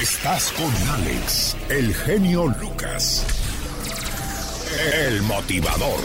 Estás 0.00 0.50
con 0.52 0.72
Alex, 0.94 1.54
el 1.68 1.92
genio 1.92 2.46
Lucas. 2.46 3.26
El 5.06 5.20
motivador. 5.20 6.00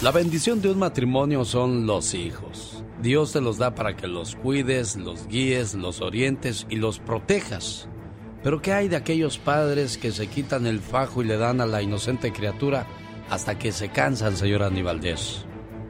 La 0.00 0.12
bendición 0.12 0.62
de 0.62 0.70
un 0.70 0.78
matrimonio 0.78 1.44
son 1.44 1.88
los 1.88 2.14
hijos. 2.14 2.84
Dios 3.02 3.32
te 3.32 3.40
los 3.40 3.58
da 3.58 3.74
para 3.74 3.96
que 3.96 4.06
los 4.06 4.36
cuides, 4.36 4.96
los 4.96 5.26
guíes, 5.26 5.74
los 5.74 6.00
orientes 6.02 6.68
y 6.70 6.76
los 6.76 7.00
protejas. 7.00 7.88
Pero 8.44 8.62
¿qué 8.62 8.74
hay 8.74 8.86
de 8.86 8.96
aquellos 8.96 9.38
padres 9.38 9.98
que 9.98 10.12
se 10.12 10.28
quitan 10.28 10.68
el 10.68 10.78
fajo 10.78 11.20
y 11.20 11.26
le 11.26 11.36
dan 11.36 11.60
a 11.60 11.66
la 11.66 11.82
inocente 11.82 12.32
criatura 12.32 12.86
hasta 13.28 13.58
que 13.58 13.72
se 13.72 13.90
cansan, 13.90 14.36
señor 14.36 14.62
Aníbaldez? 14.62 15.44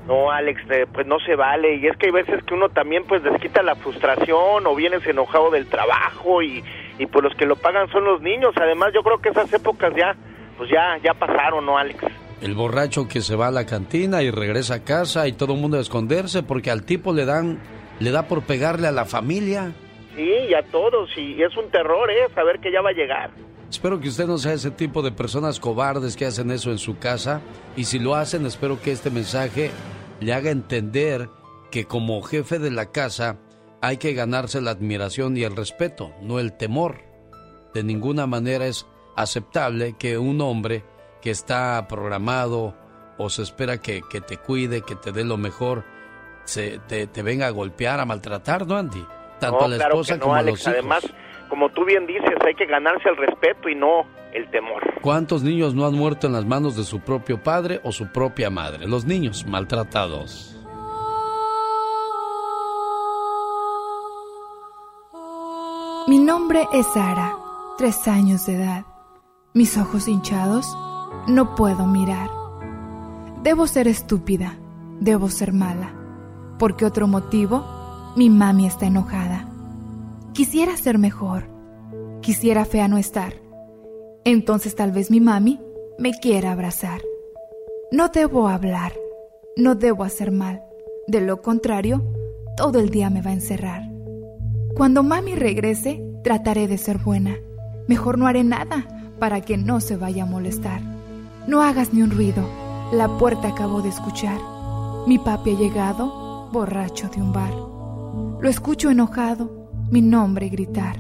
No, 0.07 0.31
Alex, 0.31 0.63
eh, 0.71 0.87
pues 0.91 1.07
no 1.07 1.21
se 1.21 1.37
vale. 1.37 1.77
Y 1.77 1.87
es 1.87 1.99
que 1.99 2.07
hay 2.07 2.13
veces 2.13 2.43
que 2.45 2.55
uno 2.55 2.71
también 2.71 3.05
pues 3.05 3.23
desquita 3.23 3.63
la 3.63 3.75
frustración 3.75 4.67
o 4.67 4.75
vienes 4.75 5.07
enojado 5.07 5.51
del 5.51 5.67
trabajo 5.67 6.43
y, 6.43 6.65
y 7.01 7.07
pues 7.07 7.25
los 7.25 7.35
que 7.35 7.47
lo 7.47 7.57
pagan 7.57 7.91
son 7.91 8.05
los 8.05 8.21
niños. 8.21 8.53
Además 8.57 8.91
yo 8.95 9.03
creo 9.03 9.19
que 9.19 9.31
esas 9.31 9.51
épocas 9.53 9.93
ya, 9.97 10.15
pues 10.59 10.71
ya, 10.71 10.99
ya 11.03 11.15
pasaron, 11.15 11.65
¿no, 11.65 11.79
Alex? 11.79 12.05
El 12.43 12.55
borracho 12.55 13.09
que 13.09 13.23
se 13.23 13.37
va 13.37 13.47
a 13.47 13.51
la 13.51 13.65
cantina 13.65 14.23
y 14.23 14.31
regresa 14.31 14.75
a 14.75 14.85
casa 14.85 15.27
y 15.27 15.33
todo 15.33 15.55
el 15.55 15.61
mundo 15.61 15.79
a 15.79 15.81
esconderse 15.81 16.43
porque 16.43 16.71
al 16.71 16.85
tipo 16.85 17.15
le 17.15 17.25
dan, 17.25 17.59
le 18.01 18.11
da 18.11 18.29
por 18.29 18.43
pegarle 18.43 18.87
a 18.87 18.93
la 18.93 19.07
familia. 19.07 19.73
Sí, 20.15 20.31
y 20.51 20.53
a 20.53 20.63
todos, 20.65 21.09
y 21.17 21.43
es 21.43 21.57
un 21.57 21.71
terror, 21.71 22.11
¿eh? 22.11 22.29
Saber 22.35 22.61
que 22.61 22.71
ya 22.71 22.83
va 22.83 22.91
a 22.91 22.93
llegar. 22.93 23.31
Espero 23.71 23.99
que 23.99 24.09
usted 24.09 24.27
no 24.27 24.37
sea 24.37 24.53
ese 24.53 24.71
tipo 24.71 25.01
de 25.01 25.13
personas 25.13 25.59
cobardes 25.59 26.17
que 26.17 26.27
hacen 26.27 26.51
eso 26.51 26.71
en 26.71 26.79
su 26.79 26.99
casa 26.99 27.41
y 27.77 27.85
si 27.85 27.99
lo 27.99 28.15
hacen 28.15 28.45
espero 28.45 28.79
que 28.83 28.93
este 28.93 29.11
mensaje 29.11 29.71
le 30.21 30.35
haga 30.35 30.51
entender 30.51 31.31
que 31.71 31.87
como 31.87 32.21
jefe 32.21 32.59
de 32.59 32.73
la 32.73 32.91
casa 32.91 33.39
hay 33.81 33.97
que 33.97 34.13
ganarse 34.13 34.61
la 34.61 34.73
admiración 34.73 35.37
y 35.37 35.45
el 35.45 35.57
respeto, 35.57 36.13
no 36.21 36.39
el 36.39 36.53
temor. 36.57 37.03
De 37.75 37.83
ninguna 37.83 38.27
manera 38.27 38.67
es 38.67 38.87
aceptable 39.17 39.95
que 39.99 40.19
un 40.19 40.41
hombre 40.41 40.85
que 41.23 41.31
está 41.31 41.87
programado 41.89 42.75
o 43.19 43.29
se 43.29 43.43
espera 43.43 43.79
que, 43.79 44.03
te 44.27 44.37
cuide, 44.39 44.83
que 44.83 44.97
te 44.97 45.13
dé 45.13 45.25
lo 45.25 45.37
mejor, 45.37 45.85
se, 46.45 46.79
te, 46.79 47.23
venga 47.23 47.47
a 47.47 47.51
golpear, 47.51 48.01
a 48.01 48.07
maltratar, 48.07 48.67
¿no, 48.67 48.77
Andy? 48.77 49.05
Tanto 49.39 49.65
a 49.65 49.69
la 49.69 49.77
esposa 49.77 50.19
como 50.19 50.35
a 50.35 50.43
los 50.43 50.61
hijos. 50.61 50.67
Además, 50.69 51.07
como 51.49 51.69
tú 51.71 51.85
bien 51.85 52.07
dices, 52.07 52.35
hay 52.47 52.55
que 52.55 52.67
ganarse 52.67 53.09
el 53.09 53.17
respeto 53.17 53.69
y 53.69 53.75
no 53.75 54.07
el 54.33 54.51
temor. 54.51 54.83
¿Cuántos 55.03 55.43
niños 55.43 55.75
no 55.75 55.87
han 55.87 55.95
muerto 55.95 56.27
en 56.27 56.33
las 56.33 56.45
manos 56.45 56.77
de 56.77 56.85
su 56.85 57.01
propio 57.01 57.43
padre 57.43 57.81
o 57.83 57.93
su 57.93 58.11
propia 58.11 58.51
madre? 58.51 58.87
Los 58.87 59.05
niños 59.05 59.47
maltratados. 59.47 60.60
Mi 66.09 66.19
nombre 66.19 66.67
es 66.73 66.87
Sara, 66.87 67.37
tres 67.79 68.07
años 68.09 68.47
de 68.47 68.57
edad. 68.57 68.85
Mis 69.55 69.77
ojos 69.79 70.09
hinchados, 70.09 70.67
no 71.27 71.55
puedo 71.55 71.87
mirar. 71.87 72.31
Debo 73.43 73.67
ser 73.67 73.89
estúpida, 73.89 74.59
debo 75.01 75.29
ser 75.29 75.53
mala, 75.53 75.93
porque 76.59 76.85
otro 76.85 77.07
motivo, 77.07 77.65
mi 78.17 78.31
mami 78.31 78.67
está 78.67 78.87
enojada. 78.87 79.49
Quisiera 80.33 80.77
ser 80.77 80.99
mejor, 80.99 81.49
quisiera 82.21 82.65
fea 82.65 82.89
no 82.89 82.99
estar 82.99 83.33
entonces 84.25 84.75
tal 84.75 84.93
vez 84.93 85.11
mi 85.11 85.21
mami 85.21 85.61
me 85.99 86.13
quiera 86.13 86.53
abrazar. 86.53 87.01
No 87.91 88.09
debo 88.09 88.49
hablar, 88.49 88.93
no 89.57 89.75
debo 89.75 90.05
hacer 90.05 90.31
mal. 90.31 90.63
De 91.07 91.21
lo 91.21 91.43
contrario, 91.43 92.05
todo 92.57 92.79
el 92.79 92.91
día 92.91 93.11
me 93.11 93.23
va 93.23 93.31
a 93.31 93.35
encerrar. 93.35 93.90
Cuando 94.75 95.03
mami 95.03 95.35
regrese, 95.35 96.03
trataré 96.23 96.69
de 96.69 96.79
ser 96.79 96.99
buena. 96.99 97.35
Mejor 97.89 98.19
no 98.19 98.27
haré 98.27 98.45
nada 98.45 98.87
para 99.19 99.41
que 99.41 99.57
no 99.57 99.81
se 99.81 99.97
vaya 99.97 100.23
a 100.23 100.27
molestar. 100.27 100.81
No 101.47 101.63
hagas 101.63 101.93
ni 101.93 102.03
un 102.03 102.11
ruido. 102.11 102.43
La 102.93 103.09
puerta 103.19 103.49
acabo 103.49 103.83
de 103.83 103.89
escuchar. 103.89 104.39
Mi 105.07 105.19
papi 105.19 105.51
ha 105.51 105.59
llegado, 105.59 106.49
borracho 106.53 107.09
de 107.09 107.21
un 107.21 107.33
bar. 107.33 107.53
Lo 108.41 108.49
escucho 108.49 108.91
enojado, 108.91 109.69
mi 109.91 110.03
nombre 110.03 110.49
gritar, 110.49 110.97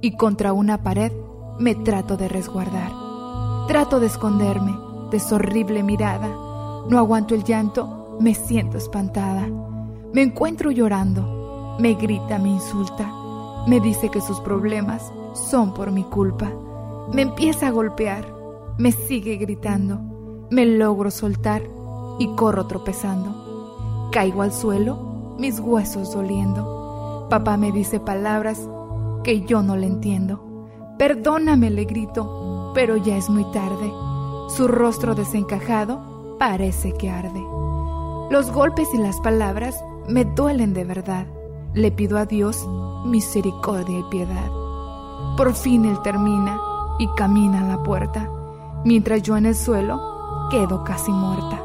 y 0.00 0.16
contra 0.16 0.52
una 0.52 0.82
pared 0.82 1.12
me 1.58 1.74
trato 1.74 2.16
de 2.16 2.28
resguardar. 2.28 2.90
Trato 3.68 4.00
de 4.00 4.06
esconderme 4.06 4.74
de 5.10 5.20
su 5.20 5.34
horrible 5.34 5.82
mirada. 5.82 6.28
No 6.88 6.98
aguanto 6.98 7.34
el 7.34 7.44
llanto, 7.44 8.16
me 8.20 8.34
siento 8.34 8.78
espantada. 8.78 9.48
Me 10.12 10.22
encuentro 10.22 10.70
llorando. 10.70 11.39
Me 11.80 11.94
grita, 11.94 12.38
me 12.38 12.50
insulta. 12.50 13.10
Me 13.66 13.80
dice 13.80 14.10
que 14.10 14.20
sus 14.20 14.38
problemas 14.40 15.10
son 15.32 15.72
por 15.72 15.90
mi 15.90 16.04
culpa. 16.04 16.52
Me 17.10 17.22
empieza 17.22 17.68
a 17.68 17.70
golpear. 17.70 18.26
Me 18.76 18.92
sigue 18.92 19.36
gritando. 19.36 19.98
Me 20.50 20.66
logro 20.66 21.10
soltar 21.10 21.62
y 22.18 22.26
corro 22.34 22.66
tropezando. 22.66 24.10
Caigo 24.12 24.42
al 24.42 24.52
suelo, 24.52 25.36
mis 25.38 25.58
huesos 25.58 26.12
doliendo. 26.12 27.26
Papá 27.30 27.56
me 27.56 27.72
dice 27.72 27.98
palabras 27.98 28.60
que 29.24 29.46
yo 29.46 29.62
no 29.62 29.74
le 29.74 29.86
entiendo. 29.86 30.66
Perdóname, 30.98 31.70
le 31.70 31.86
grito, 31.86 32.72
pero 32.74 32.98
ya 32.98 33.16
es 33.16 33.30
muy 33.30 33.50
tarde. 33.52 33.90
Su 34.50 34.68
rostro 34.68 35.14
desencajado 35.14 36.36
parece 36.38 36.92
que 36.92 37.08
arde. 37.08 37.42
Los 38.30 38.52
golpes 38.52 38.88
y 38.92 38.98
las 38.98 39.18
palabras 39.20 39.82
me 40.06 40.26
duelen 40.26 40.74
de 40.74 40.84
verdad. 40.84 41.26
Le 41.74 41.92
pido 41.92 42.18
a 42.18 42.26
Dios 42.26 42.66
misericordia 43.04 43.98
y 43.98 44.02
piedad. 44.04 44.50
Por 45.36 45.54
fin 45.54 45.84
él 45.84 46.00
termina 46.02 46.60
y 46.98 47.06
camina 47.16 47.60
a 47.60 47.76
la 47.76 47.82
puerta, 47.82 48.28
mientras 48.84 49.22
yo 49.22 49.36
en 49.36 49.46
el 49.46 49.54
suelo 49.54 50.48
quedo 50.50 50.82
casi 50.84 51.12
muerta. 51.12 51.62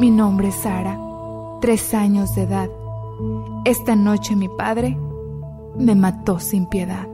Mi 0.00 0.10
nombre 0.10 0.48
es 0.48 0.54
Sara, 0.54 0.98
tres 1.60 1.94
años 1.94 2.34
de 2.34 2.42
edad. 2.42 2.68
Esta 3.64 3.96
noche 3.96 4.36
mi 4.36 4.48
padre 4.48 4.98
me 5.76 5.94
mató 5.94 6.38
sin 6.38 6.66
piedad. 6.66 7.08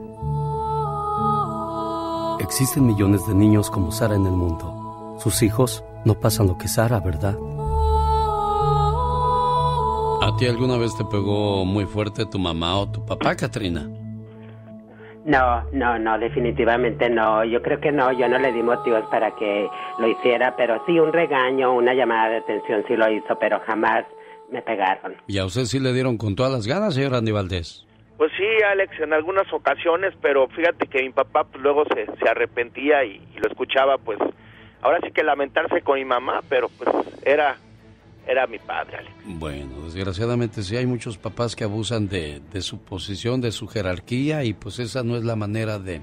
Existen 2.39 2.85
millones 2.85 3.25
de 3.27 3.33
niños 3.33 3.71
como 3.71 3.91
Sara 3.91 4.15
en 4.15 4.25
el 4.25 4.33
mundo. 4.33 5.15
Sus 5.19 5.41
hijos 5.41 5.83
no 6.03 6.15
pasan 6.15 6.47
lo 6.47 6.57
que 6.57 6.67
Sara, 6.67 6.99
¿verdad? 6.99 7.37
¿A 10.25 10.35
ti 10.37 10.47
alguna 10.47 10.75
vez 10.75 10.97
te 10.97 11.05
pegó 11.05 11.65
muy 11.65 11.85
fuerte 11.85 12.25
tu 12.25 12.39
mamá 12.39 12.79
o 12.79 12.91
tu 12.91 13.05
papá, 13.05 13.35
Katrina? 13.35 13.87
No, 15.23 15.63
no, 15.71 15.99
no, 15.99 16.17
definitivamente 16.17 17.11
no. 17.11 17.43
Yo 17.43 17.61
creo 17.61 17.79
que 17.79 17.91
no, 17.91 18.11
yo 18.11 18.27
no 18.27 18.39
le 18.39 18.51
di 18.51 18.63
motivos 18.63 19.03
para 19.11 19.35
que 19.35 19.69
lo 19.99 20.07
hiciera, 20.07 20.55
pero 20.55 20.81
sí 20.87 20.99
un 20.99 21.13
regaño, 21.13 21.75
una 21.75 21.93
llamada 21.93 22.29
de 22.29 22.37
atención 22.37 22.83
sí 22.87 22.95
lo 22.95 23.07
hizo, 23.11 23.37
pero 23.37 23.59
jamás 23.67 24.03
me 24.51 24.63
pegaron. 24.63 25.15
¿Y 25.27 25.37
a 25.37 25.45
usted 25.45 25.65
sí 25.65 25.79
le 25.79 25.93
dieron 25.93 26.17
con 26.17 26.35
todas 26.35 26.51
las 26.51 26.65
ganas, 26.65 26.95
señor 26.95 27.13
Andy 27.13 27.31
Valdés? 27.31 27.85
Pues 28.17 28.31
sí, 28.35 28.47
Alex, 28.71 28.99
en 29.01 29.13
algunas 29.13 29.53
ocasiones, 29.53 30.15
pero 30.23 30.47
fíjate 30.47 30.87
que 30.87 31.03
mi 31.03 31.11
papá 31.11 31.43
pues, 31.43 31.61
luego 31.61 31.83
se, 31.93 32.07
se 32.07 32.27
arrepentía 32.27 33.03
y, 33.03 33.21
lo 33.35 33.47
escuchaba, 33.47 33.99
pues 33.99 34.17
ahora 34.81 34.97
sí 35.03 35.11
que 35.11 35.23
lamentarse 35.23 35.83
con 35.83 35.99
mi 35.99 36.05
mamá, 36.05 36.41
pero 36.49 36.67
pues 36.69 36.89
era 37.23 37.57
era 38.27 38.47
mi 38.47 38.59
padre, 38.59 38.97
Alex. 38.97 39.15
Bueno, 39.25 39.81
desgraciadamente 39.83 40.63
sí 40.63 40.75
hay 40.75 40.85
muchos 40.85 41.17
papás 41.17 41.55
que 41.55 41.63
abusan 41.63 42.07
de, 42.07 42.41
de, 42.51 42.61
su 42.61 42.79
posición, 42.79 43.41
de 43.41 43.51
su 43.51 43.67
jerarquía 43.67 44.43
y 44.43 44.53
pues 44.53 44.79
esa 44.79 45.03
no 45.03 45.15
es 45.15 45.23
la 45.23 45.35
manera 45.35 45.79
de, 45.79 46.01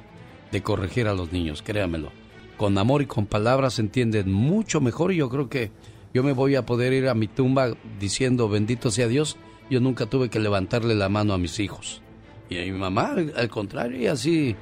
de 0.50 0.62
corregir 0.62 1.08
a 1.08 1.14
los 1.14 1.32
niños, 1.32 1.62
créamelo. 1.62 2.10
Con 2.56 2.78
amor 2.78 3.02
y 3.02 3.06
con 3.06 3.26
palabras 3.26 3.74
se 3.74 3.82
entienden 3.82 4.32
mucho 4.32 4.80
mejor 4.80 5.12
y 5.12 5.16
yo 5.16 5.28
creo 5.28 5.48
que 5.48 5.70
yo 6.14 6.22
me 6.22 6.32
voy 6.32 6.54
a 6.54 6.66
poder 6.66 6.92
ir 6.92 7.08
a 7.08 7.14
mi 7.14 7.26
tumba 7.26 7.72
diciendo 7.98 8.48
bendito 8.48 8.90
sea 8.90 9.08
Dios, 9.08 9.36
yo 9.70 9.80
nunca 9.80 10.06
tuve 10.06 10.28
que 10.28 10.38
levantarle 10.38 10.94
la 10.94 11.08
mano 11.08 11.32
a 11.32 11.38
mis 11.38 11.58
hijos. 11.58 12.02
Y 12.50 12.58
a 12.58 12.64
mi 12.64 12.72
mamá, 12.78 13.14
al 13.34 13.48
contrario, 13.48 13.98
y 13.98 14.06
así 14.06 14.54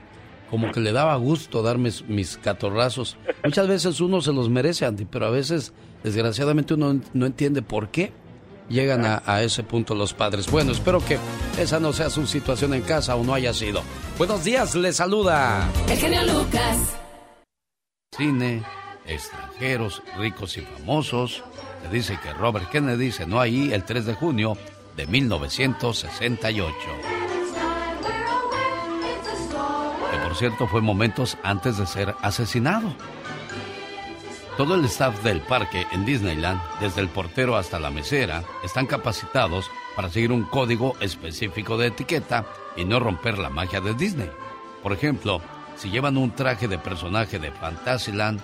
como 0.48 0.70
que 0.72 0.80
le 0.80 0.92
daba 0.92 1.16
gusto 1.16 1.62
darme 1.62 1.90
mis 2.08 2.36
catorrazos. 2.36 3.16
Muchas 3.44 3.68
veces 3.68 4.00
uno 4.00 4.20
se 4.20 4.32
los 4.32 4.48
merece, 4.48 4.84
Andy, 4.84 5.04
pero 5.04 5.26
a 5.26 5.30
veces, 5.30 5.72
desgraciadamente, 6.02 6.74
uno 6.74 7.00
no 7.12 7.26
entiende 7.26 7.62
por 7.62 7.88
qué 7.88 8.12
llegan 8.68 9.04
a, 9.04 9.42
ese 9.42 9.62
punto 9.62 9.94
los 9.94 10.14
padres. 10.14 10.50
Bueno, 10.50 10.72
espero 10.72 11.04
que 11.04 11.18
esa 11.58 11.80
no 11.80 11.92
sea 11.92 12.08
su 12.08 12.26
situación 12.26 12.72
en 12.74 12.82
casa 12.82 13.16
o 13.16 13.24
no 13.24 13.34
haya 13.34 13.52
sido. 13.52 13.82
Buenos 14.16 14.44
días, 14.44 14.74
le 14.74 14.92
saluda. 14.92 15.68
El 15.88 15.98
genio 15.98 16.22
Lucas. 16.22 16.96
Cine, 18.16 18.62
extranjeros, 19.06 20.02
ricos 20.16 20.56
y 20.56 20.60
famosos. 20.60 21.42
Le 21.82 21.90
dice 21.90 22.18
que 22.22 22.32
Robert 22.32 22.70
Kennedy 22.70 23.10
no 23.26 23.40
ahí 23.40 23.72
el 23.72 23.84
3 23.84 24.06
de 24.06 24.14
junio 24.14 24.56
de 24.96 25.06
1968. 25.06 26.76
por 30.30 30.38
cierto 30.38 30.68
fue 30.68 30.80
momentos 30.80 31.36
antes 31.42 31.76
de 31.76 31.86
ser 31.88 32.14
asesinado. 32.22 32.94
Todo 34.56 34.74
el 34.74 34.84
staff 34.86 35.22
del 35.22 35.40
parque 35.40 35.86
en 35.92 36.04
Disneyland, 36.04 36.60
desde 36.80 37.00
el 37.00 37.08
portero 37.08 37.56
hasta 37.56 37.80
la 37.80 37.90
mesera, 37.90 38.42
están 38.62 38.86
capacitados 38.86 39.70
para 39.96 40.10
seguir 40.10 40.32
un 40.32 40.44
código 40.44 40.96
específico 41.00 41.78
de 41.78 41.86
etiqueta 41.88 42.44
y 42.76 42.84
no 42.84 43.00
romper 43.00 43.38
la 43.38 43.48
magia 43.48 43.80
de 43.80 43.94
Disney. 43.94 44.30
Por 44.82 44.92
ejemplo, 44.92 45.40
si 45.76 45.90
llevan 45.90 46.16
un 46.16 46.32
traje 46.32 46.68
de 46.68 46.78
personaje 46.78 47.38
de 47.38 47.52
Fantasyland, 47.52 48.40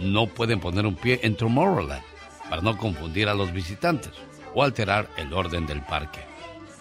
no 0.00 0.26
pueden 0.26 0.60
poner 0.60 0.86
un 0.86 0.96
pie 0.96 1.20
en 1.22 1.36
Tomorrowland 1.36 2.02
para 2.48 2.62
no 2.62 2.76
confundir 2.76 3.28
a 3.28 3.34
los 3.34 3.52
visitantes 3.52 4.12
o 4.54 4.64
alterar 4.64 5.08
el 5.16 5.32
orden 5.32 5.66
del 5.66 5.82
parque. 5.82 6.20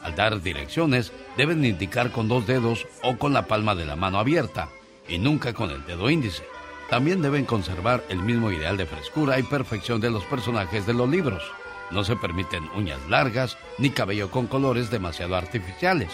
Al 0.01 0.15
dar 0.15 0.41
direcciones, 0.41 1.11
deben 1.37 1.63
indicar 1.63 2.11
con 2.11 2.27
dos 2.27 2.47
dedos 2.47 2.87
o 3.03 3.17
con 3.17 3.33
la 3.33 3.45
palma 3.45 3.75
de 3.75 3.85
la 3.85 3.95
mano 3.95 4.17
abierta 4.17 4.69
y 5.07 5.17
nunca 5.17 5.53
con 5.53 5.69
el 5.69 5.85
dedo 5.85 6.09
índice. 6.09 6.43
También 6.89 7.21
deben 7.21 7.45
conservar 7.45 8.03
el 8.09 8.19
mismo 8.23 8.51
ideal 8.51 8.75
de 8.75 8.87
frescura 8.87 9.39
y 9.39 9.43
perfección 9.43 10.01
de 10.01 10.09
los 10.09 10.23
personajes 10.25 10.87
de 10.87 10.93
los 10.93 11.07
libros. 11.07 11.43
No 11.91 12.03
se 12.03 12.15
permiten 12.15 12.67
uñas 12.75 12.99
largas 13.09 13.57
ni 13.77 13.91
cabello 13.91 14.31
con 14.31 14.47
colores 14.47 14.89
demasiado 14.89 15.35
artificiales. 15.35 16.09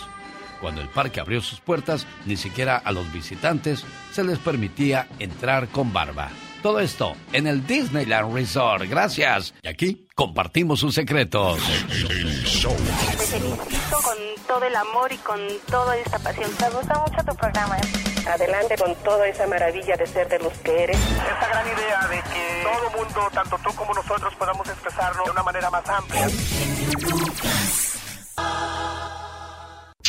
Cuando 0.59 0.81
el 0.81 0.89
parque 0.89 1.19
abrió 1.19 1.41
sus 1.41 1.59
puertas, 1.59 2.07
ni 2.25 2.35
siquiera 2.35 2.77
a 2.77 2.91
los 2.91 3.11
visitantes 3.13 3.85
se 4.11 4.23
les 4.23 4.39
permitía 4.39 5.07
entrar 5.19 5.67
con 5.69 5.93
barba. 5.93 6.29
Todo 6.61 6.79
esto 6.79 7.15
en 7.33 7.47
el 7.47 7.65
Disneyland 7.65 8.33
Resort. 8.33 8.83
Gracias. 8.89 9.53
Y 9.61 9.67
aquí 9.67 10.07
compartimos 10.15 10.79
sus 10.79 10.95
secretos. 10.95 11.59
Te 11.59 13.27
felicito 13.27 13.97
con 14.01 14.17
todo 14.47 14.63
el 14.65 14.75
amor 14.75 15.11
y 15.11 15.17
con 15.17 15.39
toda 15.69 15.97
esta 15.97 16.19
pasión. 16.19 16.49
Me 16.59 16.69
gusta 16.69 16.99
mucho 16.99 17.23
tu 17.25 17.35
programa. 17.35 17.77
¿eh? 17.77 18.27
Adelante 18.27 18.75
con 18.77 18.95
toda 19.03 19.27
esa 19.27 19.45
maravilla 19.45 19.95
de 19.95 20.07
ser 20.07 20.27
de 20.27 20.39
los 20.39 20.53
que 20.59 20.83
eres. 20.83 20.97
Esta 20.97 21.47
gran 21.47 21.67
idea 21.67 22.07
de 22.09 22.21
que 22.33 22.63
todo 22.63 22.89
mundo, 23.03 23.29
tanto 23.33 23.57
tú 23.63 23.75
como 23.75 23.93
nosotros, 23.93 24.33
podamos 24.35 24.67
expresarlo 24.67 25.23
de 25.25 25.31
una 25.31 25.43
manera 25.43 25.69
más 25.69 25.87
amplia. 25.87 26.27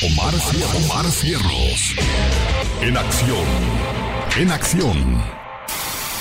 Omar, 0.02 0.34
Omar 0.76 1.10
Cierros. 1.10 1.94
En 2.80 2.96
acción. 2.96 3.46
En 4.36 4.52
acción. 4.52 5.45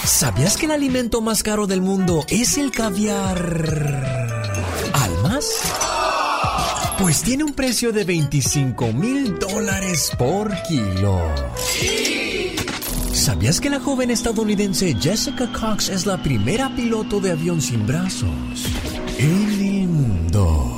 ¿Sabías 0.06 0.56
que 0.56 0.68
el 0.68 0.72
alimento 0.72 1.19
más 1.19 1.42
caro 1.42 1.66
del 1.66 1.81
mundo 1.81 2.24
es 2.28 2.60
el 2.60 2.69
caviar? 2.69 3.38
¿Almas? 4.94 5.50
Pues 7.00 7.24
tiene 7.24 7.44
un 7.44 7.54
precio 7.54 7.92
de 7.92 8.04
25 8.04 8.94
mil 8.94 9.40
dólares 9.40 10.12
por 10.18 10.54
kilo. 10.63 11.19
¿Sabías 13.13 13.60
que 13.60 13.72
la 13.72 13.80
joven 13.80 14.12
estadounidense 14.12 14.96
Jessica 15.02 15.52
Cox 15.52 15.90
es 15.90 16.06
la 16.06 16.22
primera 16.22 16.75
piloto 16.75 17.19
de 17.19 17.31
avión 17.31 17.60
sin 17.60 17.88
brazos 17.88 18.30
en 19.18 19.52
el 19.52 19.88
mundo? 19.88 20.75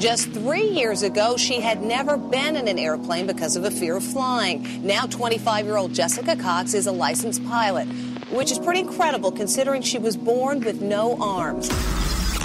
Just 0.00 0.30
three 0.32 0.68
years 0.68 1.02
ago, 1.02 1.38
she 1.38 1.58
had 1.58 1.82
never 1.82 2.18
been 2.18 2.54
in 2.54 2.68
an 2.68 2.78
airplane 2.78 3.26
because 3.26 3.56
of 3.56 3.64
a 3.64 3.70
fear 3.70 3.96
of 3.96 4.04
flying. 4.04 4.62
Now, 4.86 5.06
25 5.06 5.64
year 5.64 5.78
old 5.78 5.94
Jessica 5.94 6.36
Cox 6.36 6.74
is 6.74 6.86
a 6.86 6.92
licensed 6.92 7.42
pilot, 7.46 7.88
which 8.30 8.52
is 8.52 8.58
pretty 8.58 8.80
incredible 8.80 9.32
considering 9.32 9.80
she 9.80 9.98
was 9.98 10.14
born 10.14 10.60
with 10.60 10.82
no 10.82 11.16
arms. 11.18 11.70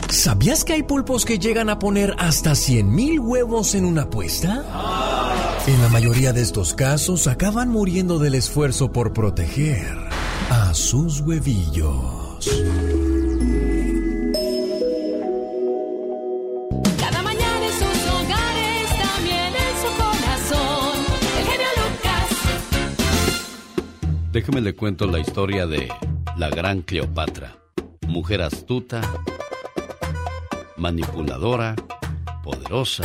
¿Sabías 0.09 0.63
que 0.63 0.74
hay 0.75 0.83
pulpos 0.83 1.25
que 1.25 1.39
llegan 1.39 1.69
a 1.69 1.77
poner 1.77 2.15
hasta 2.18 2.51
100.000 2.51 3.19
huevos 3.19 3.75
en 3.75 3.86
una 3.86 4.09
puesta? 4.09 4.63
En 5.68 5.81
la 5.81 5.89
mayoría 5.89 6.31
de 6.31 6.42
estos 6.42 6.74
casos 6.74 7.27
acaban 7.27 7.69
muriendo 7.69 8.18
del 8.18 8.36
esfuerzo 8.36 8.92
por 8.92 9.13
proteger 9.13 9.97
a 10.50 10.74
sus 10.74 11.19
huevillos. 11.21 12.50
Déjeme 24.31 24.62
le 24.62 24.74
cuento 24.74 25.07
la 25.07 25.19
historia 25.19 25.68
de 25.68 25.92
la 26.38 26.50
gran 26.50 26.83
Cleopatra, 26.83 27.57
mujer 28.07 28.42
astuta, 28.42 29.01
manipuladora, 30.78 31.75
poderosa, 32.42 33.04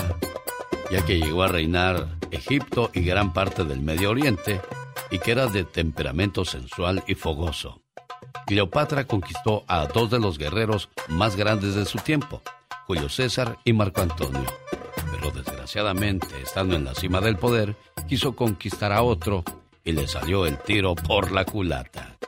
ya 0.89 1.05
que 1.05 1.19
llegó 1.19 1.43
a 1.43 1.49
reinar 1.49 2.17
Egipto 2.31 2.93
y 2.95 3.01
gran 3.01 3.33
parte 3.33 3.65
del 3.65 3.81
Medio 3.81 4.11
Oriente 4.11 4.61
y 5.11 5.19
que 5.19 5.33
era 5.33 5.49
de 5.49 5.65
temperamento 5.65 6.45
sensual 6.45 7.03
y 7.09 7.17
fogoso. 7.17 7.83
Cleopatra 8.47 9.09
conquistó 9.09 9.65
a 9.67 9.89
dos 9.89 10.09
de 10.13 10.21
los 10.21 10.39
guerreros 10.39 10.91
más 11.09 11.35
grandes 11.35 11.75
de 11.75 11.87
su 11.87 11.99
tiempo, 11.99 12.41
Julio 12.87 13.09
César 13.09 13.59
y 13.65 13.73
Marco 13.73 14.01
Antonio. 14.01 14.47
Pero 15.11 15.33
desgraciadamente, 15.33 16.29
estando 16.41 16.77
en 16.77 16.85
la 16.85 16.95
cima 16.95 17.21
del 17.21 17.37
poder, 17.37 17.75
quiso 18.07 18.37
conquistar 18.37 18.93
a 18.93 19.03
otro 19.03 19.43
y 19.87 19.93
le 19.93 20.09
salió 20.09 20.45
el 20.45 20.59
tiro 20.59 20.97
por 20.97 21.31
la 21.31 21.45
culata. 21.45 22.19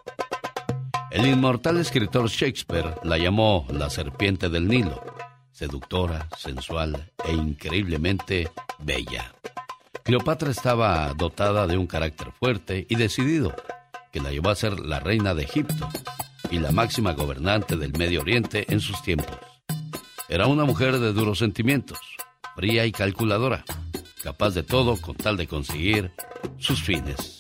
El 1.11 1.27
inmortal 1.27 1.79
escritor 1.79 2.31
Shakespeare 2.31 2.95
la 3.03 3.19
llamó 3.19 3.67
la 3.71 3.91
serpiente 3.91 4.49
del 4.49 4.69
Nilo, 4.69 5.05
seductora, 5.51 6.29
sensual 6.37 7.11
e 7.25 7.33
increíblemente 7.33 8.49
bella. 8.79 9.35
Cleopatra 10.05 10.53
estaba 10.53 11.13
dotada 11.15 11.67
de 11.67 11.77
un 11.77 11.89
carácter 11.89 12.31
fuerte 12.39 12.87
y 12.89 12.95
decidido, 12.95 13.55
que 14.13 14.21
la 14.21 14.31
llevó 14.31 14.51
a 14.51 14.55
ser 14.55 14.79
la 14.79 15.01
reina 15.01 15.35
de 15.35 15.43
Egipto 15.43 15.89
y 16.53 16.61
la 16.61 16.71
máxima 16.71 17.13
gobernante 17.13 17.77
del 17.77 17.93
Medio 17.99 18.21
Oriente 18.21 18.73
en 18.73 18.79
sus 18.79 19.03
tiempos. 19.03 19.37
Era 20.29 20.47
una 20.47 20.65
mujer 20.65 21.01
de 21.01 21.13
duros 21.13 21.41
sentimientos, 21.41 21.99
fría 22.55 22.87
y 22.87 22.93
calculadora, 22.93 23.65
capaz 24.23 24.51
de 24.51 24.63
todo 24.63 24.97
con 25.01 25.17
tal 25.17 25.37
de 25.37 25.49
conseguir 25.49 26.13
sus 26.59 26.83
fines. 26.83 27.38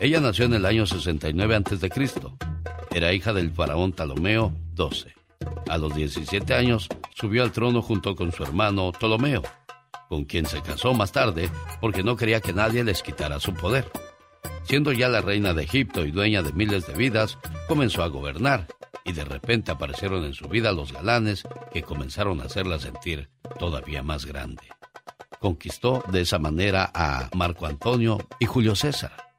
Ella 0.00 0.18
nació 0.18 0.46
en 0.46 0.54
el 0.54 0.64
año 0.64 0.86
69 0.86 1.56
a.C. 1.56 1.90
Era 2.90 3.12
hija 3.12 3.34
del 3.34 3.50
faraón 3.50 3.92
Ptolomeo 3.92 4.50
XII. 4.74 5.12
A 5.68 5.76
los 5.76 5.94
17 5.94 6.54
años 6.54 6.88
subió 7.14 7.42
al 7.42 7.52
trono 7.52 7.82
junto 7.82 8.16
con 8.16 8.32
su 8.32 8.42
hermano 8.42 8.92
Ptolomeo, 8.92 9.42
con 10.08 10.24
quien 10.24 10.46
se 10.46 10.62
casó 10.62 10.94
más 10.94 11.12
tarde 11.12 11.50
porque 11.82 12.02
no 12.02 12.16
quería 12.16 12.40
que 12.40 12.54
nadie 12.54 12.82
les 12.82 13.02
quitara 13.02 13.40
su 13.40 13.52
poder. 13.52 13.90
Siendo 14.62 14.90
ya 14.92 15.10
la 15.10 15.20
reina 15.20 15.52
de 15.52 15.64
Egipto 15.64 16.06
y 16.06 16.12
dueña 16.12 16.42
de 16.42 16.54
miles 16.54 16.86
de 16.86 16.94
vidas, 16.94 17.36
comenzó 17.68 18.02
a 18.02 18.08
gobernar 18.08 18.68
y 19.04 19.12
de 19.12 19.26
repente 19.26 19.70
aparecieron 19.70 20.24
en 20.24 20.32
su 20.32 20.48
vida 20.48 20.72
los 20.72 20.94
galanes 20.94 21.42
que 21.74 21.82
comenzaron 21.82 22.40
a 22.40 22.44
hacerla 22.44 22.78
sentir 22.78 23.28
todavía 23.58 24.02
más 24.02 24.24
grande. 24.24 24.62
Conquistó 25.40 26.02
de 26.10 26.22
esa 26.22 26.38
manera 26.38 26.90
a 26.94 27.28
Marco 27.34 27.66
Antonio 27.66 28.16
y 28.38 28.46
Julio 28.46 28.74
César 28.74 29.29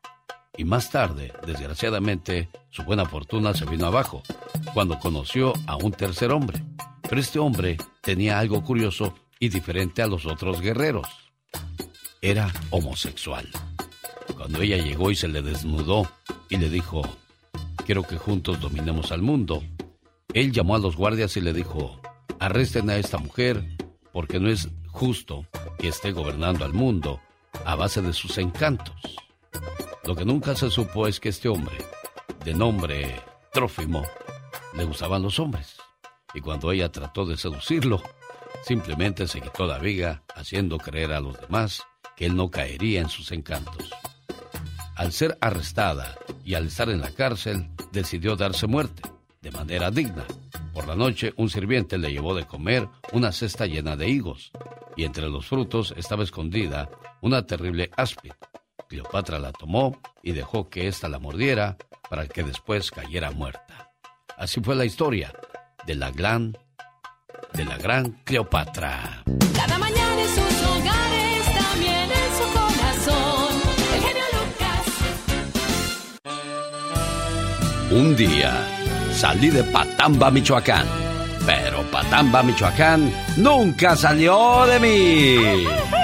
y 0.57 0.65
más 0.65 0.91
tarde, 0.91 1.33
desgraciadamente, 1.45 2.49
su 2.69 2.83
buena 2.83 3.05
fortuna 3.05 3.53
se 3.53 3.65
vino 3.65 3.87
abajo 3.87 4.21
cuando 4.73 4.99
conoció 4.99 5.53
a 5.67 5.77
un 5.77 5.91
tercer 5.91 6.31
hombre. 6.31 6.63
Pero 7.01 7.19
este 7.19 7.39
hombre 7.39 7.77
tenía 8.01 8.39
algo 8.39 8.63
curioso 8.63 9.15
y 9.39 9.49
diferente 9.49 10.01
a 10.01 10.07
los 10.07 10.25
otros 10.25 10.61
guerreros. 10.61 11.07
Era 12.21 12.51
homosexual. 12.69 13.47
Cuando 14.35 14.61
ella 14.61 14.77
llegó 14.77 15.11
y 15.11 15.15
se 15.15 15.27
le 15.27 15.41
desnudó 15.41 16.09
y 16.49 16.57
le 16.57 16.69
dijo, 16.69 17.01
quiero 17.85 18.03
que 18.03 18.17
juntos 18.17 18.59
dominemos 18.59 19.11
al 19.11 19.21
mundo, 19.21 19.63
él 20.33 20.51
llamó 20.51 20.75
a 20.75 20.79
los 20.79 20.95
guardias 20.95 21.35
y 21.37 21.41
le 21.41 21.53
dijo, 21.53 21.99
arresten 22.39 22.89
a 22.89 22.97
esta 22.97 23.17
mujer 23.17 23.65
porque 24.11 24.39
no 24.39 24.49
es 24.49 24.69
justo 24.87 25.45
que 25.79 25.87
esté 25.87 26.11
gobernando 26.11 26.65
al 26.65 26.73
mundo 26.73 27.21
a 27.65 27.75
base 27.75 28.01
de 28.01 28.13
sus 28.13 28.37
encantos. 28.37 28.95
Lo 30.03 30.15
que 30.15 30.25
nunca 30.25 30.55
se 30.55 30.71
supo 30.71 31.07
es 31.07 31.19
que 31.19 31.29
este 31.29 31.47
hombre, 31.47 31.77
de 32.43 32.55
nombre 32.55 33.21
Trófimo, 33.53 34.03
le 34.73 34.83
gustaban 34.83 35.21
los 35.21 35.37
hombres. 35.39 35.77
Y 36.33 36.41
cuando 36.41 36.71
ella 36.71 36.91
trató 36.91 37.23
de 37.23 37.37
seducirlo, 37.37 38.01
simplemente 38.63 39.27
se 39.27 39.41
quitó 39.41 39.67
la 39.67 39.77
viga, 39.77 40.23
haciendo 40.35 40.79
creer 40.79 41.11
a 41.11 41.19
los 41.19 41.39
demás 41.39 41.83
que 42.15 42.25
él 42.25 42.35
no 42.35 42.49
caería 42.49 42.99
en 42.99 43.09
sus 43.09 43.31
encantos. 43.31 43.91
Al 44.95 45.11
ser 45.11 45.37
arrestada 45.39 46.17
y 46.43 46.55
al 46.55 46.67
estar 46.67 46.89
en 46.89 47.01
la 47.01 47.11
cárcel, 47.11 47.69
decidió 47.91 48.35
darse 48.35 48.65
muerte, 48.65 49.03
de 49.41 49.51
manera 49.51 49.91
digna. 49.91 50.25
Por 50.73 50.87
la 50.87 50.95
noche, 50.95 51.31
un 51.37 51.49
sirviente 51.49 51.99
le 51.99 52.11
llevó 52.11 52.33
de 52.33 52.47
comer 52.47 52.89
una 53.11 53.31
cesta 53.31 53.67
llena 53.67 53.95
de 53.95 54.09
higos, 54.09 54.51
y 54.97 55.03
entre 55.03 55.29
los 55.29 55.45
frutos 55.45 55.93
estaba 55.95 56.23
escondida 56.23 56.89
una 57.21 57.45
terrible 57.45 57.91
áspid 57.97 58.31
Cleopatra 58.91 59.39
la 59.39 59.53
tomó 59.53 59.97
y 60.21 60.33
dejó 60.33 60.69
que 60.69 60.89
ésta 60.89 61.07
la 61.07 61.17
mordiera 61.17 61.77
para 62.09 62.27
que 62.27 62.43
después 62.43 62.91
cayera 62.91 63.31
muerta. 63.31 63.89
Así 64.37 64.59
fue 64.59 64.75
la 64.75 64.83
historia 64.83 65.31
de 65.87 65.95
la 65.95 66.11
gran, 66.11 66.57
de 67.53 67.63
la 67.63 67.77
gran 67.77 68.11
Cleopatra. 68.25 69.23
Cada 69.55 69.77
mañana 69.77 70.21
en 70.21 70.27
sus 70.27 70.67
hogares, 70.67 71.45
también 71.57 72.11
en 72.11 72.33
su 72.35 72.43
corazón, 72.51 73.61
el 73.93 74.01
genio 74.01 74.25
Lucas. 74.33 74.85
Un 77.91 78.13
día 78.17 78.67
salí 79.13 79.51
de 79.51 79.63
Patamba, 79.63 80.29
Michoacán, 80.31 80.85
pero 81.45 81.81
Patamba, 81.91 82.43
Michoacán 82.43 83.09
nunca 83.37 83.95
salió 83.95 84.65
de 84.65 84.79
mí. 84.81 86.00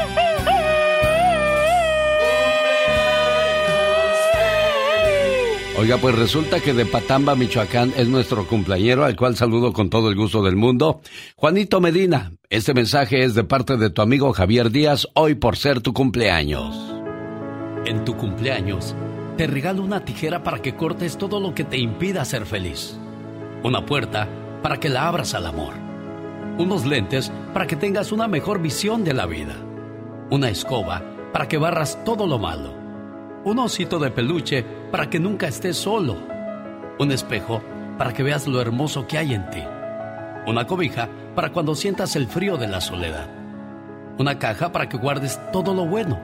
Oiga, 5.79 5.98
pues 6.00 6.15
resulta 6.15 6.60
que 6.60 6.74
de 6.74 6.88
Patamba, 6.88 7.36
Michoacán, 7.36 7.93
es 7.96 8.07
nuestro 8.07 8.48
cumpleañero, 8.48 9.05
al 9.05 9.15
cual 9.15 9.36
saludo 9.36 9.74
con 9.74 9.91
todo 9.91 10.10
el 10.10 10.15
gusto 10.15 10.41
del 10.41 10.55
mundo. 10.55 11.01
Juanito 11.36 11.79
Medina, 11.79 12.31
este 12.50 12.74
mensaje 12.74 13.24
es 13.24 13.36
de 13.36 13.43
parte 13.43 13.77
de 13.77 13.91
tu 13.91 14.01
amigo 14.01 14.34
Javier 14.34 14.72
Díaz, 14.72 15.07
hoy 15.13 15.36
por 15.36 15.55
ser 15.55 15.81
tu 15.81 15.93
cumpleaños. 15.93 16.75
En 17.86 18.05
tu 18.05 18.17
cumpleaños, 18.17 18.96
te 19.38 19.46
regalo 19.46 19.84
una 19.84 20.03
tijera 20.03 20.41
para 20.41 20.63
que 20.63 20.75
cortes 20.75 21.15
todo 21.15 21.39
lo 21.39 21.53
que 21.53 21.63
te 21.63 21.77
impida 21.77 22.25
ser 22.25 22.48
feliz. 22.48 22.98
Una 23.63 23.86
puerta 23.86 24.27
para 24.63 24.79
que 24.79 24.89
la 24.89 25.07
abras 25.07 25.36
al 25.36 25.46
amor. 25.46 25.75
Unos 26.57 26.88
lentes 26.88 27.31
para 27.53 27.67
que 27.67 27.75
tengas 27.75 28.12
una 28.12 28.27
mejor 28.27 28.63
visión 28.63 29.03
de 29.03 29.13
la 29.13 29.27
vida. 29.27 29.55
Una 30.31 30.50
escoba 30.50 31.03
para 31.31 31.48
que 31.48 31.60
barras 31.60 32.03
todo 32.03 32.25
lo 32.25 32.39
malo 32.39 32.76
un 33.44 33.60
osito 33.60 34.00
de 34.00 34.12
peluche 34.12 34.63
para 34.91 35.10
que 35.10 35.20
nunca 35.20 35.48
estés 35.48 35.77
solo, 35.77 36.17
un 37.00 37.12
espejo 37.12 37.62
para 37.98 38.13
que 38.13 38.24
veas 38.24 38.48
lo 38.48 38.62
hermoso 38.62 39.08
que 39.08 39.17
hay 39.17 39.34
en 39.34 39.50
ti, 39.50 39.63
una 40.46 40.67
cobija 40.67 41.10
para 41.36 41.51
cuando 41.51 41.75
sientas 41.75 42.15
el 42.15 42.27
frío 42.27 42.58
de 42.58 42.67
la 42.67 42.82
soledad, 42.82 43.27
una 44.17 44.39
caja 44.39 44.72
para 44.72 44.89
que 44.89 44.98
guardes 44.98 45.39
todo 45.51 45.74
lo 45.74 45.86
bueno 45.86 46.20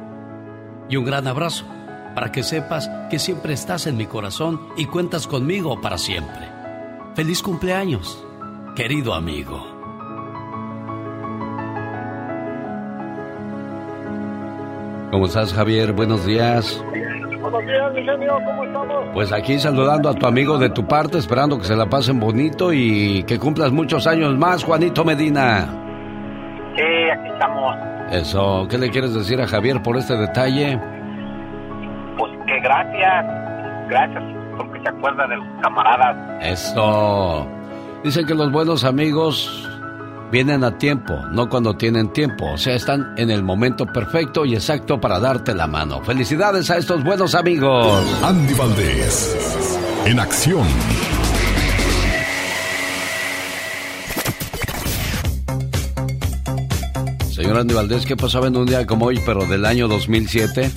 y 0.90 0.98
un 0.98 1.06
gran 1.06 1.28
abrazo 1.28 1.66
para 2.14 2.32
que 2.32 2.44
sepas 2.44 2.90
que 3.10 3.20
siempre 3.20 3.54
estás 3.54 3.88
en 3.88 3.98
mi 3.98 4.06
corazón 4.06 4.60
y 4.78 4.86
cuentas 4.86 5.28
conmigo 5.28 5.82
para 5.82 5.98
siempre. 5.98 6.48
Feliz 7.16 7.42
cumpleaños, 7.42 8.24
querido 8.76 9.14
amigo. 9.14 9.73
¿Cómo 15.14 15.28
estás, 15.28 15.54
Javier? 15.54 15.94
Buenos 15.94 16.26
días. 16.26 16.84
Buenos 17.40 17.62
días, 17.68 17.94
mi 17.94 18.04
genio, 18.04 18.34
¿cómo 18.44 18.64
estamos? 18.64 19.06
Pues 19.14 19.32
aquí 19.32 19.60
saludando 19.60 20.10
a 20.10 20.16
tu 20.16 20.26
amigo 20.26 20.58
de 20.58 20.72
tu 20.72 20.88
parte, 20.88 21.20
esperando 21.20 21.60
que 21.60 21.66
se 21.66 21.76
la 21.76 21.86
pasen 21.86 22.20
bonito 22.20 22.74
y 22.74 23.22
que 23.28 23.38
cumplas 23.38 23.72
muchos 23.72 24.08
años 24.08 24.36
más, 24.36 24.64
Juanito 24.64 25.06
Medina. 25.06 25.68
Sí, 26.76 26.82
aquí 27.12 27.30
estamos. 27.32 27.76
Eso, 28.12 28.68
¿qué 28.68 28.80
le 28.80 28.90
quieres 28.90 29.14
decir 29.14 29.40
a 29.40 29.46
Javier 29.46 29.84
por 29.84 29.98
este 29.98 30.16
detalle? 30.18 30.80
Pues 32.18 32.32
que 32.48 32.60
gracias, 32.62 33.26
gracias 33.90 34.24
porque 34.58 34.82
se 34.82 34.90
acuerda 34.90 35.28
de 35.28 35.38
los 35.38 35.48
camaradas. 35.62 36.44
Eso. 36.44 37.48
Dicen 38.04 38.26
que 38.26 38.34
los 38.34 38.52
buenos 38.52 38.84
amigos 38.84 39.73
vienen 40.34 40.64
a 40.64 40.80
tiempo, 40.80 41.14
no 41.32 41.48
cuando 41.48 41.78
tienen 41.78 42.12
tiempo. 42.12 42.54
O 42.54 42.58
sea, 42.58 42.74
están 42.74 43.14
en 43.18 43.30
el 43.30 43.44
momento 43.44 43.86
perfecto 43.86 44.46
y 44.46 44.56
exacto 44.56 45.00
para 45.00 45.20
darte 45.20 45.54
la 45.54 45.68
mano. 45.68 46.04
Felicidades 46.04 46.72
a 46.72 46.78
estos 46.78 47.04
buenos 47.04 47.36
amigos. 47.36 48.04
Andy 48.24 48.56
Valdés, 48.56 49.78
en 50.06 50.20
acción. 50.20 50.66
Señor 57.32 57.60
Andy 57.60 57.76
Valdés, 57.76 58.08
¿qué 58.08 58.18
pasaba 58.18 58.48
en 58.48 58.58
un 58.58 58.66
día 58.66 58.88
como 58.88 59.06
hoy, 59.06 59.22
pero 59.24 59.46
del 59.46 59.66
año 59.66 59.88
2007? 59.88 60.72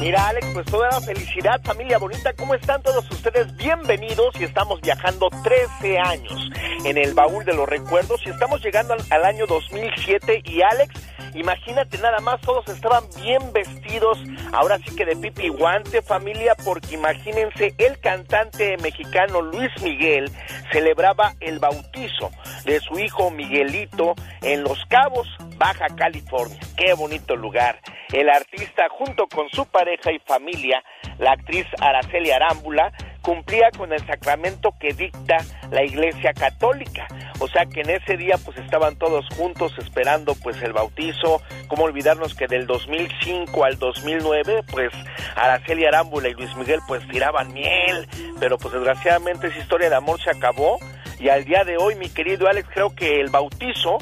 Mira, 0.00 0.28
Alex, 0.28 0.46
pues 0.54 0.64
toda 0.64 0.88
la 0.88 1.00
felicidad, 1.02 1.60
familia 1.62 1.98
bonita. 1.98 2.32
¿Cómo 2.32 2.54
están 2.54 2.82
todos 2.82 3.04
ustedes? 3.10 3.54
Bienvenidos 3.56 4.34
y 4.40 4.44
estamos 4.44 4.80
viajando 4.80 5.28
13 5.44 5.98
años 5.98 6.50
en 6.86 6.96
el 6.96 7.12
baúl 7.12 7.44
de 7.44 7.52
los 7.52 7.68
recuerdos 7.68 8.18
y 8.24 8.30
estamos 8.30 8.64
llegando 8.64 8.94
al, 8.94 9.00
al 9.10 9.26
año 9.26 9.46
2007 9.46 10.40
y 10.46 10.62
Alex, 10.62 10.94
imagínate 11.34 11.98
nada 11.98 12.20
más, 12.20 12.40
todos 12.40 12.68
estaban 12.68 13.04
bien 13.22 13.52
vestidos, 13.52 14.18
ahora 14.52 14.78
sí 14.78 14.94
que 14.94 15.04
de 15.04 15.16
pipi 15.16 15.48
guante, 15.48 16.02
familia, 16.02 16.54
porque 16.64 16.94
imagínense, 16.94 17.74
el 17.78 17.98
cantante 18.00 18.76
mexicano 18.78 19.42
Luis 19.42 19.70
Miguel 19.82 20.30
celebraba 20.72 21.34
el 21.40 21.58
bautizo 21.58 22.30
de 22.64 22.80
su 22.80 22.98
hijo 22.98 23.30
Miguelito 23.30 24.14
en 24.42 24.62
Los 24.62 24.84
Cabos, 24.86 25.28
Baja 25.56 25.86
California. 25.96 26.58
Qué 26.76 26.94
bonito 26.94 27.36
lugar. 27.36 27.80
El 28.12 28.28
artista, 28.28 28.88
junto 28.90 29.26
con 29.28 29.48
su 29.50 29.66
pareja 29.66 30.10
y 30.12 30.18
familia, 30.20 30.82
la 31.18 31.32
actriz 31.32 31.66
Araceli 31.80 32.30
Arámbula, 32.30 32.92
cumplía 33.22 33.70
con 33.76 33.92
el 33.92 34.04
sacramento 34.06 34.74
que 34.78 34.92
dicta 34.92 35.38
la 35.70 35.84
Iglesia 35.84 36.32
Católica. 36.32 37.06
O 37.38 37.48
sea 37.48 37.66
que 37.66 37.80
en 37.80 37.90
ese 37.90 38.16
día 38.16 38.36
pues 38.44 38.58
estaban 38.58 38.96
todos 38.96 39.26
juntos 39.36 39.72
esperando 39.78 40.34
pues 40.34 40.60
el 40.62 40.72
bautizo. 40.72 41.40
Cómo 41.68 41.84
olvidarnos 41.84 42.34
que 42.34 42.46
del 42.46 42.66
2005 42.66 43.64
al 43.64 43.78
2009 43.78 44.64
pues 44.70 44.92
Araceli 45.36 45.86
Arámbula 45.86 46.28
y 46.28 46.34
Luis 46.34 46.54
Miguel 46.56 46.80
pues 46.86 47.06
tiraban 47.08 47.52
miel, 47.52 48.08
pero 48.38 48.58
pues 48.58 48.74
desgraciadamente 48.74 49.48
esa 49.48 49.58
historia 49.58 49.88
de 49.88 49.96
amor 49.96 50.20
se 50.20 50.30
acabó 50.30 50.78
y 51.18 51.28
al 51.28 51.44
día 51.44 51.64
de 51.64 51.76
hoy 51.76 51.94
mi 51.96 52.08
querido 52.08 52.48
Alex 52.48 52.68
creo 52.72 52.94
que 52.94 53.20
el 53.20 53.30
bautizo 53.30 53.98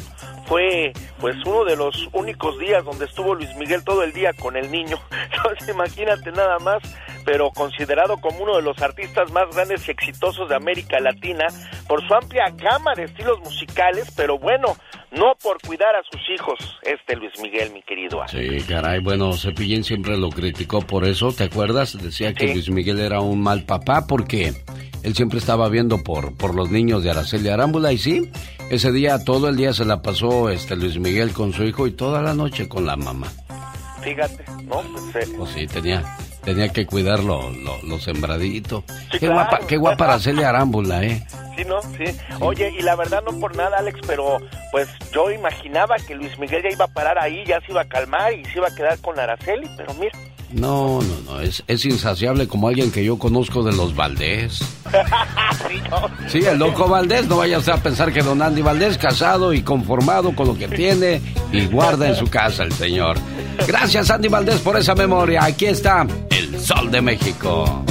fue 0.49 0.93
pues 1.21 1.37
uno 1.45 1.64
de 1.64 1.76
los 1.76 2.09
únicos 2.12 2.59
días 2.59 2.83
donde 2.85 3.05
estuvo 3.05 3.35
Luis 3.35 3.55
Miguel 3.57 3.85
todo 3.85 4.02
el 4.02 4.12
día 4.12 4.33
con 4.33 4.57
el 4.57 4.71
niño. 4.71 4.97
Entonces 5.37 5.69
imagínate 5.69 6.33
nada 6.33 6.59
más, 6.59 6.83
pero 7.25 7.50
considerado 7.50 8.17
como 8.17 8.45
uno 8.45 8.57
de 8.57 8.62
los 8.62 8.81
artistas 8.81 9.31
más 9.31 9.55
grandes 9.55 9.87
y 9.87 9.90
exitosos 9.90 10.49
de 10.49 10.57
América 10.57 10.99
Latina 11.00 11.47
por 11.87 12.07
su 12.07 12.14
amplia 12.14 12.50
gama 12.57 12.95
de 12.95 13.05
estilos 13.05 13.38
musicales, 13.40 14.11
pero 14.17 14.38
bueno, 14.38 14.76
no 15.11 15.35
por 15.43 15.61
cuidar 15.61 15.95
a 15.95 16.02
sus 16.11 16.21
hijos, 16.31 16.78
este 16.83 17.17
Luis 17.17 17.33
Miguel, 17.43 17.71
mi 17.73 17.83
querido. 17.83 18.23
Sí, 18.28 18.62
caray, 18.67 19.00
bueno, 19.00 19.35
Cepillín 19.35 19.85
siempre 19.85 20.17
lo 20.17 20.31
criticó 20.31 20.81
por 20.81 21.05
eso, 21.05 21.33
¿te 21.33 21.45
acuerdas? 21.45 22.00
Decía 22.02 22.33
que. 22.33 22.55
Luis 22.55 22.71
Miguel 22.71 23.00
era 23.00 23.21
un 23.21 23.43
mal 23.43 23.64
papá 23.64 24.07
porque 24.07 24.52
él 25.02 25.14
siempre 25.14 25.38
estaba 25.38 25.69
viendo 25.69 26.02
por, 26.02 26.37
por 26.37 26.55
los 26.55 26.71
niños 26.71 27.02
de 27.02 27.11
Araceli 27.11 27.49
Arámbula 27.49 27.93
y 27.93 27.99
sí, 27.99 28.31
ese 28.71 28.93
día, 28.93 29.25
todo 29.25 29.49
el 29.49 29.57
día 29.57 29.73
se 29.73 29.85
la 29.85 30.03
pasó 30.03 30.51
este 30.51 30.77
Luis 30.77 30.99
Miguel 30.99 31.33
con 31.33 31.53
su 31.53 31.65
hijo 31.65 31.87
y 31.87 31.93
toda 31.93 32.23
la 32.23 32.35
noche 32.35 32.69
con 32.69 32.87
la 32.87 32.97
mamá. 32.97 33.33
Fíjate, 34.03 34.45
¿no? 34.65 34.83
Pues, 35.13 35.29
eh, 35.29 35.33
Pues 35.37 35.51
sí, 35.53 35.67
tenía, 35.67 36.05
tenía 36.45 36.69
que 36.71 36.87
cuidar 36.87 37.21
lo, 37.23 37.51
lo, 37.51 37.83
lo 37.83 37.99
sembradito. 37.99 38.85
Sí, 38.89 38.95
qué, 39.13 39.19
claro. 39.21 39.35
guapa, 39.35 39.61
qué 39.67 39.77
guapa 39.77 40.05
Araceli 40.05 40.43
Arámbula, 40.45 41.03
¿eh? 41.03 41.27
Sí, 41.57 41.65
¿no? 41.65 41.83
Sí. 41.83 42.17
Oye, 42.41 42.73
y 42.79 42.83
la 42.83 42.95
verdad 42.95 43.23
no 43.25 43.39
por 43.41 43.57
nada, 43.57 43.79
Alex, 43.79 43.99
pero 44.07 44.39
pues 44.71 44.89
yo 45.13 45.31
imaginaba 45.33 45.97
que 45.97 46.15
Luis 46.15 46.39
Miguel 46.39 46.63
ya 46.63 46.71
iba 46.71 46.85
a 46.85 46.89
parar 46.89 47.19
ahí, 47.19 47.45
ya 47.47 47.61
se 47.63 47.73
iba 47.73 47.81
a 47.81 47.89
calmar 47.89 48.33
y 48.33 48.45
se 48.45 48.59
iba 48.59 48.69
a 48.69 48.75
quedar 48.75 48.99
con 49.01 49.19
Araceli, 49.19 49.69
pero 49.77 49.93
mira. 49.95 50.13
No, 50.52 51.00
no, 51.02 51.21
no, 51.26 51.40
es, 51.40 51.62
es 51.67 51.85
insaciable 51.85 52.49
como 52.49 52.69
alguien 52.69 52.90
que 52.90 53.05
yo 53.05 53.19
conozco 53.19 53.62
de 53.62 53.73
los 53.73 53.95
Valdés. 53.95 54.61
sí, 56.28 56.38
el 56.38 56.59
loco 56.59 56.88
Valdés, 56.88 57.28
no 57.28 57.37
vayas 57.37 57.69
a 57.69 57.83
pensar 57.83 58.12
que 58.12 58.23
don 58.23 58.40
Andy 58.40 58.62
Valdés, 58.62 58.97
casado 58.97 59.52
y 59.52 59.62
conformado 59.62 60.35
con 60.35 60.49
lo 60.49 60.57
que 60.57 60.69
tiene 60.69 61.21
y 61.52 61.67
guarda 61.67 62.09
en 62.09 62.17
su 62.17 62.28
casa 62.28 62.62
el 62.62 62.73
señor. 62.73 63.19
Gracias 63.67 64.11
Andy 64.11 64.28
Valdés 64.28 64.61
por 64.61 64.76
esa 64.78 64.95
memoria. 64.95 65.45
Aquí 65.45 65.67
está 65.67 66.07
el 66.31 66.59
Sol 66.59 66.90
de 66.90 67.02
México. 67.02 67.85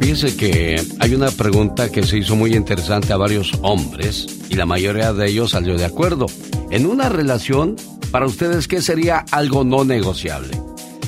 Fíjese 0.00 0.36
que 0.36 0.80
hay 1.00 1.14
una 1.14 1.30
pregunta 1.30 1.90
que 1.90 2.02
se 2.02 2.18
hizo 2.18 2.36
muy 2.36 2.54
interesante 2.54 3.12
a 3.12 3.16
varios 3.16 3.52
hombres 3.62 4.26
y 4.50 4.54
la 4.54 4.66
mayoría 4.66 5.12
de 5.12 5.28
ellos 5.28 5.52
salió 5.52 5.76
de 5.76 5.84
acuerdo. 5.84 6.26
En 6.70 6.86
una 6.86 7.08
relación, 7.08 7.76
para 8.10 8.26
ustedes, 8.26 8.68
¿qué 8.68 8.82
sería 8.82 9.24
algo 9.30 9.64
no 9.64 9.84
negociable? 9.84 10.60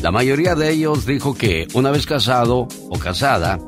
La 0.02 0.11
mayoría 0.11 0.54
de 0.54 0.71
ellos 0.71 1.07
dijo 1.07 1.35
que 1.35 1.66
una 1.75 1.90
vez 1.90 2.07
casado 2.07 2.68
o 2.88 2.99
casada, 2.99 3.59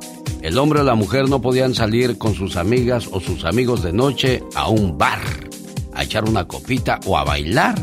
el 0.42 0.56
hombre 0.58 0.80
o 0.80 0.84
la 0.84 0.94
mujer 0.94 1.28
no 1.28 1.42
podían 1.42 1.74
salir 1.74 2.16
con 2.16 2.34
sus 2.34 2.56
amigas 2.56 3.08
o 3.12 3.20
sus 3.20 3.44
amigos 3.44 3.82
de 3.82 3.92
noche 3.92 4.42
a 4.54 4.68
un 4.68 4.96
bar, 4.96 5.20
a 5.92 6.04
echar 6.04 6.24
una 6.24 6.46
copita 6.46 6.98
o 7.04 7.18
a 7.18 7.24
bailar, 7.24 7.74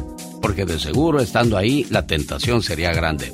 porque 0.41 0.65
de 0.65 0.79
seguro 0.79 1.20
estando 1.20 1.58
ahí 1.58 1.86
la 1.91 2.08
tentación 2.08 2.63
sería 2.63 2.94
grande. 2.94 3.34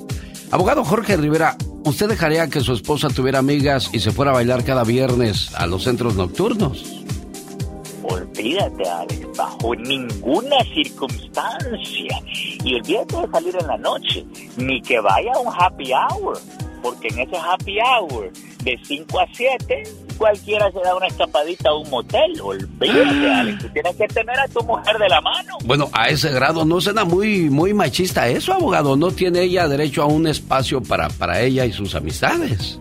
Abogado 0.53 0.85
Jorge 0.85 1.17
Rivera, 1.17 1.57
¿usted 1.83 2.07
dejaría 2.07 2.47
que 2.47 2.59
su 2.59 2.73
esposa 2.73 3.07
tuviera 3.07 3.39
amigas 3.39 3.89
y 3.91 3.99
se 3.99 4.11
fuera 4.11 4.29
a 4.29 4.35
bailar 4.35 4.63
cada 4.63 4.83
viernes 4.83 5.51
a 5.55 5.65
los 5.65 5.81
centros 5.81 6.15
nocturnos? 6.15 7.03
Olvídate, 8.03 8.87
Alex, 8.87 9.35
bajo 9.35 9.75
ninguna 9.75 10.57
circunstancia. 10.75 12.19
Y 12.63 12.75
olvídate 12.75 13.17
de 13.17 13.27
salir 13.31 13.55
en 13.61 13.65
la 13.65 13.77
noche, 13.77 14.23
ni 14.57 14.79
que 14.83 14.99
vaya 14.99 15.31
a 15.33 15.39
un 15.39 15.51
happy 15.51 15.91
hour, 15.91 16.39
porque 16.83 17.07
en 17.07 17.21
ese 17.21 17.35
happy 17.35 17.79
hour 17.79 18.31
de 18.63 18.79
5 18.83 19.19
a 19.19 19.25
7, 19.33 19.83
cualquiera 20.17 20.71
se 20.71 20.79
da 20.79 20.95
una 20.95 21.07
escapadita 21.07 21.69
a 21.69 21.75
un 21.75 21.89
motel. 21.89 22.41
Olvídate, 22.41 23.31
Alex, 23.33 23.59
tú 23.59 23.69
tienes 23.69 23.95
que 23.95 24.07
tener 24.07 24.39
a 24.39 24.47
tu 24.47 24.63
mujer 24.63 24.97
de 24.97 25.09
la 25.09 25.21
mano. 25.21 25.57
Bueno, 25.65 25.89
a 25.93 26.09
ese 26.09 26.31
grado 26.31 26.65
no 26.65 26.79
suena 26.81 27.03
muy, 27.03 27.49
muy 27.49 27.73
machista 27.73 28.27
eso, 28.27 28.53
abogado. 28.53 28.95
No 28.95 29.11
tiene 29.11 29.41
ella 29.41 29.67
derecho 29.67 30.03
a 30.03 30.05
un 30.05 30.27
espacio 30.27 30.81
para, 30.81 31.09
para 31.09 31.41
ella 31.41 31.65
y 31.65 31.73
sus 31.73 31.95
amistades. 31.95 32.79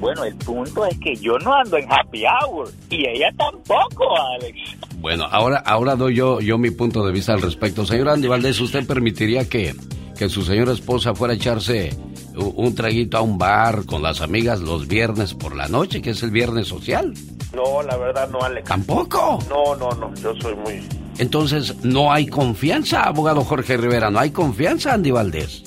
Bueno, 0.00 0.24
el 0.24 0.34
punto 0.36 0.84
es 0.86 0.98
que 0.98 1.16
yo 1.16 1.38
no 1.38 1.54
ando 1.54 1.78
en 1.78 1.90
happy 1.90 2.24
hour 2.24 2.70
y 2.90 3.06
ella 3.08 3.30
tampoco, 3.38 4.04
Alex. 4.34 4.58
Bueno, 4.98 5.24
ahora, 5.30 5.58
ahora 5.58 5.96
doy 5.96 6.16
yo, 6.16 6.40
yo 6.40 6.58
mi 6.58 6.70
punto 6.70 7.06
de 7.06 7.12
vista 7.12 7.32
al 7.32 7.42
respecto. 7.42 7.86
Señor 7.86 8.08
Andy 8.08 8.28
Valdés, 8.28 8.60
¿usted 8.60 8.86
permitiría 8.86 9.48
que, 9.48 9.74
que 10.18 10.28
su 10.28 10.42
señora 10.42 10.72
esposa 10.72 11.14
fuera 11.14 11.32
a 11.32 11.36
echarse 11.36 11.96
un 12.36 12.74
traguito 12.74 13.16
a 13.18 13.22
un 13.22 13.38
bar 13.38 13.84
con 13.86 14.02
las 14.02 14.20
amigas 14.20 14.60
los 14.60 14.86
viernes 14.88 15.34
por 15.34 15.54
la 15.54 15.68
noche, 15.68 16.02
que 16.02 16.10
es 16.10 16.22
el 16.22 16.30
viernes 16.30 16.68
social? 16.68 17.14
No, 17.54 17.82
la 17.82 17.96
verdad 17.96 18.28
no, 18.30 18.40
Alex. 18.42 18.68
¿Tampoco? 18.68 19.38
No, 19.48 19.76
no, 19.76 19.90
no, 19.90 20.14
yo 20.16 20.34
soy 20.40 20.54
muy... 20.56 20.82
Entonces, 21.18 21.76
no 21.84 22.12
hay 22.12 22.26
confianza, 22.26 23.04
abogado 23.04 23.44
Jorge 23.44 23.76
Rivera, 23.76 24.10
no 24.10 24.18
hay 24.18 24.30
confianza, 24.30 24.94
Andy 24.94 25.12
Valdés. 25.12 25.62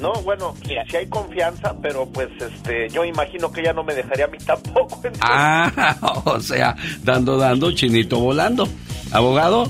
No, 0.00 0.12
bueno, 0.22 0.54
sí, 0.64 0.74
sí 0.88 0.96
hay 0.96 1.06
confianza, 1.08 1.74
pero 1.82 2.06
pues 2.06 2.28
este, 2.40 2.88
yo 2.88 3.04
imagino 3.04 3.50
que 3.50 3.60
ella 3.60 3.72
no 3.72 3.82
me 3.84 3.94
dejaría 3.94 4.24
a 4.26 4.28
mí 4.28 4.38
tampoco. 4.38 4.94
entonces- 5.04 5.20
Ah, 5.20 5.96
o 6.24 6.40
sea, 6.40 6.74
dando, 7.02 7.36
dando, 7.36 7.72
chinito 7.72 8.18
volando. 8.20 8.66
¿Abogado? 9.12 9.68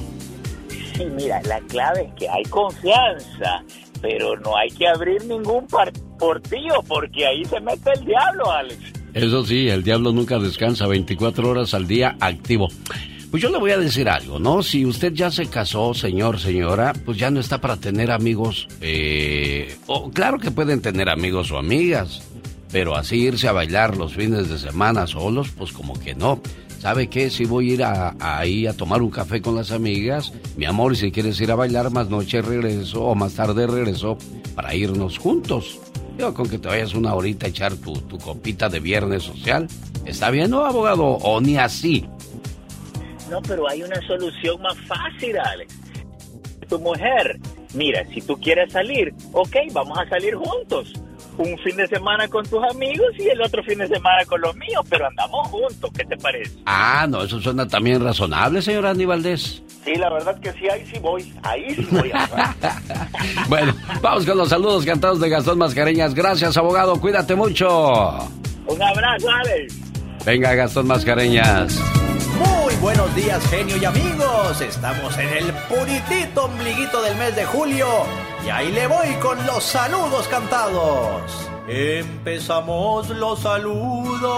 Sí, 0.94 1.04
mira, 1.16 1.40
la 1.44 1.60
clave 1.62 2.02
es 2.08 2.14
que 2.14 2.28
hay 2.28 2.42
confianza, 2.44 3.62
pero 4.02 4.36
no 4.40 4.56
hay 4.56 4.68
que 4.70 4.86
abrir 4.86 5.24
ningún 5.24 5.66
par 6.18 6.40
portillo 6.40 6.82
porque 6.86 7.26
ahí 7.26 7.44
se 7.44 7.60
mete 7.60 7.90
el 7.94 8.04
diablo, 8.04 8.50
Alex. 8.50 8.78
Eso 9.14 9.44
sí, 9.44 9.68
el 9.68 9.82
diablo 9.82 10.12
nunca 10.12 10.38
descansa, 10.38 10.86
24 10.86 11.48
horas 11.48 11.74
al 11.74 11.86
día 11.88 12.16
activo. 12.20 12.68
Pues 13.30 13.42
yo 13.42 13.50
le 13.50 13.58
voy 13.58 13.70
a 13.72 13.78
decir 13.78 14.08
algo, 14.08 14.38
¿no? 14.38 14.62
Si 14.62 14.86
usted 14.86 15.12
ya 15.12 15.30
se 15.30 15.46
casó, 15.46 15.92
señor, 15.92 16.38
señora, 16.40 16.92
pues 17.04 17.18
ya 17.18 17.30
no 17.30 17.40
está 17.40 17.60
para 17.60 17.76
tener 17.76 18.10
amigos. 18.10 18.68
Eh, 18.80 19.76
o 19.86 20.10
claro 20.10 20.38
que 20.38 20.50
pueden 20.50 20.80
tener 20.80 21.08
amigos 21.10 21.50
o 21.50 21.58
amigas, 21.58 22.22
pero 22.72 22.96
así 22.96 23.16
irse 23.16 23.46
a 23.48 23.52
bailar 23.52 23.96
los 23.96 24.14
fines 24.14 24.48
de 24.48 24.58
semana 24.58 25.06
solos, 25.06 25.48
pues 25.56 25.72
como 25.72 25.98
que 26.00 26.14
no. 26.14 26.40
¿Sabe 26.80 27.08
qué? 27.08 27.28
Si 27.28 27.44
voy 27.44 27.70
a 27.70 27.74
ir 27.74 27.82
a- 27.82 28.14
ahí 28.20 28.66
a 28.66 28.72
tomar 28.72 29.02
un 29.02 29.10
café 29.10 29.42
con 29.42 29.56
las 29.56 29.72
amigas, 29.72 30.32
mi 30.56 30.64
amor, 30.64 30.96
si 30.96 31.10
quieres 31.10 31.38
ir 31.40 31.50
a 31.50 31.56
bailar 31.56 31.90
más 31.90 32.08
noche 32.08 32.40
regreso 32.40 33.02
o 33.02 33.14
más 33.14 33.34
tarde 33.34 33.66
regreso 33.66 34.16
para 34.54 34.74
irnos 34.74 35.18
juntos. 35.18 35.78
Yo 36.18 36.34
con 36.34 36.48
que 36.48 36.58
te 36.58 36.66
vayas 36.66 36.94
una 36.94 37.14
horita 37.14 37.46
a 37.46 37.48
echar 37.48 37.76
tu, 37.76 37.92
tu 37.92 38.18
copita 38.18 38.68
de 38.68 38.80
viernes 38.80 39.22
social. 39.22 39.68
¿Está 40.04 40.30
bien, 40.30 40.50
no, 40.50 40.64
abogado? 40.64 41.04
¿O 41.04 41.40
ni 41.40 41.56
así? 41.56 42.08
No, 43.30 43.40
pero 43.42 43.68
hay 43.68 43.82
una 43.82 44.00
solución 44.06 44.60
más 44.60 44.76
fácil, 44.86 45.38
Alex. 45.38 45.78
Tu 46.68 46.78
mujer, 46.80 47.38
mira, 47.74 48.04
si 48.06 48.20
tú 48.20 48.36
quieres 48.38 48.72
salir, 48.72 49.14
ok, 49.32 49.56
vamos 49.72 49.96
a 49.96 50.08
salir 50.08 50.34
juntos. 50.34 50.92
Un 51.38 51.56
fin 51.58 51.76
de 51.76 51.86
semana 51.86 52.26
con 52.26 52.44
tus 52.44 52.62
amigos 52.64 53.06
y 53.16 53.28
el 53.28 53.40
otro 53.40 53.62
fin 53.62 53.78
de 53.78 53.86
semana 53.86 54.24
con 54.26 54.40
los 54.40 54.54
míos, 54.56 54.84
pero 54.90 55.06
andamos 55.06 55.46
juntos, 55.48 55.90
¿qué 55.96 56.04
te 56.04 56.16
parece? 56.16 56.50
Ah, 56.66 57.06
no, 57.08 57.22
eso 57.22 57.40
suena 57.40 57.66
también 57.68 58.02
razonable, 58.02 58.60
señor 58.60 58.86
Andy 58.86 59.04
Valdés. 59.04 59.62
Sí, 59.84 59.94
la 59.94 60.10
verdad 60.10 60.38
que 60.40 60.52
sí, 60.52 60.68
ahí 60.68 60.84
sí 60.92 60.98
voy, 60.98 61.32
ahí 61.44 61.74
sí 61.74 61.86
voy. 61.90 62.10
Bueno, 63.48 63.72
vamos 64.02 64.26
con 64.26 64.36
los 64.36 64.48
saludos 64.48 64.84
cantados 64.84 65.20
de 65.20 65.28
Gastón 65.28 65.58
Mascareñas. 65.58 66.14
Gracias, 66.14 66.56
abogado, 66.56 67.00
cuídate 67.00 67.34
mucho. 67.34 68.18
Un 68.66 68.82
abrazo, 68.82 69.28
Alex. 69.30 69.74
Venga, 70.26 70.54
Gastón 70.54 70.88
Mascareñas. 70.88 71.80
Muy 72.38 72.74
buenos 72.76 73.14
días, 73.14 73.42
genio 73.48 73.76
y 73.76 73.84
amigos. 73.84 74.60
Estamos 74.60 75.16
en 75.18 75.28
el 75.28 75.52
puritito 75.68 76.44
ombliguito 76.44 77.00
del 77.02 77.16
mes 77.16 77.34
de 77.36 77.44
julio. 77.46 77.86
Y 78.44 78.50
ahí 78.50 78.72
le 78.72 78.86
voy 78.86 79.14
con 79.20 79.44
los 79.46 79.64
saludos 79.64 80.28
cantados. 80.28 81.48
Empezamos 81.68 83.08
los 83.10 83.40
saludos. 83.40 84.28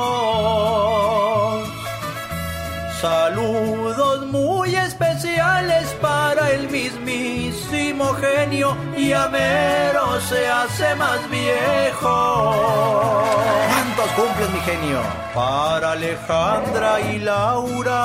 Saludos 3.00 4.26
muy 4.26 4.75
especiales 4.75 5.88
para 6.02 6.50
el 6.50 6.69
mismísimo 6.69 8.12
genio 8.14 8.76
y 8.95 9.12
Amero 9.12 10.20
se 10.20 10.46
hace 10.46 10.94
más 10.96 11.18
viejo. 11.31 13.22
¿Cuántos 13.68 14.11
cumples, 14.12 14.51
mi 14.51 14.61
genio? 14.61 15.01
Para 15.35 15.92
Alejandra 15.92 17.01
y 17.01 17.20
Laura. 17.20 18.01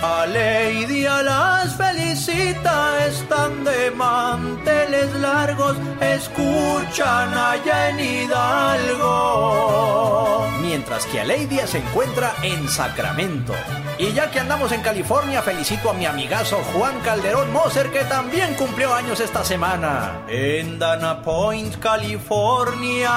A 0.00 0.26
Lady 0.26 1.02
las 1.02 1.74
felicita, 1.76 3.04
están 3.04 3.64
de 3.64 3.90
manteles 3.90 5.12
largos, 5.14 5.76
escuchan 6.00 7.34
allá 7.34 7.88
en 7.90 7.98
Hidalgo. 7.98 9.08
Mientras 10.60 11.04
que 11.06 11.20
a 11.20 11.24
Lady 11.24 11.58
se 11.66 11.78
encuentra 11.78 12.32
en 12.44 12.68
Sacramento. 12.68 13.54
Y 13.98 14.12
ya 14.12 14.30
que 14.30 14.38
andamos 14.38 14.70
en 14.70 14.82
California, 14.82 15.42
felicito 15.42 15.90
a 15.90 15.94
mi 15.94 16.06
amigazo 16.06 16.58
Juan 16.72 17.00
Calderón 17.00 17.52
Moser, 17.52 17.90
que 17.90 18.04
también 18.04 18.54
cumplió 18.54 18.94
años 18.94 19.18
esta 19.18 19.42
semana. 19.42 20.20
En 20.28 20.78
Dana 20.78 21.22
Point, 21.22 21.76
California. 21.80 23.10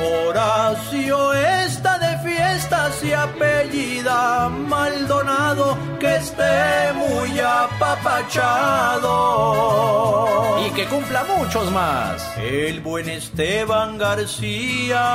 Horacio 0.00 1.34
está 1.34 1.98
de 1.98 2.16
fiesta, 2.40 2.90
se 2.92 3.14
apellida 3.14 4.48
Maldonado, 4.48 5.76
que 5.98 6.16
esté 6.16 6.92
muy 6.94 7.38
apapachado. 7.38 9.16
Y 10.66 10.70
que 10.70 10.86
cumpla 10.86 11.24
muchos 11.36 11.70
más. 11.70 12.36
El 12.38 12.80
buen 12.80 13.08
Esteban 13.08 13.98
García. 13.98 15.06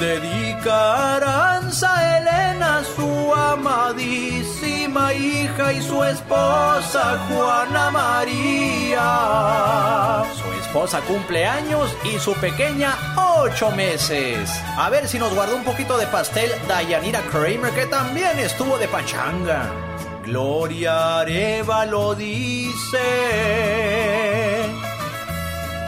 Dedica 0.00 0.74
a 0.74 1.16
Aranza 1.16 2.18
Elena, 2.18 2.82
su 2.96 3.32
amadísima 3.34 5.14
hija 5.14 5.72
y 5.72 5.80
su 5.82 6.02
esposa 6.02 7.18
Juana 7.28 7.90
María. 7.90 9.04
Esposa 10.74 11.02
cumple 11.02 11.46
años 11.46 11.96
y 12.02 12.18
su 12.18 12.34
pequeña 12.34 12.98
ocho 13.38 13.70
meses. 13.70 14.50
A 14.76 14.90
ver 14.90 15.06
si 15.06 15.20
nos 15.20 15.32
guardó 15.32 15.54
un 15.54 15.62
poquito 15.62 15.96
de 15.96 16.08
pastel 16.08 16.50
Dayanira 16.66 17.20
Kramer, 17.30 17.72
que 17.72 17.86
también 17.86 18.40
estuvo 18.40 18.76
de 18.76 18.88
pachanga. 18.88 19.70
Gloria 20.24 21.20
Arevalo 21.20 22.16
dice 22.16 22.98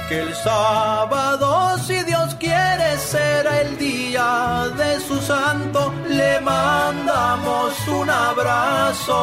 que 0.08 0.20
el 0.20 0.34
sábado, 0.34 1.78
si 1.78 2.02
Dios 2.04 2.34
quiere, 2.36 2.96
será 2.98 3.60
el 3.62 3.76
día 3.78 4.66
de 4.76 5.00
su 5.00 5.20
santo. 5.20 5.92
Le 6.08 6.40
mandamos 6.40 7.72
un 7.88 8.08
abrazo. 8.10 9.16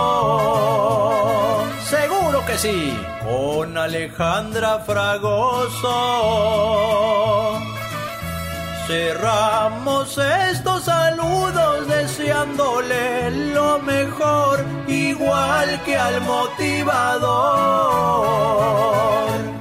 Seguro 1.89 2.45
que 2.45 2.57
sí, 2.57 2.97
con 3.23 3.77
Alejandra 3.77 4.79
Fragoso. 4.79 5.89
Cerramos 8.87 10.17
estos 10.51 10.83
saludos 10.83 11.87
deseándole 11.87 13.31
lo 13.53 13.79
mejor, 13.79 14.65
igual 14.89 15.81
que 15.85 15.95
al 15.95 16.19
motivador. 16.21 17.23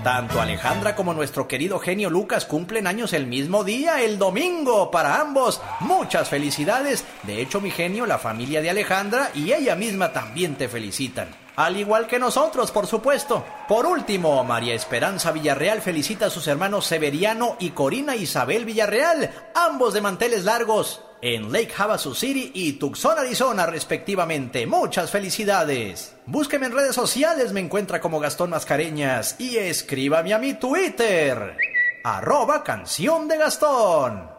Tanto 0.03 0.41
Alejandra 0.41 0.97
como 0.97 1.15
nuestro 1.15 1.47
querido 1.47 1.79
genio 1.79 2.11
Lucas 2.11 2.45
cumplen 2.47 2.89
años 2.89 3.13
el 3.13 3.29
mismo 3.29 3.63
día, 3.63 4.03
el 4.03 4.19
domingo, 4.19 4.91
para 4.91 5.21
ambos. 5.21 5.63
Muchas 5.79 6.29
felicidades. 6.29 7.05
De 7.23 7.41
hecho, 7.41 7.61
mi 7.61 7.71
genio, 7.71 8.07
la 8.07 8.19
familia 8.19 8.61
de 8.61 8.71
Alejandra 8.71 9.31
y 9.37 9.53
ella 9.53 9.77
misma 9.77 10.13
también 10.13 10.57
te 10.57 10.69
felicitan. 10.69 11.29
Al 11.57 11.77
igual 11.77 12.07
que 12.07 12.19
nosotros, 12.19 12.71
por 12.71 12.87
supuesto. 12.87 13.45
Por 13.69 13.85
último, 13.85 14.43
María 14.43 14.75
Esperanza 14.75 15.33
Villarreal 15.33 15.83
felicita 15.83 16.27
a 16.27 16.31
sus 16.31 16.47
hermanos 16.47 16.87
Severiano 16.87 17.57
y 17.61 17.71
Corina 17.71 18.17
Isabel 18.17 18.65
Villarreal, 18.65 19.31
ambos 19.55 19.93
de 19.93 20.01
manteles 20.01 20.45
largos, 20.45 21.03
en 21.21 21.53
Lake 21.53 21.73
Havasu 21.77 22.15
City 22.15 22.51
y 22.55 22.73
Tucson, 22.75 23.19
Arizona, 23.19 23.67
respectivamente. 23.67 24.67
Muchas 24.67 25.11
felicidades. 25.11 26.15
Búsqueme 26.27 26.67
en 26.67 26.73
redes 26.73 26.95
sociales, 26.95 27.53
me 27.53 27.61
encuentra 27.61 28.01
como 28.01 28.19
Gastón 28.19 28.51
Mascareñas 28.51 29.37
y 29.39 29.57
escríbame 29.59 30.33
a 30.33 30.39
mi 30.39 30.55
Twitter, 30.55 31.57
arroba 32.03 32.65
canción 32.65 33.29
de 33.29 33.37
Gastón. 33.37 34.32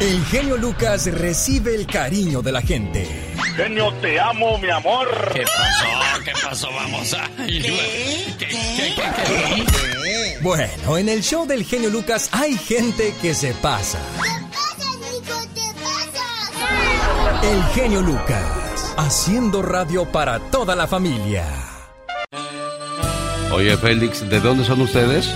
El 0.00 0.24
genio 0.24 0.56
Lucas 0.56 1.12
recibe 1.12 1.74
el 1.74 1.86
cariño 1.86 2.40
de 2.40 2.52
la 2.52 2.62
gente. 2.62 3.06
Genio, 3.54 3.92
te 4.00 4.18
amo, 4.18 4.56
mi 4.56 4.70
amor. 4.70 5.06
¿Qué 5.34 5.42
pasó? 5.42 6.22
¿Qué 6.24 6.32
pasó? 6.42 6.68
Vamos 6.74 7.12
a... 7.12 7.28
¿Qué? 7.36 8.34
¿Qué, 8.38 8.46
qué, 8.48 8.94
qué, 8.96 10.38
Bueno, 10.40 10.96
en 10.96 11.10
el 11.10 11.22
show 11.22 11.46
del 11.46 11.66
genio 11.66 11.90
Lucas 11.90 12.30
hay 12.32 12.56
gente 12.56 13.12
que 13.20 13.34
se 13.34 13.52
pasa. 13.52 13.98
El 17.42 17.62
genio 17.74 18.00
Lucas, 18.00 18.94
haciendo 18.96 19.60
radio 19.60 20.06
para 20.06 20.38
toda 20.50 20.74
la 20.74 20.86
familia. 20.86 21.44
Oye, 23.52 23.76
Félix, 23.76 24.26
¿de 24.30 24.40
dónde 24.40 24.64
son 24.64 24.80
ustedes? 24.80 25.28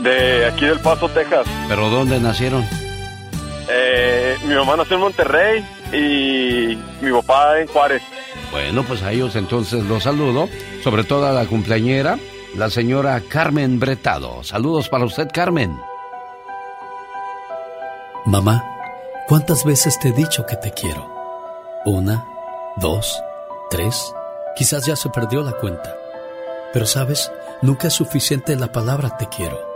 De 0.00 0.46
aquí 0.46 0.64
del 0.64 0.80
Paso, 0.80 1.10
Texas. 1.10 1.46
¿Pero 1.68 1.90
dónde 1.90 2.18
nacieron? 2.18 2.85
Eh, 3.68 4.36
mi 4.44 4.54
mamá 4.54 4.76
nació 4.76 4.96
en 4.96 5.02
Monterrey 5.02 5.64
y 5.92 6.78
mi 7.04 7.12
papá 7.12 7.60
en 7.60 7.66
Juárez. 7.66 8.02
Bueno, 8.50 8.84
pues 8.84 9.02
a 9.02 9.12
ellos 9.12 9.34
entonces 9.36 9.84
los 9.84 10.04
saludo, 10.04 10.48
sobre 10.82 11.04
todo 11.04 11.26
a 11.26 11.32
la 11.32 11.46
cumpleañera, 11.46 12.18
la 12.54 12.70
señora 12.70 13.20
Carmen 13.28 13.80
Bretado. 13.80 14.42
Saludos 14.44 14.88
para 14.88 15.04
usted, 15.04 15.28
Carmen. 15.32 15.78
Mamá, 18.24 18.64
¿cuántas 19.28 19.64
veces 19.64 19.98
te 19.98 20.08
he 20.08 20.12
dicho 20.12 20.46
que 20.46 20.56
te 20.56 20.70
quiero? 20.72 21.14
Una, 21.84 22.24
dos, 22.76 23.22
tres, 23.70 24.12
quizás 24.56 24.86
ya 24.86 24.96
se 24.96 25.10
perdió 25.10 25.42
la 25.42 25.52
cuenta. 25.52 25.96
Pero 26.72 26.86
sabes, 26.86 27.30
nunca 27.62 27.88
es 27.88 27.94
suficiente 27.94 28.56
la 28.56 28.72
palabra 28.72 29.16
te 29.16 29.26
quiero. 29.28 29.75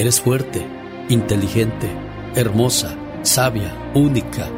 eres 0.00 0.18
fuerte, 0.18 0.66
inteligente, 1.10 1.86
hermosa, 2.34 2.96
sabia, 3.20 3.76
única. 3.92 4.48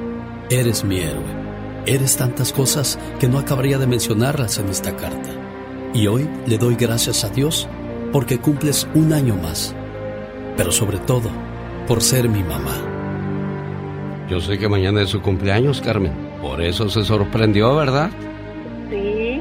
Eres 0.48 0.84
mi 0.84 1.00
héroe. 1.00 1.42
Eres 1.84 2.16
tantas 2.16 2.52
cosas 2.52 2.96
que 3.18 3.26
no 3.26 3.40
acabaría 3.40 3.76
de 3.76 3.88
mencionarlas 3.88 4.58
en 4.58 4.68
esta 4.68 4.94
carta. 4.94 5.30
Y 5.94 6.06
hoy 6.06 6.30
le 6.46 6.58
doy 6.58 6.76
gracias 6.76 7.24
a 7.24 7.28
Dios 7.28 7.66
porque 8.12 8.38
cumples 8.38 8.86
un 8.94 9.12
año 9.12 9.34
más. 9.34 9.74
Pero 10.56 10.70
sobre 10.70 10.98
todo, 10.98 11.28
por 11.88 12.02
ser 12.02 12.28
mi 12.28 12.44
mamá. 12.44 12.76
Yo 14.30 14.40
sé 14.40 14.58
que 14.58 14.68
mañana 14.68 15.02
es 15.02 15.08
su 15.08 15.20
cumpleaños, 15.20 15.80
Carmen. 15.80 16.12
Por 16.40 16.62
eso 16.62 16.88
se 16.88 17.02
sorprendió, 17.02 17.74
¿verdad? 17.74 18.10
Sí. 18.90 19.40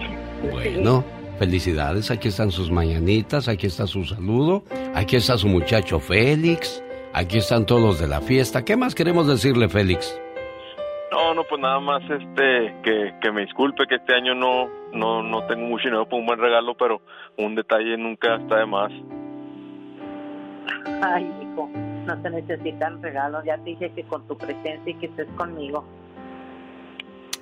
Bueno, 0.52 1.06
felicidades. 1.42 2.12
Aquí 2.12 2.28
están 2.28 2.52
sus 2.52 2.70
mañanitas, 2.70 3.48
aquí 3.48 3.66
está 3.66 3.88
su 3.88 4.06
saludo, 4.06 4.64
aquí 4.94 5.16
está 5.16 5.40
su 5.40 5.48
muchacho 5.48 6.00
Félix, 6.00 6.84
aquí 7.14 7.40
están 7.40 7.66
todos 7.66 7.82
los 7.82 8.00
de 8.00 8.08
la 8.08 8.22
fiesta. 8.22 8.64
¿Qué 8.64 8.78
más 8.78 8.94
queremos 8.94 9.26
decirle, 9.26 9.68
Félix? 9.68 10.22
No, 11.12 11.34
no, 11.34 11.44
pues 11.50 11.60
nada 11.60 11.80
más 11.80 12.04
este 12.04 12.76
que, 12.84 13.16
que 13.20 13.32
me 13.32 13.42
disculpe 13.42 13.88
que 13.90 13.96
este 13.96 14.14
año 14.14 14.36
no, 14.36 14.70
no, 14.94 15.24
no 15.24 15.44
tengo 15.48 15.66
mucho 15.66 15.86
dinero 15.86 16.06
para 16.06 16.18
un 16.18 16.28
buen 16.28 16.40
regalo, 16.40 16.76
pero 16.78 17.02
un 17.40 17.56
detalle 17.56 17.98
nunca 17.98 18.36
está 18.36 18.58
de 18.58 18.66
más. 18.68 18.92
Ay, 21.02 21.26
hijo, 21.42 21.72
no 22.06 22.22
se 22.22 22.30
necesitan 22.30 23.02
regalos. 23.02 23.44
Ya 23.46 23.58
te 23.58 23.72
dije 23.72 23.92
que 23.96 24.04
con 24.04 24.28
tu 24.28 24.38
presencia 24.38 24.92
y 24.92 24.94
que 24.94 25.08
estés 25.08 25.28
conmigo. 25.36 25.84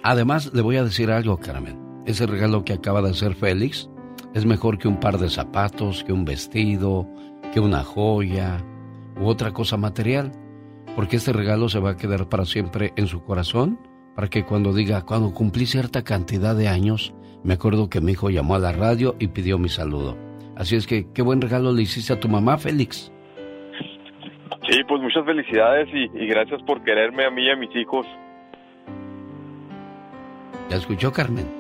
Además, 0.04 0.54
le 0.54 0.62
voy 0.62 0.78
a 0.78 0.86
decir 0.86 1.12
algo, 1.12 1.38
Carmen. 1.38 1.89
Ese 2.10 2.26
regalo 2.26 2.66
que 2.66 2.74
acaba 2.74 3.04
de 3.04 3.12
hacer 3.12 3.36
Félix 3.36 3.88
es 4.34 4.44
mejor 4.44 4.80
que 4.80 4.88
un 4.88 5.00
par 5.00 5.20
de 5.20 5.30
zapatos, 5.30 6.04
que 6.04 6.12
un 6.12 6.26
vestido, 6.26 7.08
que 7.54 7.60
una 7.60 7.84
joya 7.84 8.66
u 9.22 9.28
otra 9.28 9.52
cosa 9.52 9.78
material. 9.78 10.32
Porque 10.96 11.18
este 11.18 11.34
regalo 11.34 11.70
se 11.70 11.78
va 11.78 11.92
a 11.92 11.98
quedar 11.98 12.28
para 12.28 12.46
siempre 12.46 12.94
en 12.96 13.06
su 13.06 13.24
corazón, 13.24 13.80
para 14.16 14.28
que 14.28 14.44
cuando 14.44 14.74
diga, 14.74 15.04
cuando 15.06 15.36
cumplí 15.36 15.68
cierta 15.68 16.04
cantidad 16.04 16.56
de 16.56 16.68
años, 16.68 17.14
me 17.44 17.54
acuerdo 17.54 17.92
que 17.92 18.02
mi 18.02 18.14
hijo 18.14 18.32
llamó 18.32 18.56
a 18.56 18.60
la 18.60 18.72
radio 18.72 19.16
y 19.20 19.28
pidió 19.28 19.60
mi 19.60 19.70
saludo. 19.70 20.18
Así 20.56 20.76
es 20.76 20.88
que, 20.88 21.12
qué 21.14 21.22
buen 21.22 21.42
regalo 21.42 21.72
le 21.74 21.84
hiciste 21.84 22.14
a 22.14 22.20
tu 22.20 22.28
mamá, 22.28 22.58
Félix. 22.58 23.14
Sí, 24.68 24.84
pues 24.88 25.00
muchas 25.00 25.24
felicidades 25.26 25.88
y, 25.94 26.06
y 26.24 26.26
gracias 26.26 26.60
por 26.64 26.84
quererme 26.84 27.26
a 27.26 27.30
mí 27.30 27.44
y 27.44 27.52
a 27.52 27.56
mis 27.56 27.76
hijos. 27.76 28.08
¿Ya 30.72 30.78
escuchó, 30.78 31.12
Carmen? 31.14 31.59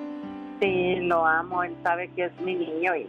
Sí, 0.59 0.95
lo 1.01 1.25
amo. 1.25 1.63
Él 1.63 1.75
sabe 1.83 2.09
que 2.15 2.25
es 2.25 2.41
mi 2.41 2.55
niño 2.55 2.95
y, 2.95 3.07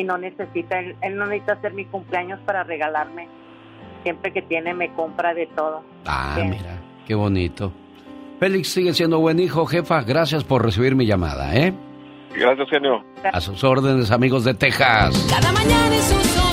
y 0.00 0.04
no 0.04 0.18
necesita, 0.18 0.78
él, 0.78 0.96
él 1.02 1.16
no 1.16 1.26
necesita 1.26 1.54
hacer 1.54 1.72
mi 1.74 1.84
cumpleaños 1.86 2.40
para 2.46 2.64
regalarme. 2.64 3.28
Siempre 4.02 4.32
que 4.32 4.42
tiene 4.42 4.74
me 4.74 4.92
compra 4.92 5.32
de 5.34 5.46
todo. 5.46 5.82
Ah, 6.06 6.36
mira, 6.38 6.78
qué 7.06 7.14
bonito. 7.14 7.72
Félix 8.38 8.68
sigue 8.68 8.92
siendo 8.92 9.18
buen 9.20 9.38
hijo, 9.40 9.64
jefa. 9.64 10.02
Gracias 10.02 10.44
por 10.44 10.62
recibir 10.62 10.94
mi 10.94 11.06
llamada, 11.06 11.54
¿eh? 11.56 11.72
Gracias, 12.36 12.68
genio. 12.68 13.02
A 13.32 13.40
sus 13.40 13.62
órdenes, 13.64 14.10
amigos 14.10 14.44
de 14.44 14.54
Texas. 14.54 15.26
Cada 15.30 15.52
mañana 15.52 15.94
en 15.94 16.02
sus 16.02 16.43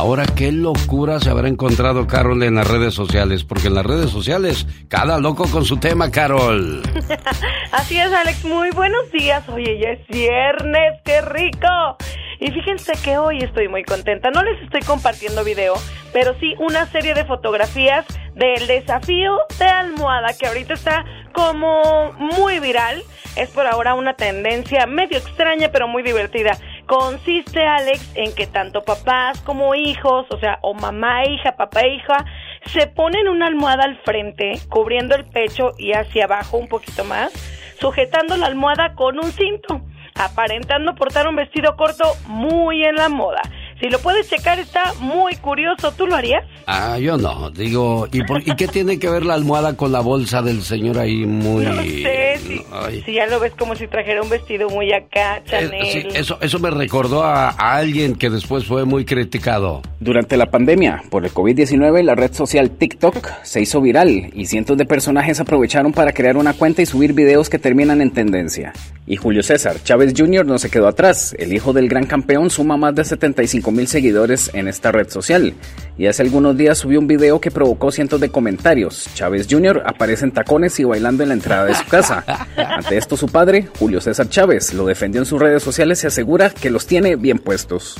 Ahora, 0.00 0.24
qué 0.24 0.50
locura 0.50 1.20
se 1.20 1.28
habrá 1.28 1.46
encontrado 1.46 2.06
Carol 2.06 2.42
en 2.42 2.54
las 2.54 2.66
redes 2.66 2.94
sociales, 2.94 3.44
porque 3.44 3.66
en 3.66 3.74
las 3.74 3.84
redes 3.84 4.08
sociales, 4.08 4.66
cada 4.88 5.18
loco 5.18 5.44
con 5.50 5.66
su 5.66 5.76
tema, 5.76 6.10
Carol. 6.10 6.80
Así 7.70 7.98
es, 7.98 8.10
Alex. 8.10 8.46
Muy 8.46 8.70
buenos 8.70 9.12
días. 9.12 9.46
Oye, 9.50 9.78
ya 9.78 9.90
es 9.90 10.06
viernes. 10.08 11.02
¡Qué 11.04 11.20
rico! 11.20 11.98
Y 12.40 12.50
fíjense 12.50 12.92
que 13.04 13.18
hoy 13.18 13.40
estoy 13.40 13.68
muy 13.68 13.84
contenta. 13.84 14.30
No 14.30 14.42
les 14.42 14.62
estoy 14.62 14.80
compartiendo 14.80 15.44
video, 15.44 15.74
pero 16.14 16.32
sí 16.40 16.54
una 16.58 16.86
serie 16.86 17.12
de 17.12 17.26
fotografías 17.26 18.06
del 18.34 18.66
desafío 18.66 19.36
de 19.58 19.66
almohada 19.66 20.28
que 20.32 20.46
ahorita 20.46 20.72
está 20.72 21.04
como 21.34 22.12
muy 22.14 22.58
viral. 22.58 23.02
Es 23.36 23.50
por 23.50 23.66
ahora 23.66 23.92
una 23.92 24.14
tendencia 24.14 24.86
medio 24.86 25.18
extraña, 25.18 25.68
pero 25.70 25.88
muy 25.88 26.02
divertida. 26.02 26.56
Consiste, 26.90 27.64
Alex, 27.64 28.16
en 28.16 28.34
que 28.34 28.48
tanto 28.48 28.82
papás 28.82 29.40
como 29.42 29.76
hijos, 29.76 30.26
o 30.28 30.38
sea, 30.40 30.58
o 30.62 30.74
mamá 30.74 31.22
e 31.22 31.34
hija, 31.34 31.52
papá 31.52 31.82
e 31.82 31.94
hija, 31.94 32.24
se 32.66 32.88
ponen 32.88 33.28
una 33.28 33.46
almohada 33.46 33.84
al 33.84 33.96
frente, 33.98 34.58
cubriendo 34.68 35.14
el 35.14 35.24
pecho 35.24 35.70
y 35.78 35.92
hacia 35.92 36.24
abajo 36.24 36.56
un 36.56 36.66
poquito 36.66 37.04
más, 37.04 37.32
sujetando 37.78 38.36
la 38.36 38.46
almohada 38.46 38.96
con 38.96 39.20
un 39.20 39.30
cinto, 39.30 39.82
aparentando 40.16 40.96
portar 40.96 41.28
un 41.28 41.36
vestido 41.36 41.76
corto 41.76 42.02
muy 42.26 42.82
en 42.82 42.96
la 42.96 43.08
moda. 43.08 43.42
Si 43.80 43.88
lo 43.88 43.98
puedes 44.00 44.28
checar, 44.28 44.58
está 44.60 44.92
muy 45.00 45.34
curioso. 45.36 45.90
¿Tú 45.92 46.06
lo 46.06 46.14
harías? 46.16 46.44
Ah, 46.66 46.98
yo 46.98 47.16
no. 47.16 47.50
Digo, 47.50 48.06
¿y, 48.12 48.22
por, 48.24 48.40
¿y 48.46 48.54
qué 48.54 48.68
tiene 48.68 48.98
que 48.98 49.08
ver 49.08 49.24
la 49.24 49.34
almohada 49.34 49.74
con 49.76 49.90
la 49.90 50.00
bolsa 50.00 50.42
del 50.42 50.62
señor 50.62 50.98
ahí 50.98 51.24
muy... 51.24 51.64
No 51.64 51.82
sé, 51.82 52.38
si, 52.46 53.02
si 53.04 53.12
ya 53.14 53.26
lo 53.26 53.40
ves 53.40 53.52
como 53.58 53.74
si 53.74 53.86
trajera 53.86 54.20
un 54.22 54.28
vestido 54.28 54.68
muy 54.68 54.92
acá, 54.92 55.38
Eh, 55.38 55.42
Chanel. 55.46 55.86
sí, 55.86 56.08
eso, 56.14 56.38
eso 56.42 56.58
me 56.58 56.70
recordó 56.70 57.24
a, 57.24 57.48
a 57.50 57.76
alguien 57.76 58.14
que 58.16 58.28
después 58.28 58.64
fue 58.66 58.84
muy 58.84 59.04
criticado. 59.06 59.80
Durante 59.98 60.36
la 60.36 60.50
pandemia 60.50 61.02
por 61.10 61.24
el 61.24 61.32
COVID-19, 61.32 62.02
la 62.02 62.14
red 62.14 62.32
social 62.34 62.70
TikTok 62.70 63.26
se 63.42 63.62
hizo 63.62 63.80
viral 63.80 64.30
y 64.34 64.44
cientos 64.46 64.76
de 64.76 64.84
personajes 64.84 65.40
aprovecharon 65.40 65.92
para 65.92 66.12
crear 66.12 66.36
una 66.36 66.52
cuenta 66.52 66.82
y 66.82 66.86
subir 66.86 67.14
videos 67.14 67.48
que 67.48 67.58
terminan 67.58 68.00
en 68.02 68.10
tendencia. 68.10 68.72
Y 69.06 69.16
Julio 69.16 69.42
César 69.42 69.82
Chávez 69.82 70.12
Jr. 70.16 70.46
no 70.46 70.58
se 70.58 70.70
quedó 70.70 70.86
atrás. 70.86 71.34
El 71.38 71.52
hijo 71.52 71.72
del 71.72 71.88
gran 71.88 72.06
campeón 72.06 72.48
suma 72.50 72.76
más 72.76 72.94
de 72.94 73.04
75 73.04 73.69
mil 73.72 73.86
seguidores 73.88 74.50
en 74.54 74.68
esta 74.68 74.92
red 74.92 75.08
social. 75.08 75.54
Y 75.98 76.06
hace 76.06 76.22
algunos 76.22 76.56
días 76.56 76.78
subió 76.78 76.98
un 76.98 77.06
video 77.06 77.40
que 77.40 77.50
provocó 77.50 77.92
cientos 77.92 78.20
de 78.20 78.30
comentarios. 78.30 79.08
Chávez 79.14 79.46
Jr. 79.50 79.82
aparece 79.84 80.24
en 80.24 80.32
tacones 80.32 80.78
y 80.80 80.84
bailando 80.84 81.22
en 81.22 81.28
la 81.30 81.34
entrada 81.34 81.66
de 81.66 81.74
su 81.74 81.84
casa. 81.86 82.24
Ante 82.56 82.96
esto 82.96 83.16
su 83.16 83.28
padre, 83.28 83.68
Julio 83.78 84.00
César 84.00 84.28
Chávez, 84.28 84.72
lo 84.74 84.86
defendió 84.86 85.20
en 85.20 85.26
sus 85.26 85.38
redes 85.40 85.62
sociales 85.62 86.02
y 86.04 86.06
asegura 86.06 86.50
que 86.50 86.70
los 86.70 86.86
tiene 86.86 87.16
bien 87.16 87.38
puestos. 87.38 87.96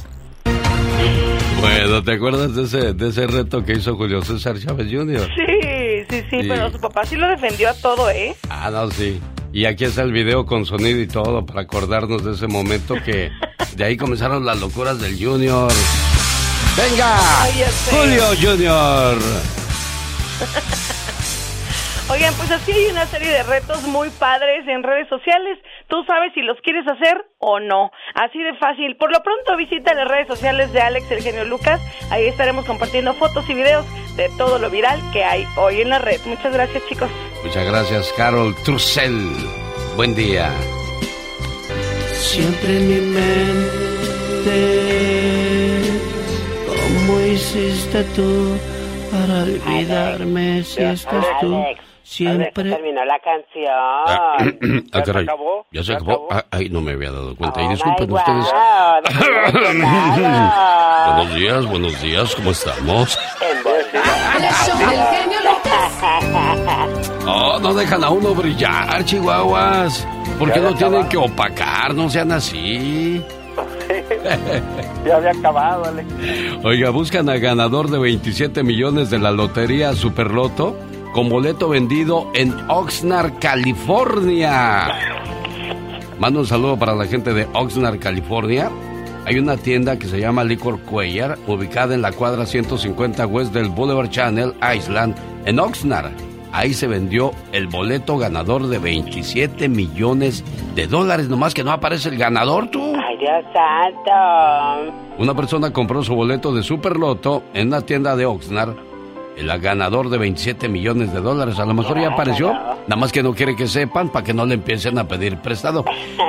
Bueno, 1.61 2.03
¿te 2.03 2.13
acuerdas 2.13 2.55
de 2.55 2.63
ese, 2.65 2.93
de 2.95 3.09
ese 3.09 3.27
reto 3.27 3.63
que 3.65 3.75
hizo 3.75 3.95
Julio 3.97 4.23
César 4.23 4.59
Chávez 4.59 4.87
Jr.? 4.91 5.21
Sí, 5.37 6.05
sí, 6.09 6.25
sí, 6.31 6.43
Sí. 6.43 6.49
pero 6.49 6.71
su 6.71 6.81
papá 6.81 7.05
sí 7.05 7.17
lo 7.17 7.29
defendió 7.29 7.69
a 7.69 7.75
todo, 7.75 8.09
¿eh? 8.11 8.35
Ah, 8.49 8.71
no, 8.73 8.91
sí. 8.91 9.21
Y 9.53 9.65
aquí 9.65 9.85
está 9.85 10.03
el 10.03 10.13
video 10.13 10.47
con 10.47 10.65
sonido 10.65 11.01
y 11.01 11.09
todo 11.09 11.45
para 11.45 11.63
acordarnos 11.63 12.25
de 12.25 12.33
ese 12.33 12.47
momento 12.47 12.95
que 13.05 13.31
de 13.77 13.85
ahí 13.85 13.97
comenzaron 13.97 14.45
las 14.45 14.61
locuras 14.61 15.01
del 15.01 15.19
Junior. 15.23 15.73
¡Venga! 16.77 17.19
¡Julio 17.91 18.25
Junior! 18.41 19.19
Oigan, 22.11 22.35
pues 22.35 22.51
así 22.51 22.73
hay 22.73 22.87
una 22.87 23.07
serie 23.07 23.31
de 23.31 23.45
retos 23.45 23.85
muy 23.85 24.11
padres 24.11 24.67
en 24.67 24.83
redes 24.83 25.09
sociales. 25.09 25.59
Tú 25.87 26.03
sabes 26.09 26.33
si 26.35 26.41
los 26.43 26.61
quieres 26.61 26.85
hacer 26.89 27.25
o 27.39 27.61
no. 27.61 27.93
Así 28.15 28.43
de 28.43 28.53
fácil. 28.57 28.97
Por 28.97 29.13
lo 29.13 29.23
pronto 29.23 29.57
visita 29.57 29.95
las 29.95 30.09
redes 30.09 30.27
sociales 30.27 30.73
de 30.73 30.81
Alex 30.81 31.09
el 31.13 31.23
genio 31.23 31.45
Lucas. 31.45 31.81
Ahí 32.11 32.27
estaremos 32.27 32.65
compartiendo 32.65 33.15
fotos 33.15 33.49
y 33.49 33.55
videos 33.55 33.87
de 34.17 34.29
todo 34.37 34.59
lo 34.59 34.71
viral 34.71 35.01
que 35.13 35.23
hay 35.23 35.47
hoy 35.57 35.83
en 35.83 35.91
la 35.91 36.01
red. 36.01 36.21
Muchas 36.27 36.53
gracias, 36.53 36.83
chicos. 36.89 37.09
Muchas 37.45 37.65
gracias, 37.65 38.13
Carol 38.17 38.57
Trussell. 38.65 39.31
Buen 39.95 40.13
día. 40.17 40.51
Siempre 42.13 42.77
en 42.77 42.89
mi 42.89 43.01
mente, 43.15 44.51
¿cómo 46.67 47.21
hiciste 47.21 48.03
tú 48.17 48.59
para 49.13 49.45
olvidarme 49.45 50.65
si 50.65 50.83
estás 50.83 51.25
tú? 51.41 51.65
Siempre. 52.11 52.51
terminó 52.71 53.05
la 53.05 53.19
canción. 53.21 54.83
Ah, 54.93 54.99
¿Ya 54.99 55.05
se 55.05 55.13
caray. 55.13 55.25
acabó? 55.25 55.67
Ya 55.71 55.83
se 55.85 55.93
¿Ya 55.93 55.97
acabó. 55.99 56.11
acabó? 56.13 56.29
Ah, 56.33 56.45
ay, 56.51 56.69
no 56.69 56.81
me 56.81 56.93
había 56.93 57.13
dado 57.13 57.37
cuenta. 57.37 57.63
y 57.63 57.67
Oh, 57.67 57.71
disculpen 57.71 58.13
ustedes. 58.13 58.47
Buenos 61.07 61.35
días, 61.35 61.67
buenos 61.67 62.03
días, 62.03 62.35
¿cómo 62.35 62.51
estamos? 62.51 63.19
Oh, 67.27 67.59
no 67.63 67.75
dejan 67.75 68.03
a 68.05 68.11
uno 68.11 68.35
brillar, 68.35 69.05
chihuahuas. 69.05 70.07
¿Por 70.39 70.53
qué 70.53 70.61
lo 70.61 70.75
tienen 70.75 71.09
que 71.09 71.17
opacar? 71.17 71.95
No 71.95 72.11
sean 72.11 72.33
así. 72.33 73.23
ya 75.07 75.17
había 75.17 75.31
acabado, 75.31 75.85
Alex. 75.85 76.09
Oiga, 76.65 76.91
buscan 76.91 77.29
a 77.29 77.37
ganador 77.37 77.89
de 77.89 77.99
27 77.99 78.63
millones 78.65 79.11
de 79.11 79.19
la 79.19 79.31
lotería 79.31 79.93
Superloto 79.95 80.77
con 81.13 81.29
boleto 81.29 81.69
vendido 81.69 82.31
en 82.35 82.55
Oxnard, 82.69 83.39
California. 83.39 84.89
Mando 86.19 86.41
un 86.41 86.47
saludo 86.47 86.79
para 86.79 86.95
la 86.95 87.07
gente 87.07 87.33
de 87.33 87.49
Oxnard, 87.53 87.99
California. 87.99 88.71
Hay 89.27 89.39
una 89.39 89.57
tienda 89.57 89.99
que 89.99 90.07
se 90.07 90.21
llama 90.21 90.45
Licor 90.45 90.81
Cuellar, 90.81 91.39
ubicada 91.47 91.95
en 91.95 92.03
la 92.03 92.13
cuadra 92.13 92.47
150 92.47 93.27
West 93.27 93.53
del 93.53 93.69
Boulevard 93.69 94.11
Channel 94.11 94.55
Island, 94.75 95.17
en 95.45 95.59
Oxnard. 95.59 96.13
Ahí 96.53 96.75
se 96.75 96.89
vendió 96.89 97.31
el 97.53 97.69
boleto 97.69 98.19
ganador 98.19 98.67
de 98.67 98.79
27 98.79 99.69
millones 99.69 100.45
de 100.75 100.87
dólares. 100.89 101.29
Nomás 101.29 101.55
que 101.55 101.63
no 101.63 101.71
aparece 101.71 102.09
el 102.09 102.19
ganador, 102.19 102.69
tú. 102.71 102.93
Ay, 102.97 103.17
Dios 103.19 103.45
santo. 103.53 104.93
Una 105.19 105.35
persona 105.35 105.73
compró 105.73 106.03
su 106.03 106.15
boleto 106.15 106.53
de 106.53 106.63
Superloto 106.63 107.45
en 107.55 107.69
una 107.69 107.83
tienda 107.83 108.17
de 108.17 108.27
Oxnard. 108.27 108.90
El 109.37 109.59
ganador 109.59 110.11
de 110.11 110.19
27 110.19 110.69
millones 110.69 111.13
de 111.13 111.21
dólares. 111.21 111.59
A 111.59 111.65
lo 111.65 111.73
mejor 111.75 111.99
ya 112.01 112.09
apareció. 112.09 112.53
Nada 112.53 112.97
más 112.97 113.13
que 113.13 113.23
no 113.23 113.33
quiere 113.35 113.57
que 113.57 113.67
sepan 113.67 114.11
para 114.11 114.25
que 114.25 114.35
no 114.35 114.45
le 114.45 114.55
empiecen 114.55 114.99
a 114.99 115.09
pedir 115.09 115.39
prestado. 115.39 115.85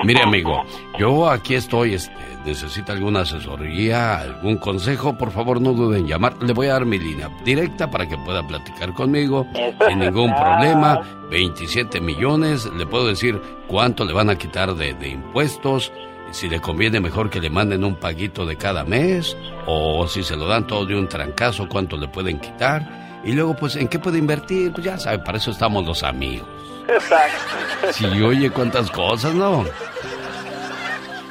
Mire, 0.05 0.21
amigo, 0.23 0.63
yo 0.97 1.29
aquí 1.29 1.55
estoy. 1.55 1.95
Este, 1.95 2.13
necesita 2.45 2.93
alguna 2.93 3.21
asesoría, 3.21 4.19
algún 4.19 4.57
consejo, 4.57 5.17
por 5.17 5.31
favor 5.31 5.61
no 5.61 5.73
duden 5.73 6.01
en 6.01 6.07
llamar. 6.07 6.41
Le 6.41 6.53
voy 6.53 6.67
a 6.67 6.73
dar 6.73 6.85
mi 6.85 6.97
línea 6.99 7.29
directa 7.43 7.91
para 7.91 8.07
que 8.07 8.17
pueda 8.17 8.47
platicar 8.47 8.93
conmigo 8.93 9.45
sin 9.87 9.99
ningún 9.99 10.33
problema. 10.35 11.01
27 11.29 11.99
millones. 12.01 12.65
Le 12.77 12.85
puedo 12.85 13.07
decir 13.07 13.41
cuánto 13.67 14.05
le 14.05 14.13
van 14.13 14.29
a 14.29 14.37
quitar 14.37 14.73
de, 14.75 14.93
de 14.93 15.09
impuestos 15.09 15.91
si 16.31 16.49
le 16.49 16.59
conviene 16.59 16.99
mejor 16.99 17.29
que 17.29 17.39
le 17.39 17.49
manden 17.49 17.83
un 17.83 17.95
paguito 17.95 18.45
de 18.45 18.57
cada 18.57 18.83
mes 18.83 19.35
o 19.65 20.07
si 20.07 20.23
se 20.23 20.35
lo 20.35 20.47
dan 20.47 20.65
todo 20.67 20.85
de 20.85 20.95
un 20.95 21.07
trancazo, 21.07 21.67
cuánto 21.67 21.97
le 21.97 22.07
pueden 22.07 22.39
quitar. 22.39 23.21
Y 23.23 23.33
luego, 23.33 23.55
pues, 23.55 23.75
¿en 23.75 23.87
qué 23.87 23.99
puede 23.99 24.17
invertir? 24.17 24.71
Pues 24.71 24.83
ya 24.83 24.97
sabe, 24.97 25.19
para 25.19 25.37
eso 25.37 25.51
estamos 25.51 25.85
los 25.85 26.03
amigos. 26.03 26.47
Exacto. 26.87 27.93
Si 27.93 28.05
oye 28.05 28.49
cuántas 28.49 28.89
cosas, 28.89 29.33
¿no? 29.33 29.65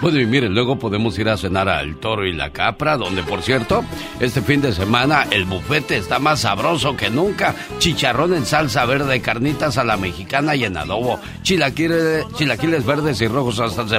Bueno, 0.00 0.18
y 0.18 0.24
miren, 0.24 0.54
luego 0.54 0.78
podemos 0.78 1.18
ir 1.18 1.28
a 1.28 1.36
cenar 1.36 1.68
al 1.68 1.96
Toro 1.96 2.26
y 2.26 2.32
la 2.32 2.50
Capra, 2.50 2.96
donde, 2.96 3.22
por 3.22 3.42
cierto, 3.42 3.84
este 4.18 4.40
fin 4.40 4.62
de 4.62 4.72
semana 4.72 5.26
el 5.30 5.44
bufete 5.44 5.98
está 5.98 6.18
más 6.18 6.40
sabroso 6.40 6.96
que 6.96 7.10
nunca. 7.10 7.54
Chicharrón 7.78 8.32
en 8.32 8.46
salsa 8.46 8.86
verde, 8.86 9.20
carnitas 9.20 9.76
a 9.76 9.84
la 9.84 9.98
mexicana 9.98 10.54
y 10.56 10.64
en 10.64 10.78
adobo. 10.78 11.20
Chilaquiles, 11.42 12.26
chilaquiles 12.34 12.86
verdes 12.86 13.20
y 13.20 13.28
rojos, 13.28 13.60
hasta 13.60 13.86
se, 13.86 13.98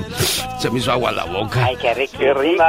se 0.60 0.72
me 0.72 0.80
hizo 0.80 0.92
agua 0.92 1.12
la 1.12 1.26
boca. 1.26 1.66
Ay, 1.66 1.78
qué 1.80 1.94
rico. 1.94 2.18
Qué 2.18 2.34
rico. 2.34 2.64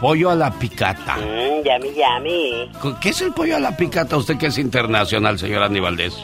Pollo 0.00 0.30
a 0.30 0.34
la 0.34 0.50
picata. 0.50 1.16
Mm, 1.18 1.64
yummy, 1.64 1.94
yummy. 1.94 2.94
¿Qué 3.00 3.10
es 3.10 3.22
el 3.22 3.32
pollo 3.32 3.56
a 3.56 3.60
la 3.60 3.76
picata? 3.76 4.16
Usted 4.16 4.36
que 4.36 4.46
es 4.46 4.58
internacional, 4.58 5.38
señor 5.38 5.62
Aníbaldez. 5.62 6.14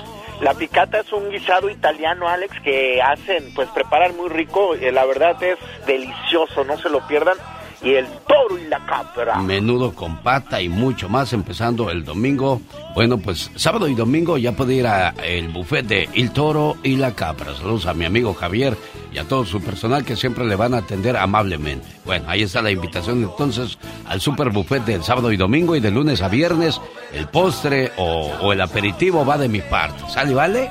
La 0.41 0.55
picata 0.55 1.01
es 1.01 1.13
un 1.13 1.31
guisado 1.31 1.69
italiano, 1.69 2.29
Alex, 2.29 2.61
que 2.63 3.03
hacen, 3.03 3.53
pues 3.55 3.69
preparan 3.71 4.17
muy 4.17 4.29
rico. 4.29 4.75
eh, 4.75 4.93
la 4.93 5.05
verdad 5.05 5.43
es 5.43 5.59
delicioso, 5.85 6.65
no 6.65 6.79
se 6.79 6.89
lo 6.89 7.01
pierdan. 7.09 7.37
Y 7.81 7.95
el 7.95 8.07
toro 8.27 8.59
y 8.59 8.67
la 8.69 8.85
capra. 8.85 9.41
Menudo 9.41 9.95
con 9.95 10.17
pata 10.19 10.61
y 10.61 10.69
mucho 10.69 11.09
más 11.09 11.33
empezando 11.33 11.91
el 11.91 12.05
domingo. 12.05 12.61
Bueno, 12.95 13.19
pues 13.19 13.51
sábado 13.55 13.87
y 13.87 13.95
domingo 13.95 14.37
ya 14.37 14.53
puede 14.53 14.75
ir 14.75 14.87
a 14.87 15.11
el 15.23 15.49
buffet 15.49 15.87
de 15.87 16.09
El 16.15 16.33
Toro 16.33 16.77
y 16.83 16.97
la 16.97 17.15
Capra. 17.15 17.55
Saludos 17.55 17.87
a 17.87 17.95
mi 17.95 18.05
amigo 18.05 18.35
Javier 18.35 18.77
y 19.13 19.19
a 19.19 19.25
todo 19.25 19.45
su 19.45 19.61
personal 19.61 20.05
que 20.05 20.17
siempre 20.17 20.45
le 20.45 20.57
van 20.57 20.75
a 20.75 20.79
atender 20.79 21.17
amablemente. 21.17 21.87
Bueno, 22.05 22.25
ahí 22.29 22.43
está 22.43 22.63
la 22.63 22.73
invitación 22.73 23.23
entonces 23.23 23.79
al 24.07 24.21
super 24.21 24.51
buffet 24.51 24.85
del 24.85 25.05
sábado 25.05 25.31
y 25.31 25.37
domingo 25.37 25.77
y 25.77 25.81
de 25.81 25.93
lunes 25.93 26.21
a 26.21 26.29
viernes. 26.29 26.81
El 27.13 27.29
postre 27.29 27.93
o, 27.97 28.33
o 28.41 28.53
el 28.53 28.61
aperitivo 28.61 29.25
va 29.25 29.39
de 29.39 29.49
mi 29.49 29.61
parte. 29.61 30.03
¿Sale, 30.11 30.35
vale? 30.35 30.69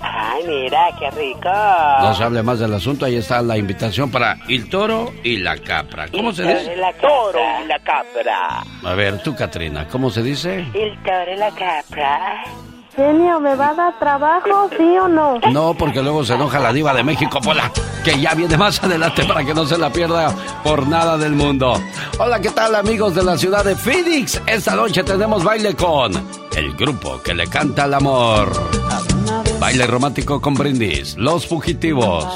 Ay, 0.00 0.42
mira, 0.46 0.88
qué 0.98 1.10
rico. 1.10 1.50
No 2.00 2.14
se 2.14 2.24
hable 2.24 2.42
más 2.42 2.58
del 2.58 2.72
asunto, 2.72 3.04
ahí 3.04 3.16
está 3.16 3.42
la 3.42 3.58
invitación 3.58 4.10
para 4.10 4.38
El 4.48 4.68
Toro 4.68 5.12
y 5.22 5.36
la 5.38 5.58
Capra. 5.58 6.08
¿Cómo 6.08 6.32
se 6.32 6.42
dice? 6.42 6.76
La 6.76 6.92
toro 6.94 7.38
y 7.62 7.66
la 7.66 7.78
capra. 7.80 8.64
A 8.84 8.94
ver, 8.94 9.22
tú, 9.22 9.34
Katrina, 9.34 9.86
¿cómo 9.88 10.10
se 10.10 10.22
dice? 10.22 10.60
El 10.72 11.02
toro 11.02 11.34
y 11.34 11.36
la 11.36 11.50
capra. 11.50 12.44
Genio, 12.96 13.38
¿me 13.38 13.54
va 13.54 13.68
a 13.70 13.74
dar 13.74 13.98
trabajo, 13.98 14.68
sí 14.76 14.98
o 15.00 15.06
no? 15.06 15.38
No, 15.52 15.74
porque 15.74 16.02
luego 16.02 16.24
se 16.24 16.34
enoja 16.34 16.58
la 16.58 16.72
diva 16.72 16.92
de 16.92 17.04
México, 17.04 17.40
Pola, 17.40 17.70
que 18.04 18.18
ya 18.20 18.34
viene 18.34 18.56
más 18.56 18.82
adelante 18.82 19.24
para 19.24 19.44
que 19.44 19.54
no 19.54 19.64
se 19.64 19.78
la 19.78 19.90
pierda 19.90 20.34
por 20.64 20.88
nada 20.88 21.16
del 21.16 21.32
mundo. 21.32 21.74
Hola, 22.18 22.40
¿qué 22.40 22.50
tal 22.50 22.74
amigos 22.74 23.14
de 23.14 23.22
la 23.22 23.38
ciudad 23.38 23.64
de 23.64 23.76
Phoenix? 23.76 24.42
Esta 24.46 24.74
noche 24.74 25.04
tenemos 25.04 25.44
baile 25.44 25.74
con 25.76 26.12
el 26.56 26.72
grupo 26.74 27.22
que 27.22 27.32
le 27.32 27.46
canta 27.46 27.84
al 27.84 27.94
amor. 27.94 28.50
Baile 29.70 29.86
romántico 29.86 30.40
con 30.40 30.54
brindis, 30.54 31.16
Los 31.16 31.46
Fugitivos. 31.46 32.26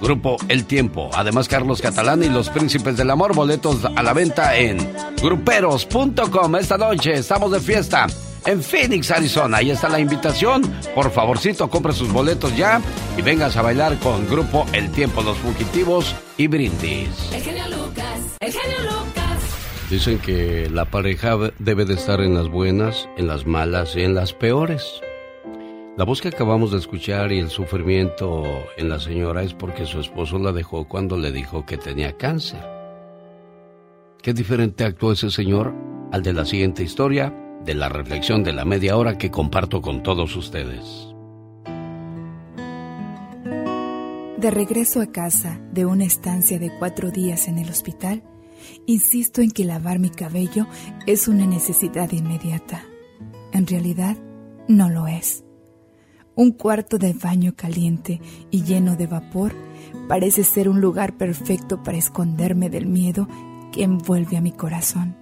Grupo 0.00 0.36
El 0.46 0.64
Tiempo. 0.64 1.10
Además, 1.12 1.48
Carlos 1.48 1.82
Catalán 1.82 2.22
y 2.22 2.28
los 2.28 2.50
Príncipes 2.50 2.96
del 2.96 3.10
Amor. 3.10 3.34
Boletos 3.34 3.84
a 3.84 4.00
la 4.00 4.12
venta 4.12 4.56
en 4.56 4.78
gruperos.com. 5.20 6.54
Esta 6.54 6.78
noche 6.78 7.14
estamos 7.14 7.50
de 7.50 7.58
fiesta 7.58 8.06
en 8.46 8.62
Phoenix, 8.62 9.10
Arizona. 9.10 9.56
Ahí 9.56 9.72
está 9.72 9.88
la 9.88 9.98
invitación. 9.98 10.62
Por 10.94 11.10
favorcito, 11.10 11.68
compre 11.68 11.94
sus 11.94 12.12
boletos 12.12 12.56
ya 12.56 12.80
y 13.18 13.22
vengas 13.22 13.56
a 13.56 13.62
bailar 13.62 13.98
con 13.98 14.28
Grupo 14.28 14.64
El 14.72 14.92
Tiempo, 14.92 15.20
Los 15.20 15.38
Fugitivos 15.38 16.14
y 16.36 16.46
Brindis. 16.46 17.08
El 17.32 17.42
genio 17.42 17.64
Lucas, 17.70 18.20
el 18.38 18.52
genio 18.52 18.82
Lucas. 18.82 19.90
Dicen 19.90 20.20
que 20.20 20.70
la 20.70 20.84
pareja 20.84 21.36
debe 21.58 21.86
de 21.86 21.94
estar 21.94 22.20
en 22.20 22.34
las 22.34 22.46
buenas, 22.46 23.08
en 23.16 23.26
las 23.26 23.46
malas 23.46 23.96
y 23.96 24.02
en 24.02 24.14
las 24.14 24.32
peores. 24.32 25.02
La 25.94 26.04
voz 26.04 26.22
que 26.22 26.28
acabamos 26.28 26.72
de 26.72 26.78
escuchar 26.78 27.32
y 27.32 27.38
el 27.38 27.50
sufrimiento 27.50 28.44
en 28.78 28.88
la 28.88 28.98
señora 28.98 29.42
es 29.42 29.52
porque 29.52 29.84
su 29.84 30.00
esposo 30.00 30.38
la 30.38 30.50
dejó 30.50 30.88
cuando 30.88 31.18
le 31.18 31.32
dijo 31.32 31.66
que 31.66 31.76
tenía 31.76 32.16
cáncer. 32.16 32.64
Qué 34.22 34.32
diferente 34.32 34.84
actuó 34.84 35.12
ese 35.12 35.30
señor 35.30 35.74
al 36.10 36.22
de 36.22 36.32
la 36.32 36.46
siguiente 36.46 36.82
historia, 36.82 37.34
de 37.62 37.74
la 37.74 37.90
reflexión 37.90 38.42
de 38.42 38.54
la 38.54 38.64
media 38.64 38.96
hora 38.96 39.18
que 39.18 39.30
comparto 39.30 39.82
con 39.82 40.02
todos 40.02 40.34
ustedes. 40.34 41.08
De 44.38 44.50
regreso 44.50 45.02
a 45.02 45.12
casa 45.12 45.60
de 45.72 45.84
una 45.84 46.04
estancia 46.04 46.58
de 46.58 46.72
cuatro 46.78 47.10
días 47.10 47.48
en 47.48 47.58
el 47.58 47.68
hospital, 47.68 48.22
insisto 48.86 49.42
en 49.42 49.50
que 49.50 49.66
lavar 49.66 49.98
mi 49.98 50.08
cabello 50.08 50.66
es 51.06 51.28
una 51.28 51.46
necesidad 51.46 52.10
inmediata. 52.12 52.82
En 53.52 53.66
realidad, 53.66 54.16
no 54.68 54.88
lo 54.88 55.06
es. 55.06 55.41
Un 56.34 56.52
cuarto 56.52 56.96
de 56.98 57.12
baño 57.12 57.54
caliente 57.54 58.20
y 58.50 58.62
lleno 58.62 58.96
de 58.96 59.06
vapor 59.06 59.52
parece 60.08 60.44
ser 60.44 60.68
un 60.68 60.80
lugar 60.80 61.16
perfecto 61.16 61.82
para 61.82 61.98
esconderme 61.98 62.70
del 62.70 62.86
miedo 62.86 63.28
que 63.70 63.82
envuelve 63.82 64.38
a 64.38 64.40
mi 64.40 64.52
corazón. 64.52 65.16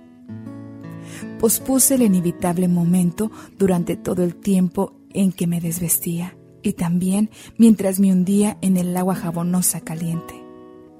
Pospuse 1.40 1.96
el 1.96 2.02
inevitable 2.02 2.68
momento 2.68 3.30
durante 3.58 3.96
todo 3.96 4.22
el 4.22 4.36
tiempo 4.36 4.94
en 5.12 5.32
que 5.32 5.48
me 5.48 5.60
desvestía 5.60 6.36
y 6.62 6.74
también 6.74 7.30
mientras 7.58 7.98
me 7.98 8.12
hundía 8.12 8.58
en 8.60 8.76
el 8.76 8.96
agua 8.96 9.16
jabonosa 9.16 9.80
caliente. 9.80 10.34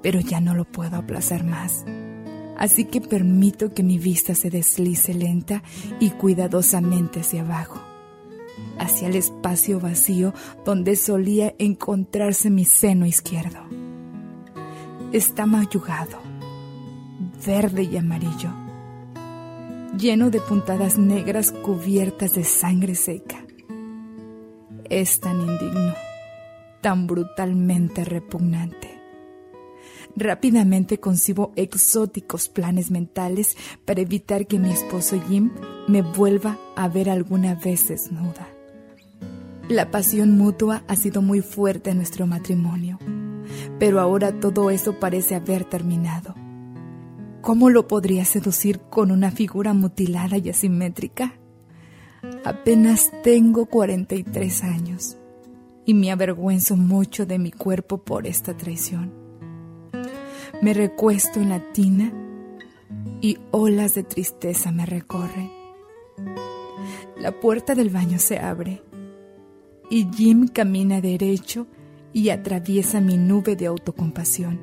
Pero 0.02 0.18
ya 0.18 0.40
no 0.40 0.54
lo 0.54 0.64
puedo 0.64 0.96
aplazar 0.96 1.44
más. 1.44 1.84
Así 2.56 2.84
que 2.84 3.00
permito 3.00 3.72
que 3.74 3.82
mi 3.82 3.98
vista 3.98 4.34
se 4.34 4.50
deslice 4.50 5.14
lenta 5.14 5.62
y 6.00 6.10
cuidadosamente 6.10 7.20
hacia 7.20 7.42
abajo. 7.42 7.89
Hacia 8.80 9.08
el 9.08 9.14
espacio 9.14 9.78
vacío 9.78 10.32
donde 10.64 10.96
solía 10.96 11.54
encontrarse 11.58 12.48
mi 12.50 12.64
seno 12.64 13.06
izquierdo. 13.06 13.60
Está 15.12 15.44
mayugado, 15.44 16.18
verde 17.46 17.82
y 17.82 17.96
amarillo, 17.98 18.50
lleno 19.96 20.30
de 20.30 20.40
puntadas 20.40 20.96
negras 20.96 21.52
cubiertas 21.52 22.34
de 22.34 22.44
sangre 22.44 22.94
seca. 22.94 23.44
Es 24.88 25.20
tan 25.20 25.40
indigno, 25.42 25.94
tan 26.80 27.06
brutalmente 27.06 28.04
repugnante. 28.04 28.98
Rápidamente 30.16 30.98
concibo 30.98 31.52
exóticos 31.54 32.48
planes 32.48 32.90
mentales 32.90 33.56
para 33.84 34.00
evitar 34.00 34.46
que 34.46 34.58
mi 34.58 34.72
esposo 34.72 35.20
Jim 35.28 35.50
me 35.86 36.02
vuelva 36.02 36.58
a 36.76 36.88
ver 36.88 37.10
alguna 37.10 37.54
vez 37.54 37.88
desnuda. 37.88 38.48
La 39.70 39.92
pasión 39.92 40.36
mutua 40.36 40.82
ha 40.88 40.96
sido 40.96 41.22
muy 41.22 41.42
fuerte 41.42 41.90
en 41.90 41.98
nuestro 41.98 42.26
matrimonio, 42.26 42.98
pero 43.78 44.00
ahora 44.00 44.40
todo 44.40 44.68
eso 44.68 44.98
parece 44.98 45.36
haber 45.36 45.64
terminado. 45.64 46.34
¿Cómo 47.40 47.70
lo 47.70 47.86
podría 47.86 48.24
seducir 48.24 48.80
con 48.80 49.12
una 49.12 49.30
figura 49.30 49.72
mutilada 49.72 50.38
y 50.38 50.50
asimétrica? 50.50 51.34
Apenas 52.44 53.12
tengo 53.22 53.66
43 53.66 54.64
años 54.64 55.16
y 55.86 55.94
me 55.94 56.10
avergüenzo 56.10 56.76
mucho 56.76 57.24
de 57.24 57.38
mi 57.38 57.52
cuerpo 57.52 57.98
por 57.98 58.26
esta 58.26 58.56
traición. 58.56 59.12
Me 60.62 60.74
recuesto 60.74 61.38
en 61.38 61.48
la 61.48 61.60
tina 61.70 62.12
y 63.20 63.38
olas 63.52 63.94
de 63.94 64.02
tristeza 64.02 64.72
me 64.72 64.84
recorren. 64.84 65.48
La 67.20 67.38
puerta 67.38 67.76
del 67.76 67.90
baño 67.90 68.18
se 68.18 68.40
abre 68.40 68.82
y 69.90 70.08
Jim 70.14 70.48
camina 70.48 71.00
derecho 71.00 71.66
y 72.12 72.30
atraviesa 72.30 73.00
mi 73.00 73.16
nube 73.16 73.56
de 73.56 73.66
autocompasión. 73.66 74.60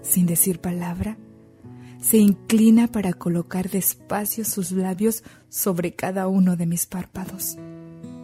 Sin 0.00 0.26
decir 0.26 0.60
palabra, 0.60 1.18
se 2.00 2.18
inclina 2.18 2.86
para 2.86 3.12
colocar 3.12 3.68
despacio 3.68 4.44
sus 4.44 4.70
labios 4.70 5.24
sobre 5.48 5.92
cada 5.94 6.28
uno 6.28 6.56
de 6.56 6.66
mis 6.66 6.86
párpados. 6.86 7.58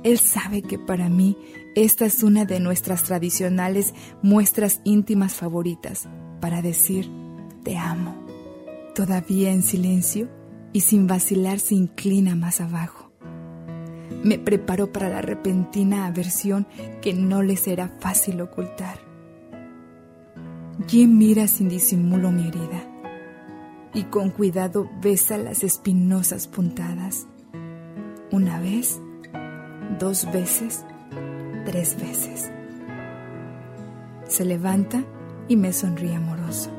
Él 0.04 0.18
sabe 0.18 0.62
que 0.62 0.78
para 0.78 1.08
mí 1.08 1.36
esta 1.74 2.06
es 2.06 2.22
una 2.22 2.44
de 2.44 2.60
nuestras 2.60 3.02
tradicionales 3.04 3.94
muestras 4.22 4.80
íntimas 4.84 5.34
favoritas 5.34 6.08
para 6.40 6.62
decir 6.62 7.10
te 7.64 7.76
amo. 7.76 8.16
Todavía 8.94 9.52
en 9.52 9.62
silencio 9.62 10.28
y 10.72 10.80
sin 10.80 11.06
vacilar 11.06 11.58
se 11.60 11.74
inclina 11.74 12.34
más 12.34 12.60
abajo. 12.60 13.01
Me 14.22 14.38
preparo 14.38 14.92
para 14.92 15.08
la 15.08 15.20
repentina 15.20 16.06
aversión 16.06 16.66
que 17.00 17.12
no 17.12 17.42
le 17.42 17.56
será 17.56 17.88
fácil 18.00 18.40
ocultar. 18.40 18.98
Jim 20.86 21.18
mira 21.18 21.48
sin 21.48 21.68
disimulo 21.68 22.30
mi 22.30 22.48
herida 22.48 22.88
y 23.94 24.04
con 24.04 24.30
cuidado 24.30 24.88
besa 25.00 25.38
las 25.38 25.64
espinosas 25.64 26.48
puntadas. 26.48 27.26
Una 28.30 28.60
vez, 28.60 29.00
dos 29.98 30.30
veces, 30.32 30.84
tres 31.64 32.00
veces. 32.00 32.50
Se 34.26 34.44
levanta 34.44 35.04
y 35.48 35.56
me 35.56 35.72
sonríe 35.72 36.14
amoroso. 36.14 36.70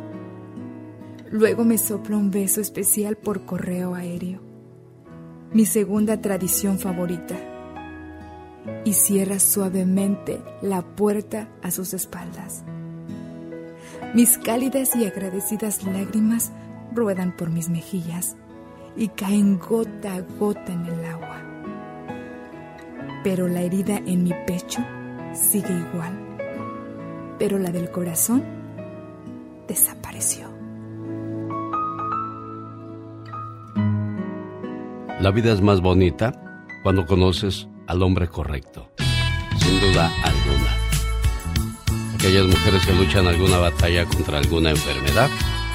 Luego 1.29 1.63
me 1.65 1.77
sopla 1.77 2.17
un 2.17 2.31
beso 2.31 2.61
especial 2.61 3.17
por 3.17 3.45
correo 3.45 3.95
aéreo, 3.95 4.41
mi 5.53 5.65
segunda 5.65 6.19
tradición 6.19 6.79
favorita, 6.79 7.35
y 8.85 8.93
cierra 8.93 9.39
suavemente 9.39 10.41
la 10.61 10.81
puerta 10.81 11.47
a 11.61 11.69
sus 11.69 11.93
espaldas. 11.93 12.63
Mis 14.13 14.37
cálidas 14.37 14.95
y 14.95 15.05
agradecidas 15.05 15.83
lágrimas 15.83 16.51
ruedan 16.93 17.35
por 17.35 17.49
mis 17.49 17.69
mejillas 17.69 18.35
y 18.95 19.09
caen 19.09 19.59
gota 19.59 20.15
a 20.15 20.21
gota 20.21 20.71
en 20.71 20.85
el 20.85 21.05
agua. 21.05 21.41
Pero 23.23 23.47
la 23.47 23.61
herida 23.61 23.97
en 23.97 24.23
mi 24.23 24.33
pecho 24.45 24.81
sigue 25.33 25.73
igual, 25.73 26.17
pero 27.39 27.57
la 27.57 27.71
del 27.71 27.89
corazón 27.89 28.43
desapareció. 29.67 30.52
La 35.23 35.31
vida 35.31 35.53
es 35.53 35.61
más 35.61 35.79
bonita 35.79 36.33
cuando 36.83 37.05
conoces 37.05 37.69
al 37.87 38.03
hombre 38.03 38.27
correcto, 38.27 38.91
sin 39.57 39.79
duda 39.79 40.11
alguna. 40.21 42.13
Aquellas 42.15 42.45
mujeres 42.45 42.85
que 42.85 42.91
luchan 42.91 43.27
alguna 43.27 43.57
batalla 43.57 44.03
contra 44.03 44.39
alguna 44.39 44.71
enfermedad, 44.71 45.29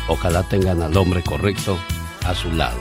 ojalá 0.06 0.42
tengan 0.42 0.82
al 0.82 0.94
hombre 0.98 1.22
correcto 1.22 1.78
a 2.26 2.34
su 2.34 2.52
lado. 2.52 2.78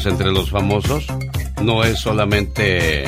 Chismes 0.00 0.06
entre 0.06 0.32
los 0.32 0.50
famosos 0.50 1.06
no 1.62 1.84
es 1.84 1.98
solamente 1.98 3.04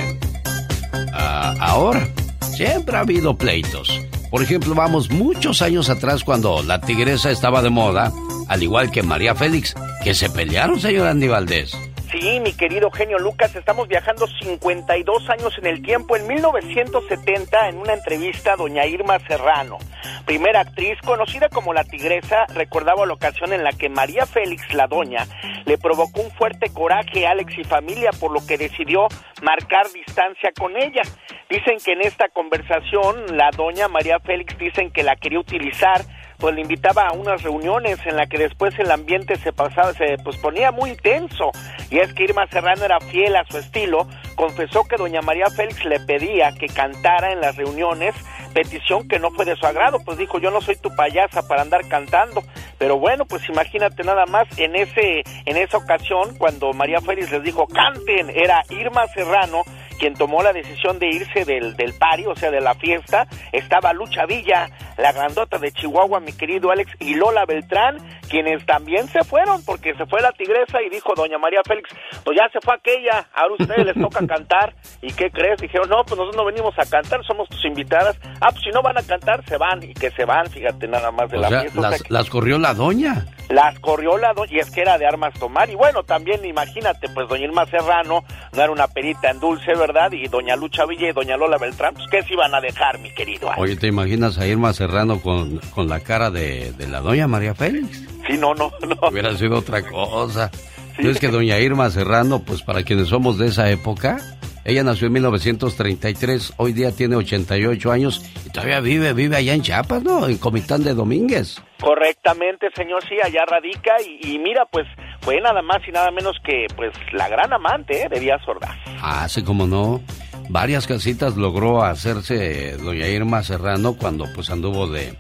ah, 1.13 1.55
ahora. 1.61 2.09
Siempre 2.55 2.97
ha 2.97 3.01
habido 3.01 3.37
pleitos. 3.37 3.89
Por 4.31 4.43
ejemplo, 4.43 4.75
vamos 4.75 5.11
muchos 5.11 5.63
años 5.63 5.91
atrás 5.91 6.25
cuando 6.25 6.63
la 6.63 6.81
tigresa 6.81 7.31
estaba 7.31 7.63
de 7.63 7.71
moda, 7.71 8.13
al 8.49 8.63
igual 8.63 8.91
que 8.91 9.03
María 9.03 9.35
Félix, 9.35 9.75
que 10.05 10.15
se 10.15 10.31
pelearon, 10.31 10.81
señor 10.81 11.07
Andy 11.07 11.29
Valdés. 11.29 11.77
Sí, 12.13 12.41
mi 12.41 12.53
querido 12.53 12.91
genio 12.91 13.19
Lucas, 13.19 13.57
estamos 13.57 13.89
viajando 13.89 14.27
52 14.27 15.31
años 15.31 15.57
en 15.57 15.67
el 15.67 15.81
tiempo. 15.81 16.15
En 16.15 16.27
1970, 16.27 17.71
en 17.71 17.79
una 17.79 17.95
entrevista, 17.95 18.55
doña 18.55 18.85
Irma 18.85 19.19
Serrano, 19.27 19.79
primera 20.27 20.61
actriz 20.61 20.99
conocida 21.07 21.49
como 21.49 21.73
la 21.73 21.85
Tigresa, 21.85 22.45
recordaba 22.55 23.07
la 23.07 23.15
ocasión 23.15 23.55
en 23.55 23.65
la 23.65 23.73
que 23.73 23.89
María 23.89 24.27
Félix, 24.27 24.75
la 24.75 24.89
doña, 24.89 25.27
le 25.65 25.79
provocó 25.79 26.21
un 26.21 26.31
fuerte 26.33 26.52
coraje 26.83 27.29
Alex 27.29 27.57
y 27.57 27.63
familia, 27.63 28.11
por 28.19 28.33
lo 28.33 28.45
que 28.45 28.59
decidió 28.59 29.07
marcar 29.41 29.87
distancia 29.93 30.51
con 30.59 30.77
ella. 30.77 31.03
Dicen 31.49 31.77
que 31.79 31.93
en 31.93 32.01
esta 32.01 32.29
conversación, 32.31 33.37
la 33.37 33.51
doña 33.57 33.87
María 33.87 34.19
Félix 34.19 34.59
dicen 34.59 34.91
que 34.91 35.05
la 35.05 35.15
quería 35.15 35.39
utilizar 35.39 36.01
pues 36.43 36.57
le 36.57 36.63
invitaba 36.63 37.07
a 37.07 37.13
unas 37.13 37.41
reuniones 37.45 38.05
en 38.05 38.17
la 38.17 38.27
que 38.27 38.37
después 38.37 38.77
el 38.81 38.91
ambiente 38.91 39.37
se 39.37 39.53
pasaba, 39.53 39.93
se 39.93 40.17
pues 40.25 40.37
ponía 40.39 40.73
muy 40.73 40.97
tenso. 40.97 41.53
Y 41.89 42.01
es 42.01 42.13
que 42.15 42.25
Irma 42.25 42.49
Serrano 42.49 42.85
era 42.85 42.99
fiel 42.99 43.37
a 43.37 43.45
su 43.49 43.59
estilo, 43.59 44.09
confesó 44.35 44.83
que 44.83 44.97
doña 44.97 45.23
María 45.23 45.47
Félix 45.47 45.85
le 45.85 46.01
pedía 46.01 46.51
que 46.59 46.67
cantara 46.67 47.31
en 47.31 47.41
las 47.41 47.55
reuniones, 47.57 48.17
petición 48.53 49.07
que 49.07 49.21
no 49.21 49.31
fue 49.31 49.45
de 49.45 49.55
su 49.55 49.65
agrado, 49.67 49.99
pues 50.05 50.19
dijo, 50.19 50.41
yo 50.41 50.51
no 50.51 50.61
soy 50.61 50.75
tu 50.75 50.93
payasa 50.97 51.47
para 51.47 51.63
andar 51.63 51.87
cantando. 51.87 52.43
Pero 52.77 52.99
bueno, 52.99 53.25
pues 53.25 53.49
imagínate 53.49 54.03
nada 54.03 54.27
más, 54.27 54.49
en 54.59 54.75
ese 54.75 55.23
en 55.47 55.57
esa 55.57 55.77
ocasión 55.77 56.37
cuando 56.39 56.73
María 56.73 57.01
Félix 57.01 57.31
les 57.31 57.45
dijo, 57.45 57.69
"Canten", 57.69 58.31
era 58.31 58.65
Irma 58.69 59.07
Serrano 59.15 59.63
quien 60.03 60.15
tomó 60.15 60.43
la 60.43 60.53
decisión 60.53 60.99
de 60.99 61.07
irse 61.07 61.45
del, 61.45 61.77
del 61.77 61.95
pari, 61.95 62.27
o 62.27 62.35
sea, 62.35 62.51
de 62.51 62.61
la 62.61 62.75
fiesta, 62.75 63.29
estaba 63.53 63.93
Lucha 63.93 64.27
Villa, 64.27 64.69
la 64.99 65.13
grandota 65.13 65.59
de 65.59 65.71
Chihuahua, 65.71 66.19
mi 66.19 66.33
querido 66.33 66.73
Alex, 66.73 66.91
y 66.99 67.15
Lola 67.15 67.45
Beltrán, 67.47 67.99
quienes 68.29 68.67
también 68.67 69.07
se 69.07 69.23
fueron, 69.23 69.65
porque 69.65 69.95
se 69.95 70.05
fue 70.07 70.21
la 70.21 70.33
tigresa 70.33 70.83
y 70.83 70.91
dijo 70.91 71.15
doña 71.15 71.39
María 71.39 71.61
Félix, 71.65 71.89
pues 72.25 72.37
ya 72.37 72.49
se 72.53 72.59
fue 72.61 72.75
aquella, 72.75 73.29
ahora 73.33 73.55
ustedes 73.61 73.87
les 73.87 73.95
toca 73.95 74.27
cantar, 74.27 74.75
¿y 75.03 75.13
qué 75.13 75.31
crees? 75.31 75.61
Dijeron, 75.61 75.89
no, 75.89 76.03
pues 76.05 76.19
nosotros 76.19 76.35
no 76.37 76.45
venimos 76.47 76.75
a 76.77 76.85
cantar, 76.85 77.25
somos 77.25 77.49
tus 77.49 77.65
invitadas, 77.65 78.19
ah, 78.41 78.49
pues 78.51 78.65
si 78.65 78.71
no 78.71 78.83
van 78.83 78.99
a 78.99 79.03
cantar, 79.05 79.45
se 79.47 79.57
van, 79.57 79.81
y 79.85 79.95
que 79.95 80.11
se 80.11 80.25
van, 80.25 80.49
fíjate 80.51 80.89
nada 80.89 81.13
más 81.13 81.31
de 81.31 81.39
O 81.39 81.41
la 81.43 81.49
sea, 81.49 81.61
fiesta. 81.61 81.79
o 81.79 81.83
sea 81.83 81.91
las, 81.91 82.03
que- 82.03 82.13
las 82.13 82.29
corrió 82.29 82.59
la 82.59 82.75
doña. 82.75 83.25
Las 83.49 83.79
corrió 83.81 84.17
la 84.19 84.33
doña, 84.33 84.53
y 84.53 84.59
es 84.59 84.71
que 84.71 84.81
era 84.81 84.99
de 84.99 85.07
armas 85.07 85.35
tomar, 85.35 85.69
y 85.71 85.75
bueno, 85.75 86.03
también 86.03 86.45
imagínate, 86.45 87.09
pues 87.09 87.29
doña 87.29 87.45
Irma 87.45 87.67
Serrano 87.67 88.25
no 88.53 88.63
era 88.63 88.73
una 88.73 88.89
perita 88.89 89.31
en 89.31 89.41
dulce, 89.41 89.75
¿verdad? 89.75 90.11
Y 90.13 90.29
doña 90.29 90.57
Lucha 90.57 90.87
Villa 90.87 91.09
y 91.09 91.13
doña 91.13 91.37
Lola 91.37 91.59
Beltrán, 91.59 91.95
pues 91.95 92.07
¿qué 92.11 92.23
se 92.23 92.35
iban 92.35 92.55
a 92.55 92.61
dejar, 92.61 92.99
mi 92.99 93.13
querido 93.15 93.49
Alex? 93.49 93.63
Oye, 93.63 93.77
¿te 93.77 93.87
imaginas 93.89 94.39
a 94.39 94.47
Irma 94.47 94.73
Serrano 94.73 95.21
con, 95.21 95.59
con 95.75 95.89
la 95.89 96.01
cara 96.01 96.31
de, 96.31 96.73
de 96.73 96.89
la 96.89 97.01
doña 97.01 97.29
María 97.29 97.55
Félix? 97.55 98.03
Sí, 98.27 98.39
no, 98.39 98.55
no, 98.55 98.73
no. 98.87 98.97
Hubiera 99.11 99.37
sido 99.37 99.59
otra 99.59 99.83
cosa. 99.83 100.51
No 100.99 101.11
es 101.11 101.19
que 101.19 101.29
doña 101.29 101.59
Irma 101.59 101.91
Serrano, 101.91 102.41
pues 102.41 102.63
para 102.63 102.83
quienes 102.83 103.09
somos 103.09 103.39
de 103.39 103.49
esa 103.49 103.71
época, 103.71 104.19
ella 104.65 104.85
nació 104.85 105.09
en 105.09 105.15
1933, 105.15 106.55
hoy 106.57 106.73
día 106.73 106.93
tiene 106.93 107.17
88 107.17 107.91
años 107.91 108.25
y 108.47 108.51
todavía 108.51 108.81
vive, 108.81 109.13
vive 109.13 109.37
allá 109.37 109.55
en 109.55 109.63
Chiapas, 109.63 110.05
¿no? 110.05 110.29
En 110.29 110.39
Comitán 110.39 110.85
de 110.85 110.95
Domínguez. 110.95 111.61
Correctamente, 111.81 112.69
señor, 112.77 113.03
sí, 113.09 113.17
allá 113.23 113.45
radica, 113.45 113.95
y, 114.07 114.35
y 114.35 114.39
mira, 114.39 114.65
pues 114.71 114.87
fue 115.21 115.41
nada 115.41 115.63
más 115.63 115.79
y 115.87 115.91
nada 115.91 116.11
menos 116.13 116.37
que, 116.45 116.67
pues, 116.77 116.93
la 117.13 117.29
gran 117.29 117.53
amante 117.53 118.03
¿eh? 118.03 118.09
de 118.09 118.21
Díaz 118.21 118.47
Ordaz. 118.47 118.77
Ah, 119.01 119.29
sí, 119.29 119.43
como 119.43 119.67
no. 119.67 120.01
Varias 120.49 120.87
casitas 120.87 121.37
logró 121.37 121.83
hacerse 121.83 122.77
doña 122.77 123.09
Irma 123.09 123.43
Serrano 123.43 123.97
cuando 123.97 124.27
pues 124.35 124.51
anduvo 124.51 124.87
de, 124.87 125.17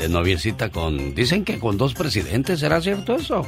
de 0.00 0.08
noviecita 0.08 0.70
con... 0.70 1.14
Dicen 1.14 1.44
que 1.44 1.58
con 1.58 1.76
dos 1.76 1.92
presidentes, 1.94 2.60
¿será 2.60 2.80
cierto 2.80 3.14
eso? 3.14 3.46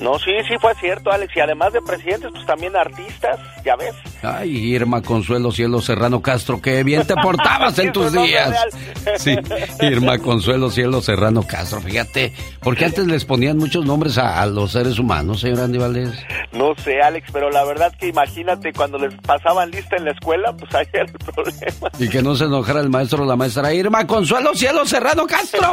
No, 0.00 0.16
sí, 0.20 0.30
sí 0.48 0.54
fue 0.60 0.72
cierto, 0.76 1.10
Alex, 1.10 1.36
y 1.36 1.40
además 1.40 1.72
de 1.72 1.82
presidentes, 1.82 2.30
pues 2.32 2.46
también 2.46 2.76
artistas, 2.76 3.36
ya 3.64 3.74
ves. 3.74 3.94
Ay, 4.22 4.50
Irma 4.56 5.02
Consuelo 5.02 5.50
Cielo 5.50 5.80
Serrano 5.80 6.22
Castro, 6.22 6.62
qué 6.62 6.84
bien 6.84 7.04
te 7.04 7.16
portabas 7.16 7.76
en 7.80 7.92
tus 7.92 8.12
días. 8.12 8.54
Sí, 9.16 9.34
Irma 9.80 10.18
Consuelo 10.18 10.70
Cielo 10.70 11.00
Serrano 11.00 11.42
Castro, 11.42 11.80
fíjate, 11.80 12.32
porque 12.60 12.84
antes 12.84 13.06
les 13.06 13.24
ponían 13.24 13.56
muchos 13.56 13.86
nombres 13.86 14.18
a, 14.18 14.42
a 14.42 14.46
los 14.46 14.72
seres 14.72 14.98
humanos, 14.98 15.40
señor 15.40 15.60
Andy 15.60 15.78
Valdés. 15.78 16.10
No 16.52 16.74
sé, 16.84 17.00
Alex, 17.00 17.30
pero 17.32 17.50
la 17.50 17.64
verdad 17.64 17.90
que 17.98 18.08
imagínate 18.08 18.72
cuando 18.74 18.98
les 18.98 19.14
pasaban 19.14 19.70
lista 19.70 19.96
en 19.96 20.04
la 20.04 20.10
escuela, 20.10 20.52
pues 20.52 20.72
ahí 20.74 20.86
era 20.92 21.04
el 21.04 21.12
problema. 21.34 21.90
Y 21.98 22.08
que 22.10 22.20
no 22.22 22.34
se 22.36 22.44
enojara 22.44 22.80
el 22.80 22.90
maestro 22.90 23.24
o 23.24 23.26
la 23.26 23.34
maestra. 23.34 23.72
Irma 23.72 24.06
Consuelo 24.06 24.54
Cielo 24.54 24.84
Serrano 24.84 25.26
Castro. 25.26 25.72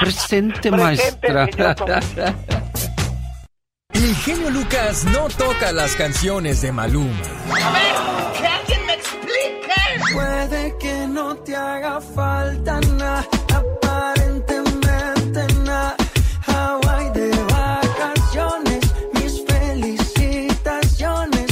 Presente, 0.00 0.70
maestra. 0.70 1.46
El 3.92 4.14
genio 4.16 4.50
Lucas 4.50 5.04
no 5.04 5.28
toca 5.28 5.70
las 5.72 5.94
canciones 5.94 6.60
de 6.62 6.72
Maluma. 6.72 7.12
A 7.62 7.70
ver, 7.72 7.94
que 8.38 8.46
alguien 8.46 8.86
me 8.86 8.94
explique. 8.94 9.72
Puede 10.12 10.74
que 10.78 11.06
no 11.06 11.36
te 11.36 11.54
haga 11.56 12.00
falta 12.00 12.80
nada, 12.98 13.24
aparentemente 13.54 15.46
nada. 15.64 15.96
Hawaii 16.46 17.10
de 17.12 17.30
vacaciones, 17.44 18.80
mis 19.14 19.44
felicitaciones. 19.46 21.46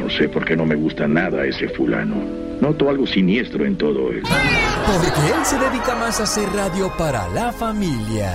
No 0.00 0.08
sé 0.10 0.28
por 0.28 0.44
qué 0.44 0.56
no 0.56 0.64
me 0.64 0.76
gusta 0.76 1.08
nada 1.08 1.44
ese 1.44 1.68
fulano. 1.70 2.43
Noto 2.60 2.88
algo 2.88 3.06
siniestro 3.06 3.64
en 3.64 3.76
todo 3.76 4.10
él. 4.10 4.22
Porque 4.22 5.32
él 5.32 5.44
se 5.44 5.58
dedica 5.58 5.94
más 5.96 6.20
a 6.20 6.24
hacer 6.24 6.48
radio 6.52 6.90
para 6.96 7.28
la 7.28 7.52
familia. 7.52 8.32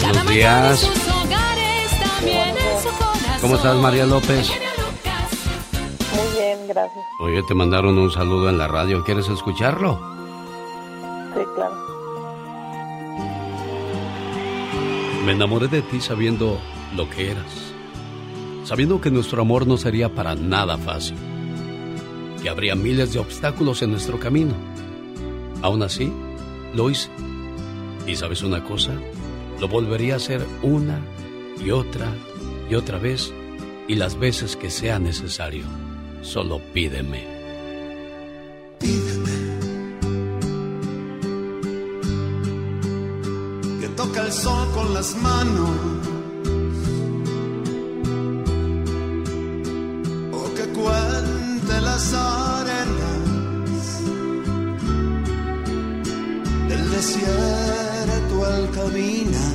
Buenos 0.00 0.28
días. 0.28 0.90
¿Cómo 3.40 3.56
estás, 3.56 3.76
María 3.76 4.06
López? 4.06 4.50
Muy 6.14 6.38
bien, 6.38 6.58
gracias. 6.68 7.04
Oye, 7.20 7.42
te 7.46 7.54
mandaron 7.54 7.98
un 7.98 8.10
saludo 8.10 8.48
en 8.48 8.58
la 8.58 8.68
radio. 8.68 9.04
¿Quieres 9.04 9.28
escucharlo? 9.28 10.00
Sí, 11.34 11.40
claro. 11.54 11.74
Me 15.26 15.32
enamoré 15.32 15.68
de 15.68 15.82
ti 15.82 16.00
sabiendo 16.00 16.58
lo 16.96 17.08
que 17.10 17.32
eras. 17.32 17.74
Sabiendo 18.64 19.00
que 19.00 19.10
nuestro 19.10 19.42
amor 19.42 19.66
no 19.66 19.76
sería 19.76 20.14
para 20.14 20.34
nada 20.34 20.78
fácil. 20.78 21.16
Que 22.44 22.50
habría 22.50 22.74
miles 22.74 23.14
de 23.14 23.20
obstáculos 23.20 23.80
en 23.80 23.90
nuestro 23.90 24.20
camino. 24.20 24.52
Aún 25.62 25.82
así, 25.82 26.12
lo 26.74 26.90
hice. 26.90 27.08
Y 28.06 28.16
sabes 28.16 28.42
una 28.42 28.62
cosa, 28.62 28.92
lo 29.58 29.66
volvería 29.66 30.12
a 30.12 30.16
hacer 30.18 30.44
una 30.62 31.00
y 31.58 31.70
otra 31.70 32.06
y 32.68 32.74
otra 32.74 32.98
vez 32.98 33.32
y 33.88 33.94
las 33.94 34.18
veces 34.18 34.56
que 34.56 34.68
sea 34.68 34.98
necesario. 34.98 35.64
Solo 36.20 36.60
pídeme. 36.74 37.32
que 43.80 43.88
toca 43.96 44.20
el 44.20 44.32
sol 44.32 44.68
con 44.74 44.92
las 44.92 45.16
manos. 45.16 46.13
Desierto 57.24 58.44
al 58.44 58.70
caminar. 58.70 59.52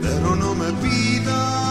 Pero 0.00 0.36
no 0.36 0.54
me 0.54 0.72
pidas 0.82 1.61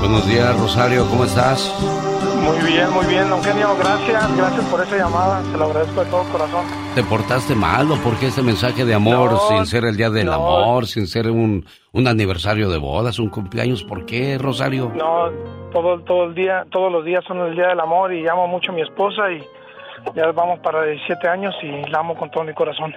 Buenos 0.00 0.26
días, 0.28 0.58
Rosario, 0.60 1.06
¿cómo 1.08 1.24
estás? 1.24 1.74
Muy 2.42 2.58
bien, 2.72 2.90
muy 2.92 3.06
bien, 3.06 3.28
don 3.28 3.42
Genio, 3.42 3.74
gracias, 3.78 4.36
gracias 4.36 4.64
por 4.66 4.80
esa 4.82 4.96
llamada, 4.96 5.42
se 5.50 5.56
lo 5.56 5.64
agradezco 5.64 6.04
de 6.04 6.10
todo 6.10 6.22
corazón. 6.30 6.64
¿Te 6.94 7.02
portaste 7.02 7.54
mal 7.54 7.90
o 7.90 7.96
por 7.96 8.16
qué 8.18 8.26
este 8.26 8.42
mensaje 8.42 8.84
de 8.84 8.94
amor 8.94 9.32
No, 9.32 9.38
sin 9.48 9.66
ser 9.66 9.84
el 9.84 9.96
día 9.96 10.10
del 10.10 10.26
no. 10.26 10.34
amor, 10.34 10.86
sin 10.86 11.06
ser 11.06 11.30
un, 11.30 11.64
un 11.92 12.06
aniversario 12.06 12.68
de 12.68 12.78
bodas, 12.78 13.18
un 13.18 13.30
cumpleaños? 13.30 13.82
¿Por 13.82 14.04
qué, 14.04 14.36
Rosario? 14.38 14.92
No, 14.94 15.30
todo, 15.72 16.00
todo 16.02 16.24
el 16.24 16.34
día, 16.34 16.64
todos 16.70 16.92
los 16.92 17.04
días 17.04 17.24
son 17.26 17.38
el 17.38 17.54
día 17.56 17.68
del 17.68 17.80
amor 17.80 18.12
y 18.12 18.28
amo 18.28 18.46
mucho 18.46 18.72
a 18.72 18.74
mi 18.74 18.82
esposa 18.82 19.22
y 19.32 19.42
ya 20.14 20.30
vamos 20.32 20.60
para 20.60 20.82
17 20.84 21.26
años 21.28 21.54
y 21.62 21.90
la 21.90 22.00
amo 22.00 22.14
con 22.14 22.30
todo 22.30 22.44
mi 22.44 22.52
corazón. 22.52 22.94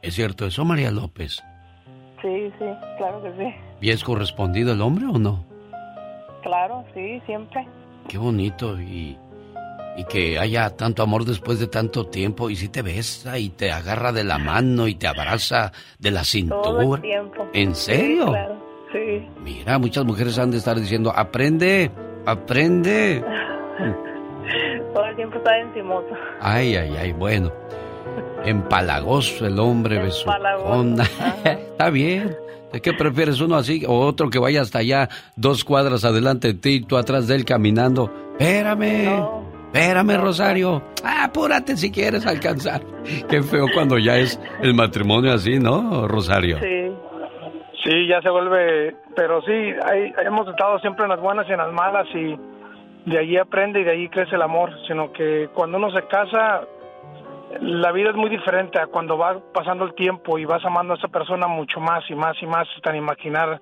¿Es 0.00 0.14
cierto 0.14 0.46
eso, 0.46 0.64
María 0.64 0.90
López? 0.92 1.42
Sí, 2.22 2.52
sí, 2.58 2.64
claro 2.98 3.20
que 3.22 3.30
sí. 3.36 3.54
¿Y 3.80 3.90
es 3.90 4.04
correspondido 4.04 4.72
el 4.72 4.80
hombre 4.80 5.06
o 5.12 5.18
no? 5.18 5.44
Claro, 6.46 6.84
sí, 6.94 7.20
siempre. 7.26 7.66
Qué 8.08 8.18
bonito 8.18 8.80
y, 8.80 9.18
y 9.96 10.04
que 10.04 10.38
haya 10.38 10.70
tanto 10.76 11.02
amor 11.02 11.24
después 11.24 11.58
de 11.58 11.66
tanto 11.66 12.06
tiempo 12.06 12.48
y 12.50 12.54
si 12.54 12.68
te 12.68 12.82
besa 12.82 13.36
y 13.36 13.48
te 13.48 13.72
agarra 13.72 14.12
de 14.12 14.22
la 14.22 14.38
mano 14.38 14.86
y 14.86 14.94
te 14.94 15.08
abraza 15.08 15.72
de 15.98 16.10
la 16.12 16.20
Todo 16.20 16.20
el 16.20 16.26
cintura. 16.26 17.02
tiempo. 17.02 17.46
¿En 17.52 17.74
serio? 17.74 18.26
Sí, 18.26 18.30
claro, 18.30 18.56
sí. 18.92 19.28
Mira, 19.42 19.78
muchas 19.80 20.04
mujeres 20.04 20.38
han 20.38 20.52
de 20.52 20.58
estar 20.58 20.76
diciendo, 20.78 21.12
aprende, 21.14 21.90
aprende. 22.26 23.24
Todo 24.94 25.04
el 25.04 25.16
tiempo 25.16 25.38
está 25.38 25.58
encimoso. 25.58 26.08
Ay, 26.40 26.76
ay, 26.76 26.96
ay, 26.96 27.12
bueno. 27.12 27.52
Empalagoso 28.44 29.44
el 29.46 29.58
hombre, 29.58 29.98
besucón. 29.98 30.96
Está 31.44 31.90
bien. 31.90 32.36
¿De 32.72 32.80
qué 32.80 32.92
prefieres 32.92 33.40
uno 33.40 33.56
así 33.56 33.84
o 33.86 34.00
otro 34.00 34.28
que 34.28 34.38
vaya 34.38 34.60
hasta 34.60 34.80
allá 34.80 35.08
dos 35.36 35.64
cuadras 35.64 36.04
adelante 36.04 36.48
de 36.48 36.54
ti 36.54 36.70
y 36.76 36.80
tú 36.82 36.96
atrás 36.96 37.26
de 37.28 37.36
él 37.36 37.44
caminando? 37.44 38.10
Espérame, 38.38 39.24
espérame, 39.72 40.16
Rosario. 40.20 40.82
Ah, 41.04 41.24
apúrate 41.24 41.76
si 41.76 41.90
quieres 41.90 42.26
alcanzar. 42.26 42.82
Qué 43.30 43.42
feo 43.42 43.66
cuando 43.72 43.98
ya 43.98 44.16
es 44.16 44.38
el 44.62 44.74
matrimonio 44.74 45.32
así, 45.32 45.58
¿no, 45.58 46.06
Rosario? 46.08 46.58
Sí. 46.58 46.92
Sí, 47.84 48.08
ya 48.08 48.20
se 48.20 48.28
vuelve, 48.30 48.96
pero 49.14 49.40
sí, 49.42 49.52
hay- 49.52 50.12
hemos 50.26 50.48
estado 50.48 50.78
siempre 50.80 51.04
en 51.04 51.10
las 51.10 51.20
buenas 51.20 51.46
y 51.48 51.52
en 51.52 51.58
las 51.58 51.72
malas 51.72 52.06
y 52.14 52.36
de 53.08 53.18
allí 53.18 53.36
aprende 53.38 53.80
y 53.80 53.84
de 53.84 53.92
allí 53.92 54.08
crece 54.08 54.34
el 54.34 54.42
amor, 54.42 54.70
sino 54.88 55.12
que 55.12 55.48
cuando 55.54 55.78
uno 55.78 55.92
se 55.92 56.02
casa, 56.08 56.62
la 57.60 57.92
vida 57.92 58.10
es 58.10 58.16
muy 58.16 58.30
diferente 58.30 58.80
a 58.80 58.86
cuando 58.86 59.16
va 59.16 59.38
pasando 59.52 59.84
el 59.84 59.94
tiempo 59.94 60.38
y 60.38 60.44
vas 60.44 60.64
amando 60.64 60.94
a 60.94 60.96
esa 60.96 61.08
persona 61.08 61.46
mucho 61.46 61.80
más 61.80 62.04
y 62.10 62.14
más 62.14 62.36
y 62.40 62.46
más 62.46 62.66
sin 62.84 62.94
imaginar 62.96 63.60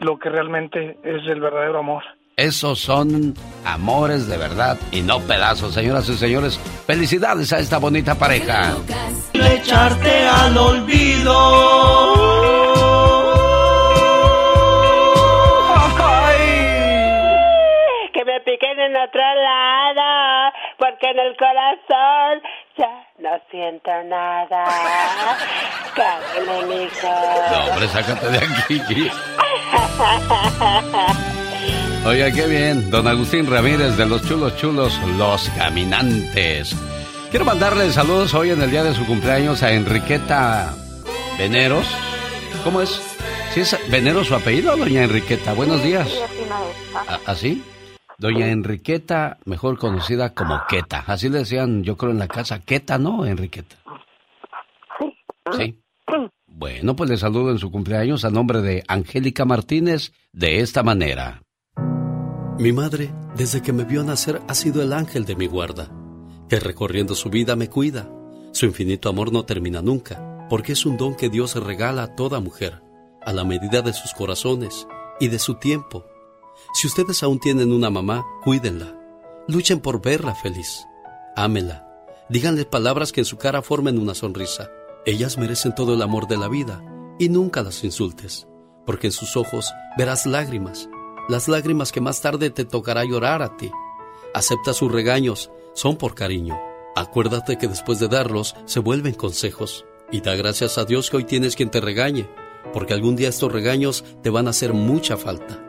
lo 0.00 0.18
que 0.18 0.28
realmente 0.28 0.98
es 1.02 1.26
el 1.26 1.40
verdadero 1.40 1.78
amor. 1.78 2.02
Esos 2.36 2.80
son 2.80 3.34
amores 3.64 4.28
de 4.28 4.36
verdad 4.36 4.78
y 4.92 5.00
no 5.00 5.20
pedazos, 5.20 5.72
señoras 5.72 6.06
y 6.10 6.14
señores. 6.14 6.58
Felicidades 6.86 7.50
a 7.52 7.58
esta 7.58 7.78
bonita 7.78 8.14
pareja. 8.14 8.76
echarte 9.32 10.26
al 10.28 10.58
olvido. 10.58 11.32
Que 18.12 18.24
me 18.24 18.40
piquen 18.40 18.80
en 18.80 18.96
otro 18.96 19.22
lado, 19.22 20.52
porque 20.78 21.10
en 21.10 21.18
el 21.18 21.36
corazón 21.38 22.42
ya 22.76 23.05
no 23.18 23.30
siento 23.50 23.90
nada. 24.04 24.64
Cállate, 25.94 26.66
mijo. 26.66 27.08
No, 27.50 27.64
hombre, 27.72 27.88
sácate 27.88 28.26
de 28.30 28.38
aquí. 28.38 29.10
Oiga, 32.04 32.30
qué 32.30 32.46
bien. 32.46 32.90
Don 32.90 33.06
Agustín 33.08 33.50
Ramírez 33.50 33.96
de 33.96 34.06
los 34.06 34.22
Chulos 34.28 34.56
Chulos, 34.56 34.98
Los 35.18 35.48
Caminantes. 35.50 36.74
Quiero 37.30 37.44
mandarle 37.44 37.90
saludos 37.92 38.32
hoy 38.34 38.50
en 38.50 38.62
el 38.62 38.70
día 38.70 38.84
de 38.84 38.94
su 38.94 39.04
cumpleaños 39.06 39.62
a 39.62 39.72
Enriqueta 39.72 40.74
Veneros. 41.38 41.86
¿Cómo 42.62 42.80
es? 42.80 43.00
¿Sí 43.52 43.60
es 43.60 43.76
Veneros 43.90 44.28
su 44.28 44.34
apellido, 44.34 44.76
doña 44.76 45.02
Enriqueta? 45.02 45.52
Buenos 45.54 45.82
días. 45.82 46.08
¿A- 47.08 47.18
¿Así? 47.30 47.64
Doña 48.18 48.48
Enriqueta, 48.48 49.38
mejor 49.44 49.78
conocida 49.78 50.32
como 50.32 50.60
Queta. 50.68 51.04
Así 51.06 51.28
le 51.28 51.38
decían, 51.38 51.82
yo 51.82 51.96
creo, 51.96 52.12
en 52.12 52.18
la 52.18 52.28
casa. 52.28 52.60
Queta, 52.60 52.98
¿no, 52.98 53.26
Enriqueta? 53.26 53.76
Sí. 55.56 55.82
Bueno, 56.46 56.96
pues 56.96 57.10
le 57.10 57.18
saludo 57.18 57.50
en 57.50 57.58
su 57.58 57.70
cumpleaños 57.70 58.24
a 58.24 58.30
nombre 58.30 58.62
de 58.62 58.82
Angélica 58.88 59.44
Martínez 59.44 60.12
de 60.32 60.60
esta 60.60 60.82
manera. 60.82 61.42
Mi 62.58 62.72
madre, 62.72 63.12
desde 63.36 63.60
que 63.60 63.74
me 63.74 63.84
vio 63.84 64.02
nacer, 64.02 64.40
ha 64.48 64.54
sido 64.54 64.82
el 64.82 64.94
ángel 64.94 65.26
de 65.26 65.36
mi 65.36 65.46
guarda, 65.46 65.90
que 66.48 66.58
recorriendo 66.58 67.14
su 67.14 67.28
vida 67.28 67.54
me 67.56 67.68
cuida. 67.68 68.08
Su 68.52 68.64
infinito 68.64 69.10
amor 69.10 69.30
no 69.30 69.44
termina 69.44 69.82
nunca, 69.82 70.46
porque 70.48 70.72
es 70.72 70.86
un 70.86 70.96
don 70.96 71.14
que 71.14 71.28
Dios 71.28 71.54
regala 71.62 72.04
a 72.04 72.16
toda 72.16 72.40
mujer, 72.40 72.80
a 73.22 73.34
la 73.34 73.44
medida 73.44 73.82
de 73.82 73.92
sus 73.92 74.14
corazones 74.14 74.88
y 75.20 75.28
de 75.28 75.38
su 75.38 75.56
tiempo. 75.56 76.06
Si 76.76 76.86
ustedes 76.86 77.22
aún 77.22 77.38
tienen 77.38 77.72
una 77.72 77.88
mamá, 77.88 78.26
cuídenla. 78.44 78.94
Luchen 79.48 79.80
por 79.80 80.02
verla 80.02 80.34
feliz. 80.34 80.86
Ámela. 81.34 81.88
Díganle 82.28 82.66
palabras 82.66 83.12
que 83.12 83.22
en 83.22 83.24
su 83.24 83.38
cara 83.38 83.62
formen 83.62 83.98
una 83.98 84.14
sonrisa. 84.14 84.68
Ellas 85.06 85.38
merecen 85.38 85.74
todo 85.74 85.94
el 85.94 86.02
amor 86.02 86.28
de 86.28 86.36
la 86.36 86.48
vida 86.48 86.84
y 87.18 87.30
nunca 87.30 87.62
las 87.62 87.82
insultes, 87.82 88.46
porque 88.84 89.06
en 89.06 89.14
sus 89.14 89.38
ojos 89.38 89.72
verás 89.96 90.26
lágrimas, 90.26 90.90
las 91.30 91.48
lágrimas 91.48 91.92
que 91.92 92.02
más 92.02 92.20
tarde 92.20 92.50
te 92.50 92.66
tocará 92.66 93.04
llorar 93.04 93.40
a 93.40 93.56
ti. 93.56 93.72
Acepta 94.34 94.74
sus 94.74 94.92
regaños, 94.92 95.50
son 95.72 95.96
por 95.96 96.14
cariño. 96.14 96.60
Acuérdate 96.94 97.56
que 97.56 97.68
después 97.68 98.00
de 98.00 98.08
darlos 98.08 98.54
se 98.66 98.80
vuelven 98.80 99.14
consejos. 99.14 99.86
Y 100.12 100.20
da 100.20 100.34
gracias 100.34 100.76
a 100.76 100.84
Dios 100.84 101.08
que 101.08 101.16
hoy 101.16 101.24
tienes 101.24 101.56
quien 101.56 101.70
te 101.70 101.80
regañe, 101.80 102.28
porque 102.74 102.92
algún 102.92 103.16
día 103.16 103.30
estos 103.30 103.50
regaños 103.50 104.04
te 104.22 104.28
van 104.28 104.46
a 104.46 104.50
hacer 104.50 104.74
mucha 104.74 105.16
falta. 105.16 105.62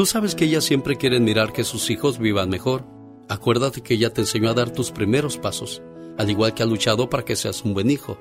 Tú 0.00 0.06
sabes 0.06 0.34
que 0.34 0.46
ellas 0.46 0.64
siempre 0.64 0.96
quieren 0.96 1.24
mirar 1.24 1.52
que 1.52 1.62
sus 1.62 1.90
hijos 1.90 2.18
vivan 2.18 2.48
mejor. 2.48 2.86
Acuérdate 3.28 3.82
que 3.82 3.92
ella 3.92 4.08
te 4.08 4.22
enseñó 4.22 4.48
a 4.48 4.54
dar 4.54 4.70
tus 4.70 4.92
primeros 4.92 5.36
pasos, 5.36 5.82
al 6.16 6.30
igual 6.30 6.54
que 6.54 6.62
ha 6.62 6.66
luchado 6.66 7.10
para 7.10 7.22
que 7.22 7.36
seas 7.36 7.62
un 7.66 7.74
buen 7.74 7.90
hijo. 7.90 8.16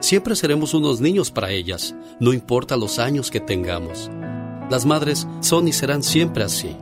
Siempre 0.00 0.34
seremos 0.34 0.74
unos 0.74 1.00
niños 1.00 1.30
para 1.30 1.52
ellas, 1.52 1.94
no 2.18 2.32
importa 2.32 2.76
los 2.76 2.98
años 2.98 3.30
que 3.30 3.38
tengamos. 3.38 4.10
Las 4.68 4.84
madres 4.84 5.28
son 5.38 5.68
y 5.68 5.72
serán 5.72 6.02
siempre 6.02 6.42
así. 6.42 6.76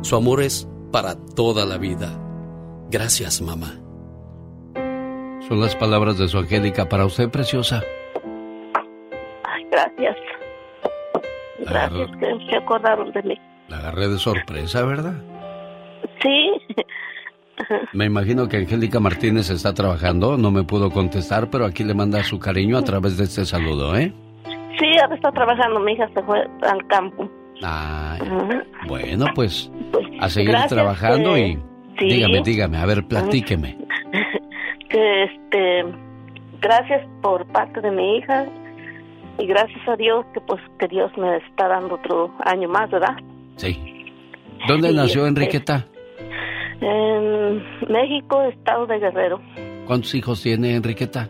Su 0.00 0.16
amor 0.16 0.40
es 0.40 0.66
para 0.90 1.14
toda 1.14 1.66
la 1.66 1.76
vida. 1.76 2.18
Gracias, 2.90 3.42
mamá. 3.42 3.78
Son 5.46 5.60
las 5.60 5.76
palabras 5.76 6.16
de 6.16 6.26
su 6.28 6.38
Angélica 6.38 6.88
para 6.88 7.04
usted, 7.04 7.28
preciosa. 7.28 7.82
Ay, 9.42 9.66
gracias. 9.70 10.16
Gracias 11.58 12.10
que 12.18 12.46
se 12.48 12.56
acordaron 12.56 13.12
de 13.12 13.22
mí. 13.24 13.38
La 13.68 13.78
agarré 13.78 14.08
de 14.08 14.18
sorpresa, 14.18 14.84
¿verdad? 14.84 15.14
Sí. 16.22 16.50
Me 17.92 18.06
imagino 18.06 18.48
que 18.48 18.58
Angélica 18.58 19.00
Martínez 19.00 19.50
está 19.50 19.72
trabajando, 19.72 20.36
no 20.36 20.50
me 20.50 20.64
pudo 20.64 20.90
contestar, 20.90 21.48
pero 21.50 21.64
aquí 21.64 21.84
le 21.84 21.94
manda 21.94 22.22
su 22.22 22.38
cariño 22.38 22.76
a 22.76 22.82
través 22.82 23.16
de 23.16 23.24
este 23.24 23.44
saludo, 23.44 23.96
¿eh? 23.96 24.12
Sí, 24.78 24.86
ahora 25.00 25.14
está 25.14 25.30
trabajando. 25.30 25.80
Mi 25.80 25.92
hija 25.92 26.08
se 26.14 26.22
fue 26.22 26.40
al 26.62 26.86
campo. 26.88 27.30
Ay, 27.62 28.20
Ajá. 28.20 28.64
bueno, 28.88 29.26
pues 29.34 29.70
a 30.20 30.28
seguir 30.28 30.50
gracias, 30.50 30.72
trabajando 30.72 31.36
eh, 31.36 31.50
y 31.50 31.54
sí. 31.98 32.06
dígame, 32.06 32.42
dígame, 32.44 32.78
a 32.78 32.86
ver, 32.86 33.04
platíqueme. 33.06 33.78
que 34.90 35.22
este 35.24 35.84
gracias 36.60 37.06
por 37.22 37.46
parte 37.46 37.80
de 37.80 37.90
mi 37.92 38.18
hija 38.18 38.46
y 39.38 39.46
gracias 39.46 39.88
a 39.88 39.96
Dios 39.96 40.26
que 40.34 40.40
pues 40.40 40.60
que 40.78 40.88
Dios 40.88 41.12
me 41.16 41.36
está 41.36 41.68
dando 41.68 41.94
otro 41.94 42.32
año 42.44 42.68
más, 42.68 42.90
¿verdad? 42.90 43.16
Sí. 43.56 43.78
¿Dónde 44.68 44.88
Sí, 44.90 44.94
nació 44.94 45.26
este- 45.26 45.40
Enriqueta? 45.42 45.86
En 46.80 47.62
México, 47.92 48.42
estado 48.42 48.86
de 48.86 48.98
Guerrero. 48.98 49.40
¿Cuántos 49.86 50.14
hijos 50.14 50.42
tiene 50.42 50.74
Enriqueta? 50.76 51.28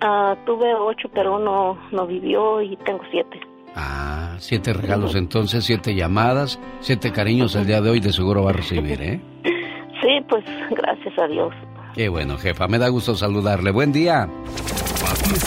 Ah, 0.00 0.36
tuve 0.44 0.74
ocho, 0.74 1.08
pero 1.14 1.36
uno 1.36 1.78
no 1.92 2.06
vivió 2.06 2.60
y 2.60 2.76
tengo 2.78 3.00
siete. 3.10 3.40
Ah, 3.76 4.34
siete 4.38 4.72
regalos 4.72 5.14
entonces, 5.14 5.64
siete 5.64 5.94
llamadas, 5.94 6.58
siete 6.80 7.10
cariños 7.12 7.54
el 7.54 7.66
día 7.66 7.80
de 7.80 7.90
hoy 7.90 8.00
de 8.00 8.12
seguro 8.12 8.42
va 8.44 8.50
a 8.50 8.54
recibir, 8.54 9.00
¿eh? 9.00 9.20
Sí, 10.02 10.20
pues 10.28 10.44
gracias 10.70 11.16
a 11.16 11.28
Dios. 11.28 11.54
Qué 11.94 12.08
bueno, 12.08 12.36
jefa, 12.36 12.66
me 12.66 12.78
da 12.78 12.88
gusto 12.88 13.14
saludarle. 13.14 13.70
Buen 13.70 13.92
día. 13.92 14.28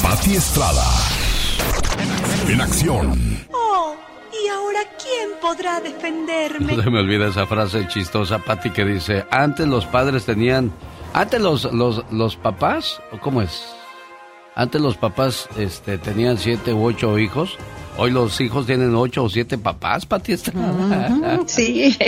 Pati 0.01 0.31
Estrada. 0.35 0.81
En 2.49 2.61
acción. 2.61 3.11
Podrá 5.45 5.79
defenderme? 5.79 6.75
No 6.75 6.81
se 6.81 6.89
me 6.89 6.99
olvida 6.99 7.27
esa 7.27 7.45
frase 7.45 7.87
chistosa, 7.87 8.39
Pati, 8.39 8.71
que 8.71 8.83
dice, 8.83 9.25
antes 9.29 9.67
los 9.67 9.85
padres 9.85 10.25
tenían, 10.25 10.71
antes 11.13 11.39
los, 11.39 11.71
los, 11.71 12.03
los 12.11 12.35
papás, 12.35 12.99
¿o 13.11 13.19
cómo 13.19 13.43
es? 13.43 13.63
Antes 14.55 14.81
los 14.81 14.97
papás 14.97 15.47
este, 15.57 15.99
tenían 15.99 16.39
siete 16.39 16.73
u 16.73 16.83
ocho 16.83 17.19
hijos. 17.19 17.57
Hoy 17.97 18.09
los 18.09 18.41
hijos 18.41 18.65
tienen 18.65 18.95
ocho 18.95 19.25
o 19.25 19.29
siete 19.29 19.57
papás, 19.59 20.07
Pati. 20.07 20.35
Sí. 21.45 21.95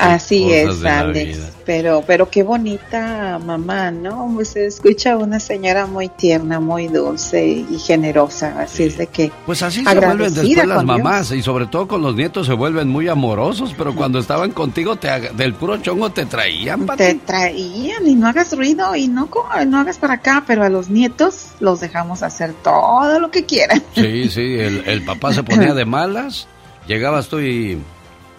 Así 0.00 0.52
es, 0.52 0.84
Alex. 0.84 1.38
Pero, 1.66 2.02
pero 2.06 2.28
qué 2.30 2.42
bonita 2.42 3.38
mamá, 3.38 3.90
¿no? 3.90 4.30
Pues 4.34 4.48
se 4.48 4.66
escucha 4.66 5.16
una 5.16 5.38
señora 5.38 5.86
muy 5.86 6.08
tierna, 6.08 6.58
muy 6.58 6.88
dulce 6.88 7.46
y 7.46 7.78
generosa. 7.78 8.60
Así 8.60 8.84
es 8.84 8.96
de 8.96 9.06
que. 9.06 9.30
Pues 9.46 9.62
así 9.62 9.84
se 9.84 9.94
vuelven 9.94 10.34
después 10.34 10.66
las 10.66 10.84
mamás 10.84 11.30
y 11.32 11.42
sobre 11.42 11.66
todo 11.66 11.86
con 11.86 12.02
los 12.02 12.14
nietos 12.14 12.46
se 12.46 12.54
vuelven 12.54 12.88
muy 12.88 13.08
amorosos, 13.08 13.74
pero 13.76 13.94
cuando 13.94 14.18
estaban 14.18 14.50
contigo 14.52 14.96
te, 14.96 15.08
del 15.34 15.54
puro 15.54 15.76
chongo 15.78 16.10
te 16.10 16.26
traían, 16.26 16.86
Pati. 16.86 16.98
Te 16.98 17.14
traían 17.14 18.06
y 18.06 18.14
no 18.14 18.26
hagas 18.26 18.56
ruido 18.56 18.96
y 18.96 19.06
no, 19.08 19.28
no 19.66 19.78
hagas 19.78 19.98
para 19.98 20.14
acá, 20.14 20.44
pero 20.46 20.64
a 20.64 20.70
los 20.70 20.88
nietos 20.88 21.50
los 21.60 21.80
dejamos 21.80 22.22
hacer 22.22 22.52
todo 22.64 23.20
lo 23.20 23.30
que 23.30 23.44
quieran. 23.44 23.82
Sí, 23.94 24.28
sí, 24.28 24.58
el, 24.58 24.82
el 24.86 25.02
papá 25.02 25.32
se 25.32 25.42
ponía 25.42 25.74
de 25.74 25.84
malas, 25.84 26.48
llegabas 26.86 27.28
tú 27.28 27.38
y. 27.40 27.78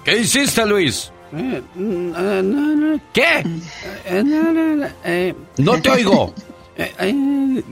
¿Qué 0.04 0.18
hiciste, 0.18 0.66
Luis? 0.66 1.12
¿Qué? 3.14 3.44
no 5.58 5.82
te 5.82 5.90
oigo. 5.90 6.34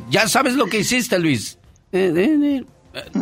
Ya 0.09 0.27
sabes 0.27 0.55
lo 0.55 0.65
que 0.67 0.79
hiciste, 0.79 1.19
Luis. 1.19 1.57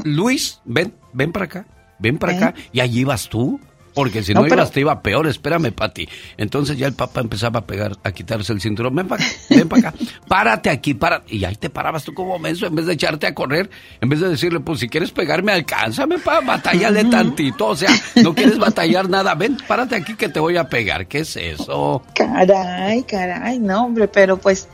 Luis, 0.03 0.61
ven, 0.65 0.93
ven 1.13 1.31
para 1.31 1.45
acá. 1.45 1.65
Ven 1.99 2.17
para 2.17 2.33
acá. 2.33 2.53
Y 2.71 2.79
allí 2.79 3.03
vas 3.03 3.27
tú. 3.29 3.59
Porque 3.97 4.21
si 4.21 4.31
no, 4.35 4.45
ibas, 4.45 4.69
te 4.69 4.81
iba 4.81 5.01
peor. 5.01 5.25
Espérame, 5.25 5.71
Pati. 5.71 6.07
Entonces 6.37 6.77
ya 6.77 6.85
el 6.85 6.93
papá 6.93 7.21
empezaba 7.21 7.61
a 7.61 7.65
pegar, 7.65 7.97
a 8.03 8.11
quitarse 8.11 8.53
el 8.53 8.61
cinturón. 8.61 8.95
Ven 8.95 9.07
para 9.07 9.25
acá, 9.25 9.33
ven 9.49 9.67
para 9.67 9.89
acá. 9.89 9.97
Párate 10.27 10.69
aquí, 10.69 10.93
párate. 10.93 11.35
Y 11.35 11.43
ahí 11.45 11.55
te 11.55 11.71
parabas 11.71 12.03
tú 12.03 12.13
como 12.13 12.37
menso 12.37 12.67
en 12.67 12.75
vez 12.75 12.85
de 12.85 12.93
echarte 12.93 13.25
a 13.25 13.33
correr. 13.33 13.71
En 13.99 14.07
vez 14.07 14.19
de 14.19 14.29
decirle, 14.29 14.59
pues 14.59 14.81
si 14.81 14.87
quieres 14.87 15.09
pegarme, 15.09 15.51
alcánzame, 15.51 16.19
pa, 16.19 16.41
batallale 16.41 17.05
tantito. 17.05 17.69
O 17.69 17.75
sea, 17.75 17.89
no 18.21 18.35
quieres 18.35 18.59
batallar 18.59 19.09
nada. 19.09 19.33
Ven, 19.33 19.57
párate 19.67 19.95
aquí 19.95 20.13
que 20.13 20.29
te 20.29 20.39
voy 20.39 20.57
a 20.57 20.69
pegar. 20.69 21.07
¿Qué 21.07 21.21
es 21.21 21.35
eso? 21.35 22.03
Caray, 22.13 23.01
caray, 23.01 23.57
no, 23.57 23.85
hombre. 23.85 24.07
Pero 24.07 24.37
pues 24.37 24.67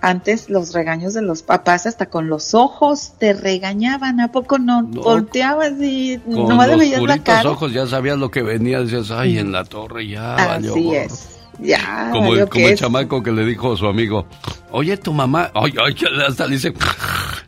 antes 0.00 0.48
los 0.48 0.72
regaños 0.72 1.12
de 1.12 1.20
los 1.20 1.42
papás 1.42 1.84
hasta 1.84 2.06
con 2.06 2.30
los 2.30 2.54
ojos 2.54 3.12
te 3.18 3.34
regañaban. 3.34 4.20
¿A 4.20 4.32
poco 4.32 4.58
no, 4.58 4.84
volteabas 4.84 5.72
y 5.82 6.18
no 6.26 6.56
me 6.56 6.76
veías 6.76 7.02
la 7.02 7.18
cara? 7.18 7.50
ojos 7.50 7.74
ya 7.74 7.86
sabías 7.86 8.16
lo 8.16 8.30
que 8.30 8.42
venía 8.42 8.69
decías, 8.78 9.10
ay, 9.10 9.38
en 9.38 9.52
la 9.52 9.64
torre 9.64 10.06
ya 10.06 10.36
Así 10.36 10.94
es. 10.94 11.36
Ya, 11.58 12.08
como 12.10 12.34
el, 12.34 12.48
como 12.48 12.68
el 12.68 12.78
chamaco 12.78 13.22
que 13.22 13.32
le 13.32 13.44
dijo 13.44 13.74
a 13.74 13.76
su 13.76 13.86
amigo, 13.86 14.26
oye, 14.70 14.96
tu 14.96 15.12
mamá, 15.12 15.50
ay, 15.54 15.74
ay, 15.84 15.94
hasta 16.26 16.46
le 16.46 16.54
dice, 16.54 16.72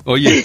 oye, 0.04 0.44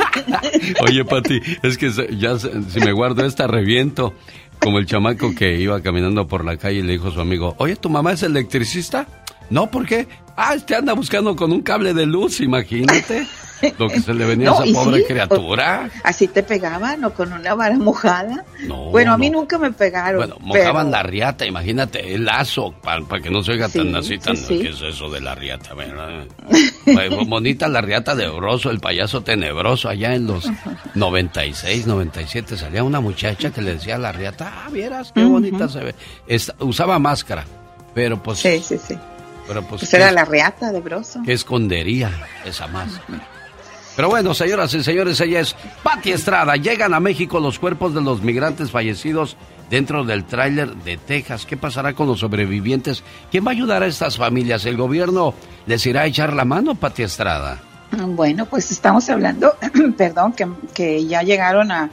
oye, 0.82 1.04
Pati, 1.04 1.40
es 1.62 1.78
que 1.78 1.90
ya 2.18 2.38
si 2.38 2.80
me 2.80 2.92
guardo 2.92 3.24
esta 3.24 3.46
reviento. 3.46 4.12
Como 4.60 4.78
el 4.78 4.86
chamaco 4.86 5.34
que 5.34 5.58
iba 5.58 5.82
caminando 5.82 6.28
por 6.28 6.44
la 6.44 6.56
calle 6.56 6.78
y 6.78 6.82
le 6.82 6.92
dijo 6.92 7.08
a 7.08 7.10
su 7.10 7.20
amigo, 7.20 7.56
oye, 7.58 7.74
¿tu 7.74 7.90
mamá 7.90 8.12
es 8.12 8.22
electricista? 8.22 9.08
No, 9.50 9.68
¿por 9.68 9.86
qué? 9.86 10.06
Ah, 10.36 10.54
este 10.54 10.76
anda 10.76 10.92
buscando 10.92 11.34
con 11.34 11.50
un 11.50 11.62
cable 11.62 11.94
de 11.94 12.06
luz, 12.06 12.40
imagínate. 12.40 13.26
Lo 13.78 13.88
que 13.88 14.00
se 14.00 14.14
le 14.14 14.24
venía 14.24 14.50
a 14.58 14.64
esa 14.64 14.72
pobre 14.72 15.04
criatura. 15.04 15.90
así 16.04 16.28
te 16.28 16.42
pegaban 16.42 17.04
o 17.04 17.14
con 17.14 17.32
una 17.32 17.54
vara 17.54 17.76
mojada. 17.76 18.44
No. 18.66 18.90
Bueno, 18.90 19.12
a 19.12 19.18
mí 19.18 19.30
nunca 19.30 19.58
me 19.58 19.72
pegaron. 19.72 20.18
Bueno, 20.18 20.36
mojaban 20.40 20.90
la 20.90 21.02
riata, 21.02 21.46
imagínate, 21.46 22.14
el 22.14 22.24
lazo, 22.24 22.74
para, 22.82 23.02
que 23.20 23.30
no 23.30 23.42
se 23.42 23.52
oiga 23.52 23.68
tan 23.68 23.94
así, 23.94 24.18
tan. 24.18 24.36
¿Qué 24.36 24.68
es 24.68 24.80
eso 24.82 25.10
de 25.10 25.20
la 25.20 25.34
riata? 25.34 25.70
bonita 27.26 27.68
la 27.68 27.80
riata 27.80 28.14
de 28.14 28.28
Broso, 28.28 28.70
el 28.70 28.80
payaso 28.80 29.22
tenebroso, 29.22 29.88
allá 29.88 30.14
en 30.14 30.26
los 30.26 30.48
96, 30.94 31.86
97, 31.86 32.56
salía 32.56 32.82
una 32.82 33.00
muchacha 33.00 33.50
que 33.50 33.62
le 33.62 33.74
decía 33.74 33.96
a 33.96 33.98
la 33.98 34.12
riata, 34.12 34.52
ah, 34.64 34.70
vieras 34.70 35.12
qué 35.12 35.24
bonita 35.24 35.68
se 35.68 35.80
ve. 35.80 35.94
usaba 36.60 36.98
máscara, 36.98 37.44
pero 37.94 38.22
pues. 38.22 38.38
Sí, 38.38 38.60
sí, 38.62 38.78
sí. 38.78 38.96
Pero 39.46 39.62
pues, 39.62 39.80
pues 39.80 39.94
era 39.94 40.12
la 40.12 40.24
riata 40.24 40.72
de 40.72 40.80
Broso. 40.80 41.20
¿Qué 41.24 41.32
escondería 41.32 42.10
esa 42.44 42.66
máscara? 42.68 43.26
Pero 43.94 44.08
bueno, 44.08 44.32
señoras 44.32 44.72
y 44.74 44.82
señores, 44.82 45.20
ella 45.20 45.40
es 45.40 45.54
Patti 45.82 46.12
Estrada. 46.12 46.56
Llegan 46.56 46.94
a 46.94 47.00
México 47.00 47.40
los 47.40 47.58
cuerpos 47.58 47.94
de 47.94 48.00
los 48.00 48.22
migrantes 48.22 48.70
fallecidos 48.70 49.36
dentro 49.68 50.04
del 50.04 50.24
tráiler 50.24 50.74
de 50.76 50.96
Texas. 50.96 51.44
¿Qué 51.44 51.56
pasará 51.56 51.92
con 51.92 52.06
los 52.06 52.20
sobrevivientes? 52.20 53.02
¿Quién 53.30 53.44
va 53.46 53.50
a 53.50 53.54
ayudar 53.54 53.82
a 53.82 53.86
estas 53.86 54.16
familias? 54.16 54.64
¿El 54.64 54.76
gobierno 54.76 55.34
les 55.66 55.84
irá 55.86 56.02
a 56.02 56.06
echar 56.06 56.32
la 56.32 56.44
mano, 56.44 56.74
Patti 56.74 57.02
Estrada? 57.02 57.60
Bueno, 57.90 58.46
pues 58.46 58.70
estamos 58.70 59.10
hablando, 59.10 59.54
perdón, 59.98 60.32
que, 60.32 60.48
que 60.72 61.04
ya 61.04 61.22
llegaron 61.22 61.70
a, 61.70 61.90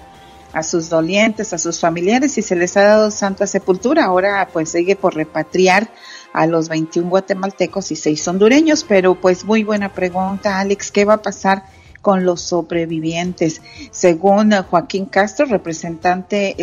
a 0.54 0.64
sus 0.64 0.90
dolientes, 0.90 1.54
a 1.54 1.58
sus 1.58 1.80
familiares 1.80 2.38
y 2.38 2.42
se 2.42 2.56
les 2.56 2.76
ha 2.78 2.84
dado 2.84 3.12
santa 3.12 3.46
sepultura. 3.48 4.06
Ahora 4.06 4.48
pues 4.52 4.70
sigue 4.70 4.96
por 4.96 5.16
repatriar 5.16 5.90
a 6.34 6.48
los 6.48 6.70
21 6.70 7.10
guatemaltecos 7.10 7.92
y 7.92 7.96
6 7.96 8.28
hondureños, 8.28 8.86
pero 8.88 9.16
pues 9.16 9.46
muy 9.46 9.64
buena 9.64 9.92
pregunta, 9.92 10.60
Alex, 10.60 10.92
¿qué 10.92 11.06
va 11.06 11.16
a 11.16 11.22
pasar? 11.22 11.64
Con 12.10 12.26
los 12.26 12.42
sobrevivientes. 12.42 13.62
Según 13.92 14.52
Joaquín 14.52 15.06
Castro, 15.06 15.46
representante, 15.46 16.56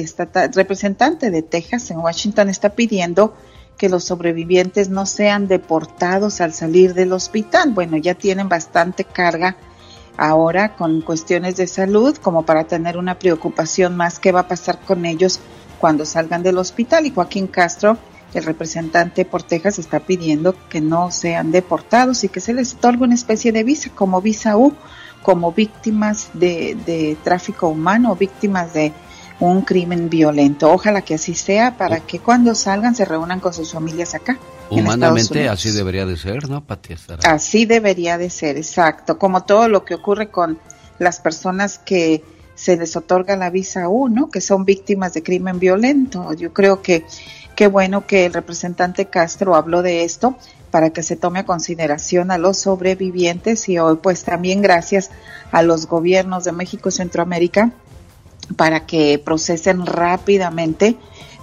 representante 0.53 1.30
de 1.30 1.42
Texas 1.42 1.88
en 1.92 1.99
Washington, 1.99 2.49
está 2.49 2.70
pidiendo 2.70 3.32
que 3.78 3.88
los 3.88 4.03
sobrevivientes 4.03 4.88
no 4.88 5.07
sean 5.07 5.47
deportados 5.47 6.40
al 6.40 6.53
salir 6.53 6.94
del 6.94 7.12
hospital. 7.12 7.70
Bueno, 7.70 7.97
ya 7.97 8.14
tienen 8.14 8.49
bastante 8.49 9.05
carga 9.05 9.57
ahora 10.16 10.74
con 10.74 11.01
cuestiones 11.01 11.55
de 11.55 11.68
salud 11.68 12.16
como 12.16 12.44
para 12.44 12.64
tener 12.64 12.97
una 12.99 13.16
preocupación 13.16 13.97
más 13.97 14.18
qué 14.18 14.32
va 14.32 14.40
a 14.40 14.49
pasar 14.49 14.80
con 14.80 15.07
ellos 15.07 15.38
cuando 15.78 16.05
salgan 16.05 16.42
del 16.42 16.59
hospital. 16.59 17.07
Y 17.07 17.12
Joaquín 17.12 17.47
Castro, 17.47 17.99
el 18.34 18.42
representante 18.42 19.24
por 19.24 19.44
Texas, 19.44 19.78
está 19.78 20.01
pidiendo 20.01 20.57
que 20.68 20.80
no 20.80 21.12
sean 21.12 21.53
deportados 21.53 22.24
y 22.24 22.28
que 22.30 22.40
se 22.40 22.53
les 22.53 22.74
otorgue 22.74 23.05
una 23.05 23.14
especie 23.14 23.53
de 23.53 23.62
visa 23.62 23.90
como 23.94 24.20
visa 24.20 24.57
U 24.57 24.74
como 25.23 25.53
víctimas 25.53 26.31
de, 26.35 27.17
tráfico 27.25 27.69
humano 27.69 28.14
víctimas 28.14 28.73
de 28.73 28.93
un 29.41 29.62
crimen 29.62 30.09
violento. 30.09 30.71
Ojalá 30.71 31.03
que 31.03 31.14
así 31.14 31.35
sea 31.35 31.77
para 31.77 32.01
que 32.01 32.21
cuando 32.21 32.55
salgan 32.55 32.95
se 32.95 33.05
reúnan 33.05 33.41
con 33.41 33.53
sus 33.53 33.73
familias 33.73 34.14
acá. 34.14 34.39
Humanamente 34.71 35.49
así 35.49 35.71
debería 35.71 36.07
de 36.07 36.17
ser, 36.17 36.49
¿no, 36.49 36.64
Pati? 36.64 36.95
Así 37.25 37.67
debería 37.67 38.19
de 38.19 38.31
ser, 38.31 38.57
exacto. 38.57 39.19
Como 39.19 39.45
todo 39.45 39.69
lo 39.69 39.85
que 39.85 39.95
ocurre 39.95 40.31
con 40.31 40.59
las 40.99 41.21
personas 41.21 41.79
que 41.79 42.25
se 42.55 42.77
les 42.77 42.97
otorga 42.97 43.37
la 43.37 43.51
visa 43.51 43.89
U, 43.89 44.09
¿no? 44.09 44.31
Que 44.31 44.41
son 44.41 44.64
víctimas 44.64 45.12
de 45.12 45.23
crimen 45.23 45.59
violento. 45.59 46.33
Yo 46.33 46.53
creo 46.53 46.81
que 46.83 47.05
qué 47.55 47.67
bueno 47.67 48.07
que 48.07 48.27
el 48.27 48.33
representante 48.33 49.07
Castro 49.07 49.55
habló 49.55 49.83
de 49.83 50.05
esto 50.05 50.37
para 50.71 50.91
que 50.91 51.03
se 51.03 51.17
tome 51.17 51.41
a 51.41 51.47
consideración 51.47 52.31
a 52.31 52.39
los 52.39 52.59
sobrevivientes 52.59 53.69
y 53.69 53.79
hoy 53.79 53.99
pues 54.03 54.25
también 54.25 54.62
gracias 54.62 55.11
a 55.53 55.62
los 55.62 55.87
gobiernos 55.87 56.45
de 56.45 56.53
México 56.53 56.89
y 56.89 56.93
Centroamérica 56.93 57.73
para 58.57 58.87
que 58.87 59.21
procesen 59.25 59.87
rápidamente 59.87 60.97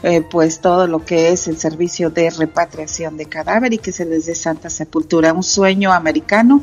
eh, 0.03 0.21
pues 0.21 0.59
todo 0.59 0.86
lo 0.88 1.05
que 1.05 1.30
es 1.30 1.47
el 1.47 1.57
servicio 1.57 2.09
de 2.09 2.30
repatriación 2.30 3.15
de 3.15 3.26
cadáver 3.26 3.74
y 3.74 3.78
que 3.78 3.93
se 3.93 4.05
les 4.05 4.26
dé 4.26 4.36
santa 4.36 4.69
sepultura, 4.69 5.32
un 5.32 5.43
sueño 5.43 5.93
americano 5.93 6.61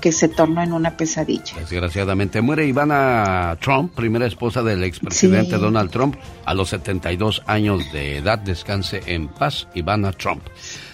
que 0.00 0.12
se 0.12 0.28
tornó 0.28 0.62
en 0.62 0.72
una 0.72 0.96
pesadilla. 0.96 1.54
Desgraciadamente 1.56 2.40
muere 2.40 2.66
Ivana 2.66 3.56
Trump, 3.60 3.94
primera 3.94 4.26
esposa 4.26 4.62
del 4.62 4.82
expresidente 4.82 5.56
Donald 5.58 5.90
Trump, 5.90 6.16
a 6.44 6.54
los 6.54 6.70
72 6.70 7.42
años 7.46 7.92
de 7.92 8.16
edad. 8.16 8.38
Descanse 8.38 9.02
en 9.06 9.28
paz, 9.28 9.68
Ivana 9.74 10.12
Trump. 10.12 10.42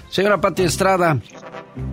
Señora 0.09 0.41
Pati 0.41 0.63
Estrada, 0.63 1.21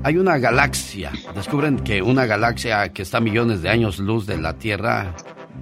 hay 0.03 0.17
una 0.17 0.37
galaxia. 0.37 1.11
Descubren 1.35 1.79
que 1.79 2.01
una 2.01 2.25
galaxia 2.25 2.89
que 2.93 3.01
está 3.01 3.17
a 3.17 3.21
millones 3.21 3.61
de 3.61 3.69
años 3.69 3.99
luz 3.99 4.25
de 4.25 4.37
la 4.37 4.53
Tierra 4.53 5.13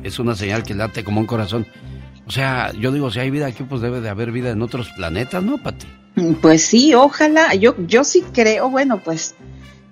es 0.03 0.19
una 0.19 0.35
señal 0.35 0.63
que 0.63 0.73
late 0.73 1.03
como 1.03 1.21
un 1.21 1.27
corazón. 1.27 1.65
O 2.27 2.31
sea, 2.31 2.71
yo 2.73 2.91
digo, 2.91 3.09
si 3.09 3.19
hay 3.19 3.31
vida 3.31 3.47
aquí, 3.47 3.63
pues 3.63 3.81
debe 3.81 4.01
de 4.01 4.09
haber 4.09 4.31
vida 4.31 4.51
en 4.51 4.61
otros 4.61 4.89
planetas, 4.95 5.43
¿no, 5.43 5.57
Pati? 5.57 5.87
Pues 6.41 6.63
sí, 6.63 6.93
ojalá. 6.93 7.55
Yo, 7.55 7.75
yo 7.87 8.03
sí 8.03 8.23
creo, 8.33 8.69
bueno, 8.69 9.01
pues, 9.03 9.35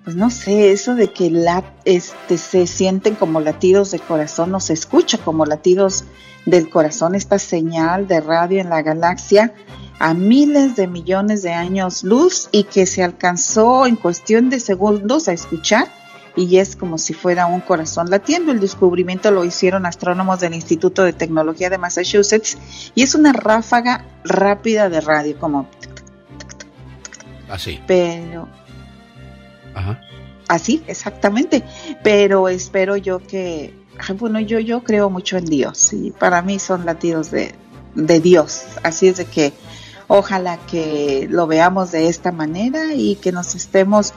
pues 0.04 0.16
no 0.16 0.30
sé, 0.30 0.72
eso 0.72 0.94
de 0.94 1.12
que 1.12 1.30
la, 1.30 1.64
este, 1.84 2.38
se 2.38 2.66
sienten 2.66 3.14
como 3.14 3.40
latidos 3.40 3.90
de 3.90 3.98
corazón, 3.98 4.50
no 4.50 4.60
se 4.60 4.72
escucha 4.72 5.18
como 5.18 5.44
latidos 5.44 6.04
del 6.46 6.70
corazón, 6.70 7.14
esta 7.14 7.38
señal 7.38 8.08
de 8.08 8.20
radio 8.20 8.60
en 8.60 8.70
la 8.70 8.82
galaxia 8.82 9.52
a 9.98 10.14
miles 10.14 10.76
de 10.76 10.86
millones 10.86 11.42
de 11.42 11.52
años 11.52 12.02
luz 12.02 12.48
y 12.52 12.64
que 12.64 12.86
se 12.86 13.04
alcanzó 13.04 13.86
en 13.86 13.96
cuestión 13.96 14.48
de 14.48 14.58
segundos 14.58 15.28
a 15.28 15.32
escuchar 15.32 15.88
y 16.34 16.56
es 16.56 16.74
como 16.74 16.96
si 16.96 17.12
fuera 17.12 17.46
un 17.46 17.60
corazón 17.60 18.08
latiendo. 18.08 18.50
El 18.50 18.60
descubrimiento 18.60 19.30
lo 19.30 19.44
hicieron 19.44 19.84
astrónomos 19.84 20.40
del 20.40 20.54
Instituto 20.54 21.02
de 21.02 21.12
Tecnología 21.12 21.68
de 21.68 21.76
Massachusetts 21.76 22.56
y 22.94 23.02
es 23.02 23.14
una 23.14 23.34
ráfaga 23.34 24.06
rápida 24.24 24.88
de 24.88 25.02
radio, 25.02 25.38
como... 25.38 25.68
Así. 27.50 27.80
Pero... 27.86 28.48
Ajá. 29.74 30.00
así, 30.48 30.82
exactamente. 30.86 31.62
Pero 32.02 32.48
espero 32.48 32.96
yo 32.96 33.18
que, 33.20 33.74
bueno, 34.18 34.40
yo, 34.40 34.58
yo 34.58 34.82
creo 34.82 35.10
mucho 35.10 35.36
en 35.36 35.46
Dios 35.46 35.92
y 35.92 36.10
para 36.10 36.42
mí 36.42 36.58
son 36.58 36.86
latidos 36.86 37.30
de, 37.30 37.54
de 37.94 38.20
Dios. 38.20 38.62
Así 38.82 39.08
es 39.08 39.16
de 39.16 39.26
que 39.26 39.52
ojalá 40.08 40.58
que 40.66 41.28
lo 41.30 41.46
veamos 41.46 41.92
de 41.92 42.08
esta 42.08 42.32
manera 42.32 42.94
y 42.94 43.16
que 43.16 43.32
nos 43.32 43.54
estemos 43.54 44.12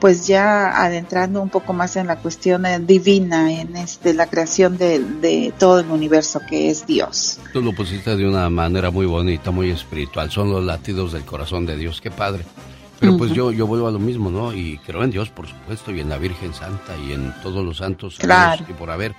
pues 0.00 0.26
ya 0.26 0.84
adentrando 0.84 1.42
un 1.42 1.48
poco 1.48 1.72
más 1.72 1.96
en 1.96 2.06
la 2.06 2.16
cuestión 2.16 2.66
eh, 2.66 2.78
divina, 2.78 3.52
en 3.52 3.76
este, 3.76 4.14
la 4.14 4.26
creación 4.26 4.78
de, 4.78 5.52
todo 5.58 5.80
el 5.80 5.90
universo 5.90 6.40
que 6.48 6.70
es 6.70 6.86
Dios. 6.86 7.40
Tú 7.52 7.60
lo 7.60 7.72
pusiste 7.72 8.16
de 8.16 8.26
una 8.26 8.48
manera 8.48 8.90
muy 8.90 9.06
bonita, 9.06 9.50
muy 9.50 9.70
espiritual, 9.70 10.30
son 10.30 10.50
los 10.50 10.64
latidos 10.64 11.12
del 11.12 11.24
corazón 11.24 11.66
de 11.66 11.76
Dios, 11.76 12.00
qué 12.00 12.10
padre. 12.10 12.44
Pero 13.00 13.16
pues 13.16 13.32
yo, 13.32 13.52
yo 13.52 13.66
vuelvo 13.66 13.88
a 13.88 13.90
lo 13.92 13.98
mismo, 13.98 14.30
¿no? 14.30 14.52
Y 14.52 14.78
creo 14.78 15.04
en 15.04 15.10
Dios, 15.10 15.30
por 15.30 15.46
supuesto, 15.46 15.92
y 15.92 16.00
en 16.00 16.08
la 16.08 16.18
Virgen 16.18 16.52
Santa 16.52 16.96
y 16.96 17.12
en 17.12 17.32
todos 17.42 17.64
los 17.64 17.76
santos 17.78 18.16
claro. 18.18 18.64
y 18.68 18.72
por 18.72 18.90
haber, 18.90 19.14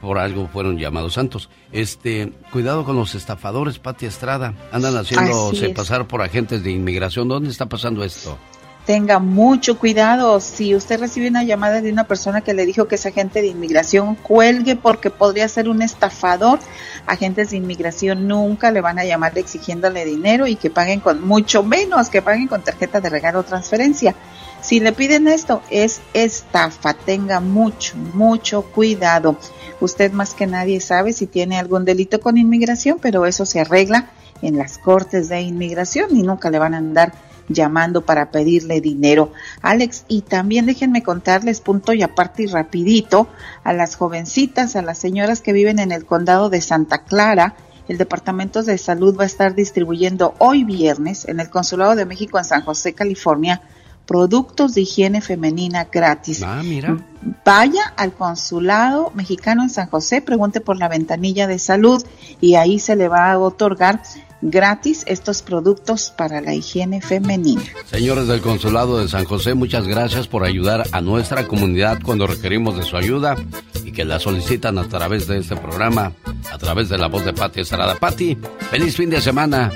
por 0.00 0.18
algo 0.18 0.48
fueron 0.48 0.78
llamados 0.78 1.14
santos. 1.14 1.50
Este, 1.72 2.32
cuidado 2.50 2.84
con 2.84 2.96
los 2.96 3.14
estafadores, 3.14 3.78
Pati 3.78 4.06
Estrada. 4.06 4.54
Andan 4.72 4.96
haciéndose 4.96 5.70
pasar 5.70 6.06
por 6.06 6.22
agentes 6.22 6.62
de 6.62 6.70
inmigración. 6.70 7.28
¿Dónde 7.28 7.50
está 7.50 7.66
pasando 7.66 8.04
esto? 8.04 8.38
Tenga 8.86 9.18
mucho 9.18 9.78
cuidado. 9.78 10.40
Si 10.40 10.74
usted 10.74 11.00
recibe 11.00 11.28
una 11.28 11.42
llamada 11.42 11.80
de 11.80 11.90
una 11.90 12.04
persona 12.04 12.42
que 12.42 12.54
le 12.54 12.66
dijo 12.66 12.86
que 12.86 12.96
es 12.96 13.06
agente 13.06 13.40
de 13.40 13.48
inmigración, 13.48 14.14
cuelgue 14.14 14.76
porque 14.76 15.10
podría 15.10 15.48
ser 15.48 15.68
un 15.68 15.82
estafador. 15.82 16.58
Agentes 17.06 17.50
de 17.50 17.56
inmigración 17.56 18.28
nunca 18.28 18.70
le 18.70 18.80
van 18.80 18.98
a 18.98 19.04
llamar 19.04 19.36
exigiéndole 19.38 20.04
dinero 20.04 20.46
y 20.46 20.56
que 20.56 20.70
paguen 20.70 21.00
con 21.00 21.26
mucho 21.26 21.62
menos, 21.62 22.08
que 22.08 22.22
paguen 22.22 22.48
con 22.48 22.62
tarjeta 22.62 23.00
de 23.00 23.10
regalo 23.10 23.40
o 23.40 23.44
transferencia. 23.44 24.14
Si 24.60 24.80
le 24.80 24.92
piden 24.92 25.28
esto, 25.28 25.62
es 25.70 26.00
estafa. 26.14 26.94
Tenga 26.94 27.40
mucho, 27.40 27.96
mucho 28.14 28.62
cuidado. 28.62 29.36
Usted 29.80 30.12
más 30.12 30.34
que 30.34 30.46
nadie 30.46 30.80
sabe 30.80 31.12
si 31.12 31.26
tiene 31.26 31.58
algún 31.58 31.84
delito 31.84 32.20
con 32.20 32.38
inmigración, 32.38 32.98
pero 33.00 33.26
eso 33.26 33.44
se 33.44 33.60
arregla 33.60 34.10
en 34.40 34.56
las 34.56 34.78
cortes 34.78 35.28
de 35.28 35.40
inmigración 35.40 36.16
y 36.16 36.22
nunca 36.22 36.50
le 36.50 36.58
van 36.58 36.74
a 36.74 36.78
andar 36.78 37.12
llamando 37.48 38.02
para 38.02 38.30
pedirle 38.30 38.80
dinero. 38.80 39.32
Alex, 39.62 40.04
y 40.08 40.22
también 40.22 40.66
déjenme 40.66 41.02
contarles 41.02 41.60
punto 41.60 41.92
y 41.92 42.02
aparte 42.02 42.44
y 42.44 42.46
rapidito 42.46 43.28
a 43.62 43.72
las 43.72 43.96
jovencitas, 43.96 44.76
a 44.76 44.82
las 44.82 44.98
señoras 44.98 45.40
que 45.40 45.52
viven 45.52 45.78
en 45.78 45.92
el 45.92 46.04
condado 46.04 46.50
de 46.50 46.60
Santa 46.60 47.04
Clara, 47.04 47.56
el 47.88 47.98
Departamento 47.98 48.62
de 48.62 48.78
Salud 48.78 49.16
va 49.18 49.24
a 49.24 49.26
estar 49.26 49.54
distribuyendo 49.54 50.34
hoy 50.38 50.64
viernes 50.64 51.28
en 51.28 51.38
el 51.40 51.50
Consulado 51.50 51.94
de 51.94 52.06
México 52.06 52.38
en 52.38 52.44
San 52.44 52.62
José, 52.62 52.94
California, 52.94 53.60
productos 54.06 54.74
de 54.74 54.82
higiene 54.82 55.20
femenina 55.20 55.84
gratis. 55.90 56.42
Ah, 56.42 56.62
mira. 56.64 56.96
Vaya 57.44 57.92
al 57.96 58.12
consulado 58.12 59.10
mexicano 59.14 59.62
en 59.62 59.70
San 59.70 59.88
José, 59.88 60.20
pregunte 60.20 60.60
por 60.60 60.78
la 60.78 60.88
ventanilla 60.88 61.46
de 61.46 61.58
salud 61.58 62.04
y 62.40 62.54
ahí 62.54 62.78
se 62.78 62.96
le 62.96 63.08
va 63.08 63.32
a 63.32 63.38
otorgar 63.38 64.02
gratis 64.44 65.04
estos 65.06 65.42
productos 65.42 66.12
para 66.16 66.40
la 66.40 66.54
higiene 66.54 67.00
femenina. 67.00 67.62
Señores 67.86 68.28
del 68.28 68.40
Consulado 68.40 68.98
de 68.98 69.08
San 69.08 69.24
José, 69.24 69.54
muchas 69.54 69.86
gracias 69.88 70.28
por 70.28 70.44
ayudar 70.44 70.86
a 70.92 71.00
nuestra 71.00 71.48
comunidad 71.48 71.98
cuando 72.04 72.26
requerimos 72.26 72.76
de 72.76 72.84
su 72.84 72.96
ayuda 72.96 73.36
y 73.84 73.92
que 73.92 74.04
la 74.04 74.20
solicitan 74.20 74.78
a 74.78 74.86
través 74.86 75.26
de 75.26 75.38
este 75.38 75.56
programa, 75.56 76.12
a 76.52 76.58
través 76.58 76.88
de 76.90 76.98
la 76.98 77.08
voz 77.08 77.24
de 77.24 77.32
Pati 77.32 77.60
Estrada. 77.60 77.94
Pati, 77.96 78.36
feliz 78.70 78.96
fin 78.96 79.10
de 79.10 79.20
semana. 79.20 79.72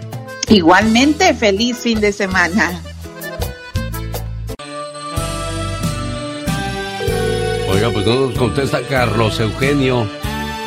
Igualmente, 0.48 1.34
feliz 1.34 1.78
fin 1.78 2.00
de 2.00 2.12
semana. 2.12 2.82
Oiga, 7.70 7.90
pues 7.90 8.06
no 8.06 8.26
nos 8.26 8.34
contesta 8.34 8.80
Carlos 8.88 9.40
Eugenio. 9.40 10.17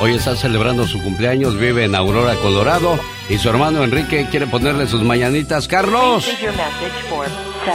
Hoy 0.03 0.15
está 0.15 0.35
celebrando 0.35 0.87
su 0.87 0.99
cumpleaños, 0.99 1.59
vive 1.59 1.85
en 1.85 1.93
Aurora, 1.93 2.33
Colorado, 2.37 2.97
y 3.29 3.37
su 3.37 3.49
hermano 3.49 3.83
Enrique 3.83 4.25
quiere 4.31 4.47
ponerle 4.47 4.87
sus 4.87 5.03
mañanitas. 5.03 5.67
¡Carlos! 5.67 6.27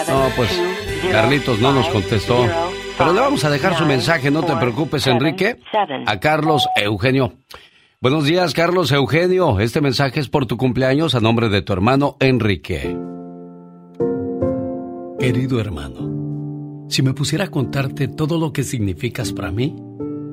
No, 0.08 0.28
pues 0.34 0.50
Carlitos 1.12 1.60
no 1.60 1.72
nos 1.72 1.88
contestó. 1.88 2.44
Pero 2.98 3.12
le 3.12 3.20
vamos 3.20 3.44
a 3.44 3.50
dejar 3.50 3.78
su 3.78 3.86
mensaje, 3.86 4.32
no 4.32 4.42
te 4.42 4.56
preocupes, 4.56 5.06
Enrique. 5.06 5.60
A 6.04 6.18
Carlos 6.18 6.66
Eugenio. 6.74 7.34
Buenos 8.00 8.24
días, 8.24 8.54
Carlos 8.54 8.90
Eugenio. 8.90 9.60
Este 9.60 9.80
mensaje 9.80 10.18
es 10.18 10.28
por 10.28 10.46
tu 10.46 10.56
cumpleaños 10.56 11.14
a 11.14 11.20
nombre 11.20 11.48
de 11.48 11.62
tu 11.62 11.72
hermano 11.74 12.16
Enrique. 12.18 12.98
Querido 15.20 15.60
hermano, 15.60 16.88
si 16.88 17.02
me 17.02 17.14
pusiera 17.14 17.44
a 17.44 17.50
contarte 17.52 18.08
todo 18.08 18.36
lo 18.36 18.52
que 18.52 18.64
significas 18.64 19.32
para 19.32 19.52
mí, 19.52 19.76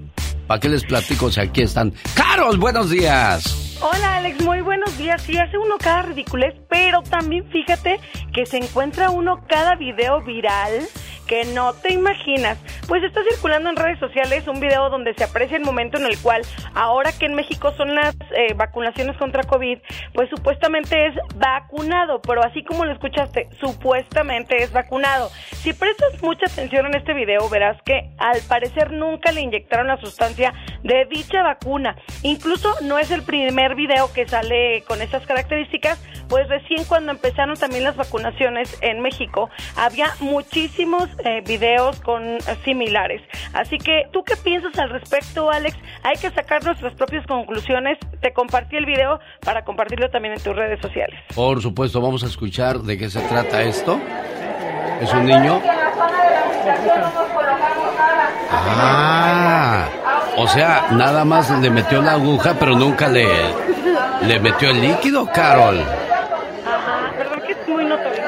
¿Para 0.47 0.61
qué 0.61 0.69
les 0.69 0.86
platico 0.86 1.29
si 1.29 1.41
aquí 1.41 1.63
están? 1.63 1.91
Carol, 2.13 2.57
buenos 2.57 2.89
días. 2.89 3.64
Hola 3.82 4.17
Alex, 4.17 4.41
muy 4.43 4.61
buenos 4.61 4.97
días. 4.97 5.21
Sí, 5.21 5.38
hace 5.38 5.57
uno 5.57 5.76
cada 5.78 6.03
ridiculez, 6.03 6.55
pero 6.69 7.03
también 7.03 7.45
fíjate 7.49 7.99
que 8.34 8.45
se 8.45 8.57
encuentra 8.57 9.09
uno 9.09 9.43
cada 9.47 9.76
video 9.76 10.21
viral 10.21 10.88
que 11.28 11.45
no 11.45 11.73
te 11.73 11.93
imaginas. 11.93 12.57
Pues 12.88 13.03
está 13.03 13.21
circulando 13.30 13.69
en 13.69 13.76
redes 13.76 13.99
sociales 13.99 14.47
un 14.47 14.59
video 14.59 14.89
donde 14.89 15.13
se 15.15 15.23
aprecia 15.23 15.57
el 15.57 15.63
momento 15.63 15.97
en 15.97 16.05
el 16.05 16.17
cual, 16.19 16.43
ahora 16.73 17.11
que 17.11 17.26
en 17.26 17.34
México 17.34 17.73
son 17.76 17.95
las 17.95 18.15
eh, 18.36 18.53
vacunaciones 18.55 19.17
contra 19.17 19.43
COVID, 19.43 19.80
pues 20.13 20.30
supuestamente 20.30 21.07
es 21.07 21.15
vacunado, 21.36 22.21
pero 22.21 22.43
así 22.43 22.63
como 22.63 22.86
lo 22.86 22.91
escuchaste, 22.91 23.49
supuestamente 23.59 24.63
es 24.63 24.71
vacunado. 24.71 25.30
Si 25.61 25.73
prestas 25.73 26.21
mucha 26.21 26.45
atención 26.45 26.86
en 26.86 26.95
este 26.95 27.13
video, 27.13 27.49
verás 27.49 27.82
que 27.84 28.11
al 28.17 28.39
parecer 28.47 28.91
nunca 28.91 29.32
le 29.32 29.41
inyectaron 29.41 29.88
la 29.88 29.97
sustancia 29.97 30.53
de 30.84 31.05
dicha 31.05 31.41
vacuna. 31.41 31.95
Incluso 32.21 32.69
no 32.82 32.99
es 32.99 33.11
el 33.11 33.23
primer 33.23 33.76
video 33.76 34.11
que 34.13 34.28
sale 34.28 34.84
con 34.88 35.01
esas 35.01 35.26
características, 35.26 35.99
pues 36.30 36.47
recién 36.49 36.84
cuando 36.86 37.11
empezaron 37.11 37.55
también 37.55 37.84
las 37.84 37.95
vacunaciones 37.95 38.78
en 38.82 39.01
México, 39.01 39.49
había 39.76 40.07
muchísimos 40.19 41.09
eh, 41.24 41.41
videos 41.45 41.99
con 42.01 42.24
eh, 42.24 42.39
similares. 42.63 43.22
Así 43.53 43.78
que, 43.78 44.03
¿tú 44.11 44.24
qué 44.24 44.36
piensas 44.36 44.78
al 44.78 44.89
respecto, 44.89 45.49
Alex? 45.49 45.78
Hay 46.03 46.18
que 46.18 46.30
sacar 46.32 46.63
nuestras 46.63 46.93
propias 46.95 47.26
conclusiones. 47.28 47.97
Te 48.22 48.34
compartí 48.34 48.76
el 48.76 48.86
video 48.86 49.20
para 49.43 49.63
compartirlo 49.63 50.09
también 50.09 50.34
en 50.34 50.41
tus 50.41 50.55
redes 50.55 50.80
sociales. 50.82 51.20
Por 51.34 51.61
supuesto, 51.61 52.01
vamos 52.01 52.24
a 52.24 52.28
escuchar 52.28 52.80
de 52.80 52.97
qué 52.97 53.09
se 53.09 53.22
trata 53.22 53.61
esto. 53.61 53.99
¿Es 55.01 55.13
un 55.13 55.26
niño? 55.26 55.61
Ah, 58.51 59.88
o 60.38 60.47
sea, 60.47 60.88
nada 60.91 61.26
más 61.26 61.49
le 61.61 61.70
metió 61.70 62.01
la 62.01 62.13
aguja, 62.13 62.55
pero 62.59 62.76
nunca 62.76 63.07
le, 63.07 63.28
le 64.22 64.39
metió 64.39 64.70
el 64.70 64.82
líquido, 64.82 65.28
Carol. 65.34 65.80
Ajá, 65.80 67.11
¿verdad 67.18 67.43
que 67.43 67.51
es 67.53 67.68
muy 67.68 67.86
notorio? 67.86 68.24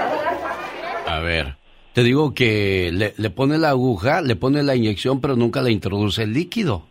A 1.08 1.20
ver. 1.20 1.57
Te 1.98 2.04
digo 2.04 2.36
que 2.36 2.92
le, 2.94 3.16
le, 3.18 3.30
pone 3.32 3.58
la 3.58 3.70
aguja, 3.72 4.22
le 4.22 4.36
pone 4.36 4.62
la 4.62 4.76
inyección, 4.76 5.20
pero 5.20 5.36
nunca 5.36 5.64
le 5.64 5.72
introduce 5.72 6.22
el 6.22 6.32
líquido. 6.32 6.84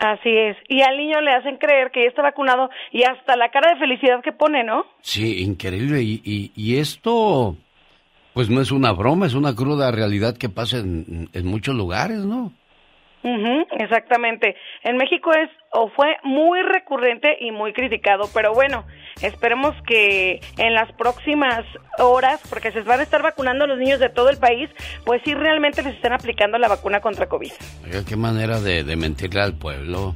Así 0.00 0.28
es. 0.28 0.56
Y 0.68 0.82
al 0.82 0.96
niño 0.96 1.20
le 1.20 1.30
hacen 1.30 1.56
creer 1.56 1.92
que 1.92 2.02
ya 2.02 2.08
está 2.08 2.20
vacunado 2.20 2.68
y 2.90 3.04
hasta 3.04 3.36
la 3.36 3.48
cara 3.52 3.72
de 3.72 3.78
felicidad 3.78 4.20
que 4.20 4.32
pone, 4.32 4.64
¿no? 4.64 4.86
Sí, 5.02 5.44
increíble. 5.44 6.02
Y, 6.02 6.20
y, 6.24 6.50
y 6.56 6.78
esto, 6.78 7.56
Pues 8.32 8.50
no 8.50 8.60
es 8.60 8.72
una 8.72 8.90
broma, 8.90 9.26
es 9.26 9.34
una 9.34 9.54
cruda 9.54 9.92
realidad 9.92 10.36
que 10.36 10.48
pasa 10.48 10.78
en, 10.78 11.28
en 11.32 11.46
muchos 11.46 11.76
lugares, 11.76 12.24
¿no? 12.24 12.52
Ujú, 13.24 13.66
exactamente. 13.78 14.56
En 14.82 14.96
México 14.96 15.30
es 15.32 15.48
o 15.70 15.88
fue 15.90 16.16
muy 16.24 16.60
recurrente 16.62 17.36
y 17.40 17.50
muy 17.50 17.72
criticado, 17.72 18.28
pero 18.34 18.52
bueno, 18.52 18.84
esperemos 19.22 19.74
que 19.86 20.40
en 20.58 20.74
las 20.74 20.92
próximas 20.92 21.64
horas, 21.98 22.40
porque 22.50 22.72
se 22.72 22.82
van 22.82 23.00
a 23.00 23.04
estar 23.04 23.22
vacunando 23.22 23.66
los 23.66 23.78
niños 23.78 24.00
de 24.00 24.10
todo 24.10 24.28
el 24.28 24.38
país, 24.38 24.68
pues 25.04 25.22
sí 25.24 25.34
realmente 25.34 25.82
les 25.82 25.94
están 25.94 26.12
aplicando 26.12 26.58
la 26.58 26.68
vacuna 26.68 27.00
contra 27.00 27.28
COVID. 27.28 27.52
Qué 28.08 28.16
manera 28.16 28.60
de 28.60 28.96
mentirle 28.96 29.40
al 29.40 29.54
pueblo. 29.54 30.14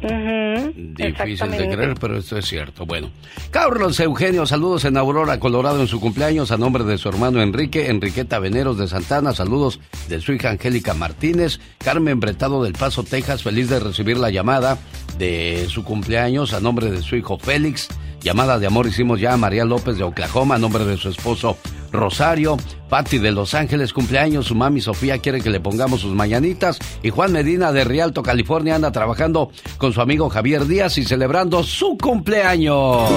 Difícil 0.00 1.50
de 1.50 1.68
creer, 1.68 1.94
pero 2.00 2.18
esto 2.18 2.36
es 2.36 2.46
cierto. 2.46 2.84
Bueno, 2.84 3.10
Carlos 3.50 3.98
Eugenio, 4.00 4.46
saludos 4.46 4.84
en 4.84 4.96
Aurora, 4.96 5.40
Colorado, 5.40 5.80
en 5.80 5.88
su 5.88 6.00
cumpleaños, 6.00 6.50
a 6.50 6.58
nombre 6.58 6.84
de 6.84 6.98
su 6.98 7.08
hermano 7.08 7.40
Enrique, 7.40 7.88
Enriqueta 7.88 8.38
Veneros 8.38 8.78
de 8.78 8.88
Santana, 8.88 9.32
saludos 9.32 9.80
de 10.08 10.20
su 10.20 10.32
hija 10.32 10.50
Angélica 10.50 10.94
Martínez, 10.94 11.60
Carmen 11.78 12.20
Bretado 12.20 12.62
del 12.62 12.74
Paso, 12.74 13.04
Texas, 13.04 13.42
feliz 13.42 13.68
de 13.68 13.80
recibir 13.80 14.18
la 14.18 14.30
llamada 14.30 14.78
de 15.18 15.66
su 15.68 15.84
cumpleaños, 15.84 16.52
a 16.52 16.60
nombre 16.60 16.90
de 16.90 17.02
su 17.02 17.16
hijo 17.16 17.38
Félix, 17.38 17.88
llamada 18.26 18.58
de 18.58 18.66
amor 18.66 18.88
hicimos 18.88 19.20
ya 19.20 19.34
a 19.34 19.36
María 19.36 19.64
López 19.64 19.98
de 19.98 20.02
Oklahoma, 20.02 20.56
a 20.56 20.58
nombre 20.58 20.84
de 20.84 20.96
su 20.96 21.08
esposo 21.08 21.56
Rosario, 21.92 22.56
Patti 22.88 23.18
de 23.18 23.30
Los 23.30 23.54
Ángeles, 23.54 23.92
cumpleaños, 23.92 24.46
su 24.46 24.56
mami 24.56 24.80
Sofía 24.80 25.18
quiere 25.18 25.40
que 25.40 25.48
le 25.48 25.60
pongamos 25.60 26.00
sus 26.00 26.12
mañanitas 26.12 26.80
y 27.04 27.10
Juan 27.10 27.30
Medina 27.30 27.70
de 27.70 27.84
Rialto, 27.84 28.24
California 28.24 28.74
anda 28.74 28.90
trabajando 28.90 29.52
con 29.78 29.92
su 29.92 30.00
amigo 30.00 30.28
Javier 30.28 30.66
Díaz 30.66 30.98
y 30.98 31.04
celebrando 31.04 31.62
su 31.62 31.96
cumpleaños. 31.96 33.08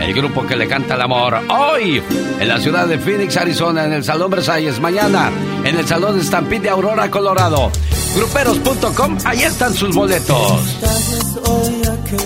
El 0.00 0.14
grupo 0.14 0.46
que 0.46 0.54
le 0.54 0.68
canta 0.68 0.94
el 0.94 1.00
amor 1.00 1.34
hoy 1.48 2.00
en 2.38 2.48
la 2.48 2.60
ciudad 2.60 2.86
de 2.86 2.98
Phoenix, 2.98 3.36
Arizona, 3.36 3.86
en 3.86 3.92
el 3.92 4.04
Salón 4.04 4.30
Versalles, 4.30 4.78
mañana 4.78 5.32
en 5.64 5.76
el 5.76 5.86
Salón 5.88 6.22
Stampede 6.22 6.60
de 6.60 6.70
Aurora, 6.70 7.10
Colorado. 7.10 7.72
Gruperos.com, 8.14 9.18
ahí 9.24 9.42
están 9.42 9.74
sus 9.74 9.96
boletos. 9.96 10.78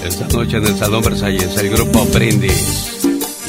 Esta 0.05 0.29
noche 0.29 0.59
en 0.59 0.67
el 0.67 0.77
Salón 0.77 1.03
Versalles, 1.03 1.57
el 1.59 1.71
grupo 1.71 2.05
Brindis. 2.07 3.01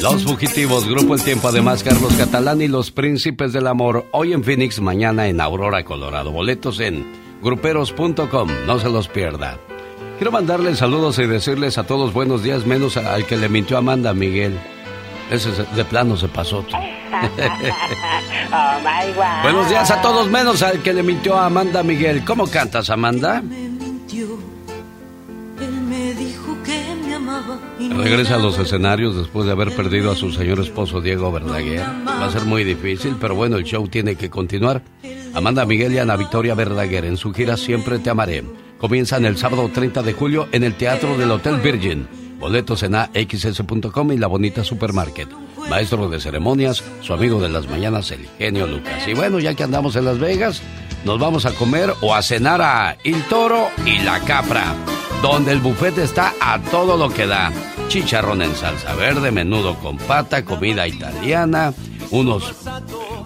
Los 0.02 0.24
Fugitivos, 0.24 0.88
Grupo 0.88 1.14
El 1.16 1.22
Tiempo, 1.24 1.48
además 1.48 1.84
Carlos 1.84 2.14
Catalán 2.18 2.62
y 2.62 2.68
Los 2.68 2.92
Príncipes 2.92 3.54
del 3.54 3.68
Amor, 3.68 4.06
hoy 4.12 4.34
en 4.34 4.44
Phoenix, 4.44 4.82
mañana 4.82 5.28
en 5.28 5.40
Aurora, 5.40 5.84
Colorado. 5.86 6.32
Boletos 6.32 6.80
en 6.80 7.06
gruperos.com, 7.42 8.50
no 8.66 8.80
se 8.80 8.90
los 8.90 9.08
pierda. 9.08 9.58
Quiero 10.18 10.32
mandarles 10.32 10.80
saludos 10.80 11.20
y 11.20 11.26
decirles 11.28 11.78
a 11.78 11.84
todos 11.86 12.12
buenos 12.14 12.44
días, 12.44 12.66
menos 12.66 12.98
al 12.98 13.26
que 13.26 13.38
le 13.38 13.48
mintió 13.48 13.78
Amanda 13.78 14.14
Miguel. 14.14 14.58
Ese 15.32 15.56
se- 15.56 15.66
de 15.76 15.86
plano 15.86 16.18
se 16.18 16.28
pasó. 16.28 16.66
Oh 18.56 18.80
my 18.82 19.12
God. 19.14 19.42
buenos 19.42 19.70
días 19.70 19.90
a 19.90 20.00
todos, 20.02 20.30
menos 20.30 20.62
al 20.62 20.84
que 20.84 20.94
le 20.94 21.02
mintió 21.02 21.38
a 21.40 21.46
Amanda 21.48 21.82
Miguel. 21.82 22.24
¿Cómo 22.26 22.46
cantas, 22.48 22.90
Amanda? 22.92 23.42
Regresa 27.90 28.36
a 28.36 28.40
los 28.40 28.58
escenarios 28.60 29.16
después 29.16 29.46
de 29.46 29.52
haber 29.52 29.76
perdido 29.76 30.12
a 30.12 30.16
su 30.16 30.32
señor 30.32 30.60
esposo 30.60 31.02
Diego 31.02 31.32
Verdaguer. 31.32 31.82
Va 32.08 32.26
a 32.26 32.32
ser 32.32 32.44
muy 32.44 32.64
difícil, 32.64 33.18
pero 33.20 33.36
bueno, 33.36 33.58
el 33.58 33.64
show 33.64 33.88
tiene 33.88 34.16
que 34.16 34.30
continuar. 34.30 34.82
Amanda 35.34 35.66
Miguel 35.66 35.94
y 35.94 36.00
Ana 36.00 36.16
Victoria 36.16 36.56
Verdaguer 36.56 37.06
en 37.06 37.18
su 37.18 37.34
gira 37.34 37.58
Siempre 37.58 38.00
Te 38.00 38.10
Amaré. 38.10 38.44
Comienzan 38.78 39.26
el 39.26 39.38
sábado 39.38 39.70
30 39.74 40.04
de 40.04 40.14
julio 40.14 40.48
en 40.52 40.64
el 40.64 40.76
Teatro 40.76 41.18
del 41.18 41.32
Hotel 41.32 41.58
Virgin. 41.58 42.08
Boletos 42.40 42.84
en 42.84 42.96
axs.com 42.96 44.12
y 44.12 44.18
la 44.18 44.28
bonita 44.28 44.64
supermarket. 44.64 45.30
Maestro 45.70 46.10
de 46.10 46.20
ceremonias, 46.20 46.84
su 47.02 47.14
amigo 47.14 47.42
de 47.42 47.50
las 47.50 47.70
mañanas, 47.70 48.12
el 48.12 48.28
genio 48.38 48.68
Lucas. 48.68 49.08
Y 49.08 49.14
bueno, 49.14 49.40
ya 49.40 49.56
que 49.56 49.64
andamos 49.64 49.96
en 49.96 50.06
Las 50.06 50.20
Vegas, 50.20 50.62
nos 51.06 51.20
vamos 51.20 51.46
a 51.46 51.52
comer 51.54 51.94
o 52.02 52.14
a 52.14 52.22
cenar 52.22 52.62
a 52.62 52.98
El 53.04 53.24
Toro 53.24 53.70
y 53.86 54.00
la 54.00 54.20
Capra, 54.22 54.76
donde 55.24 55.54
el 55.54 55.60
buffet 55.60 55.98
está 56.00 56.34
a 56.42 56.60
todo 56.60 56.98
lo 56.98 57.10
que 57.10 57.26
da. 57.26 57.50
Chicharrón 57.88 58.42
en 58.42 58.54
salsa 58.56 58.94
verde, 58.96 59.32
menudo 59.32 59.76
con 59.76 59.98
pata, 59.98 60.44
comida 60.44 60.86
italiana, 60.86 61.74
unos 62.12 62.54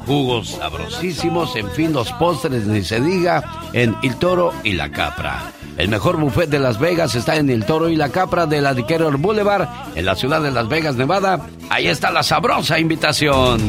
jugos 0.05 0.49
sabrosísimos, 0.49 1.55
en 1.55 1.67
fin, 1.71 1.93
los 1.93 2.11
postres 2.13 2.67
ni 2.67 2.83
se 2.83 3.01
diga, 3.01 3.63
en 3.73 3.95
El 4.03 4.15
Toro 4.17 4.53
y 4.63 4.73
la 4.73 4.91
Capra. 4.91 5.51
El 5.75 5.89
mejor 5.89 6.17
buffet 6.17 6.47
de 6.51 6.59
Las 6.59 6.79
Vegas 6.79 7.15
está 7.15 7.37
en 7.37 7.49
El 7.49 7.65
Toro 7.65 7.89
y 7.89 7.95
la 7.95 8.09
Capra 8.09 8.45
de 8.45 8.61
la 8.61 8.75
Decatur 8.75 9.17
Boulevard, 9.17 9.67
en 9.95 10.05
la 10.05 10.15
ciudad 10.15 10.41
de 10.41 10.51
Las 10.51 10.69
Vegas, 10.69 10.95
Nevada. 10.97 11.47
Ahí 11.71 11.87
está 11.87 12.11
la 12.11 12.21
sabrosa 12.21 12.77
invitación. 12.77 13.59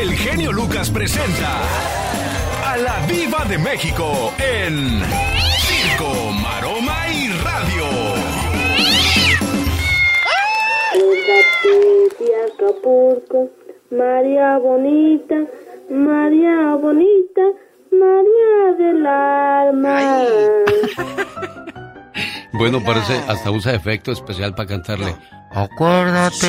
El 0.00 0.14
genio 0.14 0.50
Lucas 0.50 0.88
presenta 0.88 1.60
a 2.64 2.76
la 2.78 3.04
Viva 3.06 3.44
de 3.44 3.58
México 3.58 4.32
en 4.38 5.02
Circo, 5.58 6.32
Maroma 6.42 7.06
y 7.12 7.28
Radio. 7.44 7.84
de 12.18 12.34
Acapulco, 12.46 13.50
María 13.90 14.56
bonita, 14.56 15.34
María 15.90 16.76
bonita, 16.76 17.42
María 17.90 18.72
del 18.78 19.06
alma. 19.06 20.24
Bueno, 22.60 22.84
parece 22.84 23.14
hasta 23.26 23.50
usa 23.50 23.74
efecto 23.74 24.12
especial 24.12 24.54
para 24.54 24.68
cantarle. 24.68 25.16
Acuérdate 25.50 26.46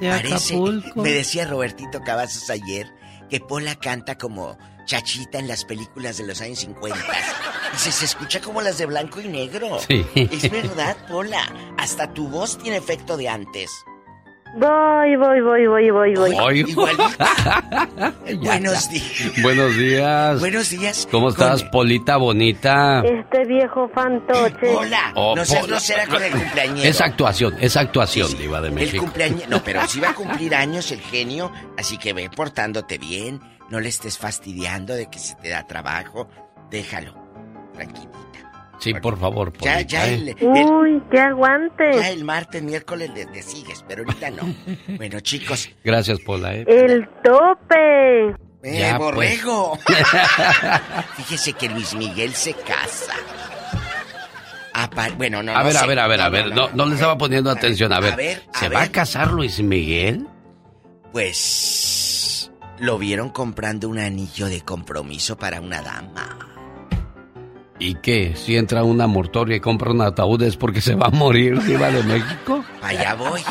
de 0.00 0.10
Parece- 0.10 0.54
Acapulco. 0.54 1.02
Me 1.02 1.10
decía 1.10 1.46
Robertito 1.46 2.00
Cavazos 2.02 2.50
ayer 2.50 2.92
que 3.30 3.40
Pola 3.40 3.74
canta 3.76 4.16
como 4.18 4.58
chachita 4.84 5.38
en 5.38 5.48
las 5.48 5.64
películas 5.64 6.18
de 6.18 6.26
los 6.26 6.40
años 6.42 6.58
50. 6.60 6.98
Dice, 7.72 7.90
se 7.90 8.04
escucha 8.04 8.40
como 8.40 8.60
las 8.60 8.78
de 8.78 8.86
blanco 8.86 9.20
y 9.20 9.28
negro. 9.28 9.80
Sí. 9.88 10.06
Es 10.14 10.50
verdad, 10.50 10.96
Pola. 11.08 11.42
Hasta 11.78 12.12
tu 12.12 12.28
voz 12.28 12.58
tiene 12.58 12.76
efecto 12.76 13.16
de 13.16 13.28
antes. 13.28 13.70
Voy, 14.54 15.16
voy, 15.16 15.40
voy, 15.42 15.66
voy, 15.66 15.90
voy, 15.90 16.14
voy. 16.14 16.62
Buenos 18.38 18.88
días. 18.88 19.42
Buenos 19.42 19.76
días. 19.76 20.40
Buenos 20.40 20.70
días. 20.70 21.08
¿Cómo 21.10 21.28
estás, 21.28 21.62
Polita 21.64 22.16
bonita? 22.16 23.02
Este 23.04 23.44
viejo 23.44 23.88
fantoche. 23.94 24.74
Hola. 24.74 25.12
Oh, 25.14 25.36
no 25.36 25.44
seas 25.44 25.66
grosera 25.66 26.06
con 26.06 26.22
el 26.22 26.32
cumpleañero. 26.32 26.88
Es 26.88 27.00
actuación, 27.02 27.54
es 27.60 27.76
actuación, 27.76 28.28
Diva 28.38 28.62
de 28.62 28.68
El 28.68 28.74
México. 28.74 29.02
cumpleaños. 29.04 29.46
No, 29.48 29.62
pero 29.62 29.86
sí 29.86 30.00
va 30.00 30.10
a 30.10 30.14
cumplir 30.16 30.54
años 30.54 30.90
el 30.90 31.00
genio, 31.00 31.52
así 31.76 31.98
que 31.98 32.14
ve 32.14 32.30
portándote 32.34 32.96
bien. 32.96 33.40
No 33.68 33.80
le 33.80 33.88
estés 33.90 34.16
fastidiando 34.16 34.94
de 34.94 35.10
que 35.10 35.18
se 35.18 35.34
te 35.34 35.50
da 35.50 35.66
trabajo. 35.66 36.28
Déjalo. 36.70 37.14
Tranquilo. 37.74 38.10
Sí, 38.78 38.92
por 38.94 39.18
favor, 39.18 39.52
Ya, 39.54 39.58
Polita. 39.58 39.80
ya 39.82 40.06
¿eh? 40.08 40.14
el, 40.14 40.28
el- 40.28 40.36
Uy, 40.66 41.02
que 41.10 41.18
aguante. 41.20 41.92
ya 41.94 42.10
el 42.10 42.24
martes, 42.24 42.62
miércoles 42.62 43.10
le, 43.14 43.24
le 43.26 43.42
sigues, 43.42 43.84
pero 43.88 44.02
ahorita 44.04 44.30
no. 44.30 44.42
Bueno, 44.96 45.20
chicos, 45.20 45.70
Gracias, 45.82 46.18
Pola. 46.20 46.54
¿eh? 46.54 46.64
El 46.68 47.08
tope. 47.24 48.28
eh, 48.62 48.78
Ya, 48.78 48.98
pues. 48.98 49.14
borrego. 49.14 49.78
Fíjese 51.16 51.52
que 51.54 51.68
Luis 51.68 51.94
Miguel 51.94 52.34
se 52.34 52.52
casa. 52.54 53.14
Apa- 54.74 55.08
bueno, 55.16 55.42
no, 55.42 55.52
a 55.52 55.58
no 55.60 55.64
ver, 55.64 55.72
sé. 55.72 55.78
a 55.78 55.86
ver, 55.86 55.98
a 55.98 56.06
ver, 56.08 56.20
a 56.20 56.28
ver. 56.28 56.48
no, 56.48 56.54
No, 56.54 56.68
no. 56.68 56.74
no 56.76 56.86
le 56.86 56.94
estaba 56.94 57.16
poniendo 57.16 57.50
atención. 57.50 57.92
A 57.94 58.00
ver, 58.00 58.12
a 58.12 58.16
ver, 58.16 58.42
a 58.52 58.58
¿se 58.58 58.68
ver. 58.68 58.76
va 58.78 58.82
a 58.82 58.92
casar 58.92 59.30
Luis 59.32 59.60
Miguel? 59.62 60.26
Pues 61.12 62.52
lo 62.78 62.98
vieron 62.98 63.30
comprando 63.30 63.88
un 63.88 63.98
anillo 63.98 64.46
de 64.48 64.60
compromiso 64.60 65.38
para 65.38 65.62
una 65.62 65.80
dama. 65.80 66.55
¿Y 67.78 67.96
qué? 67.96 68.34
Si 68.36 68.56
entra 68.56 68.84
una 68.84 69.06
mortoria 69.06 69.56
y 69.56 69.60
compra 69.60 69.90
un 69.90 70.00
ataúd 70.00 70.42
es 70.42 70.56
porque 70.56 70.80
se 70.80 70.94
va 70.94 71.06
a 71.08 71.10
morir, 71.10 71.62
Diva 71.62 71.90
de 71.90 72.02
México. 72.04 72.64
Allá 72.82 73.14
voy, 73.14 73.42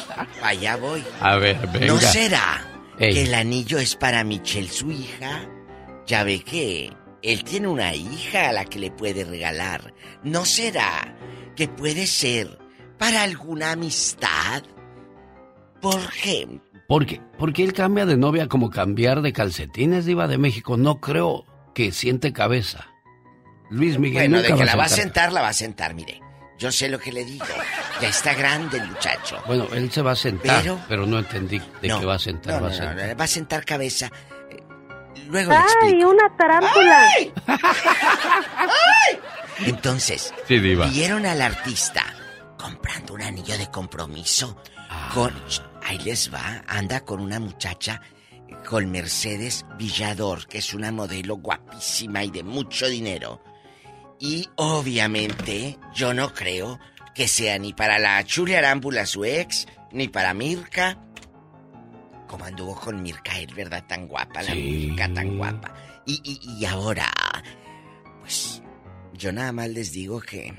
allá 0.42 0.78
voy. 0.78 1.04
A 1.22 1.36
ver, 1.36 1.60
venga. 1.72 1.88
¿No 1.88 2.00
será 2.00 2.66
Ey. 2.98 3.14
que 3.14 3.24
el 3.24 3.34
anillo 3.36 3.78
es 3.78 3.96
para 3.96 4.24
Michelle, 4.24 4.70
su 4.70 4.92
hija? 4.92 5.48
Ya 6.08 6.24
ve 6.24 6.42
que 6.42 6.92
él 7.22 7.44
tiene 7.44 7.68
una 7.68 7.94
hija 7.94 8.50
a 8.50 8.54
la 8.54 8.66
que 8.66 8.80
le 8.80 8.92
puede 8.92 9.26
regalar. 9.26 9.94
¿No 10.24 10.46
será 10.46 11.16
que 11.56 11.68
puede 11.68 12.08
ser 12.08 12.58
para 12.98 13.22
alguna 13.24 13.72
amistad? 13.74 14.64
¿Por 15.82 16.02
qué? 16.24 16.60
¿Por 16.88 17.06
qué? 17.06 17.22
Porque 17.38 17.64
él 17.64 17.74
cambia 17.74 18.06
de 18.08 18.18
novia 18.18 18.48
como 18.48 18.70
cambiar 18.72 19.22
de 19.22 19.34
calcetines, 19.34 20.06
Diva 20.06 20.28
de 20.28 20.38
México. 20.40 20.78
No 20.78 21.00
creo 21.00 21.46
que 21.76 21.92
siente 21.92 22.34
cabeza. 22.34 22.88
Luis 23.70 23.98
Miguel 24.00 24.30
Bueno, 24.30 24.38
nunca 24.38 24.54
de 24.54 24.60
que 24.60 24.66
la 24.66 24.76
va 24.76 24.84
a 24.86 24.90
sentar- 24.90 25.32
la 25.32 25.42
va 25.42 25.50
a 25.50 25.54
sentar, 25.54 25.94
mire. 25.94 26.22
Yo 26.58 26.72
sé 26.72 26.88
lo 26.88 27.00
que 27.00 27.12
le 27.12 27.26
digo. 27.26 27.46
Ya 28.02 28.08
está 28.10 28.34
grande 28.34 28.78
el 28.78 28.88
muchacho. 28.88 29.42
Bueno, 29.46 29.68
él 29.74 29.92
se 29.92 30.02
va 30.02 30.12
a 30.12 30.16
sentar, 30.16 30.62
Pero- 30.62 30.80
pero, 30.88 31.06
no 31.06 31.20
entendí 31.20 31.60
de 31.82 31.88
No, 31.90 32.00
qué 32.00 32.06
va 32.06 32.16
a 32.16 32.20
sentar. 32.20 32.54
No, 32.56 32.62
va 32.62 32.62
no, 32.62 32.68
a 32.68 32.70
no, 32.70 32.76
sentar. 32.88 33.08
no, 33.10 33.16
va 33.18 33.24
a 33.24 33.28
sentar 33.28 33.66
cabeza. 33.66 34.10
Eh, 34.52 34.64
Luego 35.28 35.52
le 35.52 35.58
¡Ay, 35.58 35.64
explico. 35.90 36.10
una 36.12 36.38
tarántula! 36.38 37.10
Entonces, 39.66 40.34
Sí, 40.48 40.60
Diva. 40.60 40.88
vieron 40.88 41.26
al 41.26 41.42
artista 41.42 42.04
comprando 42.58 43.14
un 43.14 43.22
anillo 43.22 43.58
de 43.58 43.70
compromiso. 43.72 44.58
Ah. 44.90 45.10
Con, 45.14 45.34
ahí 45.84 45.98
les 46.00 46.34
va, 46.34 46.64
anda 46.68 47.02
con 47.02 47.20
una 47.20 47.40
muchacha, 47.40 48.02
con 48.68 48.90
Mercedes 48.92 49.66
Villador, 49.78 50.48
que 50.48 50.60
es 50.60 50.74
una 50.74 50.92
modelo 50.92 51.36
guapísima 51.38 52.24
y 52.24 52.32
de 52.32 52.44
mucho 52.44 52.88
dinero. 52.88 53.42
Y 54.20 54.48
obviamente 54.56 55.78
yo 55.94 56.14
no 56.14 56.34
creo 56.34 56.80
que 57.14 57.28
sea 57.28 57.58
ni 57.60 57.74
para 57.74 58.00
la 58.00 58.24
Chule 58.24 58.58
Arámbula 58.58 59.06
su 59.06 59.26
ex, 59.26 59.68
ni 59.92 60.08
para 60.08 60.34
Mirka. 60.34 60.98
Como 62.28 62.46
anduvo 62.46 62.76
con 62.76 63.02
Mirka 63.02 63.40
él, 63.40 63.54
¿verdad? 63.54 63.86
Tan 63.88 64.08
guapa, 64.08 64.42
la 64.42 64.54
Sí. 64.54 64.88
Mirka 64.88 65.14
tan 65.14 65.38
guapa. 65.38 65.74
Y, 66.06 66.22
y, 66.24 66.60
y 66.60 66.66
ahora, 66.66 67.12
pues, 68.22 68.62
yo 69.14 69.32
nada 69.32 69.52
más 69.52 69.70
les 69.70 69.92
digo 69.92 70.20
que... 70.20 70.54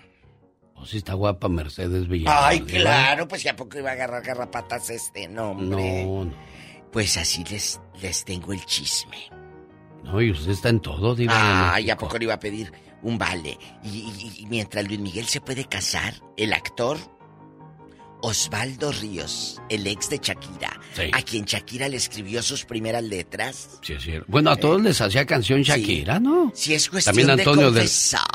Oh, 0.74 0.84
sí 0.84 0.98
está 0.98 1.14
guapa 1.14 1.48
Mercedes 1.48 2.06
Villalobos. 2.08 2.44
Ay, 2.44 2.60
claro, 2.60 3.26
pues 3.26 3.42
ya 3.42 3.56
poco 3.56 3.78
iba 3.78 3.90
a 3.90 3.92
agarrar 3.94 4.22
garrapatas 4.22 4.90
este, 4.90 5.26
no, 5.28 5.52
hombre. 5.52 6.04
No, 6.04 6.24
no. 6.26 6.34
Pues 6.92 7.16
así 7.16 7.44
les, 7.44 7.80
les 8.00 8.24
tengo 8.24 8.52
el 8.52 8.64
chisme. 8.66 9.16
No, 10.04 10.20
y 10.20 10.30
usted 10.30 10.52
está 10.52 10.68
en 10.68 10.80
todo, 10.80 11.14
Diva. 11.14 11.74
Ay, 11.74 11.84
México. 11.84 12.04
¿a 12.04 12.08
poco 12.08 12.18
le 12.18 12.24
iba 12.24 12.34
a 12.34 12.40
pedir 12.40 12.72
un 13.02 13.18
vale? 13.18 13.58
Y, 13.84 13.88
y- 13.88 14.32
y 14.42 14.46
mientras 14.46 14.86
Luis 14.86 14.98
Miguel 15.00 15.26
se 15.26 15.40
puede 15.40 15.64
casar, 15.66 16.14
el 16.36 16.52
actor 16.52 16.98
Osvaldo 18.22 18.90
Ríos, 18.92 19.60
el 19.68 19.86
ex 19.86 20.08
de 20.08 20.18
Shakira, 20.18 20.80
Sí. 20.94 21.02
a 21.12 21.20
quien 21.22 21.44
Shakira 21.44 21.86
le 21.88 21.98
escribió 21.98 22.42
sus 22.42 22.64
primeras 22.64 23.04
letras. 23.04 23.78
Sí, 23.82 23.92
es 23.92 24.02
cierto. 24.02 24.24
Bueno, 24.28 24.50
a 24.50 24.56
todos 24.56 24.80
les 24.80 25.00
hacía 25.02 25.26
canción 25.26 25.60
Shakira, 25.62 26.18
¿no? 26.18 26.50
Si 26.54 26.74
es 26.74 26.88
cuestión 26.88 27.14
También 27.14 27.38
Antonio 27.38 27.70
de 27.70 27.82
de. 27.82 27.90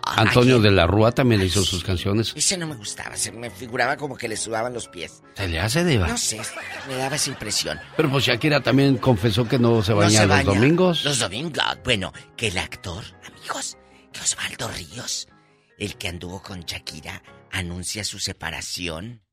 Antonio 0.05 0.59
de 0.59 0.71
la 0.71 0.85
Rúa 0.85 1.11
también 1.11 1.41
le 1.41 1.47
hizo 1.47 1.63
sus 1.63 1.83
canciones. 1.83 2.31
Ese 2.35 2.57
no 2.57 2.67
me 2.67 2.75
gustaba, 2.75 3.17
se 3.17 3.31
me 3.31 3.49
figuraba 3.49 3.97
como 3.97 4.15
que 4.15 4.29
le 4.29 4.37
sudaban 4.37 4.71
los 4.71 4.87
pies. 4.87 5.23
Se 5.35 5.47
le 5.47 5.59
hace 5.59 5.83
Diva. 5.83 6.07
No 6.07 6.17
sé, 6.17 6.39
me 6.87 6.95
daba 6.95 7.15
esa 7.15 7.31
impresión. 7.31 7.79
Pero 7.97 8.09
pues 8.11 8.23
Shakira 8.23 8.61
también 8.61 8.97
confesó 8.97 9.47
que 9.47 9.57
no 9.57 9.81
se 9.81 9.93
baña 9.93 10.09
No 10.11 10.15
se 10.15 10.27
los 10.27 10.29
baña. 10.45 10.59
domingos. 10.59 11.03
Los 11.03 11.19
domingos. 11.19 11.63
Bueno, 11.83 12.13
que 12.37 12.47
el 12.49 12.57
actor, 12.59 13.03
amigos, 13.25 13.77
que 14.13 14.21
Osvaldo 14.21 14.67
Ríos, 14.69 15.27
el 15.77 15.97
que 15.97 16.07
anduvo 16.07 16.41
con 16.41 16.61
Shakira, 16.61 17.21
anuncia 17.51 18.03
su 18.03 18.19
separación. 18.19 19.23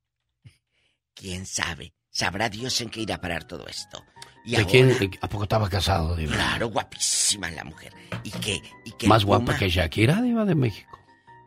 ¿Quién 1.14 1.46
sabe? 1.46 1.94
Sabrá 2.10 2.48
Dios 2.48 2.80
en 2.80 2.90
qué 2.90 3.00
irá 3.00 3.16
a 3.16 3.20
parar 3.20 3.44
todo 3.44 3.66
esto. 3.66 4.04
Y 4.44 4.52
¿De 4.52 4.56
ahora, 4.58 4.70
quién? 4.70 5.10
¿A 5.20 5.28
poco 5.28 5.42
estaba 5.44 5.68
casado, 5.68 6.16
Diva? 6.16 6.34
Claro, 6.34 6.68
guapísima 6.68 7.50
la 7.50 7.64
mujer. 7.64 7.92
Y 8.24 8.30
que, 8.30 8.62
y 8.84 8.92
que 8.92 9.06
Más 9.08 9.24
guapa 9.24 9.44
Puma- 9.46 9.58
que 9.58 9.68
Shakira, 9.68 10.22
Diva 10.22 10.44
de 10.44 10.54
México. 10.54 10.98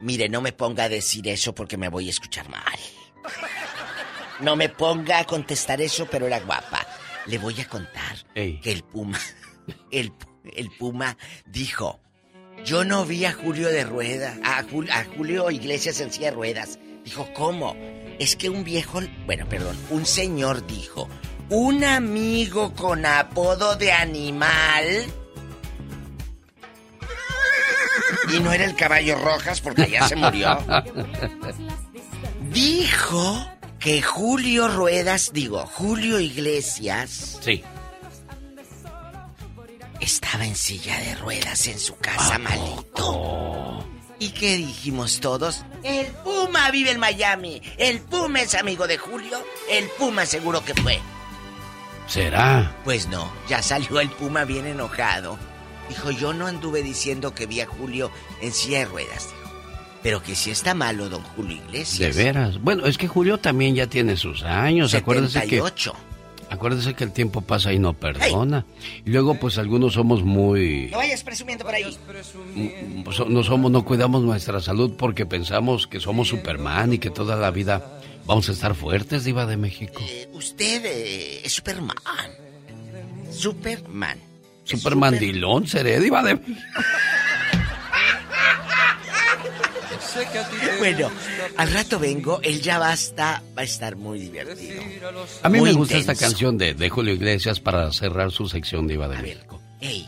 Mire, 0.01 0.29
no 0.29 0.41
me 0.41 0.51
ponga 0.51 0.85
a 0.85 0.89
decir 0.89 1.27
eso 1.27 1.53
porque 1.55 1.77
me 1.77 1.89
voy 1.89 2.07
a 2.07 2.11
escuchar 2.11 2.49
mal. 2.49 2.79
No 4.39 4.55
me 4.55 4.69
ponga 4.69 5.19
a 5.19 5.25
contestar 5.25 5.81
eso, 5.81 6.07
pero 6.09 6.25
era 6.27 6.39
guapa. 6.39 6.85
Le 7.27 7.37
voy 7.37 7.59
a 7.61 7.67
contar 7.67 8.17
Ey. 8.33 8.59
que 8.59 8.71
el 8.71 8.83
Puma, 8.83 9.19
el, 9.91 10.11
el 10.55 10.71
Puma 10.71 11.15
dijo, 11.45 12.01
yo 12.65 12.83
no 12.83 13.05
vi 13.05 13.25
a 13.25 13.33
Julio 13.33 13.69
de 13.69 13.83
Rueda, 13.83 14.37
a, 14.43 14.63
Jul- 14.63 14.89
a 14.91 15.05
Julio 15.15 15.49
Iglesias 15.51 15.99
en 15.99 16.11
silla 16.11 16.29
de 16.29 16.35
ruedas. 16.35 16.79
Dijo, 17.03 17.27
¿cómo? 17.33 17.75
Es 18.19 18.35
que 18.35 18.49
un 18.49 18.63
viejo, 18.63 19.01
bueno, 19.25 19.47
perdón, 19.49 19.75
un 19.89 20.05
señor 20.05 20.65
dijo, 20.67 21.09
un 21.49 21.83
amigo 21.83 22.73
con 22.73 23.05
apodo 23.05 23.75
de 23.75 23.91
animal 23.91 24.85
y 28.33 28.39
no 28.39 28.53
era 28.53 28.65
el 28.65 28.75
caballo 28.75 29.17
rojas 29.17 29.59
porque 29.61 29.89
ya 29.89 30.07
se 30.07 30.15
murió. 30.15 30.57
Dijo 32.51 33.47
que 33.79 34.01
Julio 34.01 34.67
Ruedas, 34.67 35.31
digo, 35.33 35.65
Julio 35.65 36.19
Iglesias. 36.19 37.39
Sí. 37.41 37.63
Estaba 40.01 40.45
en 40.45 40.55
silla 40.55 40.99
de 40.99 41.15
ruedas 41.15 41.67
en 41.67 41.79
su 41.79 41.95
casa, 41.97 42.37
malito. 42.39 43.85
¿Y 44.19 44.29
qué 44.29 44.57
dijimos 44.57 45.19
todos? 45.19 45.63
El 45.83 46.07
Puma 46.23 46.69
vive 46.71 46.91
en 46.91 46.99
Miami. 46.99 47.61
El 47.77 48.01
Puma 48.01 48.41
es 48.41 48.55
amigo 48.55 48.87
de 48.87 48.97
Julio. 48.97 49.43
El 49.69 49.85
Puma 49.97 50.25
seguro 50.25 50.63
que 50.65 50.73
fue. 50.75 50.99
¿Será? 52.07 52.75
Pues 52.83 53.07
no, 53.07 53.31
ya 53.47 53.61
salió 53.61 53.99
el 53.99 54.09
Puma 54.09 54.43
bien 54.43 54.65
enojado. 54.65 55.37
Dijo, 55.87 56.11
yo 56.11 56.33
no 56.33 56.47
anduve 56.47 56.83
diciendo 56.83 57.33
que 57.33 57.45
vi 57.45 57.61
a 57.61 57.67
Julio 57.67 58.11
en 58.41 58.51
silla 58.53 58.79
de 58.79 58.85
ruedas, 58.85 59.27
dijo. 59.29 59.41
Pero 60.03 60.23
que 60.23 60.35
si 60.35 60.49
está 60.49 60.73
malo, 60.73 61.09
don 61.09 61.21
Julio 61.23 61.57
De 61.57 61.63
Iglesias. 61.65 62.15
veras. 62.15 62.59
Bueno, 62.61 62.87
es 62.87 62.97
que 62.97 63.07
Julio 63.07 63.37
también 63.37 63.75
ya 63.75 63.85
tiene 63.87 64.17
sus 64.17 64.41
años. 64.43 64.93
Acuérdese 64.95 65.41
que, 65.41 65.61
78. 65.61 65.93
Acuérdese 66.51 66.93
que 66.93 67.03
el 67.03 67.11
tiempo 67.11 67.41
pasa 67.41 67.73
y 67.73 67.79
no 67.79 67.93
perdona. 67.93 68.65
Y 69.05 69.09
luego, 69.09 69.35
pues 69.35 69.57
algunos 69.57 69.93
somos 69.93 70.23
muy. 70.23 70.89
No 70.91 70.97
vayas 70.97 71.23
presumiendo 71.23 71.65
por 71.65 71.73
ahí. 71.73 71.97
Mm, 72.55 73.09
so- 73.11 73.25
no 73.25 73.43
somos, 73.43 73.71
no 73.71 73.83
cuidamos 73.83 74.21
nuestra 74.21 74.59
salud 74.59 74.93
porque 74.97 75.25
pensamos 75.25 75.87
que 75.87 75.99
somos 75.99 76.27
Superman 76.27 76.93
y 76.93 76.99
que 76.99 77.09
toda 77.09 77.35
la 77.35 77.49
vida 77.51 77.99
vamos 78.25 78.47
a 78.49 78.51
estar 78.51 78.75
fuertes, 78.75 79.23
Diva 79.23 79.45
de 79.45 79.57
México. 79.57 80.01
Eh, 80.07 80.27
usted 80.33 80.85
eh, 80.85 81.41
es 81.43 81.53
Superman. 81.53 81.95
Superman. 83.31 84.19
Superman 84.63 85.17
Dilón, 85.17 85.67
seré 85.67 85.99
Diva 85.99 86.21
de 86.21 86.39
Bueno, 90.79 91.09
al 91.57 91.71
rato 91.71 91.99
vengo, 91.99 92.39
él 92.43 92.61
ya 92.61 92.79
basta, 92.79 93.41
va 93.57 93.61
a 93.61 93.65
estar 93.65 93.95
muy 93.95 94.19
divertido. 94.19 94.81
A 95.43 95.49
mí 95.49 95.59
Muy 95.59 95.69
me 95.69 95.75
gusta 95.75 95.97
intenso. 95.97 96.11
esta 96.13 96.25
canción 96.25 96.57
de, 96.57 96.73
de 96.73 96.89
Julio 96.89 97.13
Iglesias 97.13 97.59
para 97.59 97.91
cerrar 97.91 98.31
su 98.31 98.47
sección 98.47 98.87
Diva 98.87 99.07
de 99.07 99.21
México. 99.21 99.61
Ey, 99.79 100.07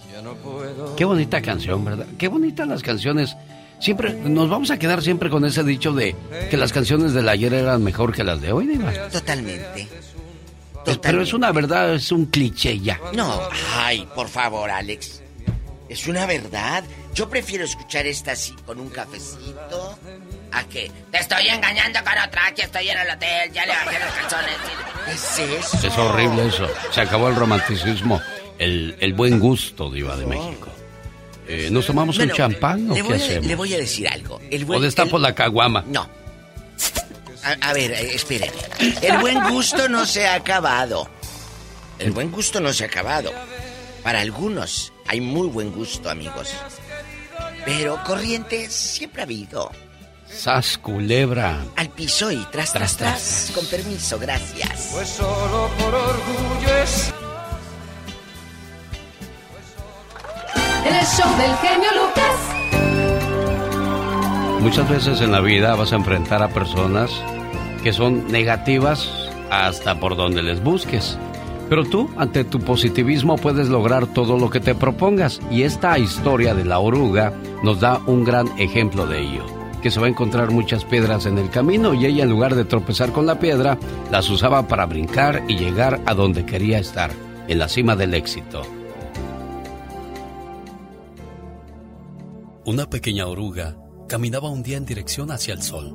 Qué 0.96 1.06
bonita 1.06 1.42
canción, 1.42 1.84
¿verdad? 1.84 2.06
Qué 2.18 2.28
bonitas 2.28 2.68
las 2.68 2.82
canciones. 2.84 3.36
Siempre 3.80 4.14
nos 4.14 4.50
vamos 4.50 4.70
a 4.72 4.78
quedar 4.80 5.02
siempre 5.02 5.30
con 5.30 5.44
ese 5.46 5.64
dicho 5.64 5.92
de 5.94 6.16
que 6.50 6.58
las 6.58 6.72
canciones 6.72 7.14
del 7.14 7.28
ayer 7.28 7.54
eran 7.54 7.84
mejor 7.84 8.14
que 8.14 8.24
las 8.24 8.40
de 8.42 8.52
hoy, 8.52 8.68
Diva. 8.68 8.94
totalmente. 9.10 9.88
Pero 11.02 11.22
es 11.22 11.34
una 11.34 11.52
verdad, 11.52 11.96
es 11.96 12.12
un 12.12 12.26
cliché 12.28 12.80
ya. 12.80 13.00
No, 13.14 13.42
ay, 13.76 14.08
por 14.14 14.28
favor, 14.28 14.70
Alex. 14.70 15.23
Es 15.90 16.08
una 16.08 16.26
verdad. 16.26 16.84
Yo 17.14 17.30
prefiero 17.30 17.66
escuchar 17.66 18.06
esta 18.08 18.32
así 18.32 18.54
con 18.66 18.80
un 18.80 18.90
cafecito 18.90 19.98
a 20.52 20.64
que 20.64 20.92
te 21.12 21.18
estoy 21.20 21.48
engañando 21.50 22.00
con 22.04 22.14
otra, 22.28 22.54
que 22.56 22.64
estoy 22.64 22.90
en 22.90 22.98
el 23.00 23.10
hotel, 23.10 23.52
ya 23.52 23.66
le 23.66 23.74
bajé 23.74 24.00
los 24.00 24.14
calzones. 24.14 24.56
¿Qué 25.06 25.12
es 25.12 25.40
eso? 25.66 25.88
Es 25.88 25.98
horrible 25.98 26.48
eso. 26.48 26.68
Se 26.92 27.02
acabó 27.02 27.28
el 27.30 27.36
romanticismo, 27.36 28.22
el, 28.58 28.96
el 29.00 29.14
buen 29.14 29.40
gusto, 29.40 29.92
Diva 29.92 30.16
de 30.16 30.26
México. 30.26 30.70
Eh, 31.48 31.68
¿Nos 31.70 31.86
tomamos 31.86 32.16
Bueno, 32.16 32.32
un 32.32 32.38
champán 32.38 32.90
o 32.90 32.94
qué 32.96 33.02
a, 33.02 33.16
hacemos? 33.18 33.46
le 33.46 33.56
voy 33.56 33.74
a 33.74 33.78
decir 33.78 34.08
algo. 34.08 34.40
El 34.50 34.64
¿O 34.64 34.68
buen, 34.68 34.82
destapo 34.82 35.18
el- 35.18 35.24
la 35.24 35.36
caguama? 35.36 35.84
No. 35.88 36.10
A, 37.44 37.70
a 37.70 37.74
ver, 37.74 37.92
eh, 37.92 38.16
esperen. 38.16 38.50
El 39.02 39.18
buen 39.18 39.44
gusto 39.50 39.90
no 39.90 40.06
se 40.06 40.26
ha 40.26 40.36
acabado. 40.36 41.10
El 42.00 42.12
buen 42.12 42.32
gusto 42.32 42.62
no 42.62 42.72
se 42.72 42.86
ha 42.86 42.88
acabado. 42.88 43.32
Para 44.02 44.22
algunos 44.22 44.93
hay 45.08 45.22
muy 45.22 45.48
buen 45.48 45.72
gusto, 45.72 46.10
amigos. 46.10 46.54
Pero 47.66 48.00
corriente 48.04 48.70
siempre 48.70 49.22
ha 49.22 49.26
habido. 49.26 49.72
Sas 50.28 50.78
culebra. 50.78 51.64
Al 51.76 51.90
piso 51.90 52.32
y 52.32 52.44
tras, 52.52 52.74
tras, 52.74 52.98
tras. 52.98 53.52
Con 53.54 53.66
permiso, 53.68 54.18
gracias. 54.20 54.90
Pues 54.94 55.10
solo 55.10 55.70
por 55.78 55.94
orgullo 55.94 56.78
es 56.84 57.14
El 60.86 61.06
show 61.06 61.38
del 61.38 61.56
genio 61.58 61.90
Lucas. 61.94 62.54
Muchas 64.62 64.90
veces 64.90 65.22
en 65.22 65.32
la 65.32 65.40
vida 65.40 65.76
vas 65.76 65.94
a 65.94 65.96
enfrentar 65.96 66.44
a 66.44 66.50
personas 66.50 67.12
que 67.84 67.94
son 67.94 68.32
negativas 68.32 69.10
hasta 69.50 70.00
por 70.00 70.16
donde 70.16 70.44
les 70.44 70.62
busques. 70.62 71.18
Pero 71.74 71.86
tú, 71.86 72.08
ante 72.18 72.44
tu 72.44 72.60
positivismo, 72.60 73.36
puedes 73.36 73.68
lograr 73.68 74.06
todo 74.06 74.38
lo 74.38 74.52
que 74.52 74.60
te 74.60 74.76
propongas. 74.76 75.42
Y 75.50 75.64
esta 75.64 75.98
historia 75.98 76.54
de 76.54 76.66
la 76.66 76.78
oruga 76.78 77.34
nos 77.64 77.80
da 77.80 78.00
un 78.06 78.24
gran 78.24 78.48
ejemplo 78.60 79.08
de 79.08 79.22
ello. 79.22 79.44
Que 79.82 79.90
se 79.90 80.00
va 80.00 80.06
a 80.06 80.10
encontrar 80.10 80.52
muchas 80.52 80.86
piedras 80.86 81.26
en 81.26 81.40
el 81.40 81.50
camino 81.50 81.96
y 81.96 82.06
ella 82.06 82.26
en 82.26 82.30
lugar 82.30 82.54
de 82.54 82.66
tropezar 82.66 83.12
con 83.12 83.26
la 83.26 83.40
piedra, 83.40 83.80
las 84.12 84.30
usaba 84.30 84.68
para 84.68 84.86
brincar 84.86 85.46
y 85.48 85.56
llegar 85.56 86.00
a 86.06 86.14
donde 86.14 86.46
quería 86.46 86.78
estar, 86.78 87.10
en 87.48 87.58
la 87.58 87.68
cima 87.68 87.96
del 87.96 88.14
éxito. 88.14 88.62
Una 92.68 92.88
pequeña 92.88 93.26
oruga 93.26 93.78
caminaba 94.08 94.52
un 94.52 94.62
día 94.62 94.78
en 94.78 94.86
dirección 94.86 95.32
hacia 95.32 95.56
el 95.56 95.64
sol. 95.64 95.92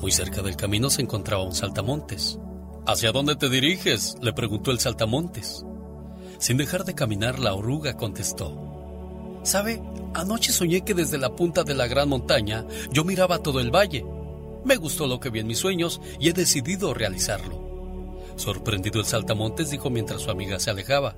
Muy 0.00 0.10
cerca 0.10 0.40
del 0.40 0.56
camino 0.56 0.88
se 0.88 1.02
encontraba 1.02 1.42
un 1.42 1.54
saltamontes. 1.54 2.38
¿Hacia 2.84 3.12
dónde 3.12 3.36
te 3.36 3.48
diriges? 3.48 4.16
le 4.20 4.32
preguntó 4.32 4.72
el 4.72 4.80
saltamontes. 4.80 5.64
Sin 6.38 6.56
dejar 6.56 6.84
de 6.84 6.96
caminar, 6.96 7.38
la 7.38 7.54
oruga 7.54 7.96
contestó. 7.96 9.40
¿Sabe? 9.44 9.80
Anoche 10.14 10.52
soñé 10.52 10.84
que 10.84 10.92
desde 10.92 11.16
la 11.16 11.36
punta 11.36 11.62
de 11.62 11.74
la 11.74 11.86
gran 11.86 12.08
montaña 12.08 12.66
yo 12.90 13.04
miraba 13.04 13.38
todo 13.38 13.60
el 13.60 13.70
valle. 13.70 14.04
Me 14.64 14.76
gustó 14.76 15.06
lo 15.06 15.20
que 15.20 15.30
vi 15.30 15.38
en 15.38 15.46
mis 15.46 15.58
sueños 15.58 16.00
y 16.18 16.28
he 16.28 16.32
decidido 16.32 16.92
realizarlo. 16.92 17.62
Sorprendido 18.34 18.98
el 18.98 19.06
saltamontes 19.06 19.70
dijo 19.70 19.88
mientras 19.88 20.22
su 20.22 20.30
amiga 20.32 20.58
se 20.58 20.70
alejaba. 20.70 21.14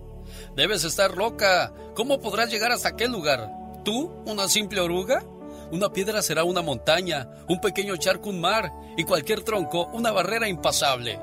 Debes 0.56 0.84
estar 0.84 1.16
loca. 1.16 1.72
¿Cómo 1.94 2.20
podrás 2.20 2.50
llegar 2.50 2.72
hasta 2.72 2.90
aquel 2.90 3.10
lugar? 3.10 3.50
¿Tú, 3.84 4.12
una 4.26 4.48
simple 4.48 4.80
oruga? 4.80 5.24
Una 5.72 5.90
piedra 5.90 6.20
será 6.20 6.44
una 6.44 6.60
montaña, 6.60 7.30
un 7.48 7.58
pequeño 7.60 7.96
charco 7.96 8.28
un 8.28 8.40
mar 8.40 8.70
y 8.98 9.04
cualquier 9.04 9.42
tronco 9.42 9.86
una 9.94 10.12
barrera 10.12 10.46
impasable. 10.46 11.18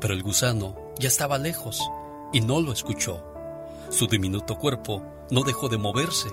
Pero 0.00 0.14
el 0.14 0.22
gusano 0.22 0.76
ya 0.98 1.08
estaba 1.08 1.38
lejos 1.38 1.80
y 2.32 2.40
no 2.40 2.60
lo 2.60 2.72
escuchó. 2.72 3.22
Su 3.90 4.06
diminuto 4.06 4.58
cuerpo 4.58 5.02
no 5.30 5.42
dejó 5.42 5.68
de 5.68 5.78
moverse. 5.78 6.28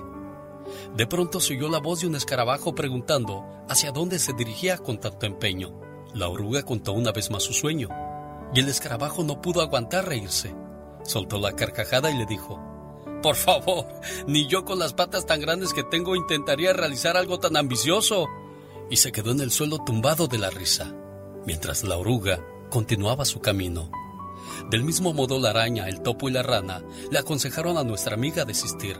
De 0.96 1.06
pronto 1.06 1.40
se 1.40 1.54
oyó 1.54 1.68
la 1.68 1.78
voz 1.78 2.00
de 2.00 2.06
un 2.06 2.14
escarabajo 2.14 2.74
preguntando 2.74 3.44
hacia 3.68 3.92
dónde 3.92 4.18
se 4.18 4.32
dirigía 4.32 4.78
con 4.78 4.98
tanto 4.98 5.26
empeño. 5.26 5.72
La 6.14 6.28
oruga 6.28 6.62
contó 6.62 6.92
una 6.92 7.12
vez 7.12 7.30
más 7.30 7.42
su 7.42 7.52
sueño, 7.52 7.88
y 8.54 8.60
el 8.60 8.68
escarabajo 8.68 9.24
no 9.24 9.40
pudo 9.40 9.62
aguantar 9.62 10.06
reírse. 10.06 10.54
Soltó 11.04 11.38
la 11.38 11.54
carcajada 11.54 12.10
y 12.10 12.18
le 12.18 12.26
dijo, 12.26 12.60
Por 13.22 13.36
favor, 13.36 13.86
ni 14.26 14.46
yo 14.46 14.64
con 14.64 14.78
las 14.78 14.94
patas 14.94 15.26
tan 15.26 15.40
grandes 15.40 15.72
que 15.72 15.84
tengo 15.84 16.16
intentaría 16.16 16.72
realizar 16.72 17.16
algo 17.16 17.38
tan 17.38 17.56
ambicioso. 17.56 18.28
Y 18.90 18.96
se 18.96 19.12
quedó 19.12 19.32
en 19.32 19.40
el 19.40 19.50
suelo 19.50 19.78
tumbado 19.78 20.28
de 20.28 20.38
la 20.38 20.50
risa, 20.50 20.94
mientras 21.46 21.84
la 21.84 21.96
oruga 21.96 22.38
continuaba 22.74 23.24
su 23.24 23.38
camino. 23.38 23.88
Del 24.68 24.82
mismo 24.82 25.14
modo 25.14 25.38
la 25.38 25.50
araña, 25.50 25.88
el 25.88 26.00
topo 26.00 26.28
y 26.28 26.32
la 26.32 26.42
rana 26.42 26.82
le 27.08 27.20
aconsejaron 27.20 27.78
a 27.78 27.84
nuestra 27.84 28.14
amiga 28.14 28.44
desistir. 28.44 28.98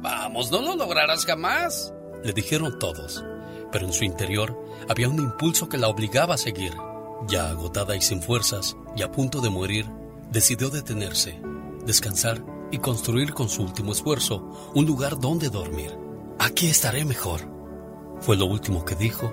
Vamos, 0.00 0.52
no 0.52 0.62
lo 0.62 0.76
lograrás 0.76 1.26
jamás, 1.26 1.92
le 2.22 2.32
dijeron 2.32 2.78
todos, 2.78 3.24
pero 3.72 3.86
en 3.86 3.92
su 3.92 4.04
interior 4.04 4.56
había 4.88 5.08
un 5.08 5.18
impulso 5.18 5.68
que 5.68 5.78
la 5.78 5.88
obligaba 5.88 6.34
a 6.34 6.38
seguir. 6.38 6.72
Ya 7.26 7.48
agotada 7.48 7.96
y 7.96 8.00
sin 8.02 8.22
fuerzas, 8.22 8.76
y 8.96 9.02
a 9.02 9.10
punto 9.10 9.40
de 9.40 9.50
morir, 9.50 9.86
decidió 10.30 10.70
detenerse, 10.70 11.40
descansar 11.84 12.40
y 12.70 12.78
construir 12.78 13.34
con 13.34 13.48
su 13.48 13.62
último 13.62 13.90
esfuerzo 13.90 14.70
un 14.76 14.86
lugar 14.86 15.18
donde 15.18 15.48
dormir. 15.48 15.92
Aquí 16.38 16.68
estaré 16.68 17.04
mejor, 17.04 17.40
fue 18.20 18.36
lo 18.36 18.46
último 18.46 18.84
que 18.84 18.94
dijo, 18.94 19.32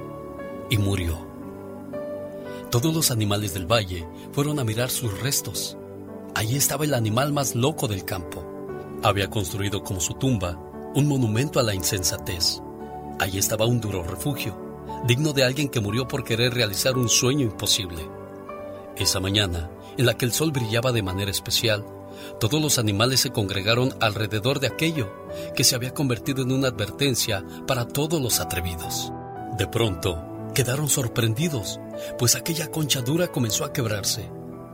y 0.71 0.79
murió. 0.79 1.24
Todos 2.75 2.93
los 2.93 3.09
animales 3.09 3.53
del 3.53 3.71
valle 3.71 4.05
fueron 4.33 4.59
a 4.59 4.65
mirar 4.65 4.89
sus 4.89 5.21
restos. 5.21 5.77
Allí 6.35 6.57
estaba 6.57 6.83
el 6.83 6.93
animal 6.93 7.31
más 7.31 7.55
loco 7.55 7.87
del 7.87 8.03
campo. 8.03 8.45
Había 9.01 9.29
construido 9.29 9.81
como 9.81 10.01
su 10.01 10.15
tumba 10.15 10.59
un 10.93 11.07
monumento 11.07 11.61
a 11.61 11.63
la 11.63 11.73
insensatez. 11.73 12.59
Allí 13.17 13.39
estaba 13.39 13.65
un 13.65 13.79
duro 13.79 14.03
refugio, 14.03 14.57
digno 15.07 15.31
de 15.31 15.45
alguien 15.45 15.69
que 15.69 15.79
murió 15.79 16.05
por 16.05 16.25
querer 16.25 16.53
realizar 16.53 16.97
un 16.97 17.07
sueño 17.07 17.43
imposible. 17.43 18.09
Esa 18.97 19.21
mañana, 19.21 19.71
en 19.97 20.05
la 20.05 20.17
que 20.17 20.25
el 20.25 20.33
sol 20.33 20.51
brillaba 20.51 20.91
de 20.91 21.01
manera 21.01 21.31
especial, 21.31 21.85
todos 22.41 22.61
los 22.61 22.77
animales 22.77 23.21
se 23.21 23.29
congregaron 23.29 23.95
alrededor 24.01 24.59
de 24.59 24.67
aquello 24.67 25.13
que 25.55 25.63
se 25.63 25.75
había 25.75 25.93
convertido 25.93 26.43
en 26.43 26.51
una 26.51 26.67
advertencia 26.67 27.41
para 27.67 27.87
todos 27.87 28.21
los 28.21 28.41
atrevidos. 28.41 29.13
De 29.57 29.65
pronto, 29.65 30.34
quedaron 30.55 30.89
sorprendidos, 30.89 31.79
pues 32.17 32.35
aquella 32.35 32.71
concha 32.71 33.01
dura 33.01 33.27
comenzó 33.27 33.65
a 33.65 33.73
quebrarse. 33.73 34.27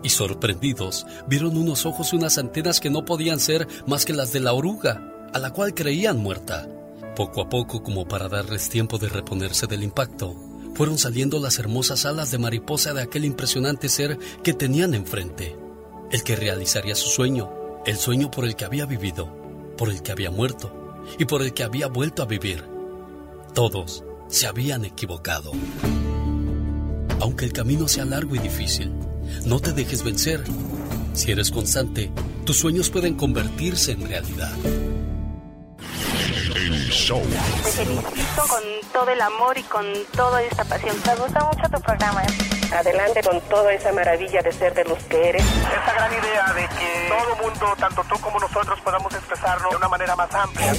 Y 0.03 0.09
sorprendidos, 0.09 1.05
vieron 1.27 1.57
unos 1.57 1.85
ojos 1.85 2.13
y 2.13 2.15
unas 2.15 2.37
antenas 2.37 2.79
que 2.79 2.89
no 2.89 3.03
podían 3.03 3.39
ser 3.39 3.67
más 3.85 4.05
que 4.05 4.13
las 4.13 4.31
de 4.31 4.39
la 4.39 4.53
oruga, 4.53 5.29
a 5.33 5.39
la 5.39 5.51
cual 5.51 5.73
creían 5.73 6.17
muerta. 6.17 6.69
Poco 7.15 7.41
a 7.41 7.49
poco, 7.49 7.83
como 7.83 8.07
para 8.07 8.29
darles 8.29 8.69
tiempo 8.69 8.97
de 8.97 9.09
reponerse 9.09 9.67
del 9.67 9.83
impacto, 9.83 10.35
fueron 10.75 10.97
saliendo 10.97 11.39
las 11.39 11.59
hermosas 11.59 12.05
alas 12.05 12.31
de 12.31 12.37
mariposa 12.37 12.93
de 12.93 13.01
aquel 13.01 13.25
impresionante 13.25 13.89
ser 13.89 14.17
que 14.43 14.53
tenían 14.53 14.93
enfrente, 14.93 15.57
el 16.11 16.23
que 16.23 16.35
realizaría 16.35 16.95
su 16.95 17.09
sueño, 17.09 17.51
el 17.85 17.97
sueño 17.97 18.31
por 18.31 18.45
el 18.45 18.55
que 18.55 18.65
había 18.65 18.85
vivido, 18.85 19.35
por 19.77 19.89
el 19.89 20.01
que 20.01 20.11
había 20.11 20.31
muerto 20.31 21.03
y 21.19 21.25
por 21.25 21.41
el 21.41 21.53
que 21.53 21.63
había 21.63 21.87
vuelto 21.87 22.23
a 22.23 22.27
vivir. 22.27 22.63
Todos 23.53 24.03
se 24.31 24.47
habían 24.47 24.85
equivocado. 24.85 25.51
Aunque 27.19 27.45
el 27.45 27.53
camino 27.53 27.87
sea 27.87 28.05
largo 28.05 28.35
y 28.35 28.39
difícil, 28.39 28.91
no 29.45 29.59
te 29.59 29.73
dejes 29.73 30.03
vencer. 30.03 30.43
Si 31.13 31.31
eres 31.31 31.51
constante, 31.51 32.11
tus 32.45 32.57
sueños 32.57 32.89
pueden 32.89 33.15
convertirse 33.15 33.91
en 33.91 34.07
realidad. 34.07 34.53
El 36.55 36.89
show. 36.89 37.21
Te 37.63 37.71
felicito 37.71 38.41
con 38.47 38.63
todo 38.93 39.09
el 39.11 39.21
amor 39.21 39.57
y 39.57 39.63
con 39.63 39.85
toda 40.15 40.41
esta 40.41 40.63
pasión. 40.63 40.95
Me 41.05 41.15
gusta 41.15 41.43
mucho 41.43 41.69
tu 41.69 41.81
programa. 41.81 42.23
Adelante 42.73 43.21
con 43.21 43.41
toda 43.41 43.73
esa 43.73 43.91
maravilla 43.91 44.41
de 44.41 44.53
ser 44.53 44.73
de 44.73 44.85
los 44.85 44.97
que 45.03 45.29
eres. 45.29 45.43
Esta 45.43 45.93
gran 45.93 46.11
idea 46.11 46.53
de 46.53 46.67
que 46.69 47.09
todo 47.09 47.35
mundo, 47.43 47.75
tanto 47.77 48.01
tú 48.09 48.19
como 48.21 48.39
nosotros, 48.39 48.79
podamos 48.81 49.13
expresarlo 49.13 49.69
de 49.71 49.75
una 49.75 49.89
manera 49.89 50.15
más 50.15 50.33
amplia. 50.33 50.73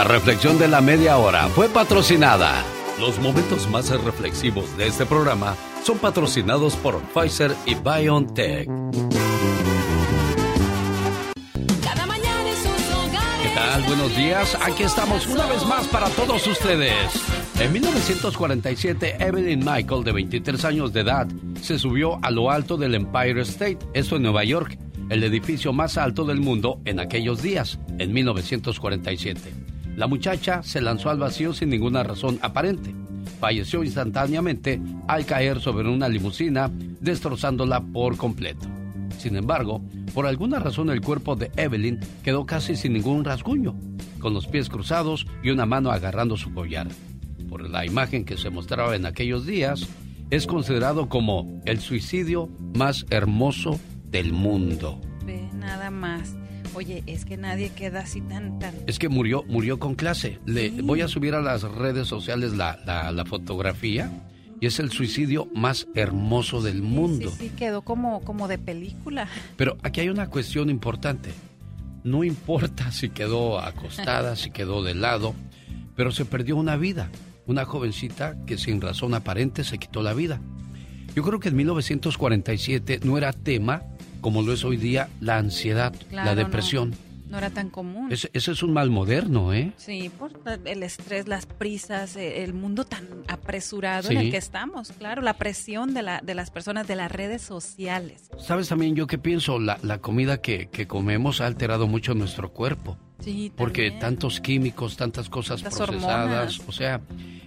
La 0.00 0.04
reflexión 0.04 0.58
de 0.58 0.66
la 0.66 0.80
media 0.80 1.18
hora 1.18 1.48
fue 1.48 1.68
patrocinada. 1.68 2.64
Los 2.98 3.18
momentos 3.18 3.68
más 3.68 3.90
reflexivos 3.90 4.74
de 4.78 4.86
este 4.86 5.04
programa 5.04 5.54
son 5.84 5.98
patrocinados 5.98 6.74
por 6.76 7.02
Pfizer 7.12 7.54
y 7.66 7.74
BioNTech. 7.74 8.66
Cada 11.84 12.06
mañana 12.06 12.48
en 12.48 12.56
sus 12.56 12.94
hogares. 12.94 13.42
¿Qué 13.42 13.54
tal? 13.54 13.82
Buenos 13.82 14.16
días. 14.16 14.56
Aquí 14.62 14.84
estamos 14.84 15.26
una 15.26 15.44
vez 15.44 15.66
más 15.66 15.86
para 15.88 16.08
todos 16.08 16.46
ustedes. 16.46 16.94
En 17.60 17.70
1947, 17.70 19.16
Evelyn 19.20 19.62
Michael, 19.62 20.02
de 20.02 20.12
23 20.12 20.64
años 20.64 20.94
de 20.94 21.00
edad, 21.00 21.28
se 21.60 21.78
subió 21.78 22.18
a 22.22 22.30
lo 22.30 22.50
alto 22.50 22.78
del 22.78 22.94
Empire 22.94 23.42
State, 23.42 23.80
esto 23.92 24.16
en 24.16 24.22
Nueva 24.22 24.44
York, 24.44 24.78
el 25.10 25.22
edificio 25.24 25.74
más 25.74 25.98
alto 25.98 26.24
del 26.24 26.40
mundo 26.40 26.80
en 26.86 27.00
aquellos 27.00 27.42
días, 27.42 27.78
en 27.98 28.14
1947. 28.14 29.69
La 30.00 30.06
muchacha 30.06 30.62
se 30.62 30.80
lanzó 30.80 31.10
al 31.10 31.18
vacío 31.18 31.52
sin 31.52 31.68
ninguna 31.68 32.02
razón 32.02 32.38
aparente. 32.40 32.94
Falleció 33.38 33.84
instantáneamente 33.84 34.80
al 35.06 35.26
caer 35.26 35.60
sobre 35.60 35.90
una 35.90 36.08
limusina, 36.08 36.70
destrozándola 37.02 37.82
por 37.82 38.16
completo. 38.16 38.66
Sin 39.18 39.36
embargo, 39.36 39.82
por 40.14 40.26
alguna 40.26 40.58
razón 40.58 40.88
el 40.88 41.02
cuerpo 41.02 41.36
de 41.36 41.50
Evelyn 41.54 42.00
quedó 42.24 42.46
casi 42.46 42.76
sin 42.76 42.94
ningún 42.94 43.26
rasguño, 43.26 43.74
con 44.20 44.32
los 44.32 44.46
pies 44.46 44.70
cruzados 44.70 45.26
y 45.42 45.50
una 45.50 45.66
mano 45.66 45.90
agarrando 45.90 46.38
su 46.38 46.54
collar. 46.54 46.88
Por 47.50 47.68
la 47.68 47.84
imagen 47.84 48.24
que 48.24 48.38
se 48.38 48.48
mostraba 48.48 48.96
en 48.96 49.04
aquellos 49.04 49.44
días, 49.44 49.86
es 50.30 50.46
considerado 50.46 51.10
como 51.10 51.60
el 51.66 51.78
suicidio 51.78 52.48
más 52.74 53.04
hermoso 53.10 53.78
del 54.04 54.32
mundo. 54.32 54.98
Ve, 55.26 55.46
nada 55.52 55.90
más. 55.90 56.36
Oye, 56.74 57.02
es 57.06 57.24
que 57.24 57.36
nadie 57.36 57.70
queda 57.70 58.00
así 58.00 58.20
tan, 58.20 58.58
tan... 58.58 58.74
Es 58.86 58.98
que 58.98 59.08
murió, 59.08 59.44
murió 59.48 59.78
con 59.78 59.94
clase. 59.94 60.38
Le 60.46 60.70
voy 60.82 61.00
a 61.00 61.08
subir 61.08 61.34
a 61.34 61.40
las 61.40 61.62
redes 61.62 62.06
sociales 62.06 62.52
la, 62.52 62.78
la, 62.86 63.10
la 63.10 63.24
fotografía 63.24 64.10
y 64.60 64.66
es 64.66 64.78
el 64.78 64.90
suicidio 64.90 65.48
más 65.54 65.88
hermoso 65.94 66.60
del 66.62 66.82
mundo. 66.82 67.30
Sí, 67.30 67.48
sí, 67.48 67.52
quedó 67.56 67.82
como, 67.82 68.20
como 68.20 68.46
de 68.46 68.58
película. 68.58 69.26
Pero 69.56 69.78
aquí 69.82 70.00
hay 70.00 70.10
una 70.10 70.28
cuestión 70.28 70.68
importante. 70.70 71.30
No 72.04 72.24
importa 72.24 72.92
si 72.92 73.08
quedó 73.10 73.58
acostada, 73.58 74.36
si 74.36 74.50
quedó 74.50 74.82
de 74.82 74.94
lado, 74.94 75.34
pero 75.96 76.12
se 76.12 76.24
perdió 76.24 76.56
una 76.56 76.76
vida. 76.76 77.10
Una 77.46 77.64
jovencita 77.64 78.36
que 78.46 78.58
sin 78.58 78.80
razón 78.80 79.14
aparente 79.14 79.64
se 79.64 79.78
quitó 79.78 80.02
la 80.02 80.12
vida. 80.12 80.40
Yo 81.16 81.24
creo 81.24 81.40
que 81.40 81.48
en 81.48 81.56
1947 81.56 83.00
no 83.02 83.18
era 83.18 83.32
tema 83.32 83.82
como 84.20 84.42
lo 84.42 84.52
es 84.52 84.64
hoy 84.64 84.76
día 84.76 85.08
la 85.20 85.38
ansiedad, 85.38 85.94
Claro, 86.08 86.30
la 86.30 86.34
no. 86.34 86.44
depresión. 86.44 86.94
No 87.28 87.38
era 87.38 87.50
tan 87.50 87.70
común. 87.70 88.10
Ese, 88.10 88.28
ese 88.32 88.50
es 88.50 88.60
un 88.64 88.72
mal 88.72 88.90
moderno, 88.90 89.54
¿eh? 89.54 89.72
Sí, 89.76 90.10
por 90.18 90.32
el 90.64 90.82
estrés, 90.82 91.28
las 91.28 91.46
prisas, 91.46 92.16
eh, 92.16 92.42
el 92.42 92.54
mundo 92.54 92.82
tan 92.84 93.06
apresurado 93.28 94.10
en 94.10 94.18
Sí. 94.18 94.24
el 94.24 94.30
que 94.32 94.36
estamos, 94.36 94.90
claro, 94.98 95.22
la 95.22 95.34
presión 95.34 95.94
de, 95.94 96.02
la, 96.02 96.20
de 96.24 96.34
las 96.34 96.50
personas, 96.50 96.88
de 96.88 96.96
las 96.96 97.12
redes 97.12 97.40
sociales. 97.42 98.30
¿Sabes 98.38 98.68
también 98.68 98.96
yo 98.96 99.06
qué 99.06 99.16
pienso? 99.16 99.60
La, 99.60 99.78
la 99.82 99.98
comida 99.98 100.40
que, 100.40 100.68
que 100.70 100.88
comemos 100.88 101.40
ha 101.40 101.46
alterado 101.46 101.86
mucho 101.86 102.14
nuestro 102.14 102.50
cuerpo. 102.52 102.98
Sí, 103.20 103.52
Porque 103.54 103.82
también. 103.90 104.00
tantos 104.00 104.40
químicos, 104.40 104.96
tantas 104.96 105.28
cosas 105.28 105.62
procesadas. 105.62 105.88
hormonas. 105.88 106.60
O 106.66 106.72
sea, 106.72 107.00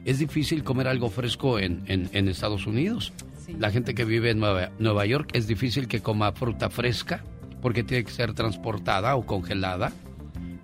es 0.06 0.20
difícil 0.20 0.64
comer 0.64 0.88
algo 0.88 1.10
fresco 1.10 1.60
en, 1.60 1.84
en- 1.88 2.10
en 2.14 2.30
Estados 2.30 2.68
Unidos. 2.68 3.12
La 3.60 3.72
gente 3.72 3.95
que 3.95 4.06
vive 4.06 4.32
en 4.32 4.40
Nueva, 4.40 4.72
Nueva 4.80 5.06
York 5.06 5.32
es 5.34 5.48
difícil 5.48 5.88
que 5.88 6.02
coma 6.02 6.32
fruta 6.32 6.70
fresca 6.70 7.24
porque 7.61 7.84
tiene 7.84 8.03
que 8.03 8.11
ser 8.11 8.34
transportada 8.34 9.15
o 9.15 9.26
congelada. 9.26 9.91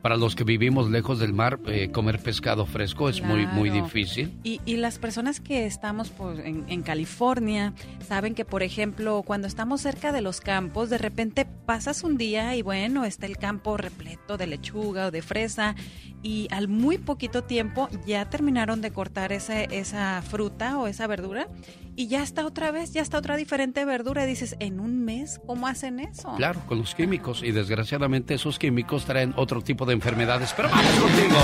Para 0.01 0.17
los 0.17 0.35
que 0.35 0.43
vivimos 0.43 0.89
lejos 0.89 1.19
del 1.19 1.34
mar, 1.34 1.59
eh, 1.67 1.91
comer 1.91 2.19
pescado 2.19 2.65
fresco 2.65 3.09
es 3.09 3.21
muy, 3.21 3.45
muy 3.47 3.69
Claro. 3.69 3.85
difícil. 3.85 4.34
Y, 4.43 4.61
y 4.65 4.77
las 4.77 4.97
personas 4.99 5.39
que 5.39 5.65
estamos 5.65 6.09
pues, 6.09 6.39
en, 6.39 6.63
en 6.67 6.81
California 6.84 7.73
saben 8.07 8.34
que, 8.35 8.45
por 8.45 8.63
ejemplo, 8.63 9.23
cuando 9.26 9.47
estamos 9.47 9.81
cerca 9.81 10.11
de 10.11 10.21
los 10.21 10.41
campos, 10.41 10.89
de 10.89 10.97
repente 10.97 11.45
pasas 11.65 12.03
un 12.03 12.17
día 12.17 12.55
y 12.55 12.61
bueno, 12.61 13.03
está 13.05 13.26
el 13.26 13.38
campo 13.38 13.77
repleto 13.77 14.38
de 14.38 14.47
lechuga 14.47 15.07
o 15.07 15.11
de 15.11 15.21
fresa 15.21 15.76
y 16.23 16.47
al 16.51 16.67
muy 16.67 16.97
poquito 16.97 17.43
tiempo 17.43 17.89
ya 18.05 18.30
terminaron 18.30 18.81
de 18.81 18.91
cortar 18.91 19.31
ese, 19.31 19.67
esa 19.71 20.21
fruta 20.21 20.77
o 20.77 20.88
esa 20.88 21.07
verdura 21.07 21.47
y 21.95 22.07
ya 22.07 22.23
está 22.23 22.45
otra 22.45 22.71
vez, 22.71 22.93
ya 22.93 23.01
está 23.01 23.17
otra 23.17 23.35
diferente 23.35 23.84
verdura. 23.84 24.23
Y 24.23 24.27
dices, 24.27 24.55
¿en 24.59 24.80
un 24.80 25.03
mes 25.03 25.41
cómo 25.45 25.67
hacen 25.67 25.99
eso? 25.99 26.34
Claro, 26.38 26.61
con 26.65 26.77
los 26.77 26.95
químicos. 26.95 27.43
Y 27.43 27.51
desgraciadamente 27.51 28.34
esos 28.34 28.57
químicos 28.57 29.03
traen 29.03 29.34
otro 29.35 29.61
tipo 29.61 29.85
de 29.85 29.88
enfermedades. 29.93 30.53
Pero 30.55 30.69
vamos 30.69 30.91
contigo. 30.99 31.37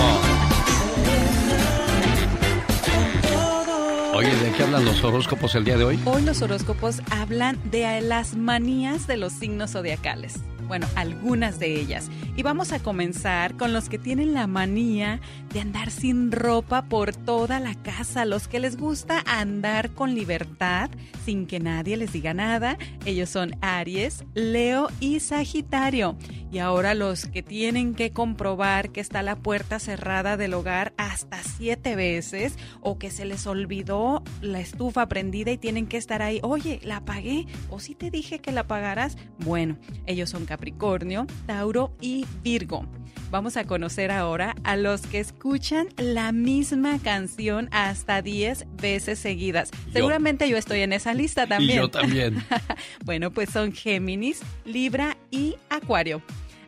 Oye, 4.15 4.33
¿de 4.33 4.51
qué 4.53 4.63
hablan 4.63 4.85
los 4.85 5.03
horóscopos 5.03 5.55
el 5.55 5.65
día 5.65 5.75
de 5.75 5.83
hoy? 5.83 5.99
Hoy 6.05 6.21
los 6.21 6.41
horóscopos 6.41 7.01
hablan 7.11 7.59
de 7.69 7.99
las 7.99 8.37
manías 8.37 9.07
de 9.07 9.17
los 9.17 9.33
signos 9.33 9.71
zodiacales. 9.71 10.39
Bueno, 10.67 10.87
algunas 10.95 11.59
de 11.59 11.79
ellas. 11.79 12.09
Y 12.35 12.41
vamos 12.41 12.71
a 12.71 12.79
comenzar 12.79 13.55
con 13.55 13.71
los 13.73 13.87
que 13.87 13.99
tienen 13.99 14.33
la 14.33 14.47
manía 14.47 15.19
de 15.53 15.59
andar 15.59 15.91
sin 15.91 16.31
ropa 16.31 16.83
por 16.83 17.13
toda 17.13 17.59
la 17.59 17.75
casa, 17.75 18.25
los 18.25 18.47
que 18.47 18.59
les 18.59 18.77
gusta 18.77 19.21
andar 19.27 19.91
con 19.91 20.15
libertad 20.15 20.89
sin 21.23 21.45
que 21.45 21.59
nadie 21.59 21.97
les 21.97 22.13
diga 22.13 22.33
nada. 22.33 22.77
Ellos 23.05 23.29
son 23.29 23.55
Aries, 23.61 24.23
Leo 24.33 24.87
y 24.99 25.19
Sagitario. 25.19 26.17
Y 26.55 26.59
ahora 26.59 26.93
los 26.93 27.25
que 27.25 27.43
tienen 27.43 27.95
que 27.95 28.11
comprobar 28.11 28.91
que 28.91 29.01
está 29.01 29.21
la 29.21 29.35
puerta 29.35 29.77
cerrada 29.77 30.37
del 30.37 30.53
hogar 30.53 30.93
hasta 30.95 31.43
siete 31.43 31.97
veces 31.97 32.57
o 32.79 32.97
que 32.97 33.11
se 33.11 33.25
les 33.25 33.45
olvidó 33.45 34.23
la 34.39 34.61
estufa 34.61 35.05
prendida 35.09 35.51
y 35.51 35.57
tienen 35.57 35.85
que 35.85 35.97
estar 35.97 36.21
ahí, 36.21 36.39
oye, 36.43 36.79
la 36.81 36.95
apagué 36.95 37.45
o 37.69 37.81
si 37.81 37.93
te 37.93 38.09
dije 38.09 38.39
que 38.39 38.53
la 38.53 38.61
apagaras. 38.61 39.17
Bueno, 39.39 39.77
ellos 40.05 40.29
son 40.29 40.45
Capricornio, 40.45 41.27
Tauro 41.45 41.91
y 41.99 42.25
Virgo. 42.41 42.87
Vamos 43.31 43.57
a 43.57 43.65
conocer 43.65 44.09
ahora 44.11 44.55
a 44.63 44.77
los 44.77 45.01
que 45.01 45.19
escuchan 45.19 45.89
la 45.97 46.31
misma 46.31 46.99
canción 46.99 47.67
hasta 47.73 48.21
10 48.21 48.65
veces 48.81 49.19
seguidas. 49.19 49.71
Seguramente 49.91 50.47
yo 50.47 50.55
estoy 50.55 50.79
en 50.79 50.93
esa 50.93 51.13
lista 51.13 51.47
también. 51.47 51.79
Y 51.79 51.81
yo 51.81 51.89
también. 51.89 52.41
bueno, 53.03 53.31
pues 53.31 53.49
son 53.49 53.73
Géminis, 53.73 54.39
Libra 54.63 55.17
y 55.31 55.57
Acuario. 55.69 56.21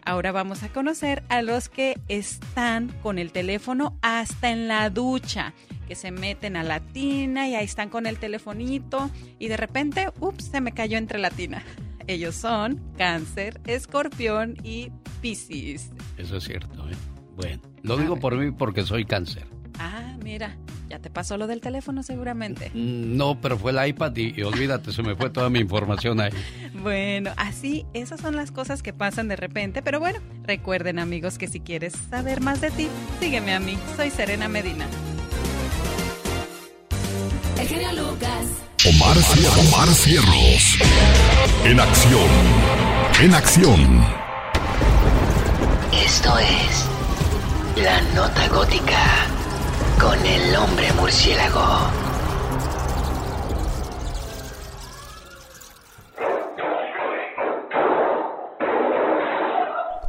Ahora 0.07 0.31
vamos 0.31 0.63
a 0.63 0.69
conocer 0.69 1.21
a 1.27 1.41
los 1.41 1.67
que 1.67 1.99
están 2.07 2.93
con 3.03 3.19
el 3.19 3.33
teléfono 3.33 3.99
hasta 4.01 4.51
en 4.51 4.69
la 4.69 4.89
ducha, 4.89 5.53
que 5.85 5.95
se 5.95 6.11
meten 6.11 6.55
a 6.55 6.63
la 6.63 6.79
tina 6.79 7.49
y 7.49 7.55
ahí 7.55 7.65
están 7.65 7.89
con 7.89 8.05
el 8.05 8.17
telefonito 8.17 9.11
y 9.37 9.49
de 9.49 9.57
repente, 9.57 10.07
ups, 10.21 10.45
se 10.45 10.61
me 10.61 10.71
cayó 10.71 10.97
entre 10.97 11.19
la 11.19 11.29
tina. 11.29 11.61
Ellos 12.07 12.35
son 12.35 12.81
Cáncer, 12.97 13.59
Escorpión 13.65 14.55
y 14.63 14.93
Piscis. 15.19 15.91
Eso 16.17 16.37
es 16.37 16.45
cierto, 16.45 16.87
¿eh? 16.87 16.95
Bueno, 17.35 17.61
lo 17.83 17.97
digo 17.97 18.15
por 18.15 18.37
mí 18.37 18.51
porque 18.51 18.83
soy 18.83 19.03
cáncer. 19.03 19.45
Ah, 19.79 20.15
mira, 20.23 20.55
ya 20.89 20.99
te 20.99 21.09
pasó 21.09 21.37
lo 21.37 21.47
del 21.47 21.61
teléfono 21.61 22.03
seguramente. 22.03 22.71
No, 23.17 23.39
pero 23.41 23.57
fue 23.57 23.71
el 23.71 23.87
iPad 23.89 24.15
y, 24.15 24.39
y 24.39 24.43
olvídate, 24.43 24.91
se 24.91 25.01
me 25.01 25.15
fue 25.15 25.29
toda 25.29 25.49
mi 25.49 25.59
información 25.59 26.19
ahí. 26.19 26.31
Bueno, 26.81 27.31
así, 27.37 27.85
esas 27.93 28.21
son 28.21 28.35
las 28.35 28.51
cosas 28.51 28.83
que 28.83 28.93
pasan 28.93 29.27
de 29.27 29.35
repente, 29.35 29.81
pero 29.81 29.99
bueno, 29.99 30.19
recuerden 30.43 30.99
amigos 30.99 31.39
que 31.39 31.47
si 31.47 31.59
quieres 31.59 31.93
saber 32.09 32.39
más 32.39 32.61
de 32.61 32.69
ti, 32.69 32.87
sígueme 33.19 33.55
a 33.55 33.59
mí, 33.59 33.77
soy 33.95 34.11
Serena 34.11 34.47
Medina. 34.47 34.85
El 37.59 37.67
genio 37.67 37.91
Lucas. 37.93 38.45
Omar, 38.85 39.17
Omar 39.67 39.89
Cierros. 39.89 40.77
En 41.65 41.79
acción. 41.79 42.29
En 43.21 43.33
acción. 43.33 44.05
Esto 45.91 46.37
es 46.37 46.85
La 47.83 48.01
Nota 48.13 48.47
Gótica 48.49 49.27
con 49.99 50.25
el 50.25 50.55
hombre 50.55 50.91
murciélago. 50.93 51.65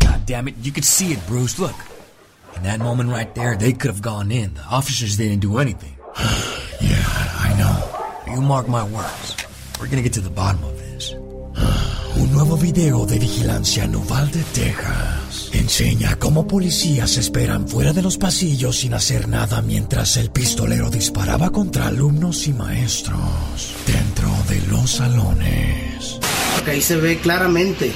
God 0.01 0.27
damn 0.27 0.49
it, 0.49 0.55
you 0.63 0.73
could 0.73 0.85
see 0.85 1.13
it, 1.13 1.27
Bruce. 1.27 1.59
Look. 1.59 1.75
In 2.57 2.65
that 2.65 2.81
moment 2.81 3.11
right 3.11 3.33
there, 3.35 3.57
they 3.57 3.73
could 3.73 3.91
have 3.91 4.03
gone 4.03 4.33
in. 4.33 4.55
The 4.55 4.65
officers 4.65 5.17
didn't 5.17 5.41
do 5.41 5.59
anything. 5.59 5.97
yeah, 6.81 7.05
I 7.39 7.55
know. 7.57 8.35
You 8.35 8.41
mark 8.41 8.69
my 8.69 8.83
words. 8.83 9.37
We're 9.79 9.87
gonna 9.87 10.03
get 10.03 10.15
to 10.15 10.21
the 10.21 10.31
bottom 10.31 10.65
of 10.65 10.77
this. 10.77 11.13
Un 12.19 12.33
nuevo 12.33 12.57
video 12.57 13.07
de 13.07 13.19
vigilancia 13.19 13.87
Texas, 14.53 15.18
enseña 15.69 16.17
cómo 16.19 16.47
policías 16.47 17.19
esperan 17.19 17.69
fuera 17.69 17.93
de 17.93 18.01
los 18.01 18.17
pasillos 18.17 18.79
sin 18.79 18.95
hacer 18.95 19.29
nada 19.29 19.61
mientras 19.61 20.17
el 20.17 20.31
pistolero 20.31 20.89
disparaba 20.89 21.51
contra 21.51 21.89
alumnos 21.89 22.49
y 22.49 22.55
maestros 22.55 23.75
dentro 23.87 24.31
de 24.49 24.63
los 24.71 24.93
salones. 24.93 26.19
Porque 26.55 26.71
ahí 26.71 26.81
se 26.81 26.97
ve 26.97 27.19
claramente 27.19 27.93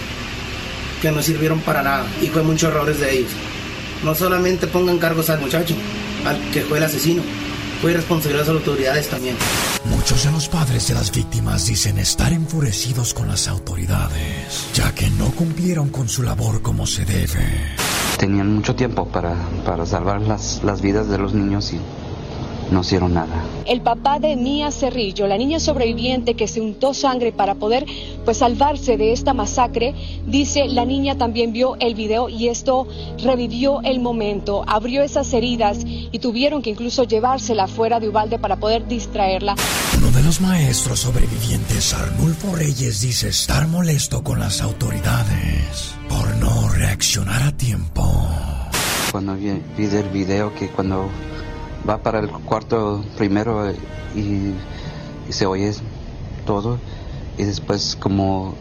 que 1.00 1.10
no 1.10 1.22
sirvieron 1.22 1.60
para 1.60 1.82
nada 1.82 2.06
y 2.20 2.26
fue 2.26 2.42
muchos 2.42 2.68
errores 2.68 3.00
de 3.00 3.10
ellos. 3.10 3.32
No 4.04 4.14
solamente 4.14 4.66
pongan 4.66 4.98
cargos 4.98 5.30
al 5.30 5.40
muchacho, 5.40 5.74
al 6.26 6.38
que 6.50 6.60
fue 6.60 6.76
el 6.76 6.84
asesino, 6.84 7.22
fue 7.80 7.94
responsabilidad 7.94 8.44
de 8.44 8.52
las 8.52 8.60
autoridades 8.60 9.08
también. 9.08 9.36
Muchos 10.12 10.30
los 10.34 10.48
padres 10.50 10.88
de 10.88 10.94
las 10.94 11.10
víctimas 11.10 11.66
dicen 11.66 11.96
estar 11.96 12.34
enfurecidos 12.34 13.14
con 13.14 13.28
las 13.28 13.48
autoridades, 13.48 14.68
ya 14.74 14.94
que 14.94 15.08
no 15.08 15.30
cumplieron 15.30 15.88
con 15.88 16.06
su 16.06 16.22
labor 16.22 16.60
como 16.60 16.86
se 16.86 17.06
debe. 17.06 17.74
Tenían 18.18 18.56
mucho 18.56 18.76
tiempo 18.76 19.08
para, 19.08 19.34
para 19.64 19.86
salvar 19.86 20.20
las, 20.20 20.62
las 20.64 20.82
vidas 20.82 21.08
de 21.08 21.16
los 21.16 21.32
niños 21.32 21.72
y 21.72 21.80
no 22.72 22.80
hicieron 22.80 23.14
nada. 23.14 23.44
El 23.66 23.80
papá 23.80 24.18
de 24.18 24.36
Mía 24.36 24.70
Cerrillo, 24.70 25.26
la 25.26 25.36
niña 25.36 25.60
sobreviviente 25.60 26.34
que 26.34 26.48
se 26.48 26.60
untó 26.60 26.94
sangre 26.94 27.32
para 27.32 27.54
poder 27.54 27.86
pues 28.24 28.38
salvarse 28.38 28.96
de 28.96 29.12
esta 29.12 29.34
masacre, 29.34 29.94
dice 30.26 30.66
la 30.68 30.84
niña 30.84 31.16
también 31.16 31.52
vio 31.52 31.76
el 31.78 31.94
video 31.94 32.28
y 32.28 32.48
esto 32.48 32.86
revivió 33.22 33.80
el 33.82 34.00
momento, 34.00 34.64
abrió 34.66 35.02
esas 35.02 35.32
heridas 35.32 35.78
y 35.84 36.18
tuvieron 36.18 36.62
que 36.62 36.70
incluso 36.70 37.04
llevársela 37.04 37.66
fuera 37.68 38.00
de 38.00 38.08
Ubalde 38.08 38.38
para 38.38 38.56
poder 38.56 38.86
distraerla. 38.88 39.54
Uno 39.98 40.10
de 40.10 40.22
los 40.22 40.40
maestros 40.40 41.00
sobrevivientes, 41.00 41.94
Arnulfo 41.94 42.54
Reyes, 42.54 43.00
dice 43.00 43.28
estar 43.28 43.68
molesto 43.68 44.22
con 44.22 44.40
las 44.40 44.60
autoridades 44.62 45.94
por 46.08 46.36
no 46.36 46.68
reaccionar 46.70 47.42
a 47.42 47.56
tiempo. 47.56 48.02
Cuando 49.10 49.36
vi, 49.36 49.52
vi 49.76 49.84
el 49.84 50.08
video 50.08 50.54
que 50.54 50.68
cuando 50.68 51.08
va 51.88 51.98
para 51.98 52.20
el 52.20 52.30
cuarto 52.30 53.04
primero 53.16 53.68
eh, 53.68 53.76
y, 54.14 54.54
se 55.32 55.46
oye 55.46 55.72
todo. 56.44 56.78
Y 57.38 57.44
después 57.44 57.96
como 57.96 58.54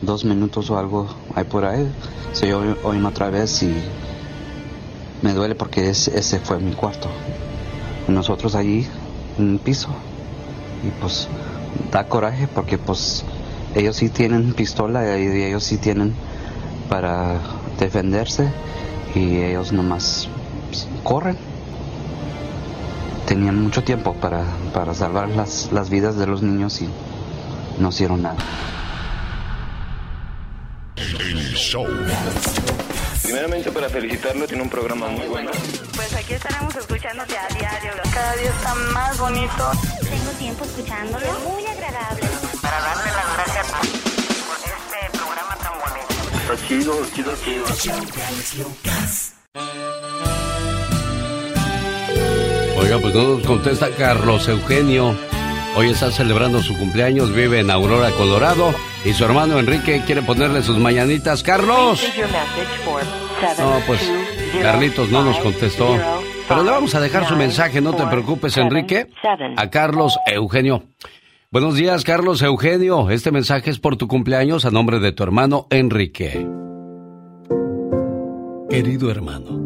dos 0.00 0.24
minutos 0.24 0.70
o 0.70 0.78
algo 0.78 1.08
hay 1.34 1.44
por 1.44 1.64
ahí 1.64 1.90
se 2.32 2.52
oye, 2.54 2.76
otra 2.82 3.30
vez 3.30 3.62
y 3.62 3.82
me 5.22 5.32
duele 5.34 5.54
porque 5.54 5.88
es- 5.90 6.08
ese 6.08 6.38
fue 6.38 6.58
mi 6.58 6.72
cuarto. 6.72 7.08
Nosotros 8.08 8.54
allí 8.54 8.86
en 9.38 9.54
el 9.54 9.58
piso. 9.58 9.88
Y 10.82 10.90
pues 11.00 11.28
da 11.90 12.04
coraje 12.08 12.48
porque 12.48 12.78
pues 12.78 13.24
ellos 13.74 13.96
sí 13.96 14.08
tienen 14.08 14.52
pistola 14.54 15.18
y 15.18 15.26
ellos 15.42 15.64
sí 15.64 15.78
tienen 15.78 16.14
para 16.88 17.40
defenderse 17.78 18.48
y 19.14 19.38
ellos 19.38 19.72
nomás 19.72 20.28
pues, 20.68 20.86
corren 21.02 21.36
tenían 23.26 23.60
mucho 23.60 23.82
tiempo 23.82 24.14
para, 24.14 24.44
para 24.72 24.94
salvar 24.94 25.28
las, 25.28 25.70
las 25.72 25.90
vidas 25.90 26.16
de 26.16 26.26
los 26.26 26.42
niños 26.42 26.80
y 26.80 26.88
no 27.78 27.88
hicieron 27.90 28.22
nada. 28.22 28.38
El 30.96 31.54
show. 31.54 31.86
Primeramente 33.22 33.70
para 33.72 33.88
felicitarlo, 33.88 34.46
tiene 34.46 34.62
un 34.62 34.70
programa 34.70 35.08
muy 35.08 35.26
bueno. 35.26 35.50
Pues 35.94 36.14
aquí 36.14 36.34
estaremos 36.34 36.74
escuchándote 36.76 37.36
a 37.36 37.48
diario. 37.48 37.92
Cada 38.14 38.36
día 38.36 38.50
está 38.50 38.74
más 38.94 39.18
bonito. 39.18 39.72
Tengo 40.00 40.30
tiempo 40.38 40.64
escuchándolo. 40.64 41.26
Muy 41.40 41.66
agradable. 41.66 42.22
Para 42.62 42.80
darle 42.80 43.10
las 43.10 43.34
gracias 43.34 43.66
por 44.46 44.56
este 44.56 45.18
programa 45.18 45.56
tan 45.56 45.72
bonito. 45.80 46.14
Está 46.40 46.56
chido, 46.68 47.04
chido, 47.12 47.32
chido. 47.42 47.96
Pues 53.00 53.14
no 53.14 53.36
nos 53.36 53.42
contesta 53.46 53.90
Carlos 53.90 54.48
Eugenio. 54.48 55.14
Hoy 55.76 55.90
está 55.90 56.10
celebrando 56.10 56.62
su 56.62 56.76
cumpleaños, 56.78 57.32
vive 57.32 57.60
en 57.60 57.70
Aurora, 57.70 58.10
Colorado, 58.12 58.74
y 59.04 59.12
su 59.12 59.24
hermano 59.24 59.58
Enrique 59.58 60.02
quiere 60.06 60.22
ponerle 60.22 60.62
sus 60.62 60.78
mañanitas. 60.78 61.42
¡Carlos! 61.42 62.02
No, 63.58 63.80
pues 63.86 64.00
Carlitos 64.62 65.10
no 65.10 65.24
nos 65.24 65.38
contestó. 65.38 65.96
Pero 66.48 66.62
le 66.62 66.70
vamos 66.70 66.94
a 66.94 67.00
dejar 67.00 67.28
su 67.28 67.36
mensaje, 67.36 67.80
no 67.80 67.92
te 67.94 68.06
preocupes, 68.06 68.56
Enrique. 68.56 69.08
A 69.56 69.70
Carlos 69.70 70.16
Eugenio. 70.26 70.84
Buenos 71.50 71.74
días, 71.74 72.02
Carlos 72.02 72.40
Eugenio. 72.42 73.10
Este 73.10 73.30
mensaje 73.30 73.70
es 73.70 73.78
por 73.78 73.96
tu 73.96 74.08
cumpleaños 74.08 74.64
a 74.64 74.70
nombre 74.70 75.00
de 75.00 75.12
tu 75.12 75.22
hermano 75.22 75.66
Enrique. 75.70 76.46
Querido 78.70 79.10
hermano, 79.10 79.65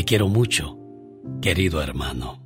Te 0.00 0.06
quiero 0.06 0.28
mucho, 0.28 0.78
querido 1.42 1.82
hermano. 1.82 2.40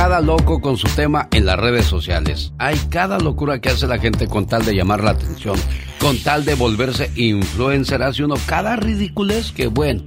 Cada 0.00 0.22
loco 0.22 0.62
con 0.62 0.78
su 0.78 0.88
tema 0.96 1.28
en 1.30 1.44
las 1.44 1.58
redes 1.58 1.84
sociales. 1.84 2.54
Hay 2.56 2.78
cada 2.88 3.18
locura 3.18 3.60
que 3.60 3.68
hace 3.68 3.86
la 3.86 3.98
gente 3.98 4.28
con 4.28 4.46
tal 4.46 4.64
de 4.64 4.74
llamar 4.74 5.04
la 5.04 5.10
atención, 5.10 5.56
con 6.00 6.18
tal 6.22 6.46
de 6.46 6.54
volverse 6.54 7.10
influencer. 7.16 8.02
Hace 8.02 8.24
uno 8.24 8.36
cada 8.46 8.76
ridiculez 8.76 9.52
que 9.52 9.66
bueno. 9.66 10.02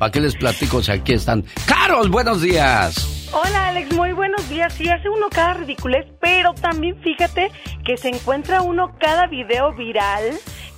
¿Para 0.00 0.10
qué 0.10 0.20
les 0.20 0.34
platico 0.34 0.82
si 0.82 0.90
aquí 0.90 1.12
están? 1.12 1.44
Carol, 1.64 2.10
buenos 2.10 2.42
días. 2.42 3.28
Hola 3.32 3.68
Alex, 3.68 3.94
muy 3.94 4.12
buenos 4.12 4.48
días. 4.48 4.72
Sí, 4.72 4.88
hace 4.88 5.08
uno 5.08 5.28
cada 5.30 5.54
ridiculez, 5.54 6.06
pero 6.20 6.52
también 6.54 7.00
fíjate 7.00 7.52
que 7.84 7.96
se 7.96 8.08
encuentra 8.08 8.62
uno 8.62 8.96
cada 8.98 9.28
video 9.28 9.72
viral 9.76 10.24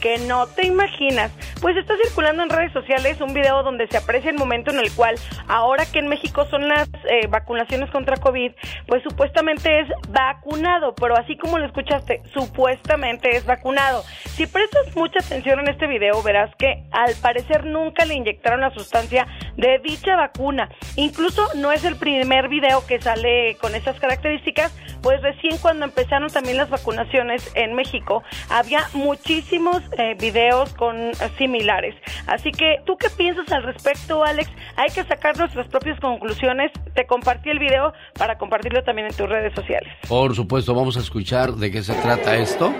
que 0.00 0.18
no 0.18 0.46
te 0.46 0.66
imaginas. 0.66 1.32
Pues 1.60 1.76
está 1.76 1.94
circulando 2.02 2.42
en 2.42 2.50
redes 2.50 2.72
sociales 2.72 3.20
un 3.20 3.34
video 3.34 3.62
donde 3.62 3.86
se 3.88 3.96
aprecia 3.96 4.30
el 4.30 4.38
momento 4.38 4.70
en 4.70 4.78
el 4.78 4.92
cual, 4.92 5.16
ahora 5.48 5.84
que 5.86 5.98
en 5.98 6.08
México 6.08 6.46
son 6.50 6.68
las 6.68 6.88
eh, 7.10 7.26
vacunaciones 7.28 7.90
contra 7.90 8.16
COVID, 8.16 8.52
pues 8.86 9.02
supuestamente 9.02 9.80
es 9.80 9.88
vacunado, 10.08 10.94
pero 10.94 11.16
así 11.16 11.36
como 11.36 11.58
lo 11.58 11.66
escuchaste, 11.66 12.22
supuestamente 12.32 13.36
es 13.36 13.44
vacunado. 13.44 14.02
Si 14.36 14.46
prestas 14.46 14.94
mucha 14.94 15.18
atención 15.20 15.60
en 15.60 15.68
este 15.68 15.86
video, 15.86 16.22
verás 16.22 16.54
que 16.56 16.84
al 16.92 17.14
parecer 17.20 17.64
nunca 17.64 18.04
le 18.04 18.14
inyectaron 18.14 18.60
la 18.60 18.70
sustancia 18.70 19.26
de 19.56 19.78
dicha 19.80 20.16
vacuna. 20.16 20.68
Incluso 20.96 21.42
no 21.54 21.72
es 21.72 21.84
el 21.84 21.96
primer 21.96 22.48
video 22.48 22.86
que 22.86 23.00
sale 23.00 23.56
con 23.60 23.74
esas 23.74 23.98
características, 23.98 24.72
pues 25.02 25.20
recién 25.22 25.58
cuando 25.58 25.84
empezaron 25.84 26.30
también 26.30 26.56
las 26.56 26.70
vacunaciones 26.70 27.50
en 27.54 27.74
México, 27.74 28.22
había 28.50 28.82
muchísimos 28.92 29.82
eh, 29.96 30.14
videos 30.18 30.72
con 30.74 30.96
eh, 30.96 31.14
similares. 31.36 31.94
Así 32.26 32.50
que, 32.50 32.76
¿tú 32.84 32.96
qué 32.96 33.08
piensas 33.10 33.50
al 33.52 33.62
respecto, 33.62 34.24
Alex? 34.24 34.50
Hay 34.76 34.90
que 34.90 35.04
sacar 35.04 35.36
nuestras 35.36 35.66
propias 35.68 35.98
conclusiones. 36.00 36.72
Te 36.94 37.06
compartí 37.06 37.50
el 37.50 37.58
video 37.58 37.92
para 38.18 38.36
compartirlo 38.38 38.82
también 38.82 39.08
en 39.08 39.14
tus 39.14 39.28
redes 39.28 39.54
sociales. 39.54 39.92
Por 40.08 40.34
supuesto, 40.34 40.74
vamos 40.74 40.96
a 40.96 41.00
escuchar 41.00 41.52
de 41.52 41.70
qué 41.70 41.82
se 41.82 41.94
trata 41.94 42.36
esto. 42.36 42.72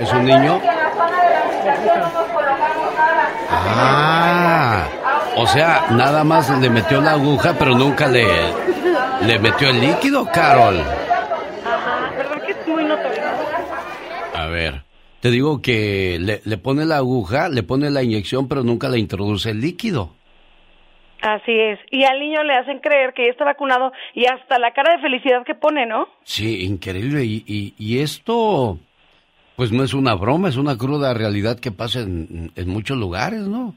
¿Es 0.00 0.12
un 0.12 0.24
niño? 0.24 0.60
Ah, 3.50 4.86
o 5.36 5.46
sea, 5.46 5.86
nada 5.90 6.24
más 6.24 6.50
le 6.60 6.70
metió 6.70 7.00
la 7.00 7.12
aguja, 7.12 7.54
pero 7.58 7.74
nunca 7.74 8.06
le, 8.06 8.26
le 9.22 9.38
metió 9.38 9.68
el 9.70 9.80
líquido, 9.80 10.26
Carol. 10.32 10.80
Ajá, 10.80 12.10
¿verdad 12.16 12.42
que 12.44 12.52
es 12.52 12.66
muy 12.66 12.84
notorio? 12.84 13.22
A 14.34 14.46
ver, 14.46 14.83
te 15.24 15.30
digo 15.30 15.62
que 15.62 16.18
le, 16.20 16.42
le 16.44 16.58
pone 16.58 16.84
la 16.84 16.98
aguja, 16.98 17.48
le 17.48 17.62
pone 17.62 17.90
la 17.90 18.02
inyección, 18.02 18.46
pero 18.46 18.62
nunca 18.62 18.90
le 18.90 18.98
introduce 18.98 19.48
el 19.48 19.62
líquido. 19.62 20.10
Así 21.22 21.50
es. 21.50 21.78
Y 21.90 22.04
al 22.04 22.20
niño 22.20 22.42
le 22.42 22.52
hacen 22.52 22.78
creer 22.80 23.14
que 23.14 23.24
ya 23.24 23.30
está 23.30 23.46
vacunado 23.46 23.90
y 24.12 24.26
hasta 24.26 24.58
la 24.58 24.74
cara 24.74 24.94
de 24.96 25.00
felicidad 25.00 25.42
que 25.46 25.54
pone, 25.54 25.86
¿no? 25.86 26.08
Sí, 26.24 26.66
increíble. 26.66 27.24
Y, 27.24 27.42
y, 27.46 27.74
y 27.78 28.00
esto, 28.00 28.78
pues 29.56 29.72
no 29.72 29.82
es 29.82 29.94
una 29.94 30.14
broma, 30.14 30.50
es 30.50 30.58
una 30.58 30.76
cruda 30.76 31.14
realidad 31.14 31.58
que 31.58 31.72
pasa 31.72 32.00
en, 32.00 32.52
en 32.54 32.68
muchos 32.68 32.98
lugares, 32.98 33.40
¿no? 33.48 33.74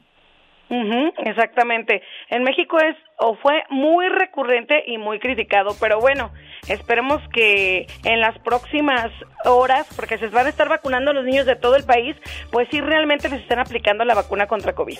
Ujú, 0.70 1.12
exactamente. 1.24 2.02
En 2.28 2.42
México 2.42 2.78
es 2.78 2.96
o 3.18 3.36
fue 3.36 3.64
muy 3.70 4.08
recurrente 4.08 4.84
y 4.86 4.98
muy 4.98 5.18
criticado, 5.18 5.74
pero 5.80 5.98
bueno, 5.98 6.30
esperemos 6.68 7.20
que 7.32 7.86
en 8.04 8.20
las 8.20 8.38
próximas 8.40 9.10
horas, 9.44 9.88
porque 9.96 10.18
se 10.18 10.28
van 10.28 10.46
a 10.46 10.50
estar 10.50 10.68
vacunando 10.68 11.12
los 11.12 11.24
niños 11.24 11.46
de 11.46 11.56
todo 11.56 11.74
el 11.74 11.84
país, 11.84 12.14
pues 12.52 12.68
sí 12.70 12.80
realmente 12.80 13.28
les 13.28 13.40
están 13.40 13.58
aplicando 13.58 14.04
la 14.04 14.14
vacuna 14.14 14.46
contra 14.46 14.74
COVID. 14.74 14.98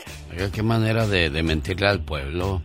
Qué 0.55 0.63
manera 0.63 1.07
de 1.07 1.43
mentirle 1.43 1.87
al 1.87 2.01
pueblo. 2.01 2.63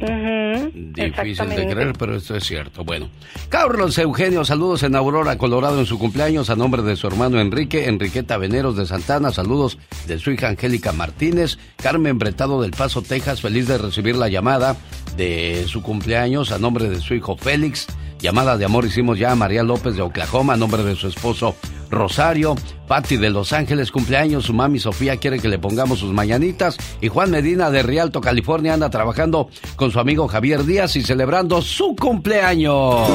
Difícil 0.00 1.48
de 1.48 1.66
creer, 1.68 1.92
pero 1.98 2.16
esto 2.16 2.36
es 2.36 2.44
cierto. 2.44 2.84
Bueno, 2.84 3.08
Carlos 3.48 3.96
Eugenio, 3.98 4.44
saludos 4.44 4.82
en 4.82 4.96
Aurora, 4.96 5.38
Colorado, 5.38 5.78
en 5.78 5.86
su 5.86 5.98
cumpleaños 5.98 6.50
a 6.50 6.56
nombre 6.56 6.82
de 6.82 6.96
su 6.96 7.06
hermano 7.06 7.40
Enrique, 7.40 7.88
Enriqueta 7.88 8.36
Veneros 8.36 8.76
de 8.76 8.86
Santana, 8.86 9.30
saludos 9.30 9.78
de 10.06 10.18
su 10.18 10.30
hija 10.30 10.48
Angélica 10.48 10.92
Martínez, 10.92 11.58
Carmen 11.76 12.18
Bretado 12.18 12.60
del 12.60 12.72
Paso, 12.72 13.02
Texas, 13.02 13.40
feliz 13.40 13.68
de 13.68 13.78
recibir 13.78 14.16
la 14.16 14.28
llamada 14.28 14.76
de 15.16 15.64
su 15.68 15.82
cumpleaños 15.82 16.50
a 16.52 16.58
nombre 16.58 16.88
de 16.88 17.00
su 17.00 17.14
hijo 17.14 17.36
Félix. 17.36 17.86
Llamada 18.24 18.56
de 18.56 18.64
amor 18.64 18.86
hicimos 18.86 19.18
ya 19.18 19.32
a 19.32 19.34
María 19.34 19.62
López 19.62 19.96
de 19.96 20.00
Oklahoma 20.00 20.54
a 20.54 20.56
nombre 20.56 20.82
de 20.82 20.96
su 20.96 21.08
esposo 21.08 21.56
Rosario. 21.90 22.54
Patti 22.88 23.18
de 23.18 23.28
Los 23.28 23.52
Ángeles 23.52 23.90
cumpleaños. 23.90 24.46
Su 24.46 24.54
mami 24.54 24.78
Sofía 24.78 25.18
quiere 25.18 25.38
que 25.38 25.48
le 25.48 25.58
pongamos 25.58 25.98
sus 25.98 26.10
mañanitas. 26.10 26.78
Y 27.02 27.08
Juan 27.08 27.30
Medina 27.30 27.70
de 27.70 27.82
Rialto, 27.82 28.22
California 28.22 28.72
anda 28.72 28.88
trabajando 28.88 29.50
con 29.76 29.90
su 29.90 30.00
amigo 30.00 30.26
Javier 30.26 30.64
Díaz 30.64 30.96
y 30.96 31.02
celebrando 31.02 31.60
su 31.60 31.94
cumpleaños. 31.94 33.10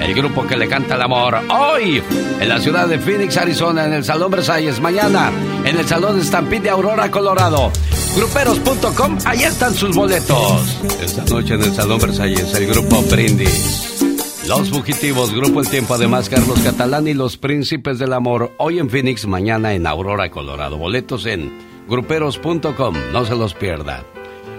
El 0.00 0.14
grupo 0.14 0.46
que 0.46 0.56
le 0.56 0.68
canta 0.68 0.94
el 0.94 1.02
amor. 1.02 1.40
Hoy 1.50 2.00
en 2.40 2.48
la 2.48 2.60
ciudad 2.60 2.86
de 2.86 3.00
Phoenix, 3.00 3.36
Arizona, 3.36 3.86
en 3.86 3.92
el 3.92 4.04
Salón 4.04 4.30
Versalles. 4.30 4.80
Mañana 4.80 5.32
en 5.64 5.76
el 5.76 5.88
Salón 5.88 6.22
Stampede 6.22 6.60
de 6.60 6.70
Aurora, 6.70 7.10
Colorado. 7.10 7.72
Gruperos.com, 8.14 9.18
ahí 9.24 9.42
están 9.42 9.74
sus 9.74 9.96
boletos. 9.96 10.78
Esta 11.02 11.24
noche 11.24 11.54
en 11.54 11.62
el 11.64 11.74
Salón 11.74 11.98
Versalles, 11.98 12.54
el 12.54 12.68
grupo 12.68 13.02
Brindis. 13.10 14.07
Los 14.48 14.70
Fugitivos, 14.70 15.32
Grupo 15.34 15.60
El 15.60 15.68
Tiempo, 15.68 15.94
además 15.94 16.28
Carlos 16.30 16.58
Catalán 16.60 17.06
y 17.06 17.12
Los 17.14 17.36
Príncipes 17.36 17.98
del 17.98 18.12
Amor, 18.14 18.52
hoy 18.58 18.78
en 18.78 18.88
Phoenix, 18.88 19.26
mañana 19.26 19.74
en 19.74 19.86
Aurora, 19.86 20.30
Colorado. 20.30 20.78
Boletos 20.78 21.26
en 21.26 21.52
gruperos.com, 21.86 22.94
no 23.12 23.24
se 23.26 23.36
los 23.36 23.52
pierda. 23.54 24.04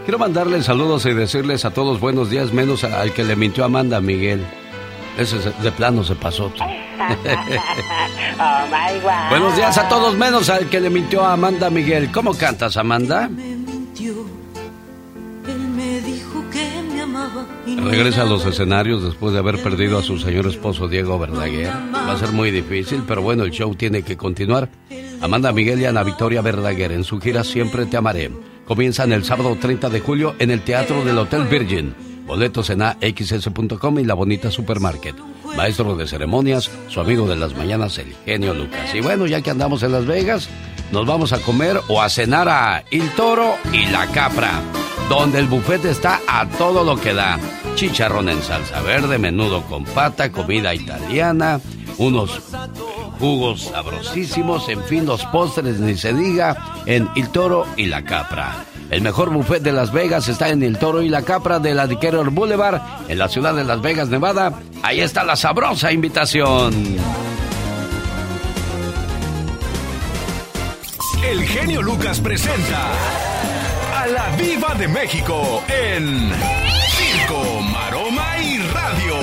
Quiero 0.06 0.20
mandarles 0.20 0.66
saludos 0.66 1.06
y 1.08 1.14
decirles 1.14 1.66
a 1.66 1.72
todos 1.72 2.00
buenos 2.00 2.30
días, 2.30 2.54
menos 2.54 2.84
al 2.84 3.14
que 3.14 3.24
le 3.24 3.36
mintió 3.36 3.66
Amanda 3.66 4.00
Miguel. 4.00 4.46
Ese 5.18 5.42
se- 5.42 5.52
de 5.62 5.72
plano 5.72 6.04
se 6.04 6.16
pasó. 6.16 6.52
Oh 8.42 8.66
my 8.68 9.00
God. 9.02 9.30
buenos 9.30 9.56
días 9.58 9.78
a 9.78 9.90
todos, 9.90 10.16
menos 10.16 10.50
al 10.50 10.70
que 10.70 10.80
le 10.80 10.90
mintió 10.90 11.26
a 11.26 11.34
Amanda 11.34 11.70
Miguel. 11.70 12.10
¿Cómo 12.12 12.34
cantas, 12.36 12.78
Amanda? 12.78 13.26
Él 13.26 13.66
Regresa 17.78 18.24
a 18.24 18.26
los 18.26 18.46
escenarios 18.46 19.04
después 19.04 19.34
de 19.34 19.40
haber 19.40 19.62
perdido 19.62 19.98
a 19.98 20.04
su 20.04 20.18
señor 20.18 20.48
esposo 20.48 20.88
Diego 20.88 21.18
Verdaguer. 21.20 21.72
Va 21.94 22.14
a 22.14 22.18
ser 22.18 22.32
muy 22.32 22.52
difícil, 22.52 23.04
pero 23.08 23.22
bueno, 23.22 23.44
el 23.44 23.52
show 23.52 23.74
tiene 23.76 24.04
que 24.04 24.18
continuar. 24.18 24.70
Amanda 25.22 25.52
Miguel 25.52 25.82
y 25.82 25.86
Ana 25.86 26.04
Victoria 26.04 26.42
Verdaguer 26.42 26.92
en 26.92 27.04
su 27.04 27.20
gira 27.20 27.44
Siempre 27.44 27.86
Te 27.86 27.98
Amaré. 27.98 28.32
Comienzan 28.66 29.12
el 29.12 29.24
sábado 29.24 29.58
30 29.60 29.90
de 29.90 30.00
julio 30.00 30.36
en 30.40 30.52
el 30.52 30.62
Teatro 30.62 31.04
del 31.04 31.18
Hotel 31.18 31.44
Virgin. 31.46 31.96
Boletos 32.26 32.70
en 32.70 32.84
axs.com 32.84 34.00
y 34.00 34.06
la 34.06 34.14
bonita 34.14 34.52
supermarket. 34.52 35.16
Maestro 35.58 35.96
de 35.96 36.08
ceremonias, 36.08 36.70
su 36.88 37.02
amigo 37.02 37.28
de 37.28 37.36
las 37.36 37.56
mañanas, 37.56 37.98
el 37.98 38.14
genio 38.26 38.54
Lucas. 38.54 38.94
Y 38.94 39.02
bueno, 39.02 39.26
ya 39.26 39.42
que 39.42 39.50
andamos 39.50 39.82
en 39.84 39.92
Las 39.92 40.06
Vegas, 40.06 40.48
nos 40.92 41.06
vamos 41.06 41.34
a 41.34 41.40
comer 41.40 41.80
o 41.88 42.02
a 42.02 42.10
cenar 42.10 42.50
a 42.50 42.84
Il 42.92 43.10
Toro 43.12 43.56
y 43.72 43.86
la 43.88 44.08
Capra, 44.08 44.62
donde 45.08 45.40
el 45.40 45.48
buffet 45.48 45.86
está 45.86 46.20
a 46.28 46.48
todo 46.48 46.84
lo 46.84 47.00
que 47.00 47.14
da. 47.14 47.40
Chicharrón 47.76 48.30
en 48.30 48.42
salsa 48.42 48.82
verde, 48.82 49.18
menudo 49.18 49.64
con 49.64 49.86
pata, 49.86 50.32
comida 50.32 50.74
italiana, 50.74 51.62
unos 51.98 52.42
jugos 53.20 53.64
sabrosísimos, 53.64 54.68
en 54.70 54.84
fin, 54.84 55.06
los 55.06 55.24
postres 55.26 55.80
ni 55.80 55.96
se 55.96 56.14
diga 56.14 56.82
en 56.86 57.10
Il 57.16 57.30
Toro 57.30 57.66
y 57.78 57.86
la 57.86 58.04
Capra. 58.04 58.66
El 58.90 59.02
mejor 59.02 59.30
buffet 59.30 59.62
de 59.62 59.72
Las 59.72 59.92
Vegas 59.92 60.28
está 60.28 60.50
en 60.50 60.64
El 60.64 60.80
Toro 60.80 61.04
y 61.04 61.10
la 61.10 61.22
Capra 61.22 61.60
de 61.60 61.76
la 61.76 61.86
Decatur 61.86 62.32
Boulevard, 62.32 62.82
en 63.08 63.20
la 63.20 63.30
ciudad 63.30 63.54
de 63.54 63.64
Las 63.64 63.82
Vegas, 63.82 64.10
Nevada. 64.10 64.54
Ahí 64.82 65.02
está 65.02 65.24
la 65.24 65.36
sabrosa 65.36 65.92
invitación. 65.92 66.74
El 71.30 71.44
genio 71.44 71.84
Lucas 71.84 72.20
presenta 72.20 72.92
a 73.96 74.08
la 74.08 74.36
Viva 74.36 74.74
de 74.74 74.88
México 74.88 75.62
en 75.68 76.32
Circo, 76.90 77.62
Maroma 77.72 78.36
y 78.42 78.58
Radio. 78.74 79.16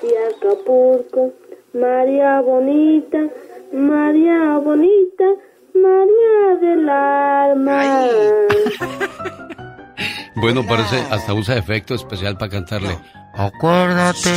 de 0.00 0.18
Acapulco, 0.28 1.32
María 1.72 2.40
bonita, 2.40 3.18
María 3.72 4.58
bonita, 4.58 5.24
María 5.74 6.60
del 6.60 6.88
alma. 6.88 8.51
Bueno, 10.42 10.66
parece 10.66 11.00
hasta 11.08 11.34
usa 11.34 11.56
efecto 11.56 11.94
especial 11.94 12.36
para 12.36 12.50
cantarle. 12.50 12.98
Acuérdate 13.32 14.32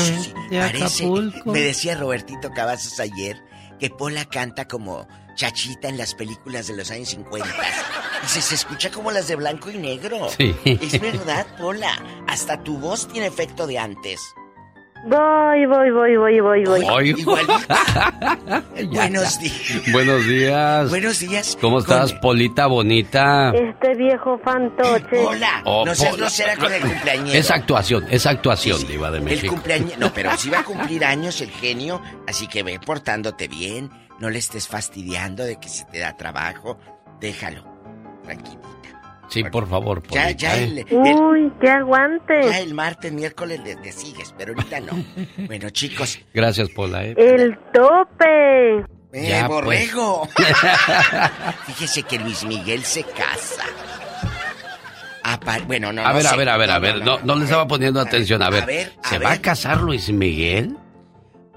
de 0.51 0.61
Acapulco. 0.61 1.51
Me 1.51 1.61
decía 1.61 1.95
Robertito 1.95 2.51
Cavazos 2.51 2.99
ayer 2.99 3.43
que 3.79 3.89
Pola 3.89 4.25
canta 4.25 4.67
como 4.67 5.07
chachita 5.33 5.89
en 5.89 5.97
las 5.97 6.13
películas 6.13 6.67
de 6.67 6.75
los 6.77 6.91
años 6.91 7.09
50. 7.09 7.49
Dice, 8.21 8.41
se 8.43 8.53
escucha 8.53 8.91
como 8.91 9.09
las 9.09 9.27
de 9.27 9.35
blanco 9.35 9.71
y 9.71 9.79
negro. 9.79 10.29
Sí. 10.29 10.55
Es 10.63 11.01
verdad, 11.01 11.47
Pola. 11.57 11.99
Hasta 12.27 12.61
tu 12.61 12.77
voz 12.77 13.07
tiene 13.07 13.25
efecto 13.25 13.65
de 13.65 13.79
antes. 13.79 14.21
Voy, 15.07 15.65
voy, 15.67 15.91
voy, 15.91 16.17
voy, 16.17 16.39
voy, 16.39 16.63
voy. 16.65 17.13
Buenos 18.91 19.39
días. 19.39 19.91
Buenos 19.91 20.25
días. 20.25 20.89
Buenos 20.89 21.19
días. 21.19 21.57
¿Cómo 21.61 21.77
estás, 21.77 22.11
Polita 22.13 22.65
bonita? 22.65 23.51
Este 23.51 23.93
viejo 23.93 24.39
fantoche. 24.39 25.23
Hola. 25.23 25.61
Oh, 25.65 25.85
no 25.85 25.93
seas 25.93 26.17
grosera 26.17 26.55
con 26.57 26.73
el 26.73 26.81
cumpleañero. 26.81 27.37
Es 27.37 27.51
actuación, 27.51 28.05
es 28.09 28.25
actuación, 28.25 28.79
Diva 28.87 29.11
de 29.11 29.19
El 29.19 29.23
México. 29.25 29.53
cumpleaños. 29.53 29.97
No, 29.99 30.11
pero 30.11 30.35
si 30.37 30.49
va 30.49 30.61
a 30.61 30.63
cumplir 30.65 31.05
años 31.05 31.39
el 31.41 31.51
genio, 31.51 32.01
así 32.27 32.47
que 32.47 32.63
ve 32.63 32.79
portándote 32.83 33.47
bien. 33.47 33.91
No 34.19 34.31
le 34.31 34.39
estés 34.39 34.67
fastidiando 34.67 35.43
de 35.43 35.59
que 35.59 35.69
se 35.69 35.85
te 35.85 35.99
da 35.99 36.15
trabajo. 36.17 36.79
Déjalo. 37.19 37.63
Tranquilo. 38.23 38.61
Sí, 39.27 39.43
por 39.43 39.67
favor, 39.67 40.01
Ya, 40.03 40.07
Polita. 40.23 40.31
ya 40.31 40.57
¿eh? 40.57 40.63
el, 40.65 40.77
el- 40.79 41.15
Uy, 41.15 41.51
que 41.59 41.69
aguante. 41.69 42.41
ya 42.43 42.59
el 42.59 42.73
martes, 42.73 43.11
miércoles 43.11 43.59
le, 43.63 43.75
le 43.75 43.91
sigues, 43.91 44.33
pero 44.37 44.53
ahorita 44.53 44.79
no. 44.81 45.03
Bueno, 45.47 45.69
chicos, 45.71 46.19
Gracias, 46.33 46.69
Pola. 46.69 47.05
¿eh? 47.05 47.15
El 47.17 47.57
tope. 47.73 48.77
eh, 49.13 49.29
Ya, 49.29 49.47
pues. 49.47 49.49
borrego. 49.65 50.27
Fíjese 51.67 52.03
que 52.03 52.19
Luis 52.19 52.43
Miguel 52.45 52.83
se 52.83 53.03
casa. 53.03 53.63
Apa- 55.23 55.59
bueno, 55.65 55.91
no, 55.91 56.05
A 56.05 56.09
no 56.09 56.15
ver, 56.17 56.27
a 56.27 56.29
sé. 56.29 56.37
ver, 56.37 56.49
a 56.49 56.57
ver, 56.57 56.69
a 56.71 56.79
ver. 56.79 57.03
No, 57.03 57.19
no 57.19 57.35
le 57.35 57.45
estaba 57.45 57.67
poniendo 57.67 57.99
atención. 57.99 58.43
A 58.43 58.49
ver, 58.51 58.63
a 58.63 58.65
ver, 58.67 58.93
a 59.03 59.09
¿se 59.09 59.17
ver. 59.17 59.27
va 59.27 59.31
a 59.33 59.41
casar 59.41 59.81
Luis 59.81 60.11
Miguel? 60.11 60.77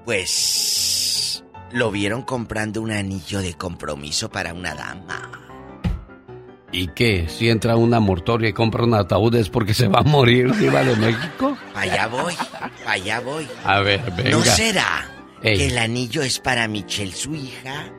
Pues 0.07 1.45
lo 1.73 1.91
vieron 1.91 2.23
comprando 2.23 2.81
un 2.81 2.91
anillo 2.93 3.41
de 3.43 3.53
compromiso 3.55 4.31
para 4.31 4.55
una 4.55 4.75
dama. 4.75 5.31
¿Y 6.71 6.89
qué? 6.89 7.29
Si 7.29 7.49
entra 7.49 7.77
una 7.77 7.99
mortoria 7.99 8.51
y 8.51 8.53
compra 8.53 8.85
un 8.85 8.95
ataúd 8.95 9.35
es 9.37 9.49
porque 9.49 9.73
se 9.73 9.89
va 9.89 10.01
a 10.01 10.03
morir, 10.03 10.55
Diva 10.57 10.85
de 10.85 10.97
México. 10.97 11.57
Allá 11.75 12.07
voy, 12.09 12.35
allá 12.87 13.21
voy. 13.21 13.49
A 13.65 13.81
ver, 13.81 14.03
venga. 14.17 14.31
¿No 14.31 14.43
será 14.43 15.09
Ey. 15.43 15.57
que 15.57 15.67
el 15.69 15.79
anillo 15.79 16.23
es 16.23 16.39
para 16.41 16.69
Michelle, 16.69 17.13
su 17.13 17.35
hija? 17.35 17.91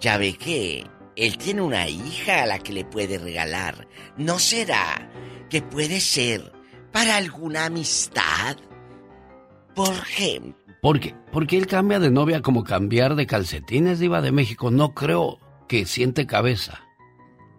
Ya 0.00 0.18
ve 0.18 0.34
que 0.34 0.84
él 1.14 1.38
tiene 1.38 1.62
una 1.62 1.88
hija 1.88 2.42
a 2.42 2.46
la 2.46 2.58
que 2.58 2.72
le 2.72 2.84
puede 2.84 3.18
regalar. 3.18 3.86
¿No 4.16 4.38
será 4.40 5.10
que 5.48 5.62
puede 5.62 6.00
ser 6.00 6.52
para 6.92 7.16
alguna 7.16 7.66
amistad? 7.66 8.56
Por 9.76 9.94
ejemplo. 9.94 10.56
Porque, 10.82 11.14
porque 11.32 11.56
él 11.56 11.66
cambia 11.66 12.00
de 12.00 12.10
novia 12.10 12.42
como 12.42 12.64
cambiar 12.64 13.14
de 13.14 13.26
calcetines, 13.26 14.00
Diva 14.00 14.20
de 14.22 14.32
México. 14.32 14.70
No 14.72 14.92
creo 14.94 15.38
que 15.68 15.86
siente 15.86 16.26
cabeza. 16.26 16.80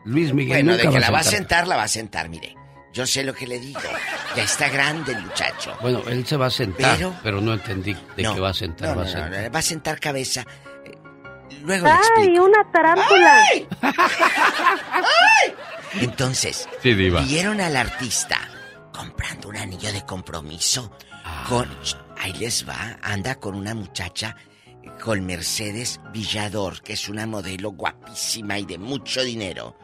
Luis 0.06 0.34
Miguel 0.34 0.64
Bueno, 0.64 0.78
de 0.78 0.90
que 0.90 1.00
la 1.00 1.12
va 1.12 1.20
a 1.20 1.24
sentar- 1.24 1.68
la 1.68 1.76
va 1.76 1.84
a 1.84 1.88
sentar, 1.88 2.30
mire. 2.30 2.56
Yo 2.92 3.06
sé 3.06 3.24
lo 3.24 3.34
que 3.36 3.46
le 3.46 3.60
digo. 3.60 3.80
Ya 4.36 4.44
está 4.44 4.68
grande 4.70 5.12
el 5.14 5.22
muchacho. 5.22 5.78
Bueno, 5.82 6.02
él 6.08 6.26
se 6.26 6.38
va 6.38 6.48
a 6.48 6.50
sentar, 6.50 6.98
Pero- 6.98 7.16
pero, 7.22 7.40
no 7.42 7.54
entendí 7.54 7.96
de 8.16 8.24
No, 8.24 8.34
qué 8.34 8.40
va 8.40 8.50
a 8.50 8.54
sentar. 8.54 8.90
no, 8.90 8.96
va 8.96 9.02
a 9.02 9.06
no, 9.06 9.12
no, 9.12 9.18
sentar. 9.24 9.44
no, 9.44 9.52
va 9.52 9.60
a 9.60 9.62
sentar 9.62 10.00
cabeza. 10.00 10.42
Eh, 10.86 10.98
Luego 11.62 11.86
le 11.86 11.92
¡Ay, 11.92 11.98
explico. 12.00 12.46
una 12.46 12.72
tarántula! 12.72 13.44
Entonces, 16.02 16.68
Sí, 16.82 16.94
Diva. 16.94 17.22
vieron 17.22 17.60
al 17.62 17.76
artista 17.76 18.40
comprando 18.94 19.50
un 19.50 19.58
anillo 19.58 19.92
de 19.92 20.06
compromiso 20.06 20.92
con... 21.48 21.68
Ahí 22.22 22.34
les 22.34 22.68
va, 22.68 22.98
anda 23.02 23.36
con 23.36 23.56
una 23.56 23.74
muchacha, 23.74 24.36
con 25.02 25.26
Mercedes 25.26 26.02
Villador, 26.12 26.82
que 26.82 26.94
es 26.94 27.08
una 27.08 27.26
modelo 27.26 27.72
guapísima 27.72 28.60
y 28.60 28.66
de 28.66 28.78
mucho 28.78 29.22
dinero. 29.24 29.78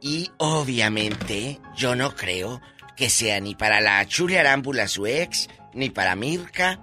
Y 0.00 0.30
obviamente, 0.38 1.60
yo 1.76 1.96
no 1.96 2.14
creo 2.14 2.60
que 2.96 3.08
sea 3.10 3.40
ni 3.40 3.54
para 3.54 3.80
la 3.80 4.04
Chuli 4.06 4.36
Arámbula, 4.36 4.88
su 4.88 5.06
ex, 5.06 5.48
ni 5.74 5.90
para 5.90 6.16
Mirka. 6.16 6.80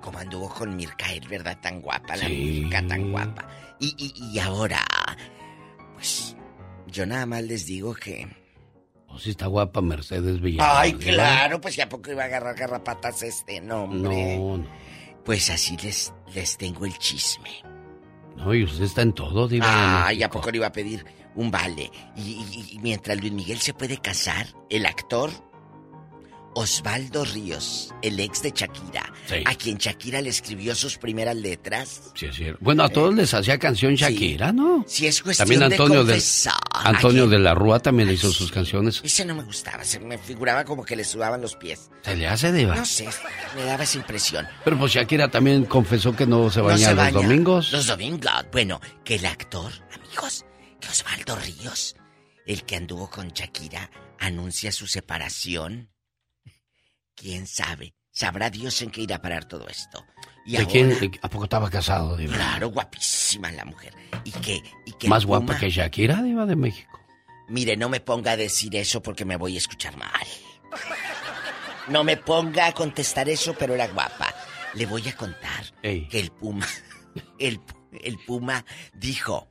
Como 0.00 0.18
anduvo 0.18 0.48
con 0.48 0.76
Mirka, 0.76 1.12
él, 1.12 1.26
¿verdad? 1.28 1.58
Tan 1.60 1.80
guapa, 1.80 2.16
la 2.16 2.26
Sí. 2.26 2.34
Mirka 2.62 2.86
tan 2.86 3.10
guapa. 3.10 3.48
Y, 3.80 3.94
y, 3.98 4.32
y 4.32 4.38
ahora, 4.38 4.84
pues, 5.94 6.36
yo 6.86 7.06
nada 7.06 7.26
más 7.26 7.42
les 7.42 7.66
digo 7.66 7.94
que... 7.94 8.28
Oh, 9.08 9.18
sí 9.18 9.30
está 9.30 9.46
guapa 9.46 9.80
Mercedes 9.80 10.40
Villalobos. 10.40 10.76
Ay, 10.78 10.92
claro, 10.94 11.60
pues 11.60 11.76
ya 11.76 11.88
poco 11.88 12.10
iba 12.10 12.22
a 12.22 12.26
agarrar 12.26 12.54
garrapatas 12.54 13.22
este 13.22 13.60
nombre. 13.60 14.36
No, 14.36 14.58
no. 14.58 14.66
Pues 15.24 15.50
así 15.50 15.76
les, 15.82 16.12
les 16.34 16.56
tengo 16.56 16.84
el 16.86 16.96
chisme. 16.98 17.50
No, 18.36 18.54
y 18.54 18.64
usted 18.64 18.84
está 18.84 19.02
en 19.02 19.12
todo, 19.12 19.48
Diva. 19.48 20.06
Ay, 20.06 20.22
¿a 20.22 20.30
poco 20.30 20.50
le 20.50 20.58
iba 20.58 20.66
a 20.68 20.72
pedir 20.72 21.04
un 21.38 21.50
vale? 21.50 21.90
Y, 22.16 22.20
y- 22.20 22.68
y 22.72 22.78
mientras 22.80 23.18
Luis 23.20 23.32
Miguel 23.32 23.58
se 23.60 23.72
puede 23.74 23.98
casar, 23.98 24.46
el 24.70 24.86
actor 24.86 25.30
Osvaldo 26.54 27.24
Ríos, 27.24 27.94
el 28.02 28.18
ex 28.18 28.42
de 28.42 28.50
Shakira, 28.50 29.12
Sí. 29.28 29.36
a 29.44 29.54
quien 29.54 29.76
Shakira 29.78 30.20
le 30.20 30.30
escribió 30.30 30.74
sus 30.74 30.98
primeras 30.98 31.36
letras. 31.36 32.10
Sí, 32.14 32.26
es 32.26 32.34
cierto. 32.34 32.58
Bueno, 32.60 32.82
a 32.82 32.88
todos 32.88 33.14
les 33.14 33.32
hacía 33.32 33.58
canción 33.58 33.94
Shakira, 33.94 34.50
¿no? 34.52 34.84
Si 34.88 35.06
es 35.06 35.22
cuestión 35.22 35.46
También 35.46 35.62
Antonio, 35.70 36.04
de 36.04 36.14
de. 36.14 36.22
Antonio 36.72 37.28
de 37.28 37.38
la 37.38 37.54
Rúa 37.54 37.78
también 37.78 38.08
le 38.08 38.14
hizo 38.14 38.32
sus 38.32 38.50
canciones. 38.50 39.00
Ese 39.04 39.24
no 39.24 39.36
me 39.36 39.44
gustaba, 39.44 39.84
se 39.84 40.00
me 40.00 40.18
figuraba 40.18 40.64
como 40.64 40.84
que 40.84 40.96
le 40.96 41.04
sudaban 41.04 41.40
los 41.40 41.54
pies. 41.54 41.90
¿Se 42.02 42.16
le 42.16 42.26
hace, 42.26 42.50
Diva? 42.50 42.74
No 42.74 42.84
sé, 42.84 43.08
me 43.54 43.62
daba 43.64 43.84
esa 43.84 43.98
impresión. 43.98 44.48
Pero 44.64 44.76
pues 44.78 44.92
Shakira 44.92 45.30
también 45.30 45.64
confesó 45.66 46.16
que 46.16 46.26
no 46.26 46.50
se 46.50 46.58
No 46.58 46.64
baña 46.66 46.78
se 46.78 46.94
los 46.94 46.96
baña. 46.96 47.12
domingos. 47.12 47.70
Los 47.70 47.86
domingos. 47.86 48.32
Bueno, 48.50 48.80
que 49.04 49.14
el 49.16 49.26
actor, 49.26 49.70
amigos, 49.94 50.44
que 50.88 50.92
Osvaldo 50.92 51.36
Ríos, 51.36 51.96
el 52.46 52.64
que 52.64 52.76
anduvo 52.76 53.10
con 53.10 53.28
Shakira, 53.28 53.90
anuncia 54.18 54.72
su 54.72 54.86
separación. 54.86 55.90
¿Quién 57.14 57.46
sabe? 57.46 57.94
Sabrá 58.10 58.48
Dios 58.50 58.80
en 58.82 58.90
qué 58.90 59.02
irá 59.02 59.16
a 59.16 59.22
parar 59.22 59.44
todo 59.44 59.68
esto. 59.68 60.04
Y 60.46 60.52
¿De 60.52 60.58
ahora, 60.58 60.70
quién? 60.70 61.18
¿A 61.20 61.28
poco 61.28 61.44
estaba 61.44 61.68
casado, 61.68 62.16
Diva? 62.16 62.34
Claro, 62.34 62.70
guapísima 62.70 63.52
la 63.52 63.64
mujer. 63.64 63.92
Y 64.24 64.30
que, 64.30 64.62
y 64.86 64.92
que 64.92 65.08
Más 65.08 65.26
guapa 65.26 65.58
que 65.58 65.70
Shakira, 65.70 66.22
Diva 66.22 66.46
de 66.46 66.56
México. 66.56 66.98
Mire, 67.48 67.76
no 67.76 67.88
me 67.88 68.00
ponga 68.00 68.32
a 68.32 68.36
decir 68.36 68.74
eso 68.76 69.02
porque 69.02 69.24
me 69.24 69.36
voy 69.36 69.56
a 69.56 69.58
escuchar 69.58 69.96
mal. 69.96 70.26
No 71.88 72.04
me 72.04 72.16
ponga 72.16 72.66
a 72.66 72.72
contestar 72.72 73.28
eso, 73.28 73.54
pero 73.58 73.74
era 73.74 73.88
guapa. 73.88 74.34
Le 74.74 74.86
voy 74.86 75.06
a 75.08 75.16
contar 75.16 75.64
Ey. 75.82 76.08
que 76.08 76.20
el 76.20 76.30
Puma, 76.30 76.66
el, 77.38 77.60
el 78.02 78.18
Puma 78.18 78.64
dijo, 78.94 79.48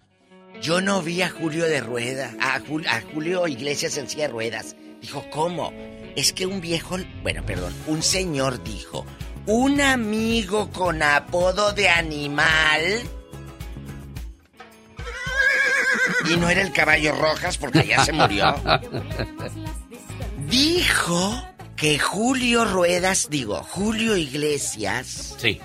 yo 0.62 0.82
no 0.82 1.02
vi 1.02 1.22
a 1.22 1.30
Julio 1.30 1.66
de 1.66 1.80
Rueda, 1.82 2.34
a, 2.42 2.60
Jul- 2.60 2.88
a 2.88 3.02
Julio 3.14 3.48
Iglesias 3.48 3.98
en 3.98 4.10
silla 4.10 4.24
de 4.28 4.34
ruedas. 4.34 4.76
Dijo, 5.02 5.26
¿cómo? 5.30 5.72
Es 6.16 6.34
que 6.34 6.46
un 6.46 6.60
viejo, 6.62 6.98
bueno, 7.22 7.46
perdón, 7.46 7.74
un 7.88 8.02
señor 8.02 8.64
dijo, 8.64 9.06
un 9.46 9.80
amigo 9.82 10.72
con 10.72 11.02
apodo 11.04 11.72
de 11.74 11.88
animal 11.90 12.82
y 16.30 16.36
no 16.38 16.50
era 16.50 16.62
el 16.62 16.74
caballo 16.74 17.14
rojas 17.14 17.58
porque 17.58 17.86
ya 17.88 18.04
se 18.04 18.12
murió. 18.14 18.56
Dijo 20.50 21.44
que 21.76 22.00
Julio 22.00 22.66
Ruedas, 22.66 23.28
digo, 23.30 23.62
Julio 23.64 24.16
Iglesias, 24.18 25.36
Sí. 25.38 25.60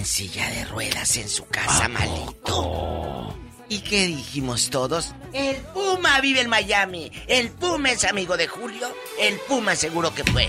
En 0.00 0.06
silla 0.06 0.48
de 0.48 0.64
ruedas 0.64 1.18
en 1.18 1.28
su 1.28 1.44
casa, 1.44 1.86
malito. 1.86 3.36
¿Y 3.68 3.80
qué 3.80 4.06
dijimos 4.06 4.70
todos? 4.70 5.14
El 5.34 5.56
Puma 5.74 6.18
vive 6.22 6.40
en 6.40 6.48
Miami. 6.48 7.12
El 7.26 7.50
Puma 7.50 7.90
es 7.90 8.04
amigo 8.04 8.38
de 8.38 8.48
Julio. 8.48 8.88
El 9.20 9.36
Puma 9.46 9.76
seguro 9.76 10.14
que 10.14 10.24
fue. 10.24 10.48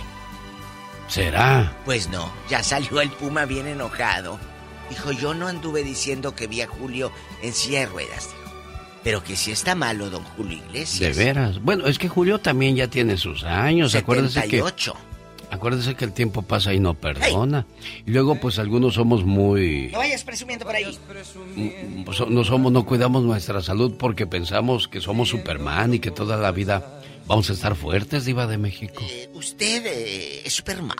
¿Será? 1.10 1.78
Pues 1.84 2.08
no, 2.08 2.32
ya 2.50 2.64
salió 2.64 3.02
el 3.02 3.10
Puma 3.10 3.44
bien 3.44 3.68
enojado. 3.68 4.40
Dijo, 4.90 5.12
yo 5.12 5.34
no 5.34 5.50
anduve 5.50 5.84
diciendo 5.84 6.34
que 6.34 6.48
vi 6.48 6.62
a 6.62 6.68
Julio 6.68 7.12
en 7.42 7.54
silla 7.54 7.82
de 7.82 7.86
ruedas. 7.88 8.30
Dijo. 8.30 8.52
Pero 9.04 9.22
que 9.22 9.36
si 9.36 9.52
está 9.52 9.76
malo, 9.76 10.10
don 10.10 10.24
Julio 10.24 10.60
Iglesias. 10.66 11.18
De 11.18 11.26
veras. 11.26 11.62
Bueno, 11.62 11.88
es 11.88 12.00
que 12.00 12.08
Julio 12.08 12.40
también 12.40 12.78
ya 12.78 12.88
tiene 12.88 13.18
sus 13.18 13.44
años. 13.44 13.96
Acuérdese 13.96 14.48
que. 14.48 14.64
Acuérdese 15.52 15.96
que 15.96 16.06
el 16.06 16.14
tiempo 16.14 16.44
pasa 16.44 16.74
y 16.74 16.80
no 16.80 16.94
perdona. 16.94 17.68
Y 18.06 18.12
luego, 18.12 18.36
pues 18.36 18.58
algunos 18.58 18.94
somos 18.94 19.26
muy. 19.26 19.90
No 19.92 19.98
vayas 19.98 20.24
presumiendo 20.24 20.66
por 20.66 20.74
ahí. 20.74 20.98
Mm, 21.56 22.06
no 22.30 22.44
somos, 22.46 22.72
no 22.72 22.86
cuidamos 22.86 23.24
nuestra 23.24 23.62
salud 23.62 23.96
porque 24.00 24.26
pensamos 24.26 24.88
que 24.88 25.02
somos 25.02 25.28
Superman 25.28 25.94
y 25.94 26.00
que 26.00 26.10
toda 26.10 26.38
la 26.38 26.52
vida 26.52 27.02
vamos 27.28 27.50
a 27.50 27.54
estar 27.54 27.76
fuertes, 27.76 28.24
Diva 28.24 28.48
de 28.48 28.58
México. 28.58 29.04
Eh, 29.10 29.30
usted 29.34 29.86
eh, 29.86 30.42
es 30.46 30.54
Superman. 30.54 30.98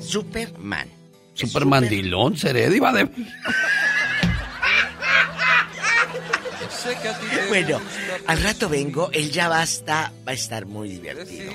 Superman. 0.00 0.88
Superman 1.34 1.88
Dilón, 1.88 2.38
seré 2.38 2.70
Diva 2.70 2.90
de 2.92 3.04
Bueno, 7.48 7.80
al 8.26 8.42
rato 8.42 8.68
vengo, 8.68 9.10
el 9.12 9.30
ya 9.30 9.48
basta 9.48 10.12
va 10.26 10.32
a 10.32 10.34
estar 10.34 10.66
muy 10.66 10.88
divertido. 10.88 11.52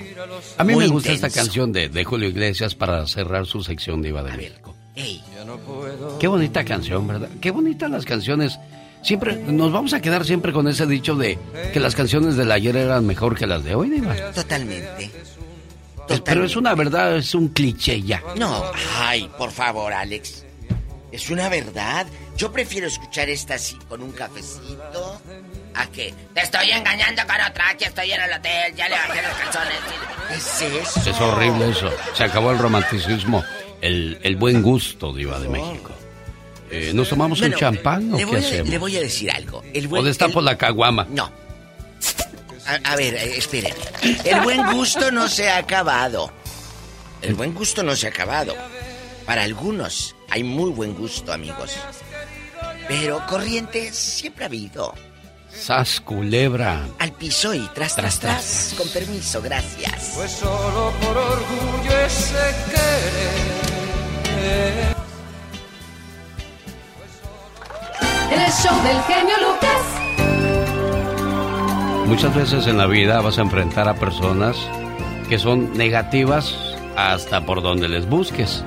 A 0.58 0.64
mí 0.64 0.76
me 0.76 0.88
gusta 0.88 1.12
esta 1.12 1.30
canción 1.30 1.72
de, 1.72 1.90
de, 1.90 2.04
Julio 2.04 2.30
Iglesias 2.30 2.76
para 2.76 3.06
cerrar 3.08 3.46
su 3.46 3.64
sección 3.64 4.02
de 4.02 4.10
Iba 4.10 4.24
de 4.24 4.38
México. 4.38 4.76
Qué 6.20 6.28
bonita 6.28 6.64
canción, 6.64 7.08
¿verdad? 7.08 7.30
Qué 7.42 7.52
bonitas 7.52 7.90
las 7.90 8.06
canciones. 8.06 8.60
Siempre 9.02 9.36
nos 9.36 9.72
vamos 9.72 9.94
a 9.94 10.02
quedar 10.02 10.26
siempre 10.26 10.52
con 10.52 10.68
ese 10.68 10.88
dicho 10.88 11.16
de 11.16 11.38
que 11.74 11.80
las 11.80 11.96
canciones 11.96 12.36
del 12.38 12.52
ayer 12.52 12.76
eran 12.76 13.06
mejor 13.06 13.36
que 13.38 13.46
las 13.46 13.64
de 13.64 13.76
hoy, 13.76 13.90
Diva. 13.90 14.16
Totalmente. 14.34 15.12
Pero 16.24 16.46
es 16.46 16.56
una 16.56 16.74
verdad, 16.76 17.18
es 17.18 17.36
un 17.36 17.50
cliché 17.50 18.02
ya. 18.02 18.22
No, 18.38 18.64
ay, 18.98 19.30
por 19.38 19.52
favor, 19.52 19.92
Alex. 19.92 20.46
Es 21.16 21.30
una 21.30 21.48
verdad. 21.48 22.06
Yo 22.36 22.52
prefiero 22.52 22.88
escuchar 22.88 23.30
esta 23.30 23.54
así 23.56 23.78
con 23.88 24.02
un 24.02 24.12
cafecito 24.12 25.22
a 25.74 25.88
que 25.88 26.14
te 26.34 26.42
estoy 26.42 26.72
engañando 26.72 27.22
con 27.26 27.36
otra, 27.36 27.70
aquí 27.70 27.86
estoy 27.86 28.12
en 28.12 28.22
el 28.22 28.34
hotel, 28.34 28.76
ya 28.76 28.90
le 28.90 28.96
bajé 28.96 29.22
los 29.22 29.34
calzones. 29.38 29.78
es 30.32 30.62
eso? 30.62 31.10
Es 31.10 31.22
horrible 31.22 31.70
eso. 31.70 31.90
Se 32.14 32.26
acabó 32.26 32.52
el 32.52 32.58
romanticismo, 32.58 33.46
el, 33.80 34.20
el 34.24 34.36
buen 34.36 34.62
gusto, 34.62 35.14
Diva 35.14 35.40
de 35.40 35.48
México. 35.48 35.92
Eh, 36.70 36.92
¿Nos 36.94 37.08
tomamos 37.08 37.40
un 37.40 37.54
champán 37.54 38.14
o 38.14 38.18
qué 38.18 38.38
hacemos? 38.38 38.70
Le 38.70 38.78
voy 38.78 38.98
a 38.98 39.00
decir 39.00 39.32
algo. 39.32 39.64
El 39.74 39.88
buen, 39.88 40.02
¿O 40.04 40.06
destapo 40.06 40.42
la 40.42 40.58
caguama? 40.58 41.08
No. 41.10 41.32
A, 42.66 42.92
a 42.92 42.96
ver, 42.98 43.14
eh, 43.14 43.38
esperen. 43.38 43.74
El 44.26 44.42
buen 44.42 44.70
gusto 44.74 45.12
no 45.12 45.30
se 45.30 45.50
ha 45.50 45.60
acabado. 45.60 46.30
El 47.22 47.36
buen 47.36 47.54
gusto 47.54 47.84
no 47.84 47.96
se 47.96 48.08
ha 48.08 48.10
acabado. 48.10 48.54
Para 49.26 49.44
algunos 49.44 50.14
hay 50.36 50.44
muy 50.44 50.70
buen 50.72 50.94
gusto, 50.94 51.32
amigos. 51.32 51.78
Pero 52.90 53.26
corriente 53.26 53.94
siempre 53.94 54.44
ha 54.44 54.48
habido. 54.48 54.94
Sas 55.50 56.02
culebra. 56.02 56.86
Al 57.00 57.14
piso 57.14 57.54
y 57.54 57.66
tras, 57.74 57.96
tras, 57.96 58.20
tras. 58.20 58.76
Con 58.78 58.90
permiso, 58.90 59.42
gracias. 59.42 60.12
Pues 60.14 60.32
solo 60.32 60.92
por 61.00 61.18
orgullo 61.18 62.00
ese 62.06 62.54
querer. 62.66 63.56
El 68.34 68.52
show 68.52 68.84
del 68.84 69.02
genio 69.04 69.36
Lucas. 69.40 69.82
Muchas 72.08 72.36
veces 72.36 72.68
en 72.68 72.78
la 72.78 72.88
vida 72.88 73.22
vas 73.22 73.38
a 73.38 73.42
enfrentar 73.42 73.88
a 73.88 73.94
personas 73.94 74.58
que 75.30 75.40
son 75.40 75.78
negativas 75.78 76.54
hasta 76.98 77.46
por 77.46 77.62
donde 77.62 77.88
les 77.88 78.06
busques. 78.10 78.66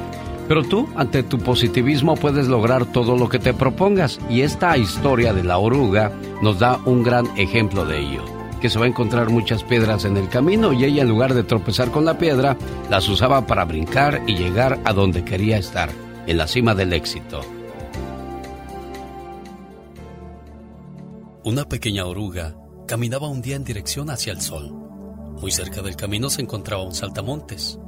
Pero 0.49 0.63
tú, 0.63 0.89
ante 0.97 1.23
tu 1.23 1.39
positivismo, 1.39 2.17
puedes 2.17 2.49
lograr 2.49 2.87
todo 2.87 3.17
lo 3.17 3.29
que 3.29 3.39
te 3.39 3.53
propongas. 3.53 4.19
Y 4.31 4.41
esta 4.41 4.77
historia 4.79 5.35
de 5.35 5.45
la 5.45 5.59
oruga 5.59 6.11
nos 6.43 6.59
da 6.59 6.81
un 6.87 7.03
gran 7.03 7.27
ejemplo 7.37 7.85
de 7.85 8.01
ello. 8.01 8.25
Que 8.59 8.71
se 8.71 8.79
va 8.79 8.87
a 8.87 8.89
encontrar 8.89 9.29
muchas 9.29 9.63
piedras 9.63 10.07
en 10.07 10.17
el 10.17 10.29
camino 10.29 10.73
y 10.73 10.85
ella 10.85 11.03
en 11.03 11.09
lugar 11.09 11.35
de 11.35 11.45
tropezar 11.45 11.91
con 11.91 12.07
la 12.07 12.19
piedra, 12.19 12.57
las 12.91 13.09
usaba 13.09 13.47
para 13.47 13.67
brincar 13.67 14.23
y 14.27 14.37
llegar 14.37 14.81
a 14.85 14.93
donde 14.95 15.23
quería 15.23 15.59
estar, 15.59 15.91
en 16.27 16.39
la 16.39 16.49
cima 16.49 16.75
del 16.75 16.95
éxito. 16.95 17.41
Una 21.45 21.65
pequeña 21.67 22.07
oruga 22.07 22.57
caminaba 22.87 23.29
un 23.29 23.43
día 23.43 23.57
en 23.57 23.65
dirección 23.65 24.11
hacia 24.11 24.33
el 24.33 24.41
sol. 24.41 24.73
Muy 25.41 25.53
cerca 25.53 25.83
del 25.83 25.95
camino 25.95 26.31
se 26.31 26.43
encontraba 26.43 26.83
un 26.83 26.95
saltamontes. 26.95 27.79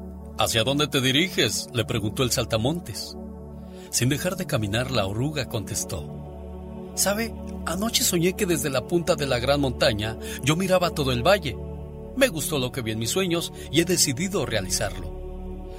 ¿Hacia 0.40 0.64
dónde 0.64 0.88
te 0.88 1.02
diriges? 1.02 1.68
le 1.74 1.84
preguntó 1.84 2.22
el 2.22 2.32
saltamontes. 2.32 3.14
Sin 3.90 4.08
dejar 4.08 4.36
de 4.36 4.46
caminar, 4.46 4.90
la 4.90 5.04
oruga 5.04 5.50
contestó. 5.50 6.08
¿Sabe? 6.94 7.34
Anoche 7.66 8.02
soñé 8.02 8.32
que 8.32 8.46
desde 8.46 8.70
la 8.70 8.86
punta 8.86 9.16
de 9.16 9.26
la 9.26 9.38
gran 9.38 9.60
montaña 9.60 10.16
yo 10.42 10.56
miraba 10.56 10.94
todo 10.94 11.12
el 11.12 11.22
valle. 11.22 11.58
Me 12.16 12.28
gustó 12.28 12.58
lo 12.58 12.72
que 12.72 12.80
vi 12.80 12.92
en 12.92 12.98
mis 12.98 13.10
sueños 13.10 13.52
y 13.70 13.82
he 13.82 13.84
decidido 13.84 14.46
realizarlo. 14.46 15.12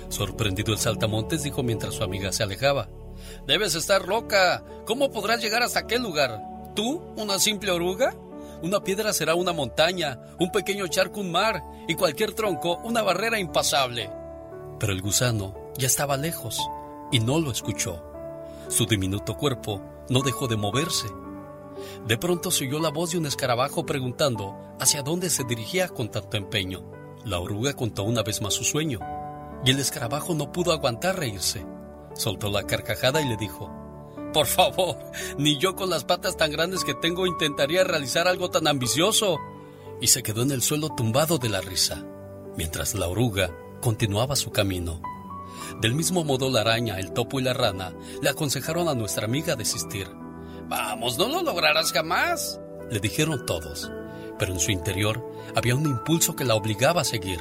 Sorprendido 0.09 0.73
el 0.73 0.79
saltamontes 0.79 1.41
dijo 1.41 1.63
mientras 1.63 1.95
su 1.95 2.03
amiga 2.03 2.31
se 2.31 2.43
alejaba. 2.43 2.87
Debes 3.47 3.73
estar 3.73 4.07
loca. 4.07 4.63
¿Cómo 4.85 5.09
podrás 5.09 5.41
llegar 5.41 5.63
hasta 5.63 5.79
aquel 5.79 6.03
lugar? 6.03 6.39
¿Tú, 6.75 7.01
una 7.17 7.39
simple 7.39 7.71
oruga? 7.71 8.15
Una 8.61 8.83
piedra 8.83 9.11
será 9.11 9.33
una 9.33 9.53
montaña, 9.53 10.19
un 10.37 10.51
pequeño 10.51 10.85
charco 10.87 11.19
un 11.19 11.31
mar 11.31 11.63
y 11.87 11.95
cualquier 11.95 12.33
tronco 12.33 12.77
una 12.83 13.01
barrera 13.01 13.39
impasable. 13.39 14.20
Pero 14.81 14.93
el 14.93 15.01
gusano 15.03 15.53
ya 15.77 15.85
estaba 15.85 16.17
lejos 16.17 16.59
y 17.11 17.19
no 17.19 17.39
lo 17.39 17.51
escuchó. 17.51 18.03
Su 18.67 18.87
diminuto 18.87 19.37
cuerpo 19.37 19.79
no 20.09 20.21
dejó 20.23 20.47
de 20.47 20.57
moverse. 20.57 21.07
De 22.07 22.17
pronto 22.17 22.49
se 22.49 22.67
oyó 22.67 22.79
la 22.79 22.89
voz 22.89 23.11
de 23.11 23.19
un 23.19 23.27
escarabajo 23.27 23.85
preguntando 23.85 24.57
hacia 24.79 25.03
dónde 25.03 25.29
se 25.29 25.43
dirigía 25.43 25.87
con 25.87 26.09
tanto 26.09 26.35
empeño. 26.35 26.81
La 27.23 27.39
oruga 27.39 27.75
contó 27.75 28.01
una 28.01 28.23
vez 28.23 28.41
más 28.41 28.55
su 28.55 28.63
sueño 28.63 28.99
y 29.63 29.69
el 29.69 29.77
escarabajo 29.77 30.33
no 30.33 30.51
pudo 30.51 30.71
aguantar 30.71 31.19
reírse. 31.19 31.63
Soltó 32.15 32.49
la 32.49 32.65
carcajada 32.65 33.21
y 33.21 33.29
le 33.29 33.37
dijo, 33.37 33.69
por 34.33 34.47
favor, 34.47 34.97
ni 35.37 35.59
yo 35.59 35.75
con 35.75 35.91
las 35.91 36.05
patas 36.05 36.37
tan 36.37 36.49
grandes 36.51 36.83
que 36.83 36.95
tengo 36.95 37.27
intentaría 37.27 37.83
realizar 37.83 38.27
algo 38.27 38.49
tan 38.49 38.65
ambicioso. 38.67 39.37
Y 40.01 40.07
se 40.07 40.23
quedó 40.23 40.41
en 40.41 40.49
el 40.49 40.63
suelo 40.63 40.89
tumbado 40.89 41.37
de 41.37 41.49
la 41.49 41.61
risa, 41.61 42.03
mientras 42.57 42.95
la 42.95 43.07
oruga 43.07 43.51
continuaba 43.81 44.35
su 44.35 44.51
camino. 44.51 45.01
Del 45.81 45.95
mismo 45.95 46.23
modo 46.23 46.49
la 46.49 46.61
araña, 46.61 46.99
el 46.99 47.11
topo 47.11 47.39
y 47.39 47.43
la 47.43 47.53
rana 47.53 47.93
le 48.21 48.29
aconsejaron 48.29 48.87
a 48.87 48.95
nuestra 48.95 49.25
amiga 49.25 49.55
desistir. 49.55 50.07
Vamos, 50.67 51.17
no 51.17 51.27
lo 51.27 51.41
lograrás 51.41 51.91
jamás, 51.91 52.59
le 52.89 52.99
dijeron 52.99 53.45
todos, 53.45 53.91
pero 54.39 54.53
en 54.53 54.59
su 54.59 54.71
interior 54.71 55.25
había 55.55 55.75
un 55.75 55.85
impulso 55.85 56.35
que 56.35 56.45
la 56.45 56.55
obligaba 56.55 57.01
a 57.01 57.05
seguir. 57.05 57.39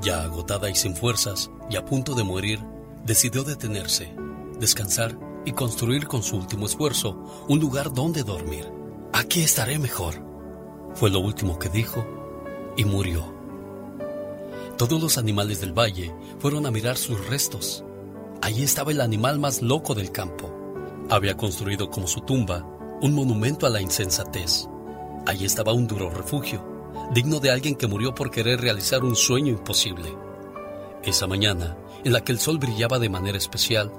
Ya 0.00 0.22
agotada 0.22 0.70
y 0.70 0.74
sin 0.74 0.94
fuerzas, 0.94 1.50
y 1.70 1.76
a 1.76 1.84
punto 1.84 2.14
de 2.14 2.22
morir, 2.22 2.60
decidió 3.04 3.42
detenerse, 3.42 4.14
descansar 4.60 5.18
y 5.44 5.52
construir 5.52 6.06
con 6.06 6.22
su 6.22 6.36
último 6.36 6.66
esfuerzo 6.66 7.46
un 7.48 7.58
lugar 7.58 7.92
donde 7.92 8.22
dormir. 8.22 8.70
Aquí 9.12 9.42
estaré 9.42 9.78
mejor. 9.78 10.14
Fue 10.94 11.10
lo 11.10 11.20
último 11.20 11.58
que 11.58 11.68
dijo 11.68 12.06
y 12.76 12.84
murió. 12.84 13.37
Todos 14.78 15.02
los 15.02 15.18
animales 15.18 15.60
del 15.60 15.76
valle 15.76 16.14
fueron 16.38 16.64
a 16.64 16.70
mirar 16.70 16.96
sus 16.96 17.26
restos. 17.26 17.84
Allí 18.40 18.62
estaba 18.62 18.92
el 18.92 19.00
animal 19.00 19.40
más 19.40 19.60
loco 19.60 19.92
del 19.92 20.12
campo. 20.12 20.54
Había 21.10 21.36
construido 21.36 21.90
como 21.90 22.06
su 22.06 22.20
tumba 22.20 22.64
un 23.02 23.12
monumento 23.12 23.66
a 23.66 23.70
la 23.70 23.82
insensatez. 23.82 24.68
Allí 25.26 25.44
estaba 25.44 25.72
un 25.72 25.88
duro 25.88 26.10
refugio, 26.10 26.64
digno 27.12 27.40
de 27.40 27.50
alguien 27.50 27.74
que 27.74 27.88
murió 27.88 28.14
por 28.14 28.30
querer 28.30 28.60
realizar 28.60 29.02
un 29.02 29.16
sueño 29.16 29.48
imposible. 29.48 30.16
Esa 31.02 31.26
mañana, 31.26 31.76
en 32.04 32.12
la 32.12 32.22
que 32.22 32.30
el 32.30 32.38
sol 32.38 32.58
brillaba 32.58 33.00
de 33.00 33.08
manera 33.08 33.36
especial, 33.36 33.92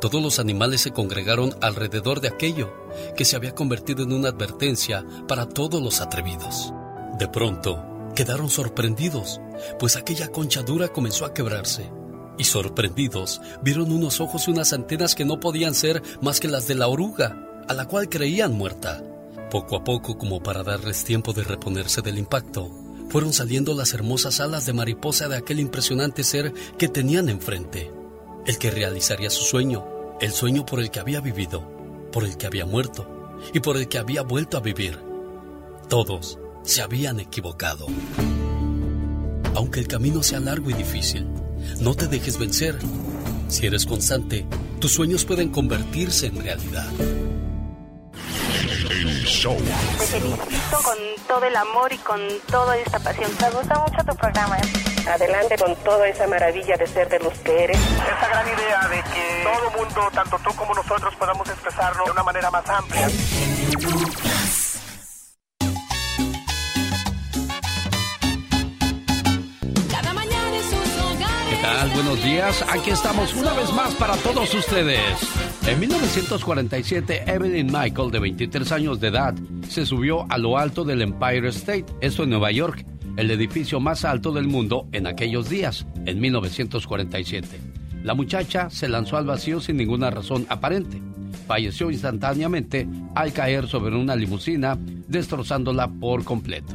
todos 0.00 0.22
los 0.22 0.38
animales 0.38 0.80
se 0.80 0.92
congregaron 0.92 1.54
alrededor 1.60 2.22
de 2.22 2.28
aquello 2.28 2.72
que 3.18 3.26
se 3.26 3.36
había 3.36 3.54
convertido 3.54 4.02
en 4.02 4.14
una 4.14 4.30
advertencia 4.30 5.04
para 5.28 5.46
todos 5.46 5.82
los 5.82 6.00
atrevidos. 6.00 6.72
De 7.18 7.28
pronto, 7.28 7.91
quedaron 8.14 8.50
sorprendidos, 8.50 9.40
pues 9.78 9.96
aquella 9.96 10.28
concha 10.28 10.62
dura 10.62 10.88
comenzó 10.88 11.24
a 11.24 11.34
quebrarse. 11.34 11.90
Y 12.38 12.44
sorprendidos, 12.44 13.40
vieron 13.62 13.92
unos 13.92 14.20
ojos 14.20 14.48
y 14.48 14.50
unas 14.50 14.72
antenas 14.72 15.14
que 15.14 15.24
no 15.24 15.38
podían 15.40 15.74
ser 15.74 16.02
más 16.20 16.40
que 16.40 16.48
las 16.48 16.66
de 16.66 16.74
la 16.74 16.88
oruga, 16.88 17.64
a 17.68 17.74
la 17.74 17.86
cual 17.86 18.08
creían 18.08 18.52
muerta. 18.52 19.02
Poco 19.50 19.76
a 19.76 19.84
poco, 19.84 20.16
como 20.16 20.42
para 20.42 20.62
darles 20.62 21.04
tiempo 21.04 21.32
de 21.32 21.44
reponerse 21.44 22.00
del 22.00 22.18
impacto, 22.18 22.70
fueron 23.10 23.34
saliendo 23.34 23.74
las 23.74 23.92
hermosas 23.92 24.40
alas 24.40 24.64
de 24.64 24.72
mariposa 24.72 25.28
de 25.28 25.36
aquel 25.36 25.60
impresionante 25.60 26.24
ser 26.24 26.54
que 26.78 26.88
tenían 26.88 27.28
enfrente, 27.28 27.90
el 28.46 28.58
que 28.58 28.70
realizaría 28.70 29.28
su 29.28 29.44
sueño, 29.44 29.84
el 30.20 30.32
sueño 30.32 30.64
por 30.64 30.80
el 30.80 30.90
que 30.90 31.00
había 31.00 31.20
vivido, 31.20 31.62
por 32.10 32.24
el 32.24 32.38
que 32.38 32.46
había 32.46 32.64
muerto 32.64 33.06
y 33.52 33.60
por 33.60 33.76
el 33.76 33.88
que 33.88 33.98
había 33.98 34.22
vuelto 34.22 34.56
a 34.56 34.60
vivir. 34.60 34.98
Todos 35.90 36.38
se 36.64 36.82
habían 36.82 37.20
equivocado. 37.20 37.86
Aunque 39.54 39.80
el 39.80 39.88
camino 39.88 40.22
sea 40.22 40.40
largo 40.40 40.70
y 40.70 40.74
difícil, 40.74 41.26
no 41.80 41.94
te 41.94 42.06
dejes 42.06 42.38
vencer. 42.38 42.78
Si 43.48 43.66
eres 43.66 43.84
constante, 43.84 44.46
tus 44.80 44.92
sueños 44.92 45.24
pueden 45.24 45.50
convertirse 45.50 46.26
en 46.26 46.42
realidad. 46.42 46.88
El 48.90 49.24
show. 49.24 49.56
Te 49.98 50.06
felicito 50.06 50.82
con 50.82 50.96
todo 51.28 51.44
el 51.44 51.56
amor 51.56 51.92
y 51.92 51.98
con 51.98 52.20
toda 52.50 52.76
esta 52.76 52.98
pasión. 52.98 53.30
Me 53.40 53.50
gusta 53.50 53.78
mucho 53.78 54.04
tu 54.04 54.16
programa. 54.16 54.56
Adelante 55.06 55.56
con 55.58 55.74
toda 55.76 56.08
esa 56.08 56.26
maravilla 56.26 56.76
de 56.76 56.86
ser 56.86 57.08
de 57.08 57.18
los 57.18 57.36
que 57.40 57.64
eres. 57.64 57.78
Esa 57.78 58.28
gran 58.28 58.46
idea 58.46 58.88
de 58.88 59.02
que 59.12 59.44
todo 59.44 59.84
mundo, 59.84 60.08
tanto 60.14 60.38
tú 60.44 60.54
como 60.56 60.74
nosotros, 60.74 61.14
podamos 61.16 61.48
expresarlo 61.48 62.04
de 62.04 62.10
una 62.12 62.22
manera 62.22 62.50
más 62.50 62.68
amplia. 62.68 63.08
Buenos 71.62 72.24
días. 72.24 72.64
Aquí 72.68 72.90
estamos 72.90 73.34
una 73.34 73.52
vez 73.52 73.72
más 73.72 73.94
para 73.94 74.16
todos 74.16 74.52
ustedes. 74.52 74.98
En 75.64 75.78
1947, 75.78 77.22
Evelyn 77.24 77.66
Michael, 77.66 78.10
de 78.10 78.18
23 78.18 78.72
años 78.72 78.98
de 78.98 79.08
edad, 79.08 79.34
se 79.68 79.86
subió 79.86 80.26
a 80.28 80.38
lo 80.38 80.58
alto 80.58 80.82
del 80.82 81.02
Empire 81.02 81.48
State, 81.50 81.86
esto 82.00 82.24
en 82.24 82.30
Nueva 82.30 82.50
York, 82.50 82.84
el 83.16 83.30
edificio 83.30 83.78
más 83.78 84.04
alto 84.04 84.32
del 84.32 84.48
mundo 84.48 84.88
en 84.90 85.06
aquellos 85.06 85.48
días, 85.48 85.86
en 86.04 86.20
1947. 86.20 87.46
La 88.02 88.14
muchacha 88.14 88.68
se 88.68 88.88
lanzó 88.88 89.16
al 89.16 89.26
vacío 89.26 89.60
sin 89.60 89.76
ninguna 89.76 90.10
razón 90.10 90.46
aparente. 90.48 91.00
Falleció 91.46 91.92
instantáneamente 91.92 92.88
al 93.14 93.32
caer 93.32 93.68
sobre 93.68 93.94
una 93.94 94.16
limusina, 94.16 94.76
destrozándola 95.06 95.86
por 95.88 96.24
completo. 96.24 96.74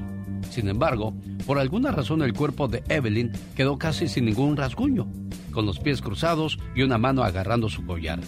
Sin 0.49 0.68
embargo, 0.69 1.14
por 1.45 1.60
alguna 1.60 1.91
razón 1.91 2.22
el 2.22 2.34
cuerpo 2.34 2.68
de 2.68 2.84
Evelyn 2.90 3.32
quedó 3.56 3.78
casi 3.78 4.07
sin 4.07 4.26
ningún 4.26 4.57
rasguño, 4.57 5.07
con 5.52 5.65
los 5.65 5.80
pies 5.80 6.02
cruzados 6.02 6.57
y 6.76 6.82
una 6.84 6.98
mano 6.98 7.24
agarrando 7.24 7.69
su 7.69 7.86
collar. 7.86 8.19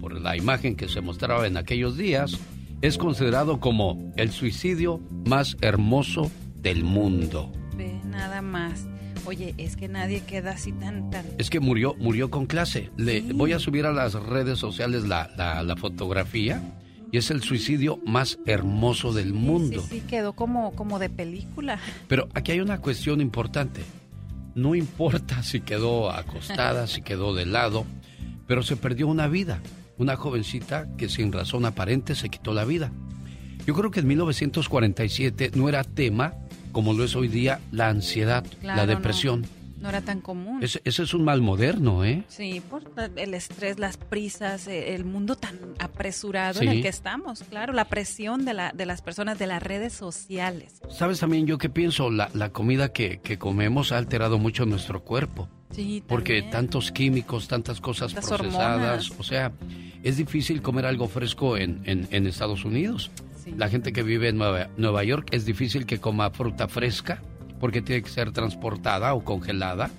Por 0.00 0.20
la 0.20 0.36
imagen 0.36 0.76
que 0.76 0.88
se 0.88 1.00
mostraba 1.00 1.46
en 1.46 1.56
aquellos 1.56 1.96
días, 1.96 2.38
es 2.82 2.98
considerado 2.98 3.60
como 3.60 4.12
el 4.16 4.30
suicidio 4.30 5.00
más 5.26 5.56
hermoso 5.60 6.30
del 6.56 6.84
mundo. 6.84 7.50
Ve 7.76 8.00
nada 8.04 8.42
más. 8.42 8.86
Oye, 9.24 9.54
es 9.58 9.76
que 9.76 9.88
nadie 9.88 10.20
queda 10.20 10.52
así 10.52 10.72
tan, 10.72 11.10
tan... 11.10 11.24
Es 11.38 11.50
que 11.50 11.58
murió, 11.58 11.94
murió 11.98 12.30
con 12.30 12.46
clase. 12.46 12.90
Le 12.96 13.20
voy 13.22 13.52
a 13.52 13.58
subir 13.58 13.84
a 13.86 13.92
las 13.92 14.14
redes 14.14 14.58
sociales 14.58 15.04
la, 15.08 15.30
la- 15.36 15.62
la 15.64 15.76
fotografía 15.76 16.62
y 17.16 17.18
es 17.18 17.30
el 17.30 17.42
suicidio 17.42 17.98
más 18.04 18.38
hermoso 18.44 19.14
del 19.14 19.32
mundo. 19.32 19.80
Sí, 19.80 20.00
sí, 20.00 20.00
quedó 20.06 20.34
como, 20.34 20.72
como 20.72 20.98
de 20.98 21.08
película. 21.08 21.78
Pero 22.08 22.28
aquí 22.34 22.52
hay 22.52 22.60
una 22.60 22.82
cuestión 22.82 23.22
importante. 23.22 23.80
No 24.54 24.74
importa 24.74 25.42
si 25.42 25.62
quedó 25.62 26.10
acostada, 26.10 26.86
si 26.86 27.00
quedó 27.00 27.32
de 27.32 27.46
lado, 27.46 27.86
pero 28.46 28.62
se 28.62 28.76
perdió 28.76 29.08
una 29.08 29.28
vida. 29.28 29.62
Una 29.96 30.16
jovencita 30.16 30.88
que 30.98 31.08
sin 31.08 31.32
razón 31.32 31.64
aparente 31.64 32.14
se 32.14 32.28
quitó 32.28 32.52
la 32.52 32.66
vida. 32.66 32.92
Yo 33.66 33.72
creo 33.72 33.90
que 33.90 34.00
en 34.00 34.08
1947 34.08 35.52
no 35.54 35.70
era 35.70 35.84
tema 35.84 36.34
como 36.70 36.92
lo 36.92 37.02
es 37.02 37.16
hoy 37.16 37.28
día 37.28 37.60
la 37.72 37.88
ansiedad, 37.88 38.44
Claro, 38.60 38.76
la 38.76 38.86
depresión. 38.86 39.40
No 39.40 39.48
era 39.84 40.00
tan 40.00 40.20
común. 40.20 40.62
Ese, 40.62 40.80
ese 40.84 41.02
es 41.02 41.14
un 41.14 41.24
mal 41.24 41.42
moderno, 41.42 42.04
¿eh? 42.04 42.24
Sí, 42.28 42.62
por 42.70 42.82
el 43.16 43.34
estrés, 43.34 43.78
las 43.78 43.96
prisas, 43.96 44.66
eh, 44.68 44.94
el 44.94 45.04
mundo 45.04 45.36
tan 45.36 45.58
apresurado 45.78 46.60
en 46.62 46.68
Sí. 46.70 46.76
el 46.76 46.82
que 46.82 46.88
estamos, 46.88 47.42
claro, 47.50 47.72
la 47.72 47.84
presión 47.86 48.44
de, 48.44 48.54
la, 48.54 48.72
de 48.72 48.86
las 48.86 49.02
personas, 49.02 49.38
de 49.38 49.46
las 49.46 49.62
redes 49.62 49.92
sociales. 49.92 50.80
¿Sabes 50.90 51.20
también 51.20 51.46
yo 51.46 51.58
qué 51.58 51.68
pienso? 51.68 52.10
La, 52.10 52.30
la 52.34 52.50
comida 52.50 52.92
que, 52.92 53.18
que 53.20 53.38
comemos 53.38 53.92
ha 53.92 53.98
alterado 53.98 54.38
mucho 54.38 54.66
nuestro 54.66 55.02
cuerpo. 55.04 55.48
Sí, 55.70 56.02
Porque 56.06 56.42
tantos 56.42 56.92
químicos, 56.92 57.48
tantas 57.48 57.80
cosas 57.80 58.14
procesadas, 58.14 58.40
hormonas. 59.10 59.12
o 59.18 59.22
sea, 59.24 59.52
es 60.02 60.16
difícil 60.16 60.62
comer 60.62 60.86
algo 60.86 61.08
fresco 61.08 61.56
en, 61.58 61.82
en- 61.84 62.08
en 62.12 62.26
Estados 62.26 62.64
Unidos. 62.64 63.10
La 63.56 63.68
gente 63.68 63.92
que 63.92 64.02
vive 64.02 64.28
en 64.28 64.38
Nueva, 64.38 64.68
Nueva 64.76 65.04
York 65.04 65.28
es 65.32 65.44
difícil 65.44 65.84
que 65.86 65.98
coma 65.98 66.30
fruta 66.30 66.66
fresca 66.68 67.20
porque 67.60 67.82
tiene 67.82 68.02
que 68.02 68.10
ser 68.10 68.32
transportada 68.32 69.14
o 69.14 69.24
congelada. 69.24 69.90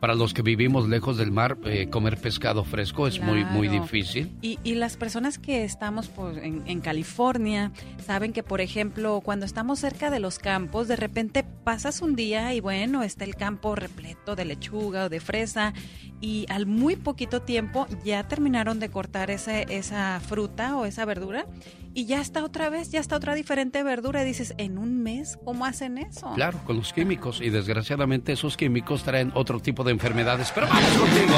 Para 0.00 0.16
los 0.16 0.34
que 0.34 0.42
vivimos 0.42 0.88
lejos 0.88 1.16
del 1.16 1.30
mar, 1.30 1.56
eh, 1.64 1.88
comer 1.88 2.16
pescado 2.20 2.64
fresco 2.64 3.06
es 3.06 3.20
muy, 3.20 3.44
muy 3.44 3.68
Claro. 3.68 3.82
difícil. 3.84 4.32
Y, 4.42 4.58
y 4.64 4.74
las 4.74 4.96
personas 4.96 5.38
que 5.38 5.62
estamos 5.62 6.10
en, 6.42 6.64
en 6.66 6.80
California 6.80 7.70
saben 8.04 8.32
que, 8.32 8.42
por 8.42 8.60
ejemplo, 8.60 9.20
cuando 9.24 9.46
estamos 9.46 9.78
cerca 9.78 10.10
de 10.10 10.18
los 10.18 10.40
campos, 10.40 10.88
de 10.88 10.96
repente 10.96 11.44
pasas 11.44 12.02
un 12.02 12.16
día 12.16 12.52
y 12.52 12.58
bueno, 12.58 13.04
está 13.04 13.22
el 13.24 13.36
campo 13.36 13.76
repleto 13.76 14.34
de 14.34 14.44
lechuga 14.44 15.04
o 15.04 15.08
de 15.08 15.20
fresa 15.20 15.72
y 16.20 16.46
al 16.48 16.66
muy 16.66 16.96
poquito 16.96 17.40
tiempo 17.42 17.86
ya 18.04 18.26
terminaron 18.26 18.80
de 18.80 18.88
cortar 18.88 19.30
ese, 19.30 19.66
esa 19.68 20.18
fruta 20.18 20.76
o 20.78 20.84
esa 20.84 21.04
verdura 21.04 21.46
y 21.94 22.06
ya 22.06 22.20
está 22.20 22.44
otra 22.44 22.70
vez, 22.70 22.90
ya 22.90 23.00
está 23.00 23.16
otra 23.16 23.34
diferente 23.34 23.82
verdura 23.82 24.22
y 24.22 24.26
dices, 24.26 24.54
¿en 24.58 24.78
un 24.78 25.02
mes 25.02 25.38
cómo 25.44 25.66
hacen 25.66 25.98
eso? 25.98 26.32
Claro, 26.34 26.60
con 26.64 26.76
los 26.76 26.92
químicos. 26.92 27.40
Y 27.40 27.50
desgraciadamente 27.50 28.32
esos 28.32 28.56
químicos 28.56 29.02
traen 29.02 29.32
otro 29.34 29.60
tipo 29.60 29.84
de 29.84 29.92
enfermedades. 29.92 30.52
Pero 30.54 30.68
vamos 30.68 30.90
contigo. 30.98 31.36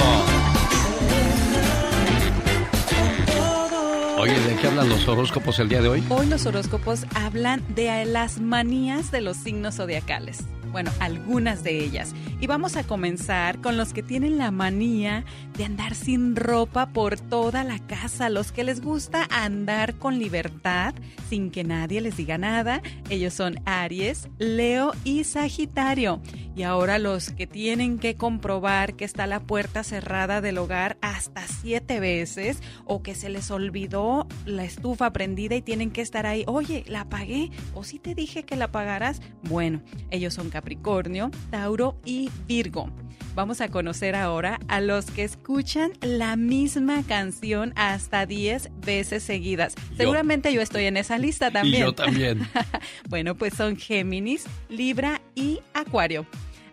Oye, 4.19 4.41
¿de 4.41 4.57
qué 4.57 4.69
hablan 4.69 4.89
los 4.89 5.07
horóscopos 5.07 5.59
el 5.59 5.69
día 5.69 5.83
de 5.83 5.89
hoy? 5.89 6.05
Hoy 6.09 6.27
los 6.27 6.47
horóscopos 6.47 7.05
hablan 7.15 7.63
de 7.75 8.05
las 8.07 8.41
manías 8.41 9.11
de 9.11 9.21
los 9.21 9.37
signos 9.37 9.77
zodiacales. 9.77 10.45
Bueno, 10.75 10.91
algunas 10.99 11.63
de 11.63 11.85
ellas. 11.85 12.17
Y 12.41 12.49
vamos 12.49 12.75
a 12.75 12.83
comenzar 12.83 13.61
con 13.61 13.77
los 13.77 13.93
que 13.93 14.03
tienen 14.03 14.39
la 14.39 14.51
manía 14.51 15.25
de 15.57 15.65
andar 15.65 15.95
sin 15.95 16.35
ropa 16.35 16.87
por 16.87 17.21
toda 17.21 17.63
la 17.63 17.79
casa, 17.79 18.29
los 18.29 18.51
que 18.51 18.65
les 18.65 18.81
gusta 18.81 19.29
andar 19.31 19.95
con 19.95 20.19
libertad, 20.19 20.93
sin 21.31 21.53
que 21.53 21.63
nadie 21.63 22.01
les 22.01 22.17
diga 22.17 22.39
nada. 22.39 22.83
Ellos 23.09 23.35
son 23.35 23.61
Aries, 23.67 24.29
Leo 24.39 24.91
y 25.05 25.23
Sagitario. 25.23 26.21
Y 26.57 26.65
ahora 26.65 26.99
los 26.99 27.31
que 27.31 27.47
tienen 27.47 27.99
que 27.99 28.17
comprobar 28.17 28.95
que 28.95 29.05
está 29.05 29.27
la 29.27 29.41
puerta 29.41 29.85
cerrada 29.85 30.41
del 30.41 30.59
hogar 30.59 30.97
hasta 31.03 31.47
siete 31.47 31.99
veces 32.01 32.61
o 32.85 33.03
que 33.03 33.15
se 33.15 33.29
les 33.29 33.51
olvidó 33.51 34.27
la 34.45 34.65
estufa 34.65 35.13
prendida 35.13 35.57
y 35.57 35.63
tienen 35.63 35.91
que 35.91 36.01
estar 36.01 36.27
ahí, 36.27 36.45
oye, 36.47 36.85
la 36.87 37.03
apagué 37.03 37.51
o 37.75 37.85
si 37.85 37.99
te 37.99 38.15
dije 38.15 38.45
que 38.45 38.57
la 38.57 38.67
apagaras. 38.67 39.21
Bueno, 39.43 39.83
ellos 40.11 40.35
son 40.35 40.51
Capricornio, 40.65 41.31
Tauro 41.51 41.95
y 42.07 42.31
Virgo. 42.49 42.89
Vamos 43.35 43.61
a 43.61 43.69
conocer 43.69 44.17
ahora 44.17 44.59
a 44.67 44.81
los 44.81 45.11
que 45.11 45.23
escuchan 45.23 45.93
la 46.01 46.37
misma 46.37 47.03
canción 47.03 47.75
hasta 47.77 48.25
10 48.25 48.71
veces 48.81 49.23
seguidas. 49.23 49.75
Seguramente 49.95 50.55
yo 50.55 50.63
estoy 50.63 50.87
en 50.87 50.97
esa 50.97 51.19
lista 51.19 51.51
también. 51.51 51.83
Y 51.83 51.85
yo 51.85 51.93
también. 51.93 52.49
bueno, 53.11 53.35
pues 53.35 53.53
son 53.53 53.77
Géminis, 53.77 54.47
Libra 54.71 55.21
y 55.35 55.61
Acuario. 55.75 56.27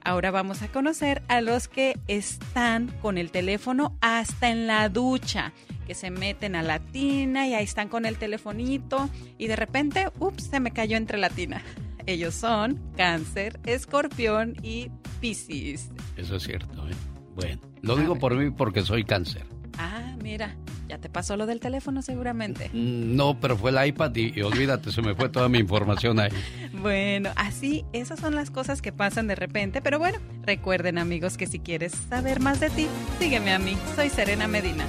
Ahora 0.06 0.32
vamos 0.32 0.62
a 0.62 0.70
conocer 0.70 1.22
a 1.28 1.42
los 1.42 1.68
que 1.68 1.98
están 2.08 2.88
con 3.02 3.18
el 3.18 3.30
teléfono 3.30 3.98
hasta 4.00 4.52
en 4.52 4.68
la 4.68 4.88
ducha, 4.88 5.52
que 5.86 5.96
se 5.96 6.12
meten 6.12 6.56
a 6.56 6.64
la 6.64 6.80
tina 6.80 7.46
y 7.46 7.56
ahí 7.56 7.66
están 7.66 7.90
con 7.90 8.06
el 8.06 8.18
telefonito 8.18 9.10
y 9.38 9.48
de 9.48 9.58
repente, 9.58 10.08
ups, 10.18 10.46
se 10.46 10.62
me 10.62 10.72
cayó 10.72 10.96
entre 10.96 11.18
la 11.18 11.30
tina. 11.30 11.62
Ellos 12.06 12.34
son 12.36 12.80
Cáncer, 12.98 13.60
Escorpión 13.66 14.56
y 14.64 14.90
Piscis. 15.20 15.90
Eso 16.18 16.36
es 16.36 16.44
cierto, 16.44 16.88
¿eh? 16.88 16.94
Bueno, 17.36 17.62
lo 17.82 17.96
digo 17.98 18.18
por 18.18 18.36
mí 18.36 18.52
porque 18.52 18.82
soy 18.82 19.04
cáncer. 19.06 19.46
Ah, 19.78 20.16
mira, 20.22 20.56
ya 20.90 20.98
te 20.98 21.10
pasó 21.10 21.38
lo 21.38 21.46
del 21.46 21.60
teléfono 21.62 22.02
seguramente. 22.02 22.70
Mm, 22.74 23.16
No, 23.16 23.40
pero 23.40 23.56
fue 23.58 23.72
el 23.72 23.88
iPad 23.88 24.14
y, 24.16 24.38
y 24.38 24.42
olvídate, 24.42 24.92
se 24.92 25.02
me 25.02 25.16
fue 25.16 25.30
toda 25.30 25.48
mi 25.50 25.60
información 25.60 26.20
ahí. 26.20 26.30
Bueno, 26.82 27.30
así, 27.36 27.86
esas 27.94 28.20
son 28.20 28.34
las 28.34 28.50
cosas 28.50 28.82
que 28.82 28.92
pasan 28.92 29.28
de 29.28 29.36
repente, 29.36 29.82
pero 29.84 30.00
bueno, 30.00 30.18
recuerden 30.42 30.98
amigos 30.98 31.38
que 31.38 31.46
si 31.46 31.60
quieres 31.60 31.92
saber 32.10 32.40
más 32.40 32.60
de 32.60 32.72
ti, 32.72 32.88
sígueme 33.20 33.54
a 33.54 33.60
mí, 33.60 33.78
soy 33.96 34.10
Serena 34.10 34.48
Medina. 34.48 34.84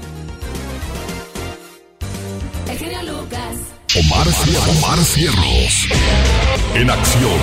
El 2.70 2.78
genio 2.78 3.02
Lucas. 3.02 3.56
Omar, 3.94 4.26
Cier- 4.32 4.58
Omar 4.78 4.98
Cierros. 5.04 5.88
En 6.74 6.88
acción. 6.90 7.40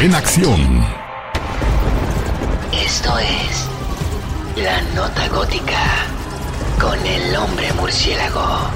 En 0.00 0.14
acción. 0.14 0.84
Esto 2.72 3.16
es 3.18 3.66
La 4.56 4.80
Nota 4.94 5.28
Gótica 5.28 5.84
con 6.80 6.98
el 7.06 7.36
hombre 7.36 7.72
murciélago. 7.74 8.70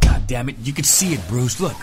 God 0.00 0.26
damn 0.26 0.48
it, 0.48 0.56
you 0.62 0.72
could 0.72 0.86
see 0.86 1.12
it, 1.14 1.20
Bruce. 1.28 1.60
Look. 1.60 1.76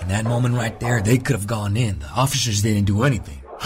In 0.00 0.08
that 0.08 0.24
moment 0.24 0.54
right 0.54 0.78
there, 0.80 1.00
they 1.02 1.18
could 1.18 1.34
have 1.36 1.46
gone 1.46 1.76
in. 1.76 1.98
The 1.98 2.06
officers 2.08 2.62
didn't 2.62 2.84
do 2.84 3.02
anything. 3.02 3.40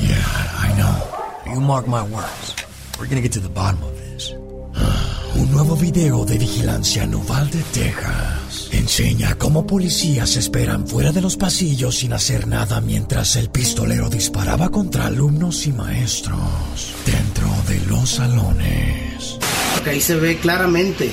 yeah, 0.00 0.22
I 0.58 0.74
know. 0.76 1.11
You 1.52 1.60
mark 1.60 1.86
my 1.86 2.00
words. 2.00 2.54
We're 2.98 3.08
gonna 3.08 3.20
get 3.20 3.32
to 3.32 3.40
the 3.40 3.50
bottom 3.50 3.82
of 3.82 3.92
this. 3.98 4.32
Un 5.36 5.52
nuevo 5.52 5.76
video 5.76 6.24
de 6.24 6.38
vigilancia 6.38 7.02
en 7.02 7.14
Uvalde, 7.14 7.62
Texas. 7.74 8.70
Enseña 8.72 9.34
cómo 9.36 9.66
policías 9.66 10.36
esperan 10.36 10.86
fuera 10.86 11.12
de 11.12 11.20
los 11.20 11.36
pasillos 11.36 11.98
sin 11.98 12.14
hacer 12.14 12.46
nada 12.46 12.80
mientras 12.80 13.36
el 13.36 13.50
pistolero 13.50 14.08
disparaba 14.08 14.70
contra 14.70 15.08
alumnos 15.08 15.66
y 15.66 15.72
maestros 15.72 16.94
dentro 17.04 17.48
de 17.68 17.80
los 17.86 18.08
salones. 18.08 19.36
Ahí 19.84 20.00
se 20.00 20.16
ve 20.16 20.38
claramente 20.38 21.12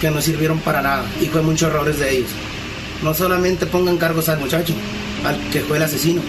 que 0.00 0.10
no 0.10 0.22
sirvieron 0.22 0.60
para 0.60 0.80
nada 0.80 1.04
y 1.20 1.26
fue 1.26 1.42
muchos 1.42 1.68
errores 1.68 1.98
de 1.98 2.18
ellos. 2.18 2.30
No 3.02 3.12
solamente 3.12 3.66
pongan 3.66 3.98
cargos 3.98 4.30
al 4.30 4.38
muchacho, 4.38 4.72
al 5.26 5.38
que 5.50 5.60
fue 5.60 5.76
el 5.76 5.82
asesino, 5.82 6.22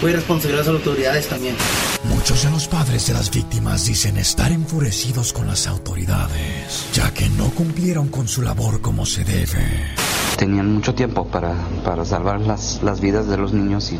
fue 0.00 0.12
responsabilidad 0.12 0.64
de 0.64 0.72
las 0.72 0.78
autoridades 0.78 1.28
también. 1.28 1.56
Muchos 2.04 2.42
de 2.42 2.50
los 2.50 2.68
padres 2.68 3.06
de 3.06 3.14
las 3.14 3.30
víctimas 3.30 3.86
dicen 3.86 4.16
estar 4.16 4.52
enfurecidos 4.52 5.32
con 5.32 5.46
las 5.46 5.66
autoridades, 5.66 6.88
ya 6.92 7.12
que 7.12 7.28
no 7.30 7.50
cumplieron 7.50 8.08
con 8.08 8.28
su 8.28 8.42
labor 8.42 8.80
como 8.80 9.06
se 9.06 9.24
debe. 9.24 9.94
Tenían 10.36 10.74
mucho 10.74 10.94
tiempo 10.94 11.26
para, 11.26 11.54
para 11.84 12.04
salvar 12.04 12.40
las, 12.40 12.82
las 12.82 13.00
vidas 13.00 13.26
de 13.28 13.36
los 13.36 13.52
niños 13.52 13.92
y 13.92 13.98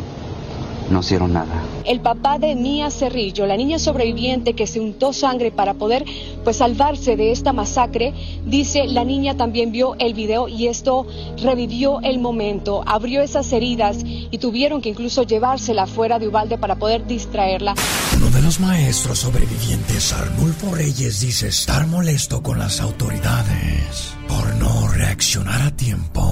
no 0.91 1.01
hicieron 1.01 1.33
nada. 1.33 1.63
El 1.85 2.01
papá 2.01 2.39
de 2.39 2.55
Mía 2.55 2.91
Cerrillo, 2.91 3.47
la 3.47 3.57
niña 3.57 3.79
sobreviviente 3.79 4.55
que 4.55 4.67
se 4.67 4.81
untó 4.81 5.13
sangre 5.13 5.51
para 5.51 5.75
poder 5.75 6.05
pues 6.45 6.57
salvarse 6.59 7.17
de 7.17 7.33
esta 7.33 7.53
masacre, 7.53 8.15
dice 8.45 8.87
la 8.87 9.05
niña 9.05 9.37
también 9.37 9.73
vio 9.73 9.97
el 9.99 10.15
video 10.15 10.49
y 10.49 10.69
esto 10.69 11.07
revivió 11.43 12.01
el 12.03 12.19
momento, 12.19 12.83
abrió 12.87 13.23
esas 13.23 13.53
heridas 13.53 13.99
y 14.05 14.39
tuvieron 14.39 14.81
que 14.81 14.91
incluso 14.91 15.23
llevársela 15.23 15.87
fuera 15.87 16.19
de 16.19 16.29
Ubalde 16.29 16.59
para 16.59 16.77
poder 16.77 17.07
distraerla. 17.07 17.75
Uno 18.17 18.31
de 18.31 18.43
los 18.43 18.61
maestros 18.61 19.19
sobrevivientes, 19.19 20.13
Arnulfo 20.13 20.75
Reyes, 20.75 21.21
dice 21.21 21.49
estar 21.49 21.87
molesto 21.87 22.43
con 22.43 22.59
las 22.59 22.81
autoridades 22.81 24.15
por 24.29 24.55
no 24.57 24.89
reaccionar 24.89 25.63
a 25.63 25.71
tiempo. 25.71 26.23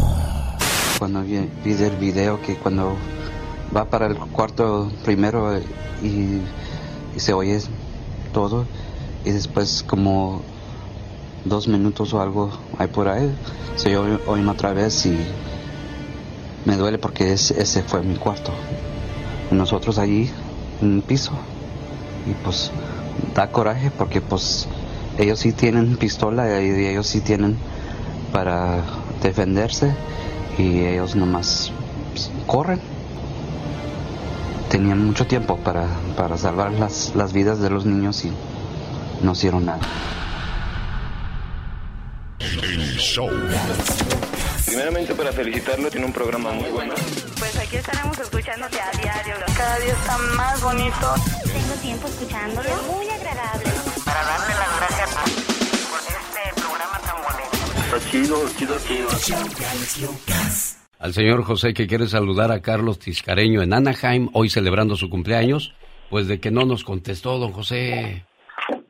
Cuando 0.99 1.23
vi, 1.23 1.49
vi 1.65 1.73
el 1.73 1.97
video 1.97 2.41
que 2.41 2.57
cuando 2.57 2.97
va 3.77 3.87
para 3.87 4.07
el 4.07 4.17
cuarto 4.17 4.91
primero 5.05 5.59
y, 6.03 6.41
y 7.15 7.21
se 7.21 7.33
oye 7.33 7.61
todo. 8.33 8.67
Y 9.25 9.31
después 9.31 9.83
como 9.83 10.43
dos 11.45 11.69
minutos 11.69 12.13
o 12.15 12.21
algo 12.21 12.51
hay 12.79 12.89
por 12.89 13.09
ahí 13.09 13.35
se 13.77 13.97
oye, 13.97 14.19
oye 14.27 14.47
otra 14.49 14.73
vez 14.73 15.05
y 15.07 15.17
me 16.65 16.77
duele 16.77 16.99
porque 16.99 17.33
ese, 17.33 17.83
fue 17.83 18.03
mi 18.03 18.17
cuarto. 18.17 18.53
Nosotros 19.51 19.99
allí 19.99 20.31
el 20.81 21.03
piso. 21.03 21.33
Y 22.27 22.33
pues 22.43 22.71
da 23.35 23.51
coraje 23.51 23.91
porque 23.91 24.21
pues 24.21 24.67
ellos 25.19 25.41
sí 25.41 25.53
tienen 25.53 25.97
pistola 25.97 26.63
y 26.63 26.87
ellos 26.87 27.07
sí 27.07 27.21
tienen 27.21 27.57
para 28.33 28.83
defenderse. 29.23 29.95
Y 30.57 30.85
ellos 30.85 31.17
nomás 31.17 31.73
pues, 32.13 32.31
corren 32.47 32.81
tenían 34.75 35.07
mucho 35.07 35.25
tiempo 35.25 35.57
para, 35.59 35.87
para 36.17 36.37
salvar 36.37 36.73
las, 36.73 37.15
las 37.15 37.33
vidas 37.33 37.61
de 37.61 37.71
los 37.71 37.87
niños 37.87 38.25
y 38.25 38.33
no 39.23 39.31
hicieron 39.31 39.67
nada. 39.67 39.79
El 42.41 42.97
show. 42.99 43.31
Primeramente 44.67 45.15
para 45.15 45.31
felicitarlo, 45.31 45.89
tiene 45.93 46.07
un 46.07 46.13
programa 46.13 46.51
muy 46.51 46.71
bueno. 46.71 46.93
Pues 47.39 47.57
aquí 47.57 47.77
estaremos 47.77 48.19
escuchándote 48.19 48.81
a 48.81 48.91
diario. 49.01 49.37
Cada 49.57 49.79
día 49.79 49.93
está 49.93 50.19
más 50.37 50.61
bonito. 50.61 51.15
Tengo 51.45 51.75
tiempo 51.81 52.09
escuchándolo. 52.09 52.69
Muy 52.93 53.09
agradable. 53.11 53.71
Para 54.05 54.25
darle 54.25 54.55
las 54.57 54.77
gracias 54.81 55.11
por 55.89 56.01
este 56.01 56.61
programa 56.61 56.99
tan 56.99 57.23
bonito. 57.23 57.97
Está 57.97 58.11
chido, 58.11 58.51
chido, 58.59 58.77
chido. 59.21 60.74
Al 61.05 61.13
señor 61.13 61.45
José 61.45 61.75
que 61.75 61.87
quiere 61.87 62.07
saludar 62.07 62.51
a 62.51 62.63
Carlos 62.63 62.99
Tiscareño 62.99 63.61
en 63.61 63.75
Anaheim, 63.75 64.31
hoy 64.33 64.49
celebrando 64.49 64.97
su 64.97 65.11
cumpleaños, 65.11 65.75
pues 66.09 66.29
de 66.29 66.41
que 66.41 66.51
no 66.51 66.65
nos 66.65 66.83
contestó, 66.83 67.37
don 67.39 67.53
José. 67.53 68.25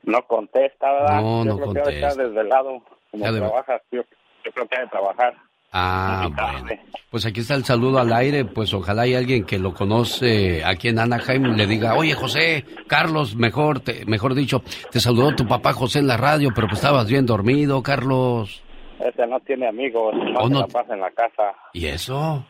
No 0.04 0.22
contesta, 0.28 0.92
¿verdad? 0.92 1.20
No, 1.20 1.44
yo 1.44 1.50
no 1.50 1.56
creo 1.56 1.72
que 1.72 1.80
contesta. 1.80 2.08
está 2.08 2.22
desvelado. 2.22 2.82
Como 3.10 3.24
Ya 3.24 3.32
debe- 3.32 3.48
trabajas, 3.48 3.82
yo, 3.90 4.02
yo 4.44 4.52
creo 4.52 4.68
que 4.68 4.76
ha 4.76 4.80
de 4.82 4.86
trabajar. 4.86 5.34
Ah, 5.72 6.28
bueno. 6.32 6.68
Pues 7.10 7.26
aquí 7.26 7.40
está 7.40 7.56
el 7.56 7.64
saludo 7.64 7.98
al 7.98 8.12
aire, 8.12 8.44
pues 8.44 8.72
ojalá 8.74 9.02
hay 9.02 9.16
alguien 9.16 9.42
que 9.44 9.58
lo 9.58 9.74
conoce 9.74 10.64
aquí 10.64 10.90
en 10.90 11.00
Anaheim 11.00 11.46
y 11.46 11.56
le 11.56 11.66
diga, 11.66 11.96
oye 11.96 12.14
José, 12.14 12.64
Carlos, 12.86 13.34
mejor, 13.34 13.80
te- 13.80 14.04
mejor 14.06 14.34
dicho, 14.36 14.62
te 14.92 15.00
saludó 15.00 15.34
tu 15.34 15.48
papá 15.48 15.72
José 15.72 15.98
en 15.98 16.06
la 16.06 16.16
radio, 16.16 16.50
pero 16.54 16.68
pues 16.68 16.78
estabas 16.78 17.08
bien 17.08 17.26
dormido, 17.26 17.82
Carlos. 17.82 18.62
Ese 19.00 19.26
no 19.26 19.40
tiene 19.40 19.66
amigos, 19.68 20.14
se 20.14 20.48
no- 20.48 20.60
la 20.60 20.66
pasa 20.66 20.94
en 20.94 21.00
la 21.00 21.10
casa. 21.10 21.54
¿Y 21.72 21.86
eso? 21.86 22.44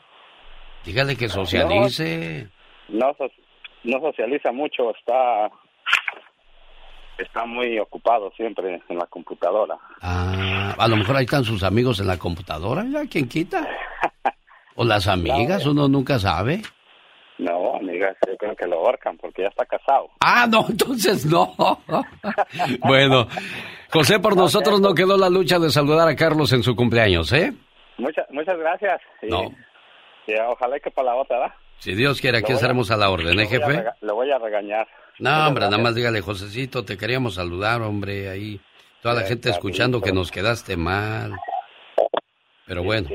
Dígale 0.85 1.16
que 1.16 1.29
socialice. 1.29 2.49
No, 2.89 3.15
so- 3.16 3.31
no 3.85 4.01
socializa 4.01 4.53
mucho, 4.53 4.91
está 4.95 5.51
está 7.19 7.47
muy 7.47 7.79
ocupado 7.79 8.33
siempre 8.37 8.83
en 8.89 8.99
la 8.99 9.07
computadora. 9.07 9.77
Ah, 10.03 10.75
a 10.77 10.89
lo 10.89 10.97
mejor 10.97 11.16
ahí 11.16 11.25
están 11.25 11.45
sus 11.45 11.62
amigos 11.62 12.01
en 12.01 12.09
la 12.09 12.19
computadora, 12.19 12.85
¿ya? 12.91 13.07
¿Quién 13.07 13.29
quita? 13.29 13.66
O 14.77 14.85
las 14.85 15.07
amigas, 15.07 15.66
uno 15.66 15.87
nunca 15.87 16.19
sabe. 16.19 16.61
No, 17.39 17.74
amigas, 17.77 18.16
yo 18.28 18.36
creo 18.36 18.55
que 18.55 18.66
lo 18.66 18.77
ahorcan 18.77 19.16
porque 19.19 19.43
ya 19.43 19.48
está 19.48 19.65
casado. 19.66 20.09
Ah, 20.20 20.47
no, 20.48 20.66
entonces 20.70 21.27
no. 21.27 21.55
bueno, 22.81 23.27
José, 23.93 24.20
por 24.20 24.36
nosotros 24.36 24.81
no 24.81 24.94
quedó 24.94 25.16
la 25.16 25.28
lucha 25.28 25.59
de 25.59 25.70
saludar 25.70 26.09
a 26.09 26.15
Carlos 26.16 26.52
en 26.52 26.62
su 26.62 26.74
cumpleaños, 26.77 27.32
¿eh? 27.32 27.52
Muchas 27.98 28.27
muchas 28.31 28.56
gracias. 28.59 29.01
Y, 29.23 29.27
No. 29.28 29.52
y 30.27 30.35
ojalá 30.48 30.78
que 30.81 30.90
para 30.90 31.09
la 31.09 31.16
otra, 31.16 31.39
¿verdad? 31.39 31.55
Si 31.78 31.94
Dios 31.94 32.20
quiere, 32.20 32.39
aquí 32.39 32.52
a- 32.52 32.55
estaremos 32.55 32.90
a 32.90 32.97
la 32.97 33.11
orden, 33.11 33.39
¿eh, 33.39 33.47
jefe? 33.47 33.66
rega- 33.66 33.97
Lo 34.01 34.15
voy 34.15 34.31
a 34.31 34.39
regañar. 34.39 34.86
No, 35.19 35.48
hombre, 35.48 35.65
nada 35.65 35.78
más 35.78 35.94
dígale, 35.94 36.20
Josecito, 36.20 36.85
te 36.85 36.97
queríamos 36.97 37.35
saludar, 37.35 37.82
hombre, 37.82 38.28
ahí. 38.31 38.61
Toda 39.02 39.15
la 39.16 39.23
Sí, 39.23 39.28
gente 39.28 39.51
escuchando 39.51 40.01
que 40.01 40.12
nos 40.12 40.31
quedaste 40.31 40.77
mal. 40.77 41.32
Pero 42.66 42.82
bueno, 42.82 43.09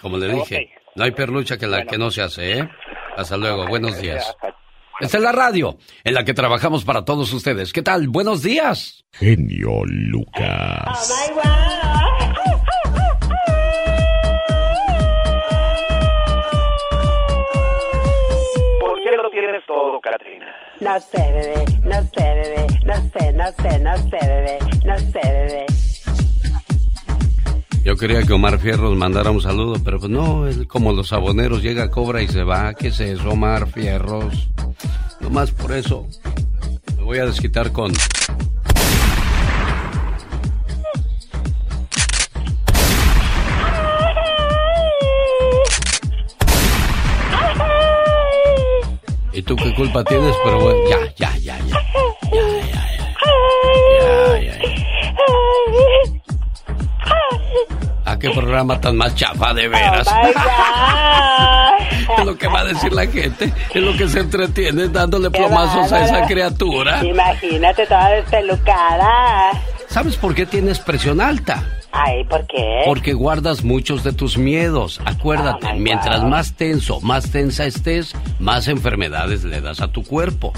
como 0.00 0.16
le 0.16 0.28
dije, 0.28 0.72
no 0.94 1.04
hay 1.04 1.10
perlucha 1.10 1.58
que 1.58 1.66
la 1.66 1.84
que 1.84 1.98
no 1.98 2.10
se 2.10 2.22
hace, 2.22 2.58
¿eh? 2.60 2.68
Hasta 3.16 3.36
luego, 3.36 3.66
buenos 3.66 3.98
días. 4.00 4.36
Esta 5.00 5.16
es 5.18 5.22
la 5.22 5.32
radio 5.32 5.76
en 6.04 6.14
la 6.14 6.24
que 6.24 6.34
trabajamos 6.34 6.84
para 6.84 7.04
todos 7.04 7.32
ustedes. 7.32 7.72
¿Qué 7.72 7.82
tal? 7.82 8.08
Buenos 8.08 8.42
días. 8.42 9.04
Genio 9.12 9.82
Lucas. 9.84 11.12
¿Por 18.80 19.02
qué 19.02 19.16
lo 19.16 19.30
tienes 19.30 19.66
todo, 19.66 20.00
Katrina? 20.00 20.46
No 20.80 21.00
sé, 21.00 21.32
bebé, 21.32 21.64
no 21.84 22.02
sé, 22.02 22.34
bebé, 22.34 22.66
no 22.84 22.94
sé, 22.94 23.32
no 23.32 23.46
sé, 23.52 23.78
no 23.78 23.96
sé, 23.96 24.26
bebé, 24.26 24.58
no 24.84 24.98
sé, 24.98 25.20
bebé. 25.22 25.66
Yo 27.84 27.96
quería 27.96 28.22
que 28.22 28.32
Omar 28.32 28.58
Fierros 28.58 28.96
mandara 28.96 29.30
un 29.30 29.42
saludo, 29.42 29.74
pero 29.84 29.98
pues 29.98 30.10
no, 30.10 30.46
él 30.46 30.66
como 30.66 30.92
los 30.92 31.12
aboneros 31.12 31.62
llega, 31.62 31.90
cobra 31.90 32.22
y 32.22 32.28
se 32.28 32.42
va. 32.42 32.72
¿Qué 32.72 32.88
es 32.88 32.98
eso, 32.98 33.28
Omar 33.28 33.66
Fierros? 33.70 34.48
Nomás 35.20 35.50
por 35.50 35.70
eso 35.72 36.06
me 36.96 37.02
voy 37.02 37.18
a 37.18 37.26
desquitar 37.26 37.72
con... 37.72 37.92
¿Y 49.34 49.42
tú 49.42 49.56
qué 49.56 49.74
culpa 49.74 50.02
tienes? 50.04 50.34
Pero 50.42 50.58
bueno, 50.58 50.78
ya, 50.88 51.14
ya, 51.16 51.36
ya, 51.36 51.58
ya. 51.58 51.82
Ya, 52.32 52.48
ya, 52.60 52.86
ya. 52.96 53.14
Ya, 54.00 54.40
ya, 54.40 54.58
ya. 54.58 56.13
¿A 58.14 58.16
qué 58.16 58.30
programa 58.30 58.80
tan 58.80 58.96
más 58.96 59.16
chafa 59.16 59.52
de 59.54 59.66
veras? 59.66 60.06
es 62.16 62.24
lo 62.24 62.38
que 62.38 62.46
va 62.46 62.60
a 62.60 62.64
decir 62.64 62.92
la 62.92 63.08
gente. 63.08 63.52
Es 63.74 63.82
lo 63.82 63.92
que 63.96 64.08
se 64.08 64.20
entretiene 64.20 64.86
dándole 64.86 65.32
Qué 65.32 65.38
plomazos 65.40 65.90
a 65.90 66.04
esa 66.04 66.24
criatura. 66.24 67.04
Imagínate 67.04 67.84
toda 67.86 68.10
despelucada. 68.10 69.50
¿Sabes 69.88 70.14
por 70.14 70.32
qué 70.32 70.46
tienes 70.46 70.78
presión 70.78 71.20
alta? 71.20 71.64
Ay, 71.90 72.22
¿por 72.22 72.46
qué? 72.46 72.82
Porque 72.84 73.14
guardas 73.14 73.64
muchos 73.64 74.04
de 74.04 74.12
tus 74.12 74.38
miedos. 74.38 75.00
Acuérdate, 75.04 75.74
mientras 75.74 76.22
más 76.22 76.54
tenso, 76.54 77.00
más 77.00 77.32
tensa 77.32 77.66
estés, 77.66 78.14
más 78.38 78.68
enfermedades 78.68 79.42
le 79.42 79.60
das 79.60 79.80
a 79.80 79.88
tu 79.88 80.04
cuerpo. 80.04 80.52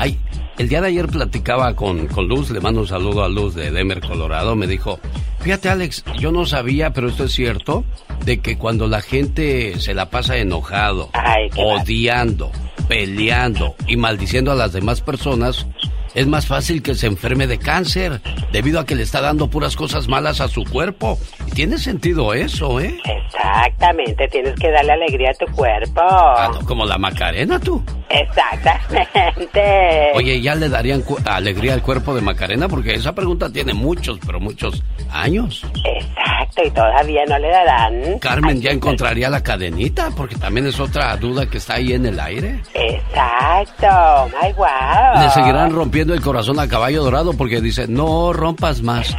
Ay, 0.00 0.18
el 0.56 0.70
día 0.70 0.80
de 0.80 0.88
ayer 0.88 1.08
platicaba 1.08 1.76
con, 1.76 2.06
con 2.06 2.26
Luz, 2.26 2.50
le 2.50 2.60
mando 2.62 2.80
un 2.80 2.86
saludo 2.86 3.22
a 3.22 3.28
Luz 3.28 3.54
de 3.54 3.70
Denver, 3.70 4.00
Colorado. 4.00 4.56
Me 4.56 4.66
dijo, 4.66 4.98
fíjate 5.40 5.68
Alex, 5.68 6.04
yo 6.18 6.32
no 6.32 6.46
sabía, 6.46 6.94
pero 6.94 7.10
esto 7.10 7.24
es 7.24 7.32
cierto, 7.32 7.84
de 8.24 8.40
que 8.40 8.56
cuando 8.56 8.88
la 8.88 9.02
gente 9.02 9.78
se 9.78 9.92
la 9.92 10.08
pasa 10.08 10.38
enojado, 10.38 11.10
odiando, 11.54 12.50
peleando 12.88 13.74
y 13.86 13.98
maldiciendo 13.98 14.50
a 14.52 14.54
las 14.54 14.72
demás 14.72 15.02
personas, 15.02 15.66
es 16.14 16.26
más 16.26 16.46
fácil 16.46 16.82
que 16.82 16.94
se 16.94 17.06
enferme 17.06 17.46
de 17.46 17.58
cáncer 17.58 18.20
debido 18.52 18.80
a 18.80 18.86
que 18.86 18.94
le 18.94 19.02
está 19.02 19.20
dando 19.20 19.48
puras 19.48 19.76
cosas 19.76 20.08
malas 20.08 20.40
a 20.40 20.48
su 20.48 20.64
cuerpo. 20.64 21.18
Y 21.46 21.52
tiene 21.52 21.78
sentido 21.78 22.34
eso, 22.34 22.80
¿eh? 22.80 22.98
Exactamente, 23.04 24.28
tienes 24.28 24.54
que 24.54 24.70
darle 24.70 24.92
alegría 24.92 25.30
a 25.30 25.34
tu 25.34 25.46
cuerpo. 25.52 26.00
Ah, 26.02 26.50
no, 26.52 26.66
como 26.66 26.84
la 26.84 26.98
Macarena, 26.98 27.58
tú. 27.60 27.82
Exactamente. 28.08 30.12
Oye, 30.14 30.40
¿ya 30.40 30.56
le 30.56 30.68
darían 30.68 31.04
alegría 31.26 31.74
al 31.74 31.82
cuerpo 31.82 32.14
de 32.14 32.20
Macarena? 32.20 32.68
Porque 32.68 32.94
esa 32.94 33.14
pregunta 33.14 33.52
tiene 33.52 33.72
muchos, 33.72 34.18
pero 34.26 34.40
muchos 34.40 34.82
años. 35.12 35.64
Exacto, 35.84 36.64
y 36.64 36.70
todavía 36.70 37.24
no 37.28 37.38
le 37.38 37.48
darán. 37.48 38.18
Carmen 38.18 38.60
ya 38.60 38.70
encontraría 38.70 39.30
la 39.30 39.42
cadenita, 39.42 40.10
porque 40.16 40.34
también 40.34 40.66
es 40.66 40.80
otra 40.80 41.16
duda 41.16 41.48
que 41.48 41.58
está 41.58 41.74
ahí 41.74 41.92
en 41.92 42.06
el 42.06 42.18
aire. 42.18 42.60
Exacto, 42.74 44.28
my 44.42 44.52
wow. 44.54 45.22
Le 45.22 45.30
seguirán 45.30 45.72
rompiendo 45.72 45.99
el 46.08 46.20
corazón 46.20 46.58
a 46.58 46.68
caballo 46.68 47.02
dorado 47.02 47.34
porque 47.34 47.60
dice, 47.60 47.86
no 47.88 48.32
rompas 48.32 48.82
más. 48.82 49.14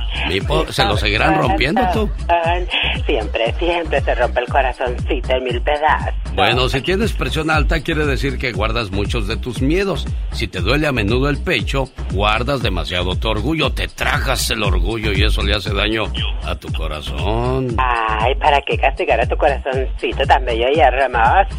Se 0.69 0.85
lo 0.85 0.97
seguirán 0.97 1.37
rompiendo 1.37 1.81
tú. 1.93 2.09
Siempre, 3.05 3.53
siempre 3.59 4.01
se 4.01 4.15
rompe 4.15 4.41
el 4.41 4.47
corazoncito 4.47 5.33
en 5.33 5.43
mil 5.43 5.61
pedazos. 5.61 6.13
Bueno, 6.35 6.69
si 6.69 6.81
tienes 6.81 7.13
presión 7.13 7.49
alta 7.49 7.81
quiere 7.81 8.05
decir 8.05 8.37
que 8.37 8.53
guardas 8.53 8.91
muchos 8.91 9.27
de 9.27 9.37
tus 9.37 9.61
miedos. 9.61 10.05
Si 10.31 10.47
te 10.47 10.61
duele 10.61 10.87
a 10.87 10.91
menudo 10.91 11.29
el 11.29 11.37
pecho, 11.37 11.89
guardas 12.13 12.61
demasiado 12.61 13.15
tu 13.15 13.27
orgullo, 13.29 13.71
te 13.71 13.87
tragas 13.87 14.49
el 14.49 14.63
orgullo 14.63 15.11
y 15.11 15.23
eso 15.23 15.43
le 15.43 15.55
hace 15.55 15.73
daño 15.73 16.03
a 16.43 16.55
tu 16.55 16.71
corazón. 16.71 17.75
Ay, 17.77 18.33
¿para 18.35 18.61
qué 18.61 18.77
castigar 18.77 19.19
a 19.19 19.27
tu 19.27 19.35
corazoncito 19.35 20.25
tan 20.25 20.45
bello 20.45 20.67
y 20.73 20.79
hermoso? 20.79 21.51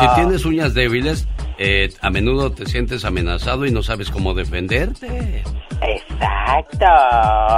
Si 0.00 0.14
tienes 0.14 0.44
uñas 0.44 0.72
débiles, 0.72 1.28
eh, 1.58 1.92
a 2.00 2.10
menudo 2.10 2.52
te 2.52 2.66
sientes 2.66 3.04
amenazado 3.04 3.66
y 3.66 3.70
no 3.70 3.82
sabes 3.82 4.10
cómo 4.10 4.34
defenderte. 4.34 5.42
Exacto. 5.80 6.86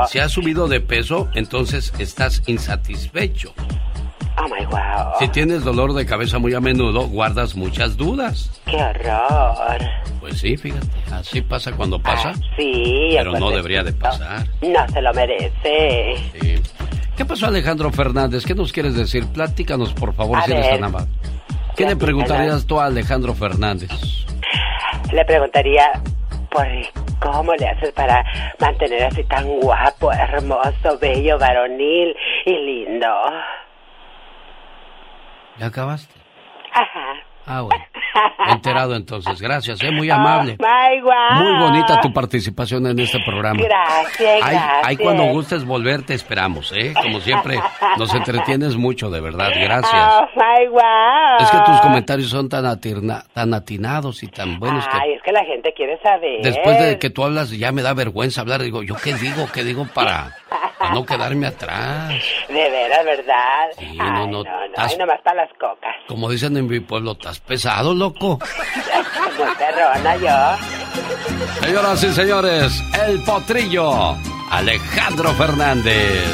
Si 0.08 0.18
has 0.18 0.32
subido 0.32 0.68
de 0.68 0.80
peso, 0.80 1.28
entonces 1.34 1.92
estás 1.98 2.42
insatisfecho. 2.46 3.52
Oh 4.40 4.44
my 4.44 4.64
wow. 4.66 5.14
Si 5.18 5.26
tienes 5.28 5.64
dolor 5.64 5.92
de 5.94 6.06
cabeza 6.06 6.38
muy 6.38 6.54
a 6.54 6.60
menudo, 6.60 7.08
guardas 7.08 7.56
muchas 7.56 7.96
dudas. 7.96 8.60
Qué 8.66 8.76
horror. 8.76 9.80
Pues 10.20 10.38
sí, 10.38 10.56
fíjate, 10.56 10.86
así 11.10 11.40
pasa 11.40 11.72
cuando 11.72 12.00
pasa. 12.00 12.32
Sí, 12.56 13.14
Pero 13.16 13.32
no 13.32 13.50
debería 13.50 13.82
de 13.82 13.92
pasar. 13.92 14.46
No 14.62 14.88
se 14.92 15.02
lo 15.02 15.12
merece. 15.12 16.16
Sí. 16.40 16.54
¿Qué 17.16 17.24
pasó 17.24 17.46
Alejandro 17.46 17.90
Fernández? 17.90 18.44
¿Qué 18.44 18.54
nos 18.54 18.72
quieres 18.72 18.94
decir? 18.94 19.26
Platícanos, 19.26 19.92
por 19.92 20.14
favor, 20.14 20.38
A 20.38 20.42
si 20.44 20.52
eres 20.52 20.70
tan 20.70 20.84
amable. 20.84 21.08
¿Qué 21.78 21.86
le 21.86 21.94
preguntarías 21.94 22.66
tú 22.66 22.80
a 22.80 22.86
Alejandro 22.86 23.34
Fernández? 23.34 23.88
Le 25.12 25.24
preguntaría 25.24 25.92
por 26.50 26.66
cómo 27.20 27.54
le 27.54 27.68
haces 27.68 27.92
para 27.92 28.24
mantener 28.58 29.04
así 29.04 29.22
tan 29.22 29.46
guapo, 29.60 30.12
hermoso, 30.12 30.98
bello, 31.00 31.38
varonil 31.38 32.16
y 32.46 32.50
lindo. 32.50 33.06
¿Ya 35.58 35.66
acabaste? 35.66 36.12
Ajá. 36.72 37.27
Ah, 37.48 37.62
bueno. 37.62 37.84
Enterado 38.48 38.94
entonces. 38.96 39.40
Gracias, 39.40 39.82
¿eh? 39.82 39.90
Muy 39.92 40.10
amable. 40.10 40.56
Oh, 40.58 40.62
my 40.64 41.00
wow. 41.02 41.12
Muy 41.42 41.62
bonita 41.64 42.00
tu 42.00 42.12
participación 42.12 42.86
en 42.86 42.98
este 42.98 43.18
programa. 43.24 43.60
Gracias, 43.62 44.42
Ahí, 44.84 44.96
cuando 44.96 45.24
gustes 45.24 45.64
volver 45.64 46.02
te 46.02 46.14
esperamos, 46.14 46.72
¿eh? 46.76 46.94
Como 47.00 47.20
siempre, 47.20 47.60
nos 47.96 48.12
entretienes 48.14 48.76
mucho, 48.76 49.10
de 49.10 49.20
verdad. 49.20 49.50
Gracias. 49.54 49.94
Oh, 49.94 50.26
my 50.36 50.66
wow. 50.68 50.80
Es 51.40 51.50
que 51.50 51.58
tus 51.64 51.80
comentarios 51.80 52.28
son 52.30 52.48
tan, 52.48 52.64
atirna- 52.64 53.24
tan 53.32 53.54
atinados 53.54 54.22
y 54.22 54.28
tan 54.28 54.58
buenos 54.58 54.86
que 54.88 54.96
Ay, 55.00 55.12
es 55.12 55.22
que 55.22 55.32
la 55.32 55.44
gente 55.44 55.72
quiere 55.74 55.98
saber. 56.02 56.42
después 56.42 56.78
de 56.80 56.98
que 56.98 57.10
tú 57.10 57.24
hablas 57.24 57.50
ya 57.50 57.72
me 57.72 57.82
da 57.82 57.94
vergüenza 57.94 58.40
hablar. 58.40 58.62
Digo, 58.62 58.82
¿yo 58.82 58.94
qué 59.02 59.14
digo? 59.14 59.46
¿Qué 59.52 59.62
digo 59.64 59.86
para, 59.94 60.34
para 60.78 60.94
no 60.94 61.04
quedarme 61.04 61.46
atrás? 61.46 62.14
De 62.48 62.54
veras, 62.54 63.04
¿verdad? 63.04 63.66
Sí, 63.78 63.96
no, 63.96 64.04
no, 64.04 64.10
Ay, 64.20 64.26
no, 64.26 64.42
no, 64.44 64.64
estás- 64.64 64.90
ay, 64.92 64.98
nomás 64.98 65.20
para 65.22 65.44
las 65.44 65.50
cocas. 65.58 65.94
Como 66.06 66.30
dicen 66.30 66.56
en 66.56 66.66
mi 66.66 66.80
pueblo, 66.80 67.12
¿estás 67.12 67.40
pesado, 67.40 67.94
loco? 67.94 68.38
Muy 69.38 69.54
perrona 69.56 70.16
yo. 70.16 71.64
Señoras 71.66 72.02
y 72.04 72.12
señores, 72.12 72.82
el 73.06 73.22
potrillo, 73.24 74.16
Alejandro 74.50 75.30
Fernández. 75.34 76.24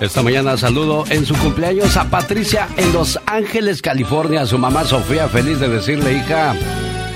Esta 0.00 0.22
mañana 0.22 0.56
saludo 0.56 1.04
en 1.10 1.26
su 1.26 1.36
cumpleaños 1.38 1.96
a 1.96 2.04
Patricia 2.04 2.68
en 2.76 2.92
Los 2.92 3.18
Ángeles, 3.26 3.82
California. 3.82 4.46
Su 4.46 4.56
mamá 4.58 4.84
Sofía, 4.84 5.28
feliz 5.28 5.58
de 5.58 5.68
decirle, 5.68 6.12
hija, 6.12 6.54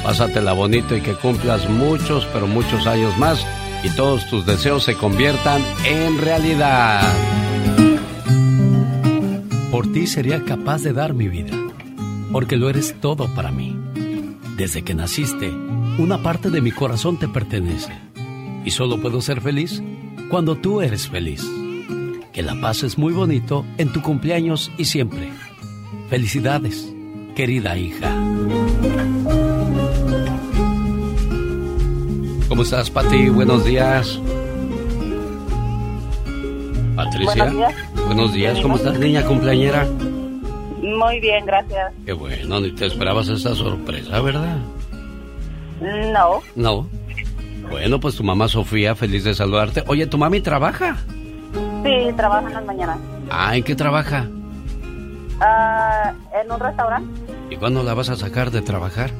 pásatela 0.02 0.52
bonito 0.52 0.96
y 0.96 1.00
que 1.00 1.14
cumplas 1.14 1.68
muchos, 1.68 2.26
pero 2.32 2.46
muchos 2.48 2.86
años 2.88 3.16
más 3.18 3.46
y 3.82 3.90
todos 3.90 4.26
tus 4.28 4.46
deseos 4.46 4.84
se 4.84 4.94
conviertan 4.94 5.62
en 5.84 6.18
realidad. 6.18 7.02
Por 9.70 9.90
ti 9.92 10.06
sería 10.06 10.44
capaz 10.44 10.82
de 10.82 10.92
dar 10.92 11.14
mi 11.14 11.28
vida, 11.28 11.56
porque 12.30 12.56
lo 12.56 12.68
eres 12.68 12.94
todo 13.00 13.26
para 13.34 13.50
mí. 13.50 13.76
Desde 14.56 14.82
que 14.82 14.94
naciste, 14.94 15.50
una 15.98 16.22
parte 16.22 16.50
de 16.50 16.60
mi 16.60 16.70
corazón 16.70 17.18
te 17.18 17.26
pertenece. 17.26 17.92
Y 18.64 18.70
solo 18.70 19.00
puedo 19.00 19.20
ser 19.20 19.40
feliz 19.40 19.82
cuando 20.30 20.56
tú 20.56 20.82
eres 20.82 21.08
feliz. 21.08 21.44
Que 22.32 22.42
la 22.42 22.60
pases 22.60 22.96
muy 22.96 23.12
bonito 23.12 23.64
en 23.78 23.92
tu 23.92 24.02
cumpleaños 24.02 24.70
y 24.78 24.84
siempre. 24.84 25.32
Felicidades, 26.08 26.92
querida 27.34 27.76
hija. 27.76 28.14
¿Cómo 32.52 32.64
estás, 32.64 32.90
Pati? 32.90 33.30
Buenos 33.30 33.64
días. 33.64 34.20
Patricia. 36.94 37.44
Buenos 37.44 37.56
días. 37.56 37.74
Buenos 38.04 38.32
días. 38.34 38.60
¿Cómo 38.60 38.76
estás, 38.76 38.98
niña 38.98 39.24
cumpleañera? 39.24 39.86
Muy 40.82 41.18
bien, 41.20 41.46
gracias. 41.46 41.94
Qué 42.04 42.12
bueno, 42.12 42.60
ni 42.60 42.70
te 42.72 42.84
esperabas 42.84 43.28
esta 43.28 43.54
sorpresa, 43.54 44.20
¿verdad? 44.20 44.58
No, 45.80 46.42
No. 46.54 46.86
Bueno, 47.70 47.98
pues 47.98 48.16
tu 48.16 48.22
mamá 48.22 48.48
Sofía, 48.48 48.94
feliz 48.94 49.24
de 49.24 49.32
saludarte. 49.32 49.82
Oye, 49.86 50.06
¿tu 50.06 50.18
mami 50.18 50.42
trabaja? 50.42 50.98
sí, 51.82 52.12
trabajo 52.18 52.48
en 52.48 52.52
las 52.52 52.66
mañanas. 52.66 52.98
Ah, 53.30 53.56
¿en 53.56 53.64
qué 53.64 53.74
trabaja? 53.74 54.28
Ah, 55.40 56.12
en 56.38 56.52
un 56.52 56.60
restaurante. 56.60 57.20
¿Y 57.48 57.56
cuándo 57.56 57.82
la 57.82 57.94
vas 57.94 58.10
a 58.10 58.16
sacar 58.16 58.50
de 58.50 58.60
trabajar? 58.60 59.10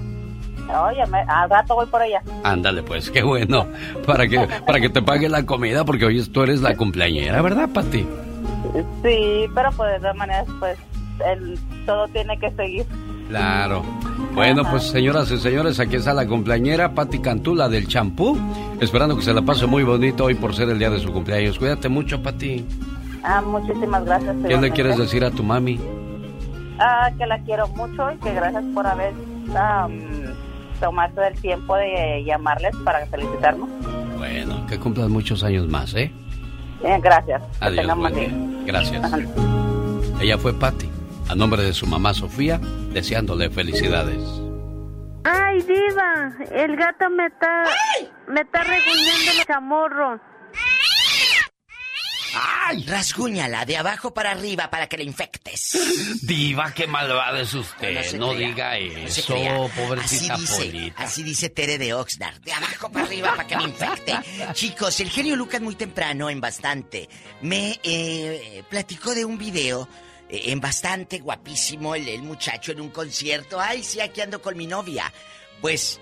Oye, 0.89 1.05
me- 1.07 1.21
al 1.21 1.51
rato 1.51 1.75
voy 1.75 1.87
por 1.87 2.03
ella. 2.03 2.23
Ándale, 2.45 2.83
pues, 2.83 3.11
qué 3.11 3.23
bueno. 3.23 3.67
Para 4.07 4.27
que, 4.27 4.47
para 4.67 4.81
que 4.81 4.89
te 4.89 5.03
pague 5.03 5.29
la 5.29 5.45
comida, 5.45 5.85
porque 5.85 6.05
hoy 6.07 6.23
tú 6.29 6.43
eres 6.43 6.63
la 6.63 6.77
cumpleañera, 6.77 7.43
¿verdad, 7.43 7.69
Pati? 7.73 8.07
Sí, 9.03 9.47
pero 9.55 9.71
pues 9.77 9.93
de 9.93 9.99
todas 9.99 10.17
maneras, 10.17 10.47
pues 10.59 10.79
el, 11.27 11.59
todo 11.85 12.07
tiene 12.09 12.39
que 12.39 12.51
seguir. 12.53 12.87
Claro. 13.29 13.83
Bueno, 14.35 14.63
pues 14.71 14.85
señoras 14.85 15.31
y 15.31 15.39
señores, 15.39 15.79
aquí 15.81 15.97
está 15.97 16.13
la 16.15 16.27
cumpleañera 16.27 16.93
Pati 16.95 17.19
Cantula 17.19 17.69
del 17.69 17.87
champú. 17.89 18.39
Esperando 18.81 19.17
que 19.17 19.23
se 19.23 19.33
la 19.35 19.43
pase 19.43 19.67
muy 19.67 19.83
bonito 19.85 20.25
hoy 20.25 20.35
por 20.35 20.55
ser 20.55 20.69
el 20.71 20.79
día 20.79 20.91
de 20.91 21.01
su 21.01 21.13
cumpleaños. 21.13 21.59
Cuídate 21.59 21.89
mucho, 21.89 22.23
Pati. 22.23 22.65
Ah, 23.25 23.41
muchísimas 23.43 24.05
gracias. 24.05 24.35
¿Qué 24.47 24.57
le 24.57 24.71
quieres 24.71 24.97
decir 24.97 25.25
a 25.25 25.31
tu 25.31 25.43
mami? 25.43 25.79
Ah, 26.79 27.11
que 27.17 27.27
la 27.27 27.39
quiero 27.41 27.69
mucho 27.69 28.11
y 28.13 28.17
que 28.19 28.33
gracias 28.35 28.65
por 28.75 28.87
haber 28.87 29.13
am, 29.57 30.01
tomado 30.83 31.23
el 31.23 31.41
tiempo 31.41 31.77
de 31.77 32.25
llamarles 32.25 32.75
para 32.85 33.07
felicitarnos. 33.07 33.69
Bueno, 34.19 34.67
que 34.67 34.79
cumplas 34.79 35.09
muchos 35.09 35.43
años 35.45 35.69
más, 35.69 35.95
¿eh? 35.95 36.13
Eh, 36.83 36.99
gracias. 37.01 37.41
Que 37.61 37.65
Adiós, 37.67 37.97
buen 37.97 38.15
día. 38.15 38.29
día. 38.29 38.65
Gracias. 38.67 39.05
Ajá. 39.05 39.19
Ella 40.21 40.37
fue 40.39 40.53
Pati, 40.53 40.91
a 41.29 41.35
nombre 41.35 41.63
de 41.63 41.73
su 41.73 41.87
mamá 41.87 42.13
Sofía, 42.13 42.61
deseándole 42.93 43.49
felicidades. 43.49 44.21
Ay, 45.25 45.63
diva, 45.63 46.33
el 46.51 46.77
gato 46.77 47.09
me 47.11 47.27
está, 47.27 47.65
me 48.27 48.41
está 48.41 48.65
reguñando 48.65 49.31
el 49.39 49.47
chamorro. 49.47 50.21
¡Ay! 52.35 52.85
Rasguñala 52.87 53.65
de 53.67 53.77
abajo 53.77 54.15
para 54.15 54.31
arriba 54.31 54.71
para 54.71 54.89
que 54.89 54.97
le 54.97 55.05
infectes. 55.05 55.79
Diva, 56.23 56.73
qué 56.73 56.87
malvada 56.87 57.41
es 57.41 57.53
usted. 57.55 57.95
No, 57.95 58.33
se 58.33 58.37
crea. 58.37 58.49
diga 58.49 58.79
No 59.03 59.09
se 59.09 59.21
eso, 59.21 59.35
crea. 59.35 59.69
pobrecita 59.77 60.35
así 60.35 60.41
dice, 60.43 60.65
Polita. 60.65 61.03
Así 61.03 61.23
dice 61.23 61.51
Tere 61.51 61.79
de 61.79 61.95
Oxnard. 61.95 62.41
De 62.41 62.53
abajo 62.53 62.91
para 62.91 63.05
arriba 63.07 63.31
para 63.37 63.47
que 63.47 63.57
me 63.57 63.65
infecte. 63.65 64.19
Chicos, 64.55 64.99
el 65.01 65.11
genio 65.11 65.37
Lucas 65.37 65.61
muy 65.61 65.75
temprano, 65.75 66.31
en 66.31 66.41
bastante, 66.41 67.09
me 67.43 67.79
eh, 67.83 68.63
platicó 68.71 69.15
de 69.15 69.25
un 69.25 69.37
video. 69.37 69.87
eh, 70.31 70.43
En 70.47 70.61
bastante 70.61 71.19
guapísimo 71.19 71.95
el, 71.95 72.09
el 72.09 72.23
muchacho 72.23 72.73
en 72.73 72.81
un 72.81 72.89
concierto. 72.91 73.61
Ay, 73.61 73.83
sí, 73.83 74.01
aquí 74.01 74.21
ando 74.23 74.41
con 74.41 74.57
mi 74.57 74.67
novia. 74.67 75.13
Pues 75.61 76.01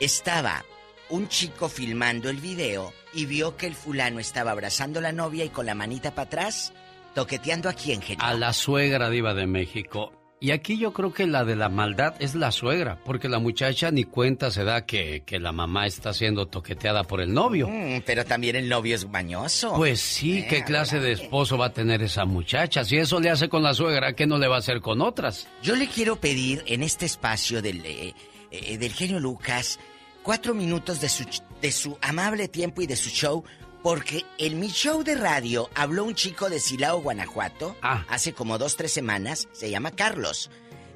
estaba 0.00 0.64
un 1.10 1.28
chico 1.28 1.68
filmando 1.68 2.28
el 2.28 2.36
video 2.38 2.92
y 3.12 3.26
vio 3.26 3.56
que 3.56 3.66
el 3.66 3.74
fulano 3.74 4.20
estaba 4.20 4.50
abrazando 4.50 4.98
a 4.98 5.02
la 5.02 5.12
novia 5.12 5.44
y 5.44 5.48
con 5.48 5.66
la 5.66 5.74
manita 5.74 6.14
para 6.14 6.26
atrás 6.26 6.72
¿Toqueteando 7.14 7.68
a 7.68 7.72
quién, 7.72 8.00
genio? 8.00 8.24
A 8.24 8.34
la 8.34 8.52
suegra 8.52 9.10
diva 9.10 9.34
de 9.34 9.46
México. 9.46 10.12
Y 10.40 10.52
aquí 10.52 10.78
yo 10.78 10.92
creo 10.92 11.12
que 11.12 11.26
la 11.26 11.44
de 11.44 11.56
la 11.56 11.68
maldad 11.68 12.14
es 12.20 12.36
la 12.36 12.52
suegra, 12.52 13.00
porque 13.04 13.28
la 13.28 13.40
muchacha 13.40 13.90
ni 13.90 14.04
cuenta 14.04 14.52
se 14.52 14.62
da 14.62 14.86
que, 14.86 15.24
que 15.26 15.40
la 15.40 15.50
mamá 15.50 15.88
está 15.88 16.14
siendo 16.14 16.46
toqueteada 16.46 17.02
por 17.02 17.20
el 17.20 17.34
novio. 17.34 17.66
Mm, 17.68 18.02
pero 18.06 18.24
también 18.24 18.54
el 18.54 18.68
novio 18.68 18.94
es 18.94 19.08
mañoso. 19.08 19.74
Pues 19.74 19.98
sí, 19.98 20.46
¿qué 20.48 20.62
clase 20.62 21.00
de 21.00 21.10
esposo 21.10 21.58
va 21.58 21.66
a 21.66 21.72
tener 21.72 22.02
esa 22.02 22.24
muchacha? 22.24 22.84
Si 22.84 22.96
eso 22.96 23.18
le 23.18 23.30
hace 23.30 23.48
con 23.48 23.64
la 23.64 23.74
suegra, 23.74 24.12
¿qué 24.12 24.28
no 24.28 24.38
le 24.38 24.46
va 24.46 24.54
a 24.54 24.58
hacer 24.60 24.80
con 24.80 25.02
otras? 25.02 25.48
Yo 25.60 25.74
le 25.74 25.88
quiero 25.88 26.20
pedir 26.20 26.62
en 26.66 26.84
este 26.84 27.06
espacio 27.06 27.60
del, 27.60 27.84
eh, 27.84 28.14
eh, 28.52 28.78
del 28.78 28.92
genio 28.92 29.18
Lucas 29.18 29.80
cuatro 30.22 30.54
minutos 30.54 31.00
de 31.00 31.08
su, 31.08 31.24
de 31.60 31.72
su 31.72 31.98
amable 32.00 32.48
tiempo 32.48 32.82
y 32.82 32.86
de 32.86 32.96
su 32.96 33.10
show 33.10 33.44
porque 33.82 34.24
en 34.38 34.58
mi 34.58 34.68
show 34.70 35.02
de 35.04 35.14
radio 35.14 35.70
habló 35.74 36.04
un 36.04 36.14
chico 36.14 36.50
de 36.50 36.58
Silao, 36.60 37.00
Guanajuato, 37.00 37.76
hace 37.80 38.32
como 38.32 38.58
dos, 38.58 38.76
tres 38.76 38.92
semanas, 38.92 39.48
se 39.52 39.70
llama 39.70 39.92
Carlos. 39.92 40.50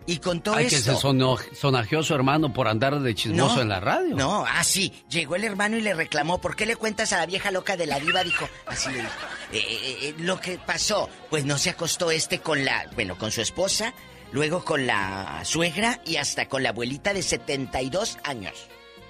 Y 0.05 0.17
contó 0.19 0.53
Ay, 0.53 0.67
que 0.67 0.75
esto. 0.75 0.97
se 0.97 1.01
sono- 1.01 1.39
sonajeó 1.55 2.03
su 2.03 2.13
hermano 2.13 2.53
por 2.53 2.67
andar 2.67 2.99
de 2.99 3.15
chismoso 3.15 3.63
en 3.63 3.69
la 3.69 3.79
radio. 3.79 4.17
No, 4.17 4.45
ah, 4.45 4.65
sí. 4.65 4.93
Llegó 5.09 5.37
el 5.37 5.45
hermano 5.45 5.77
y 5.77 5.81
le 5.81 5.95
reclamó, 5.95 6.41
¿por 6.41 6.57
qué 6.57 6.67
le 6.67 6.75
cuentas 6.75 7.13
a 7.13 7.19
la 7.19 7.27
vieja 7.27 7.53
loca 7.53 7.77
de 7.77 7.87
la 7.87 8.01
diva? 8.01 8.25
Dijo, 8.25 8.49
así 8.67 8.91
le 8.91 8.97
dijo. 8.99 9.11
"Eh, 9.53 9.59
eh, 9.59 9.99
eh, 10.09 10.15
lo 10.19 10.41
que 10.41 10.59
pasó, 10.59 11.09
pues 11.31 11.45
no 11.45 11.57
se 11.59 11.71
acostó 11.71 12.11
este 12.11 12.41
con 12.41 12.65
la, 12.65 12.91
bueno, 12.97 13.17
con 13.17 13.31
su 13.31 13.43
esposa, 13.43 13.95
luego 14.33 14.65
con 14.65 14.89
la 14.89 15.43
suegra 15.45 16.01
y 16.05 16.17
hasta 16.17 16.49
con 16.49 16.65
la 16.65 16.71
abuelita 16.71 17.15
de 17.15 17.23
72 17.23 18.19
años. 18.25 18.55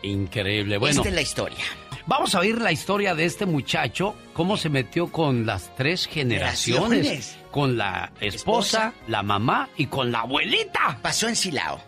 Increíble. 0.03 0.79
Bueno, 0.79 0.97
Esta 0.97 1.09
es 1.09 1.15
la 1.15 1.21
historia. 1.23 1.65
vamos 2.07 2.35
a 2.35 2.41
oír 2.41 2.61
la 2.61 2.73
historia 2.73 3.15
de 3.15 3.25
este 3.25 3.47
muchacho, 3.47 4.15
cómo 4.33 4.57
se 4.57 4.69
metió 4.69 5.11
con 5.13 5.47
las 5.47 5.75
tres 5.77 6.07
generaciones. 6.07 6.89
Generaciones. 7.07 7.39
Con 7.51 7.77
la 7.77 8.13
esposa, 8.21 8.95
la 9.09 9.23
mamá 9.23 9.69
y 9.77 9.87
con 9.87 10.11
la 10.11 10.21
abuelita. 10.21 10.99
Pasó 11.03 11.29
en 11.29 11.37
Silao. 11.37 11.81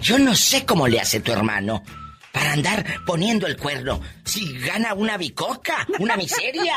Yo 0.00 0.18
no 0.18 0.34
sé 0.34 0.64
cómo 0.64 0.86
le 0.88 1.00
hace 1.00 1.20
tu 1.20 1.32
hermano 1.32 1.82
para 2.32 2.52
andar 2.52 2.84
poniendo 3.04 3.46
el 3.46 3.56
cuerno. 3.56 4.00
Si 4.24 4.56
gana 4.58 4.94
una 4.94 5.16
bicoca, 5.16 5.86
una 5.98 6.16
miseria. 6.16 6.74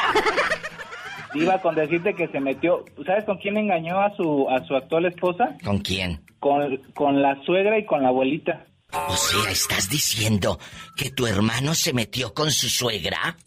Iba 1.35 1.61
con 1.61 1.75
decirte 1.75 2.15
que 2.15 2.27
se 2.29 2.39
metió. 2.39 2.85
¿Sabes 3.05 3.25
con 3.25 3.37
quién 3.37 3.57
engañó 3.57 3.99
a 3.99 4.15
su 4.15 4.47
a 4.49 4.65
su 4.65 4.75
actual 4.75 5.05
esposa? 5.05 5.55
¿Con 5.63 5.79
quién? 5.79 6.21
Con, 6.39 6.77
con 6.95 7.21
la 7.21 7.39
suegra 7.45 7.77
y 7.77 7.85
con 7.85 8.01
la 8.01 8.09
abuelita. 8.09 8.65
O 8.93 9.17
sea, 9.17 9.51
¿estás 9.51 9.89
diciendo 9.89 10.59
que 10.95 11.11
tu 11.11 11.27
hermano 11.27 11.75
se 11.75 11.91
metió 11.91 12.33
con 12.33 12.51
su 12.51 12.69
suegra? 12.69 13.37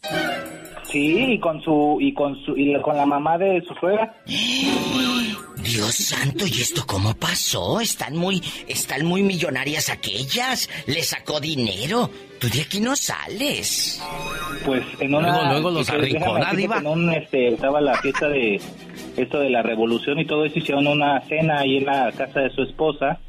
Sí, 0.91 1.33
y 1.33 1.39
con 1.39 1.61
su 1.61 1.97
y 2.01 2.13
con 2.13 2.35
su 2.43 2.57
y 2.57 2.79
con 2.81 2.97
la 2.97 3.05
mamá 3.05 3.37
de 3.37 3.61
su 3.61 3.73
suegra. 3.75 4.13
Dios 5.63 5.95
santo, 5.95 6.45
¿y 6.47 6.61
esto 6.61 6.83
cómo 6.85 7.13
pasó? 7.13 7.79
Están 7.79 8.17
muy, 8.17 8.41
están 8.67 9.05
muy 9.05 9.21
millonarias 9.21 9.89
aquellas. 9.89 10.67
Le 10.87 11.03
sacó 11.03 11.39
dinero. 11.39 12.09
Tú 12.39 12.49
de 12.49 12.61
aquí 12.61 12.79
no 12.79 12.95
sales. 12.95 14.01
Pues 14.65 14.83
en 14.99 15.13
una 15.13 15.29
Luego, 15.29 15.49
luego 15.51 15.71
los 15.71 15.89
arrincona, 15.89 16.53
diva. 16.53 16.79
En 16.79 16.87
un 16.87 17.13
este 17.13 17.49
estaba 17.49 17.79
la 17.79 17.95
fiesta 18.01 18.27
de 18.27 18.59
esto 19.15 19.39
de 19.39 19.49
la 19.49 19.61
revolución 19.61 20.19
y 20.19 20.25
todo 20.25 20.45
eso 20.45 20.59
hicieron 20.59 20.87
una 20.87 21.21
cena 21.21 21.59
ahí 21.59 21.77
en 21.77 21.85
la 21.85 22.11
casa 22.11 22.41
de 22.41 22.49
su 22.49 22.63
esposa. 22.63 23.19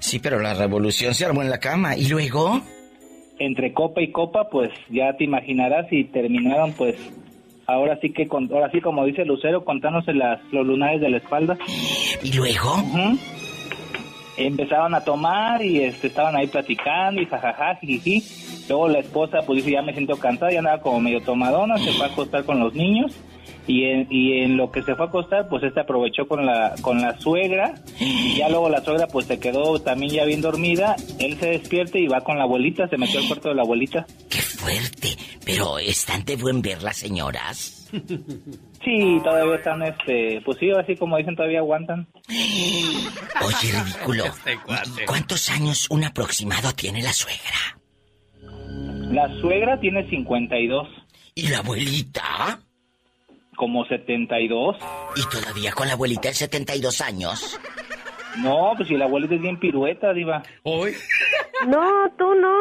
Sí, 0.00 0.18
pero 0.18 0.40
la 0.40 0.54
revolución 0.54 1.14
se 1.14 1.26
armó 1.26 1.42
en 1.42 1.50
la 1.50 1.58
cama. 1.58 1.96
¿Y 1.96 2.08
luego? 2.08 2.62
Entre 3.38 3.72
copa 3.72 4.00
y 4.00 4.12
copa, 4.12 4.48
pues 4.48 4.70
ya 4.88 5.12
te 5.16 5.24
imaginarás 5.24 5.92
y 5.92 6.04
terminaron 6.04 6.72
pues 6.72 6.96
ahora 7.66 7.98
sí 8.00 8.12
que 8.12 8.28
con, 8.28 8.50
ahora 8.52 8.70
sí 8.70 8.80
como 8.80 9.04
dice 9.04 9.24
Lucero 9.24 9.64
contándose 9.64 10.14
las 10.14 10.40
los 10.52 10.66
lunares 10.66 11.00
de 11.00 11.10
la 11.10 11.18
espalda. 11.18 11.58
¿Y 12.22 12.32
luego? 12.32 12.70
Empezaron 14.36 14.94
a 14.94 15.02
tomar 15.02 15.64
y 15.64 15.80
este 15.80 16.08
estaban 16.08 16.36
ahí 16.36 16.46
platicando 16.46 17.20
y 17.20 17.26
jajaja, 17.26 17.76
jijiji. 17.76 18.22
Luego 18.68 18.88
la 18.88 18.98
esposa 18.98 19.38
pues 19.46 19.58
dice 19.58 19.72
ya 19.72 19.82
me 19.82 19.92
siento 19.92 20.16
cansada, 20.16 20.52
ya 20.52 20.58
andaba 20.58 20.80
como 20.80 21.00
medio 21.00 21.22
tomadona, 21.22 21.78
se 21.78 21.92
fue 21.92 22.06
a 22.06 22.08
acostar 22.10 22.44
con 22.44 22.60
los 22.60 22.74
niños 22.74 23.12
y 23.66 23.84
en, 23.84 24.06
y 24.10 24.40
en 24.40 24.56
lo 24.56 24.70
que 24.70 24.82
se 24.82 24.94
fue 24.94 25.06
a 25.06 25.08
acostar 25.08 25.48
pues 25.48 25.62
este 25.62 25.80
aprovechó 25.80 26.26
con 26.28 26.46
la 26.46 26.74
con 26.82 27.00
la 27.00 27.18
suegra 27.18 27.74
y 27.98 28.36
ya 28.36 28.48
luego 28.48 28.68
la 28.68 28.82
suegra 28.82 29.06
pues 29.08 29.26
se 29.26 29.38
quedó 29.38 29.80
también 29.80 30.12
ya 30.12 30.24
bien 30.24 30.40
dormida, 30.40 30.96
él 31.18 31.38
se 31.38 31.50
despierta 31.50 31.98
y 31.98 32.06
va 32.06 32.20
con 32.20 32.38
la 32.38 32.44
abuelita, 32.44 32.88
se 32.88 32.96
metió 32.96 33.20
al 33.20 33.26
cuarto 33.26 33.48
de 33.48 33.54
la 33.54 33.62
abuelita. 33.62 34.06
¡Qué 34.28 34.38
fuerte! 34.38 35.16
Pero 35.44 35.78
están 35.78 36.24
de 36.24 36.36
buen 36.36 36.60
ver 36.60 36.82
las 36.82 36.96
señoras. 36.96 37.88
Sí, 38.86 39.20
todavía 39.24 39.56
están 39.56 39.82
este, 39.82 40.40
pues 40.44 40.58
sí, 40.58 40.70
así 40.70 40.94
como 40.94 41.16
dicen 41.16 41.34
todavía 41.34 41.58
aguantan. 41.58 42.06
Oye, 42.28 43.72
ridículo. 43.82 44.26
¿Y 44.26 45.04
¿Cuántos 45.06 45.50
años 45.50 45.88
un 45.90 46.04
aproximado 46.04 46.72
tiene 46.72 47.02
la 47.02 47.12
suegra? 47.12 47.80
La 49.10 49.28
suegra 49.40 49.80
tiene 49.80 50.08
52. 50.08 50.86
¿Y 51.34 51.48
la 51.48 51.58
abuelita? 51.58 52.60
Como 53.56 53.84
72. 53.86 54.76
¿Y 55.16 55.36
todavía 55.36 55.72
con 55.72 55.88
la 55.88 55.94
abuelita 55.94 56.28
de 56.28 56.34
72 56.34 57.00
años? 57.00 57.58
No, 58.38 58.72
pues 58.76 58.88
si 58.88 58.96
la 58.96 59.06
abuelita 59.06 59.34
es 59.34 59.40
bien 59.40 59.58
pirueta, 59.58 60.12
diva. 60.12 60.42
Hoy. 60.62 60.92
No, 61.66 62.10
tú 62.18 62.34
no. 62.34 62.52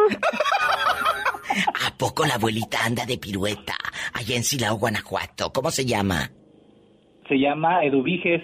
¿A 1.86 1.98
poco 1.98 2.26
la 2.26 2.36
abuelita 2.36 2.84
anda 2.84 3.06
de 3.06 3.18
pirueta 3.18 3.76
allá 4.14 4.36
en 4.36 4.44
Silao, 4.44 4.78
Guanajuato? 4.78 5.52
¿Cómo 5.52 5.72
se 5.72 5.86
llama? 5.86 6.32
Se 7.28 7.36
llama 7.36 7.84
Eduviges. 7.84 8.44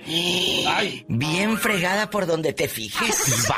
Bien 1.07 1.57
fregada 1.57 2.09
por 2.09 2.25
donde 2.25 2.53
te 2.53 2.67
fijes. 2.67 3.49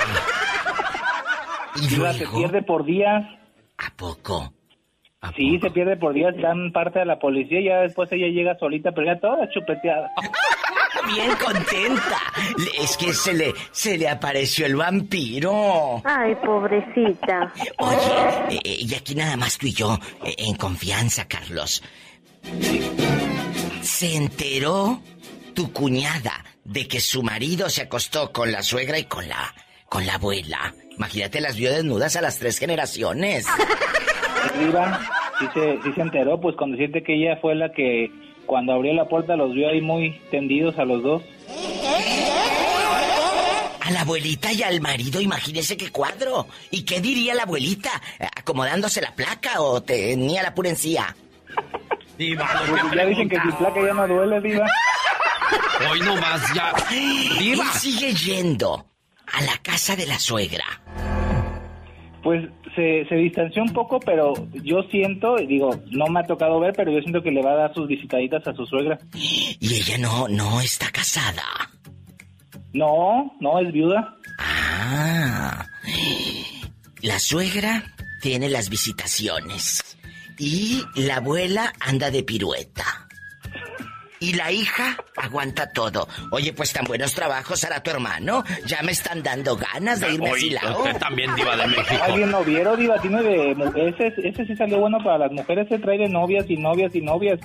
¿Y 1.76 1.88
Diva, 1.88 2.14
se 2.14 2.28
pierde 2.28 2.62
por 2.62 2.86
días. 2.86 3.24
¿A 3.78 3.96
poco? 3.96 4.54
Sí, 5.36 5.58
se 5.60 5.72
pierde 5.72 5.96
por 5.96 6.14
días, 6.14 6.36
dan 6.42 6.72
parte 6.74 7.00
a 7.00 7.06
la 7.06 7.18
policía 7.18 7.62
y 7.62 7.66
ya 7.66 7.78
después 7.80 8.12
ella 8.12 8.28
llega 8.28 8.58
solita, 8.60 8.92
pero 8.92 9.08
ya 9.08 9.20
toda 9.20 9.50
chupeteada. 9.50 10.12
Bien 11.08 11.32
contenta. 11.36 12.20
Es 12.80 12.98
que 12.98 13.14
se 13.14 13.34
le, 13.34 13.54
se 13.72 13.98
le 13.98 14.08
apareció 14.08 14.66
el 14.66 14.76
vampiro. 14.76 16.02
Ay, 16.06 16.36
pobrecita. 16.36 17.52
Oye, 17.78 18.56
eh, 18.56 18.60
eh, 18.64 18.78
y 18.80 18.94
aquí 18.96 19.16
nada 19.16 19.36
más 19.36 19.58
tú 19.58 19.68
y 19.68 19.74
yo, 19.74 19.98
eh, 20.24 20.36
en 20.38 20.56
confianza, 20.56 21.28
Carlos. 21.28 21.84
Se 23.82 24.16
enteró 24.16 25.02
tu 25.54 25.72
cuñada 25.72 26.44
de 26.64 26.88
que 26.88 27.00
su 27.00 27.24
marido 27.24 27.70
se 27.70 27.82
acostó 27.82 28.32
con 28.32 28.52
la 28.52 28.64
suegra 28.64 28.98
y 28.98 29.06
con 29.06 29.28
la, 29.28 29.54
con 29.90 30.06
la 30.06 30.16
abuela. 30.16 30.74
Imagínate, 30.96 31.42
las 31.42 31.58
vio 31.58 31.72
desnudas 31.72 32.16
a 32.16 32.22
las 32.22 32.40
tres 32.40 32.60
generaciones. 32.60 33.46
Sí 35.40 35.48
se, 35.54 35.82
sí 35.82 35.92
se 35.94 36.02
enteró, 36.02 36.40
pues 36.40 36.56
cuando 36.56 36.78
siente 36.78 37.04
que 37.04 37.16
ella 37.16 37.38
fue 37.42 37.56
la 37.56 37.72
que 37.72 38.12
cuando 38.46 38.74
abrió 38.74 38.94
la 38.94 39.08
puerta 39.08 39.36
los 39.36 39.54
vio 39.54 39.70
ahí 39.70 39.82
muy 39.82 40.20
tendidos 40.32 40.78
a 40.78 40.86
los 40.86 41.02
dos. 41.04 41.22
A 43.82 43.92
la 43.92 44.02
abuelita 44.02 44.52
y 44.54 44.64
al 44.64 44.80
marido, 44.80 45.20
imagínese 45.20 45.76
qué 45.76 45.92
cuadro. 45.92 46.48
¿Y 46.72 46.84
qué 46.84 47.02
diría 47.02 47.34
la 47.36 47.44
abuelita? 47.44 47.90
¿Acomodándose 48.38 49.02
la 49.02 49.14
placa 49.14 49.62
o 49.62 49.84
tenía 49.84 50.42
la 50.42 50.56
pura 50.56 50.70
encía? 50.70 51.16
Diva, 52.18 52.48
Pues 52.68 52.94
ya 52.96 53.06
dicen 53.06 53.28
que 53.28 53.36
si 53.42 53.52
placa 53.58 53.82
ya 53.82 53.94
no 53.94 54.08
duele, 54.08 54.40
Diva. 54.40 54.66
Hoy 55.90 56.00
nomás 56.00 56.54
ya. 56.54 56.74
Diva. 57.40 57.66
Y 57.66 57.78
sigue 57.78 58.14
yendo 58.14 58.86
a 59.34 59.42
la 59.42 59.58
casa 59.62 59.96
de 59.96 60.06
la 60.06 60.20
suegra. 60.20 60.66
Pues 62.24 62.46
se, 62.76 63.06
se 63.08 63.16
distanció 63.16 63.64
un 63.64 63.74
poco, 63.74 64.00
pero 64.00 64.34
yo 64.64 64.84
siento, 64.92 65.36
digo, 65.38 65.72
no 65.92 66.08
me 66.08 66.20
ha 66.20 66.24
tocado 66.24 66.60
ver, 66.60 66.74
pero 66.76 66.92
yo 66.92 67.00
siento 67.02 67.22
que 67.22 67.32
le 67.32 67.42
va 67.42 67.52
a 67.52 67.56
dar 67.56 67.74
sus 67.74 67.88
visitaditas 67.88 68.48
a 68.48 68.54
su 68.54 68.66
suegra. 68.66 68.98
Y 69.14 69.74
ella 69.74 69.98
no, 69.98 70.28
no 70.28 70.62
está 70.62 70.92
casada. 70.92 71.44
No, 72.74 73.36
no, 73.40 73.60
es 73.60 73.72
viuda. 73.72 74.18
Ah. 74.40 75.66
La 77.02 77.20
suegra 77.20 77.84
tiene 78.22 78.50
las 78.50 78.70
visitaciones. 78.70 79.98
Y 80.40 80.82
la 80.96 81.18
abuela 81.18 81.74
anda 81.80 82.10
de 82.10 82.24
pirueta. 82.24 83.08
Y 84.24 84.32
la 84.36 84.54
hija 84.54 84.96
aguanta 85.18 85.70
todo. 85.74 86.08
Oye, 86.32 86.54
pues 86.54 86.72
tan 86.72 86.86
buenos 86.86 87.14
trabajos 87.14 87.62
hará 87.66 87.84
tu 87.84 87.92
hermano. 87.92 88.46
Ya 88.66 88.82
me 88.82 88.94
están 88.94 89.22
dando 89.22 89.58
ganas 89.58 90.00
de 90.00 90.14
irme 90.14 90.30
a 90.30 90.32
Oye, 90.32 90.42
Silao. 90.42 90.78
usted 90.80 90.98
también, 90.98 91.36
Diva 91.36 91.58
de 91.58 91.68
México. 91.68 92.02
¿Alguien 92.02 92.32
no 92.32 92.42
vieron, 92.46 92.80
Diva? 92.80 93.02
Tiene 93.02 93.22
de... 93.22 93.52
Ese, 93.52 94.14
ese 94.30 94.46
sí 94.46 94.56
salió 94.56 94.80
bueno 94.80 95.00
para 95.04 95.18
las 95.18 95.32
mujeres, 95.34 95.68
se 95.68 95.78
trae 95.78 95.98
de 95.98 96.08
novias 96.08 96.46
y 96.48 96.56
novias 96.56 96.96
y 96.96 97.02
novias. 97.02 97.38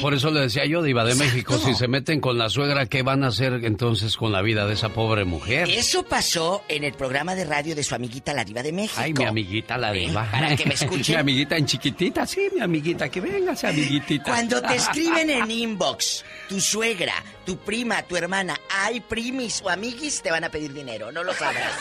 Por 0.00 0.14
eso 0.14 0.30
le 0.30 0.40
decía 0.40 0.64
yo, 0.64 0.82
Diva 0.82 1.04
de 1.04 1.14
México, 1.16 1.58
si 1.58 1.74
se 1.74 1.86
meten 1.86 2.18
con 2.22 2.38
la 2.38 2.48
suegra, 2.48 2.86
¿qué 2.86 3.02
van 3.02 3.24
a 3.24 3.28
hacer 3.28 3.52
entonces 3.64 4.16
con 4.16 4.32
la 4.32 4.40
vida 4.40 4.66
de 4.66 4.72
esa 4.72 4.88
pobre 4.88 5.26
mujer? 5.26 5.68
Eso 5.68 6.04
pasó 6.04 6.64
en 6.68 6.84
el 6.84 6.94
programa 6.94 7.34
de 7.34 7.44
radio 7.44 7.74
de 7.74 7.84
su 7.84 7.94
amiguita 7.94 8.32
la 8.32 8.42
diva 8.44 8.62
de 8.62 8.72
México. 8.72 9.02
Ay, 9.02 9.12
mi 9.12 9.24
amiguita 9.24 9.76
la 9.76 9.92
diva. 9.92 10.26
Para 10.30 10.56
que 10.56 10.64
me 10.64 10.72
escuchen. 10.82 11.16
mi 11.16 11.20
amiguita 11.20 11.58
en 11.58 11.66
chiquitita, 11.66 12.24
sí, 12.26 12.48
mi 12.54 12.62
amiguita, 12.62 13.10
que 13.10 13.20
venga 13.20 13.52
esa 13.52 13.68
amiguitita. 13.68 14.24
Cuando 14.30 14.62
te 14.62 14.76
escriben 14.76 15.28
en 15.28 15.50
inbox 15.50 16.21
tu 16.48 16.60
suegra, 16.60 17.14
tu 17.46 17.56
prima, 17.58 18.02
tu 18.02 18.16
hermana, 18.16 18.58
hay 18.70 19.00
primis 19.00 19.60
o 19.64 19.70
amiguis, 19.70 20.20
te 20.22 20.30
van 20.30 20.44
a 20.44 20.50
pedir 20.50 20.72
dinero, 20.72 21.10
no 21.12 21.24
lo 21.24 21.32
sabrás. 21.34 21.72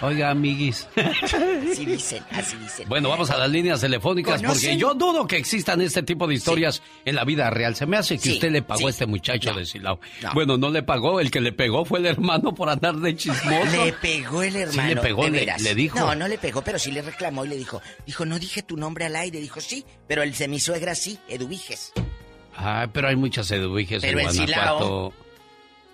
Oiga, 0.00 0.30
amiguis. 0.30 0.88
Así 0.96 1.84
dicen, 1.86 2.24
así 2.30 2.56
dicen. 2.56 2.88
Bueno, 2.88 3.08
vamos 3.08 3.30
a 3.30 3.38
las 3.38 3.48
líneas 3.48 3.80
telefónicas 3.80 4.42
porque 4.42 4.76
yo 4.76 4.94
dudo 4.94 5.26
que 5.26 5.36
existan 5.36 5.80
este 5.80 6.02
tipo 6.02 6.26
de 6.26 6.34
historias 6.34 6.82
en 7.04 7.14
la 7.14 7.24
vida 7.24 7.48
real. 7.50 7.76
Se 7.76 7.86
me 7.86 7.96
hace 7.96 8.16
que 8.16 8.22
Sí, 8.24 8.32
usted 8.34 8.50
le 8.50 8.62
pagó 8.62 8.80
sí. 8.80 8.86
a 8.86 8.90
este 8.90 9.06
muchacho 9.06 9.52
de 9.54 9.64
Silao. 9.64 10.00
no. 10.22 10.34
Bueno, 10.34 10.56
no 10.58 10.70
le 10.70 10.82
pagó, 10.82 11.20
el 11.20 11.30
que 11.30 11.40
le 11.40 11.52
pegó 11.52 11.84
fue 11.84 12.00
el 12.00 12.06
hermano 12.06 12.54
por 12.54 12.68
andar 12.68 12.96
de 12.96 13.14
chismoso. 13.16 13.84
Le 13.84 13.92
pegó 13.94 14.42
el 14.42 14.56
hermano. 14.56 14.88
Le 14.88 14.96
pegó, 14.96 15.28
le- 15.28 15.46
le 15.58 15.74
dijo. 15.74 15.98
No, 15.98 16.14
no 16.14 16.26
le 16.28 16.38
pegó, 16.38 16.62
pero 16.62 16.78
sí 16.78 16.90
le 16.90 17.02
reclamó 17.02 17.44
y 17.44 17.48
le 17.48 17.56
dijo. 17.56 17.80
Dijo, 18.04 18.24
no 18.26 18.38
dije 18.38 18.62
tu 18.62 18.76
nombre 18.76 19.04
al 19.06 19.14
aire. 19.16 19.38
Dijo, 19.40 19.60
sí, 19.60 19.84
pero 20.08 20.22
el 20.22 20.32
de 20.34 20.48
mi 20.48 20.58
suegra 20.60 20.94
sí, 20.94 21.18
Eduviges. 21.28 21.92
Ah, 22.56 22.86
pero 22.92 23.08
hay 23.08 23.16
muchas 23.16 23.50
eduviges 23.50 24.02
Pero 24.02 24.20
en 24.20 24.28
en 24.28 24.36
Guanajuato. 24.36 25.12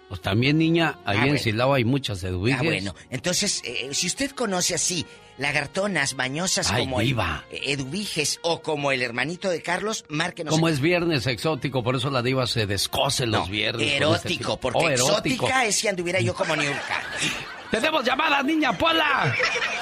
Pues 0.08 0.22
también, 0.22 0.56
niña, 0.56 0.98
ahí 1.04 1.18
Ah, 1.18 1.22
en 1.22 1.26
bueno. 1.28 1.38
Silao 1.42 1.74
hay 1.74 1.84
muchas 1.84 2.22
eduviges. 2.24 2.60
Ah, 2.60 2.64
bueno. 2.64 2.94
Entonces, 3.10 3.60
eh, 3.64 3.90
si 3.92 4.06
usted 4.06 4.30
conoce 4.30 4.74
así, 4.74 5.04
lagartonas, 5.36 6.14
mañosas 6.14 6.70
Ay, 6.70 6.84
como 6.84 7.00
el 7.02 7.08
diva. 7.08 7.44
Eduviges 7.50 8.40
o 8.42 8.62
como 8.62 8.90
el 8.90 9.02
hermanito 9.02 9.50
de 9.50 9.60
Carlos, 9.60 10.06
márquenos. 10.08 10.54
Como 10.54 10.68
es 10.70 10.80
viernes 10.80 11.26
exótico, 11.26 11.82
por 11.84 11.94
eso 11.96 12.08
la 12.10 12.22
diva 12.22 12.46
se 12.46 12.66
descose 12.66 13.26
los 13.26 13.50
viernes. 13.50 13.82
este 13.86 13.96
Erótico, 13.98 14.58
porque 14.58 14.78
Oh, 14.78 14.88
erótico. 14.88 15.44
exótica 15.46 15.66
es 15.66 15.76
si 15.76 15.88
anduviera 15.88 16.20
yo 16.20 16.34
como 16.34 16.56
Niurka. 16.56 17.02
¡Tenemos 17.70 18.02
llamada, 18.02 18.42
niña 18.42 18.72
Pola! 18.78 19.36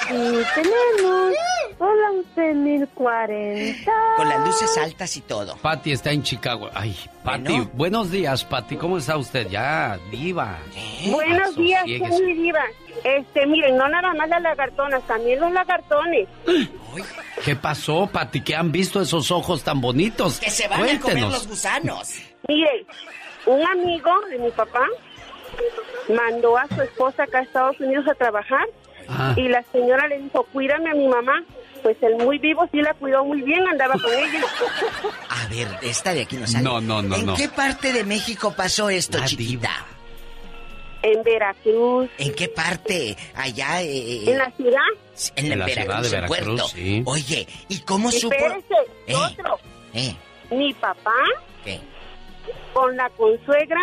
Sí, 0.09 0.13
tenemos. 0.55 1.33
Hola, 1.79 2.11
usted 2.19 2.55
1040. 2.55 3.91
Con 4.17 4.27
las 4.29 4.45
luces 4.47 4.77
altas 4.79 5.15
y 5.15 5.21
todo. 5.21 5.55
Patty 5.57 5.91
está 5.91 6.11
en 6.11 6.23
Chicago. 6.23 6.69
Ay, 6.73 6.95
Patty, 7.23 7.67
buenos 7.73 8.09
días, 8.09 8.43
Patty. 8.43 8.77
¿Cómo 8.77 8.97
está 8.97 9.15
usted? 9.17 9.47
Ya, 9.49 9.99
diva. 10.09 10.57
Buenos 11.11 11.55
días. 11.55 11.83
Jenny 11.85 12.33
Diva. 12.33 12.63
Este, 13.03 13.45
miren, 13.45 13.77
no 13.77 13.87
nada 13.89 14.11
más 14.15 14.27
las 14.27 14.41
lagartonas, 14.41 15.03
también 15.03 15.39
los 15.39 15.51
lagartones. 15.51 16.27
¿Qué 17.45 17.55
pasó, 17.55 18.07
Patty? 18.11 18.41
¿Qué 18.41 18.55
han 18.55 18.71
visto 18.71 18.99
esos 18.99 19.29
ojos 19.29 19.63
tan 19.63 19.79
bonitos? 19.79 20.39
Que 20.39 20.49
se 20.49 20.67
van 20.67 20.79
a 20.79 20.85
comer 20.85 20.99
Cuéntenos. 21.01 21.33
los 21.33 21.47
gusanos. 21.47 22.15
Mire, 22.47 22.87
un 23.45 23.63
amigo 23.67 24.09
de 24.31 24.39
mi 24.39 24.49
papá 24.49 24.83
mandó 26.09 26.57
a 26.57 26.67
su 26.69 26.81
esposa 26.81 27.23
acá 27.23 27.39
a 27.39 27.41
Estados 27.43 27.79
Unidos 27.79 28.05
a 28.09 28.15
trabajar 28.15 28.65
Ah. 29.09 29.33
y 29.37 29.47
la 29.47 29.63
señora 29.71 30.05
le 30.09 30.19
dijo, 30.19 30.43
cuídame 30.51 30.89
a 30.89 30.93
mi 30.93 31.07
mamá. 31.07 31.41
Pues 31.83 31.97
el 32.01 32.15
muy 32.17 32.37
vivo 32.39 32.67
sí 32.71 32.81
la 32.81 32.93
cuidó 32.95 33.23
muy 33.25 33.41
bien, 33.41 33.65
andaba 33.67 33.93
con 33.93 34.11
ella. 34.13 34.41
A 35.29 35.47
ver, 35.47 35.67
esta 35.81 36.13
de 36.13 36.21
aquí 36.21 36.35
no 36.37 36.47
sale. 36.47 36.63
No, 36.63 36.81
no, 36.81 37.01
no, 37.01 37.15
¿En 37.15 37.25
no. 37.25 37.35
qué 37.35 37.47
parte 37.49 37.93
de 37.93 38.03
México 38.03 38.53
pasó 38.55 38.89
esto, 38.89 39.19
chiquita? 39.25 39.71
En 41.03 41.23
Veracruz. 41.23 42.09
¿En 42.17 42.33
qué 42.33 42.47
parte? 42.49 43.15
Allá. 43.35 43.81
eh, 43.83 44.23
En 44.31 44.37
la 44.37 44.51
ciudad. 44.51 44.79
En, 45.35 45.51
En 45.51 45.59
la 45.59 45.65
Veracruz, 45.65 45.83
ciudad 45.85 46.01
de 46.01 46.07
en 46.07 46.11
Veracruz, 46.11 46.47
Puerto. 46.47 46.67
sí. 46.69 47.03
Oye, 47.05 47.47
¿y 47.69 47.79
cómo 47.81 48.11
supo? 48.11 48.33
Espérese, 48.33 48.75
Eh. 49.07 49.15
otro. 49.15 49.59
Eh, 49.93 50.15
Mi 50.51 50.73
papá 50.73 51.13
¿Qué? 51.63 51.79
con 52.73 52.95
la 52.97 53.09
consuegra 53.11 53.79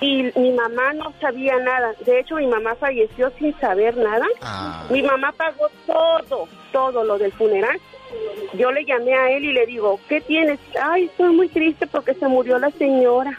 y 0.00 0.22
mi 0.36 0.52
mamá 0.52 0.92
no 0.94 1.12
sabía 1.20 1.58
nada. 1.58 1.94
De 2.04 2.20
hecho, 2.20 2.36
mi 2.36 2.46
mamá 2.46 2.74
falleció 2.74 3.32
sin 3.38 3.58
saber 3.60 3.96
nada. 3.96 4.26
Ah. 4.40 4.86
Mi 4.90 5.02
mamá 5.02 5.32
pagó 5.32 5.68
todo, 5.86 6.48
todo 6.72 7.04
lo 7.04 7.18
del 7.18 7.32
funeral. 7.32 7.80
Yo 8.54 8.72
le 8.72 8.84
llamé 8.84 9.14
a 9.14 9.30
él 9.30 9.44
y 9.44 9.52
le 9.52 9.66
digo, 9.66 10.00
¿qué 10.08 10.20
tienes? 10.20 10.58
Ay, 10.80 11.04
estoy 11.04 11.32
muy 11.32 11.48
triste 11.48 11.86
porque 11.86 12.14
se 12.14 12.26
murió 12.26 12.58
la 12.58 12.70
señora. 12.72 13.38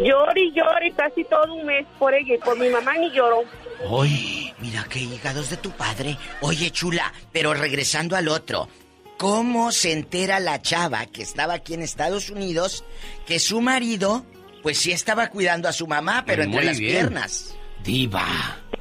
Llore 0.00 0.40
y 0.40 0.52
llore 0.52 0.92
casi 0.94 1.24
todo 1.24 1.54
un 1.54 1.64
mes 1.64 1.86
por 1.98 2.14
ella 2.14 2.34
y 2.34 2.38
por 2.38 2.58
mi 2.58 2.68
mamá 2.68 2.96
ni 2.98 3.10
lloró. 3.10 3.42
Oye, 3.88 4.54
mira 4.58 4.84
qué 4.90 4.98
hígados 4.98 5.48
de 5.48 5.56
tu 5.56 5.70
padre. 5.70 6.16
Oye, 6.42 6.70
chula, 6.70 7.12
pero 7.32 7.54
regresando 7.54 8.16
al 8.16 8.28
otro. 8.28 8.68
¿Cómo 9.16 9.72
se 9.72 9.92
entera 9.92 10.40
la 10.40 10.62
chava 10.62 11.06
que 11.06 11.22
estaba 11.22 11.54
aquí 11.54 11.74
en 11.74 11.82
Estados 11.82 12.30
Unidos 12.30 12.84
que 13.26 13.38
su 13.38 13.60
marido, 13.60 14.24
pues 14.62 14.78
sí 14.78 14.92
estaba 14.92 15.28
cuidando 15.28 15.68
a 15.68 15.72
su 15.72 15.86
mamá, 15.86 16.24
pero 16.26 16.42
entre 16.42 16.58
Muy 16.58 16.66
las 16.66 16.78
bien. 16.78 16.92
piernas? 16.92 17.54
Diva. 17.82 18.26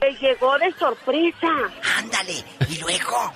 Le 0.02 0.12
llegó 0.18 0.58
de 0.58 0.72
sorpresa. 0.74 1.48
Ándale, 1.98 2.34
y 2.70 2.78
luego. 2.80 3.34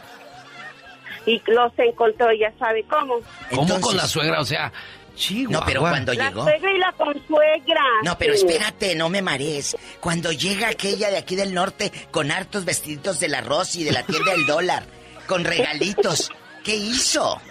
Y 1.26 1.42
los 1.48 1.72
encontró, 1.78 2.28
ya 2.34 2.52
sabe 2.60 2.84
cómo. 2.90 3.16
¿Cómo 3.54 3.80
con 3.80 3.96
la 3.96 4.06
suegra? 4.08 4.42
O 4.42 4.46
sea, 4.46 4.72
chihuahua. 5.16 5.60
No, 5.60 5.66
pero 5.66 5.80
cuando 5.82 6.14
La 6.14 6.30
llegó. 6.30 6.44
suegra 6.44 6.72
y 6.74 6.78
la 6.80 6.92
consuegra. 6.94 7.82
No, 8.04 8.18
pero 8.18 8.34
Sí. 8.36 8.46
espérate, 8.46 8.96
no 8.96 9.08
me 9.10 9.22
marees. 9.22 9.78
Cuando 10.02 10.32
llega 10.34 10.68
aquella 10.68 11.10
de 11.12 11.18
aquí 11.18 11.36
del 11.38 11.54
norte 11.54 11.92
con 12.12 12.30
hartos 12.32 12.66
vestiditos 12.66 13.20
del 13.22 13.36
arroz 13.36 13.76
y 13.76 13.84
de 13.86 13.92
la 13.94 14.04
tienda 14.04 14.32
del 14.34 14.46
dólar, 14.46 14.84
con 15.28 15.46
regalitos, 15.46 16.30
¿qué 16.66 16.76
hizo? 16.76 17.42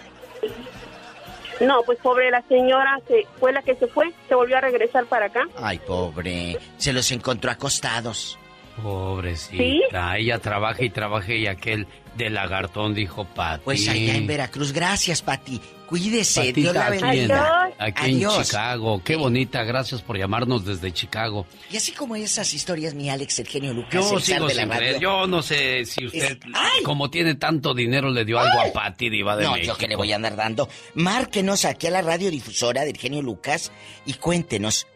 No, 1.61 1.83
pues 1.83 1.99
pobre 1.99 2.31
la 2.31 2.41
señora, 2.43 2.99
se, 3.07 3.27
fue 3.39 3.51
la 3.53 3.61
que 3.61 3.75
se 3.75 3.87
fue, 3.87 4.11
se 4.27 4.35
volvió 4.35 4.57
a 4.57 4.61
regresar 4.61 5.05
para 5.05 5.27
acá. 5.27 5.47
Ay, 5.57 5.79
pobre, 5.79 6.57
se 6.77 6.93
los 6.93 7.11
encontró 7.11 7.51
acostados. 7.51 8.37
Pobrecita. 8.81 10.17
Ella 10.17 10.39
trabaja 10.39 10.83
y 10.83 10.89
trabaja 10.89 11.33
y 11.33 11.47
aquel 11.47 11.87
de 12.17 12.29
lagartón 12.29 12.93
dijo 12.93 13.25
Pati. 13.25 13.61
Pues 13.63 13.87
allá 13.87 14.15
en 14.15 14.27
Veracruz, 14.27 14.71
gracias, 14.71 15.21
Pati. 15.21 15.59
Cuídese, 15.87 16.53
Dios 16.53 16.73
la 16.73 16.85
Patita, 16.87 17.07
aquí, 17.09 17.19
en, 17.19 17.27
bendiga. 17.27 17.71
aquí 17.77 18.23
en. 18.23 18.29
Chicago. 18.43 19.01
Qué 19.03 19.15
bonita, 19.15 19.63
gracias 19.63 20.01
por 20.01 20.17
llamarnos 20.17 20.65
desde 20.65 20.91
Chicago. 20.91 21.45
Y 21.71 21.77
así 21.77 21.91
como 21.91 22.15
esas 22.15 22.51
historias, 22.53 22.95
mi 22.95 23.09
Alex, 23.11 23.39
el 23.39 23.47
genio 23.47 23.73
Lucas, 23.73 23.93
Yo 23.93 24.17
el 24.17 24.23
zar 24.23 24.35
sigo 24.37 24.47
de 24.47 24.53
la 24.55 24.61
sin 24.61 24.69
radio. 24.69 24.81
creer. 24.87 24.99
Yo 25.01 25.27
no 25.27 25.41
sé 25.43 25.85
si 25.85 26.05
usted, 26.05 26.39
como 26.83 27.09
tiene 27.11 27.35
tanto 27.35 27.73
dinero, 27.75 28.09
le 28.09 28.25
dio 28.25 28.39
algo 28.39 28.59
a 28.61 28.71
Pati, 28.73 29.09
Diva 29.09 29.35
de 29.35 29.43
No, 29.43 29.51
México. 29.53 29.73
yo 29.73 29.77
que 29.77 29.87
le 29.87 29.95
voy 29.95 30.11
a 30.11 30.15
andar 30.15 30.35
dando. 30.35 30.67
Márquenos 30.95 31.65
aquí 31.65 31.87
a 31.87 31.91
la 31.91 32.01
radiodifusora 32.01 32.85
del 32.85 32.97
genio 32.97 33.21
Lucas 33.21 33.71
y 34.07 34.13
cuéntenos, 34.13 34.87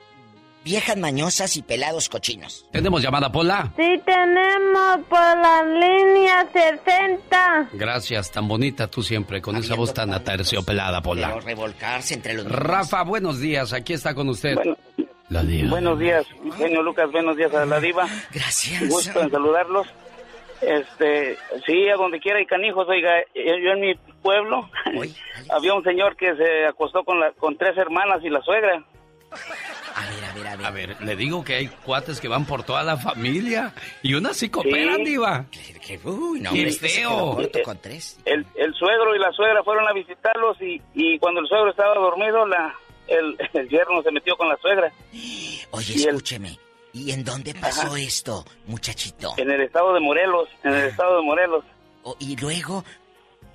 viejas 0.67 0.97
mañosas 0.97 1.55
y 1.55 1.61
pelados 1.61 2.09
cochinos. 2.09 2.67
¿Tenemos 2.73 3.01
llamada, 3.01 3.31
Pola? 3.31 3.71
Sí, 3.77 4.01
tenemos 4.05 4.97
por 5.09 5.19
la 5.19 5.63
línea 5.63 6.45
60. 6.51 7.69
Gracias, 7.71 8.31
tan 8.31 8.49
bonita 8.49 8.87
tú 8.87 9.01
siempre, 9.01 9.41
con 9.41 9.55
esa 9.55 9.75
voz 9.75 9.93
tan 9.93 10.13
aterciopelada, 10.13 11.01
Pola. 11.01 11.29
Pero 11.29 11.39
revolcarse 11.39 12.15
entre 12.15 12.33
los 12.33 12.51
Rafa, 12.51 13.03
buenos 13.03 13.39
días, 13.39 13.71
aquí 13.71 13.93
está 13.93 14.13
con 14.13 14.27
usted. 14.27 14.57
la 15.29 15.41
diva. 15.43 15.69
Buenos 15.69 15.99
días, 15.99 16.25
genio 16.57 16.81
Lucas, 16.81 17.09
buenos 17.13 17.37
días 17.37 17.53
a 17.53 17.65
la 17.65 17.79
diva. 17.79 18.05
Gracias. 18.31 18.89
Gusto 18.89 19.21
en 19.21 19.31
saludarlos. 19.31 19.87
Este, 20.59 21.37
sí, 21.65 21.87
a 21.87 21.95
donde 21.95 22.19
quiera 22.19 22.39
hay 22.39 22.45
canijos, 22.45 22.89
oiga, 22.89 23.11
yo 23.33 23.57
yo 23.63 23.71
en 23.71 23.79
mi 23.79 23.95
pueblo 24.21 24.69
había 25.49 25.73
un 25.73 25.83
señor 25.83 26.17
que 26.17 26.35
se 26.35 26.65
acostó 26.65 27.05
con 27.05 27.21
la, 27.21 27.31
con 27.31 27.57
tres 27.57 27.77
hermanas 27.77 28.21
y 28.21 28.29
la 28.29 28.41
suegra. 28.41 28.83
A 30.63 30.71
ver, 30.71 31.01
le 31.01 31.15
digo 31.15 31.43
que 31.43 31.55
hay 31.55 31.67
cuates 31.67 32.19
que 32.21 32.27
van 32.27 32.45
por 32.45 32.63
toda 32.63 32.83
la 32.83 32.97
familia 32.97 33.73
y 34.03 34.13
unas 34.13 34.37
sí 34.37 34.49
cooperan, 34.49 34.97
Sí. 34.97 35.03
Diva. 35.05 35.45
Uy, 36.03 36.41
no, 36.41 36.49
hombre, 36.51 36.67
este 36.69 36.89
se 36.89 36.99
quedó 37.01 37.35
corto 37.35 37.59
con 37.63 37.77
tres. 37.81 38.19
El, 38.25 38.45
el 38.55 38.73
suegro 38.73 39.15
y 39.15 39.19
la 39.19 39.31
suegra 39.31 39.63
fueron 39.63 39.87
a 39.87 39.93
visitarlos 39.93 40.61
y, 40.61 40.81
y 40.93 41.17
cuando 41.19 41.41
el 41.41 41.47
suegro 41.47 41.69
estaba 41.71 41.95
dormido, 41.95 42.45
la, 42.45 42.75
el, 43.07 43.37
el 43.53 43.69
yerno 43.69 44.01
se 44.03 44.11
metió 44.11 44.35
con 44.37 44.49
la 44.49 44.57
suegra. 44.57 44.91
Oye, 45.71 45.93
Y 45.95 46.03
el- 46.03 46.09
escúcheme. 46.09 46.57
¿Y 46.93 47.11
en 47.11 47.23
dónde 47.23 47.53
pasó 47.53 47.95
esto, 47.95 48.43
muchachito? 48.65 49.33
En 49.37 49.51
el 49.51 49.61
estado 49.61 49.93
de 49.93 49.99
Morelos, 49.99 50.49
en 50.63 50.73
el 50.73 50.85
estado 50.87 51.17
de 51.17 51.21
Morelos. 51.23 51.63
Oh, 52.03 52.15
y 52.19 52.35
luego, 52.37 52.83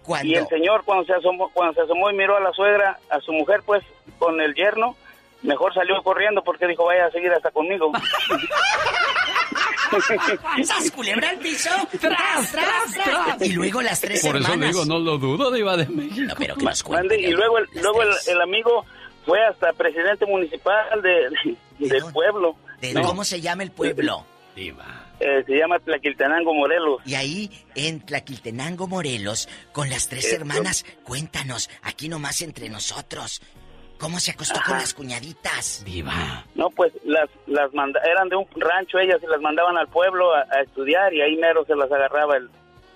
cuando... 0.05 0.29
Y 0.29 0.35
el 0.37 0.47
señor 0.47 0.85
cuando 0.85 1.05
se 1.07 1.15
asomó, 1.15 1.51
cuando 1.53 1.75
se 1.75 1.81
asomó 1.81 2.09
y 2.11 2.15
miró 2.15 2.37
a 2.37 2.41
la 2.41 2.53
suegra, 2.53 2.99
a 3.11 3.19
su 3.21 3.33
mujer, 3.33 3.63
pues, 3.67 3.83
con 4.19 4.41
el 4.41 4.55
yerno, 4.55 4.97
mejor 5.43 5.73
salió 5.75 6.03
corriendo 6.03 6.43
porque 6.43 6.67
dijo, 6.67 6.85
vaya 6.85 7.07
a 7.07 7.11
seguir 7.11 7.31
hasta 7.33 7.51
conmigo. 7.51 7.93
¡Sas, 10.65 10.91
culebra 10.91 11.31
al 11.31 11.39
piso! 11.39 11.69
¡Tras, 12.01 12.51
tras, 12.53 12.93
tras! 13.05 13.43
Y 13.43 13.53
luego 13.53 13.83
las 13.83 14.01
tres 14.01 14.23
Por 14.23 14.37
eso 14.37 14.49
le 14.49 14.55
hermanas. 14.55 14.75
digo, 14.75 14.85
no 14.87 14.99
lo 14.99 15.19
dudo, 15.19 15.51
Diva 15.51 15.77
de 15.77 15.87
México. 15.87 16.35
pero 16.39 16.57
que 16.57 16.65
nos 16.65 16.89
Mande, 16.89 17.21
y 17.21 17.31
luego, 17.31 17.59
el, 17.59 17.67
luego 17.75 18.03
el, 18.03 18.09
el 18.29 18.41
amigo 18.41 18.85
fue 19.27 19.39
hasta 19.45 19.73
presidente 19.75 20.25
municipal 20.27 21.03
de, 21.03 21.11
de- 21.79 21.89
del 21.89 22.05
pueblo. 22.13 22.57
¿De 22.81 22.95
¿no? 22.95 23.03
¿Cómo 23.03 23.25
se 23.25 23.41
llama 23.41 23.63
el 23.65 23.71
pueblo? 23.71 24.25
Eh, 24.57 25.45
se 25.47 25.57
llama 25.57 25.79
Tlaquiltenango, 25.79 26.53
Morelos. 26.55 27.01
Y 27.05 27.15
ahí, 27.15 27.51
en 27.75 28.01
Tlaquiltenango, 28.01 28.87
Morelos, 28.89 29.49
con 29.73 29.89
las 29.91 30.09
tres 30.09 30.25
Eso. 30.27 30.37
hermanas, 30.37 30.85
cuéntanos, 31.05 31.71
aquí 31.83 32.09
nomás 32.09 32.43
entre 32.43 32.69
nosotros, 32.69 33.41
¿cómo 34.03 34.19
se 34.19 34.33
acostó 34.33 34.61
con 34.67 34.77
las 34.77 34.93
cuñaditas? 34.93 35.83
Diva. 35.87 36.45
No, 36.57 36.69
pues 36.71 36.93
las, 37.05 37.31
las 37.47 37.73
manda- 37.73 38.01
eran 38.05 38.29
de 38.29 38.35
un 38.37 38.47
rancho 38.57 38.99
ellas 38.99 39.19
y 39.23 39.27
las 39.29 39.41
mandaban 39.41 39.77
al 39.79 39.87
pueblo 39.87 40.35
a, 40.35 40.41
a 40.41 40.61
estudiar 40.63 41.15
y 41.15 41.23
ahí 41.23 41.37
mero 41.37 41.65
se 41.65 41.77
las 41.77 41.91
agarraba 41.93 42.37
el, 42.37 42.51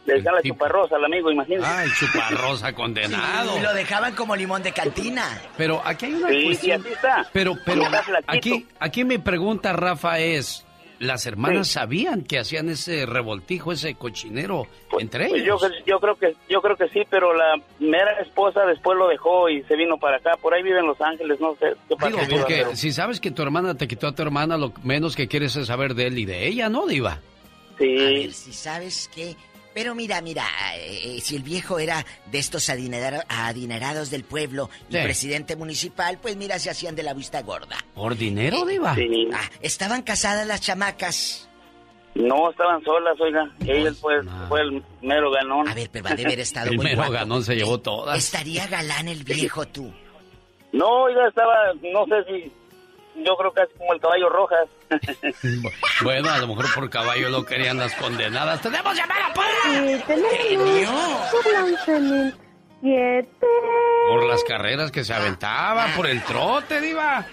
Le 0.05 0.15
decían 0.15 0.35
la 0.35 0.43
chuparrosa 0.43 0.97
al 0.97 1.05
amigo, 1.05 1.31
imagínate. 1.31 1.65
Ay, 1.67 1.89
chuparrosa 1.99 2.73
condenado. 2.75 3.57
Y 3.57 3.61
lo 3.63 3.73
dejaban 3.73 4.15
como 4.17 4.35
limón 4.35 4.65
de 4.65 4.73
cantina. 4.73 5.41
Pero 5.57 5.81
aquí 5.85 6.07
hay 6.07 6.15
una 6.15 6.29
Sí, 6.29 6.45
cuestión. 6.47 6.83
sí, 6.83 6.87
así 6.89 6.95
está. 6.95 7.27
Pero, 7.33 7.55
pero 7.65 7.83
aquí, 8.27 8.67
aquí 8.81 9.05
mi 9.05 9.19
pregunta, 9.19 9.73
Rafa, 9.73 10.19
es: 10.19 10.66
¿las 10.99 11.27
hermanas 11.27 11.69
sabían 11.69 12.23
que 12.23 12.39
hacían 12.39 12.69
ese 12.69 13.07
revoltijo, 13.07 13.73
ese 13.73 13.95
cochinero 13.95 14.67
entre 14.99 15.29
Pues 15.29 15.45
yo, 15.45 15.57
ellos? 15.57 15.73
yo 15.87 16.01
creo 16.01 16.15
que 16.17 16.35
yo 16.49 16.61
creo 16.63 16.77
que 16.77 16.89
sí, 16.89 17.03
pero 17.11 17.35
la 17.35 17.55
mera 17.79 18.13
esposa 18.21 18.65
después 18.67 18.97
lo 18.99 19.09
dejó 19.09 19.49
y 19.49 19.63
se 19.65 19.77
vino 19.77 19.97
para 19.99 20.17
acá. 20.17 20.33
Por 20.41 20.55
ahí 20.55 20.63
vive 20.63 20.79
en 20.81 20.87
Los 20.87 21.01
Ángeles, 21.01 21.39
no 21.41 21.55
sé 21.57 21.75
qué 21.89 21.97
pasó. 21.97 22.17
Digo, 22.17 22.39
porque 22.39 22.55
pero- 22.65 22.77
si 22.77 22.93
sabes 22.93 23.21
que 23.21 23.31
tu 23.31 23.43
hermana 23.43 23.75
te 23.77 23.87
quitó 23.89 24.07
a 24.09 24.15
tu 24.15 24.23
hermana, 24.23 24.57
lo 24.57 24.73
menos 24.83 25.17
que 25.17 25.29
quieres 25.29 25.55
es 25.57 25.67
saber 25.67 25.95
de 25.95 26.07
él 26.07 26.19
y 26.19 26.25
de 26.25 26.47
ella, 26.47 26.69
¿no, 26.69 26.87
Diva? 26.87 27.21
Sí. 27.79 27.99
A 27.99 28.05
ver 28.05 28.33
si 28.33 28.53
sabes 28.53 29.11
qué. 29.15 29.37
Pero 29.77 29.95
mira, 29.95 30.23
mira, 30.23 30.43
eh, 30.79 31.17
eh, 31.19 31.21
si 31.21 31.37
el 31.37 31.43
viejo 31.43 31.79
era 31.79 32.03
de 32.33 32.39
estos 32.39 32.71
adinera- 32.71 33.27
adinerados 33.29 34.09
del 34.11 34.25
pueblo 34.25 34.71
y 34.89 34.95
Sí. 34.97 35.03
presidente 35.03 35.55
municipal, 35.55 36.17
pues 36.17 36.35
mira, 36.35 36.59
se 36.59 36.71
hacían 36.71 36.97
de 36.97 37.03
la 37.03 37.13
vista 37.13 37.43
gorda. 37.43 37.77
¿Por 37.95 38.17
dinero, 38.17 38.65
Diva? 38.65 38.97
Ah, 39.35 39.51
estaban 39.61 40.01
casadas 40.01 40.47
las 40.47 40.63
chamacas. 40.63 41.47
No, 42.15 42.51
estaban 42.51 42.83
solas, 42.85 43.21
oiga. 43.21 43.53
Ella 43.67 43.93
fue, 43.93 44.15
fue 44.49 44.63
el 44.63 44.83
mero 45.03 45.31
ganón. 45.31 45.69
A 45.69 45.75
ver, 45.75 45.91
pero 45.93 46.07
va 46.07 46.15
de 46.15 46.25
haber 46.25 46.41
estado 46.41 46.71
El 46.71 46.77
muy 46.77 46.85
mero 46.87 46.97
guapo. 46.97 47.13
ganón 47.13 47.43
se 47.45 47.55
llevó 47.55 47.79
todas. 47.79 48.17
Estaría 48.17 48.67
galán 48.69 49.09
el 49.09 49.25
viejo, 49.25 49.67
tú. 49.69 49.93
No, 50.73 51.03
oiga, 51.03 51.29
estaba, 51.29 51.55
no 51.83 52.07
sé 52.07 52.25
si, 52.33 52.53
yo 53.25 53.37
creo 53.37 53.53
que 53.53 53.63
es 53.63 53.69
como 53.79 53.93
el 53.93 54.01
caballo 54.01 54.29
rojas. 54.29 54.69
Bueno, 56.03 56.31
a 56.31 56.39
lo 56.39 56.49
mejor 56.49 56.67
por 56.75 56.91
caballo 56.91 57.31
lo 57.31 57.45
querían 57.45 57.79
las 57.79 57.95
condenadas. 57.95 58.61
¡Tenemos 58.61 58.95
llamada 58.95 59.33
para! 59.35 59.63
Sí, 59.65 60.03
tenemos 60.07 60.37
siete. 62.81 63.47
Por 64.09 64.25
las 64.25 64.45
carreras 64.45 64.91
que 64.91 65.03
se 65.05 65.15
aventaba, 65.15 65.87
por 65.97 66.07
el 66.07 66.23
trote, 66.23 66.81
Diva. 66.81 67.27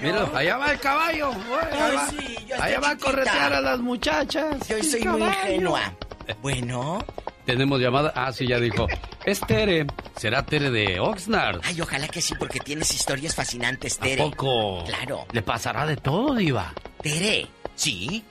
Mira, 0.00 0.26
allá 0.34 0.56
va 0.56 0.72
el 0.72 0.80
caballo. 0.80 1.30
allá 1.30 1.86
Ay, 1.86 1.96
va, 1.96 2.06
sí, 2.08 2.46
yo 2.46 2.54
allá 2.56 2.66
estoy 2.68 2.82
va 2.82 2.90
a 2.90 2.96
corretear 2.96 3.52
a 3.52 3.60
las 3.60 3.78
muchachas. 3.80 4.68
Yo 4.68 4.82
soy 4.82 5.04
muy 5.04 5.22
ingenua. 5.22 5.92
Bueno. 6.40 7.04
Tenemos 7.46 7.80
llamada. 7.80 8.12
Ah, 8.16 8.32
sí, 8.32 8.46
ya 8.46 8.58
dijo. 8.58 8.88
Es 9.24 9.40
Tere. 9.40 9.86
¿Será 10.16 10.44
Tere 10.44 10.70
de 10.70 10.98
Oxnard? 10.98 11.60
Ay, 11.64 11.80
ojalá 11.80 12.08
que 12.08 12.20
sí, 12.20 12.34
porque 12.38 12.58
tienes 12.58 12.92
historias 12.92 13.34
fascinantes, 13.36 13.98
¿A 14.00 14.02
Tere. 14.04 14.22
poco? 14.22 14.84
Claro. 14.84 15.26
Le 15.32 15.42
pasará 15.42 15.86
de 15.86 15.96
todo, 15.96 16.34
Diva. 16.34 16.72
Tere, 17.00 17.46
¿sí? 17.76 18.24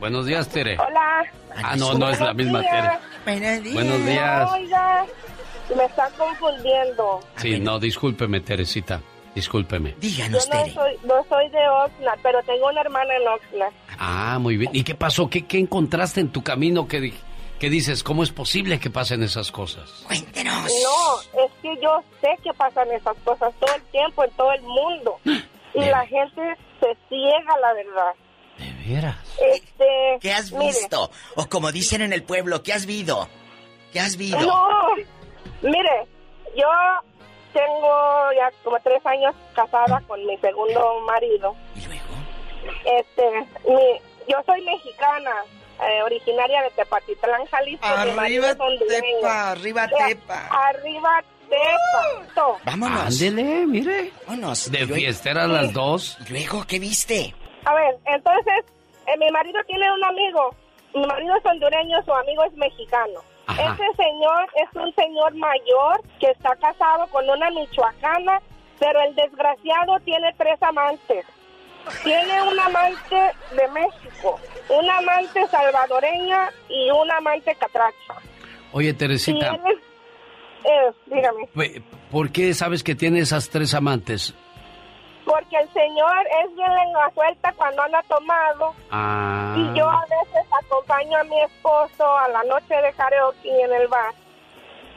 Buenos 0.00 0.26
días, 0.26 0.48
Tere. 0.48 0.78
Hola. 0.78 1.24
Ah, 1.62 1.76
no, 1.76 1.94
no 1.94 2.08
es 2.08 2.18
la 2.18 2.32
misma 2.32 2.62
Tere. 2.62 2.90
Buenos 3.24 3.62
días. 3.62 3.74
Buenos 3.74 4.06
días. 4.06 4.50
Oiga, 4.52 5.06
me 5.76 5.84
están 5.84 6.12
confundiendo. 6.16 7.20
Sí, 7.36 7.60
no, 7.60 7.78
discúlpeme, 7.78 8.40
Teresita. 8.40 9.00
Discúlpeme. 9.34 9.96
Yo 10.00 10.28
no 10.30 10.40
soy, 10.40 10.72
no 11.04 11.24
soy 11.28 11.48
de 11.50 11.68
Oxnard, 11.68 12.20
pero 12.22 12.40
tengo 12.44 12.68
una 12.68 12.80
hermana 12.80 13.16
en 13.16 13.28
Oxnard. 13.28 13.72
Ah, 13.98 14.38
muy 14.40 14.56
bien. 14.56 14.70
¿Y 14.74 14.84
qué 14.84 14.94
pasó? 14.94 15.28
¿Qué, 15.28 15.44
qué 15.44 15.58
encontraste 15.58 16.20
en 16.20 16.28
tu 16.28 16.42
camino 16.42 16.86
que, 16.86 17.12
que 17.58 17.70
dices? 17.70 18.02
¿Cómo 18.02 18.22
es 18.22 18.30
posible 18.30 18.78
que 18.80 18.90
pasen 18.90 19.22
esas 19.22 19.50
cosas? 19.50 20.04
No, 20.10 21.42
es 21.44 21.52
que 21.62 21.76
yo 21.80 22.02
sé 22.20 22.28
que 22.42 22.52
pasan 22.54 22.90
esas 22.92 23.16
cosas 23.24 23.52
todo 23.60 23.74
el 23.74 23.82
tiempo 23.84 24.24
en 24.24 24.30
todo 24.32 24.52
el 24.52 24.62
mundo. 24.62 25.18
Y 25.76 25.80
la 25.86 26.06
gente 26.06 26.56
se 26.78 26.96
ciega, 27.08 27.58
la 27.60 27.72
verdad. 27.72 28.14
¿De 28.58 28.94
veras? 28.94 29.16
Este, 29.52 30.18
¿Qué 30.20 30.32
has 30.32 30.52
mire, 30.52 30.66
visto? 30.66 31.10
O 31.34 31.46
como 31.46 31.72
dicen 31.72 32.00
en 32.00 32.12
el 32.12 32.22
pueblo, 32.22 32.62
¿qué 32.62 32.72
has 32.72 32.86
visto? 32.86 33.28
¿Qué 33.92 33.98
has 33.98 34.16
visto? 34.16 34.38
No, 34.38 34.94
mire, 35.62 36.06
yo 36.56 36.68
tengo 37.52 38.32
ya 38.36 38.52
como 38.62 38.78
tres 38.84 39.04
años 39.04 39.34
casada 39.54 40.00
con 40.06 40.24
mi 40.24 40.36
segundo 40.38 41.00
marido. 41.08 41.56
Este, 42.84 43.40
mi, 43.68 44.00
yo 44.28 44.38
soy 44.46 44.60
mexicana, 44.62 45.32
eh, 45.82 46.02
originaria 46.04 46.62
de 46.62 46.70
Tepatitlán, 46.70 47.44
Jalisco. 47.46 47.86
mi 48.06 48.10
marido 48.12 48.46
es 48.46 48.58
hondureño. 48.60 49.16
Tepa, 49.20 49.50
arriba, 49.52 49.88
Tepa. 49.88 50.48
Arriba 50.68 51.22
Tepa. 51.48 52.34
To. 52.34 52.56
Vámonos. 52.64 53.00
Ándele, 53.22 53.66
mire. 53.66 54.12
Vámonos. 54.26 54.70
De 54.70 54.78
Luego- 54.80 54.94
fiesteras 54.94 55.48
las 55.48 55.72
dos. 55.72 56.18
Luego, 56.30 56.64
¿qué 56.66 56.78
viste? 56.78 57.34
A 57.64 57.74
ver, 57.74 57.96
entonces, 58.06 58.64
eh, 59.06 59.16
mi 59.18 59.30
marido 59.30 59.60
tiene 59.66 59.90
un 59.92 60.04
amigo. 60.04 60.54
Mi 60.94 61.06
marido 61.06 61.34
es 61.36 61.44
hondureño, 61.46 62.02
su 62.04 62.12
amigo 62.14 62.44
es 62.44 62.52
mexicano. 62.54 63.20
Ajá. 63.46 63.62
Ese 63.62 63.96
señor 63.96 64.46
es 64.56 64.74
un 64.76 64.94
señor 64.94 65.34
mayor 65.34 66.00
que 66.18 66.30
está 66.30 66.56
casado 66.56 67.06
con 67.08 67.28
una 67.28 67.50
michoacana, 67.50 68.40
pero 68.78 69.00
el 69.02 69.14
desgraciado 69.14 69.98
tiene 70.04 70.32
tres 70.38 70.62
amantes. 70.62 71.26
Tiene 72.02 72.42
un 72.42 72.58
amante 72.58 73.16
de 73.56 73.68
México, 73.68 74.40
una 74.68 74.98
amante 74.98 75.46
salvadoreña 75.48 76.50
y 76.68 76.90
una 76.90 77.16
amante 77.18 77.54
catracha. 77.56 78.14
Oye, 78.72 78.92
Teresita, 78.94 79.54
eh, 80.64 80.92
dígame, 81.06 81.48
¿por 82.10 82.30
qué 82.32 82.54
sabes 82.54 82.82
que 82.82 82.94
tiene 82.94 83.20
esas 83.20 83.48
tres 83.50 83.74
amantes? 83.74 84.34
porque 85.26 85.56
el 85.56 85.66
señor 85.72 86.14
es 86.44 86.54
bien 86.54 86.68
lengua 86.74 87.10
suelta 87.14 87.50
cuando 87.56 87.80
anda 87.80 88.02
tomado 88.02 88.74
Ah, 88.90 89.54
Y 89.56 89.72
yo 89.78 89.88
a 89.88 90.02
veces 90.02 90.46
acompaño 90.62 91.16
a 91.18 91.24
mi 91.24 91.40
esposo 91.40 92.06
a 92.18 92.28
la 92.28 92.42
noche 92.44 92.74
de 92.74 92.92
karaoke 92.92 93.62
en 93.62 93.72
el 93.72 93.88
bar. 93.88 94.12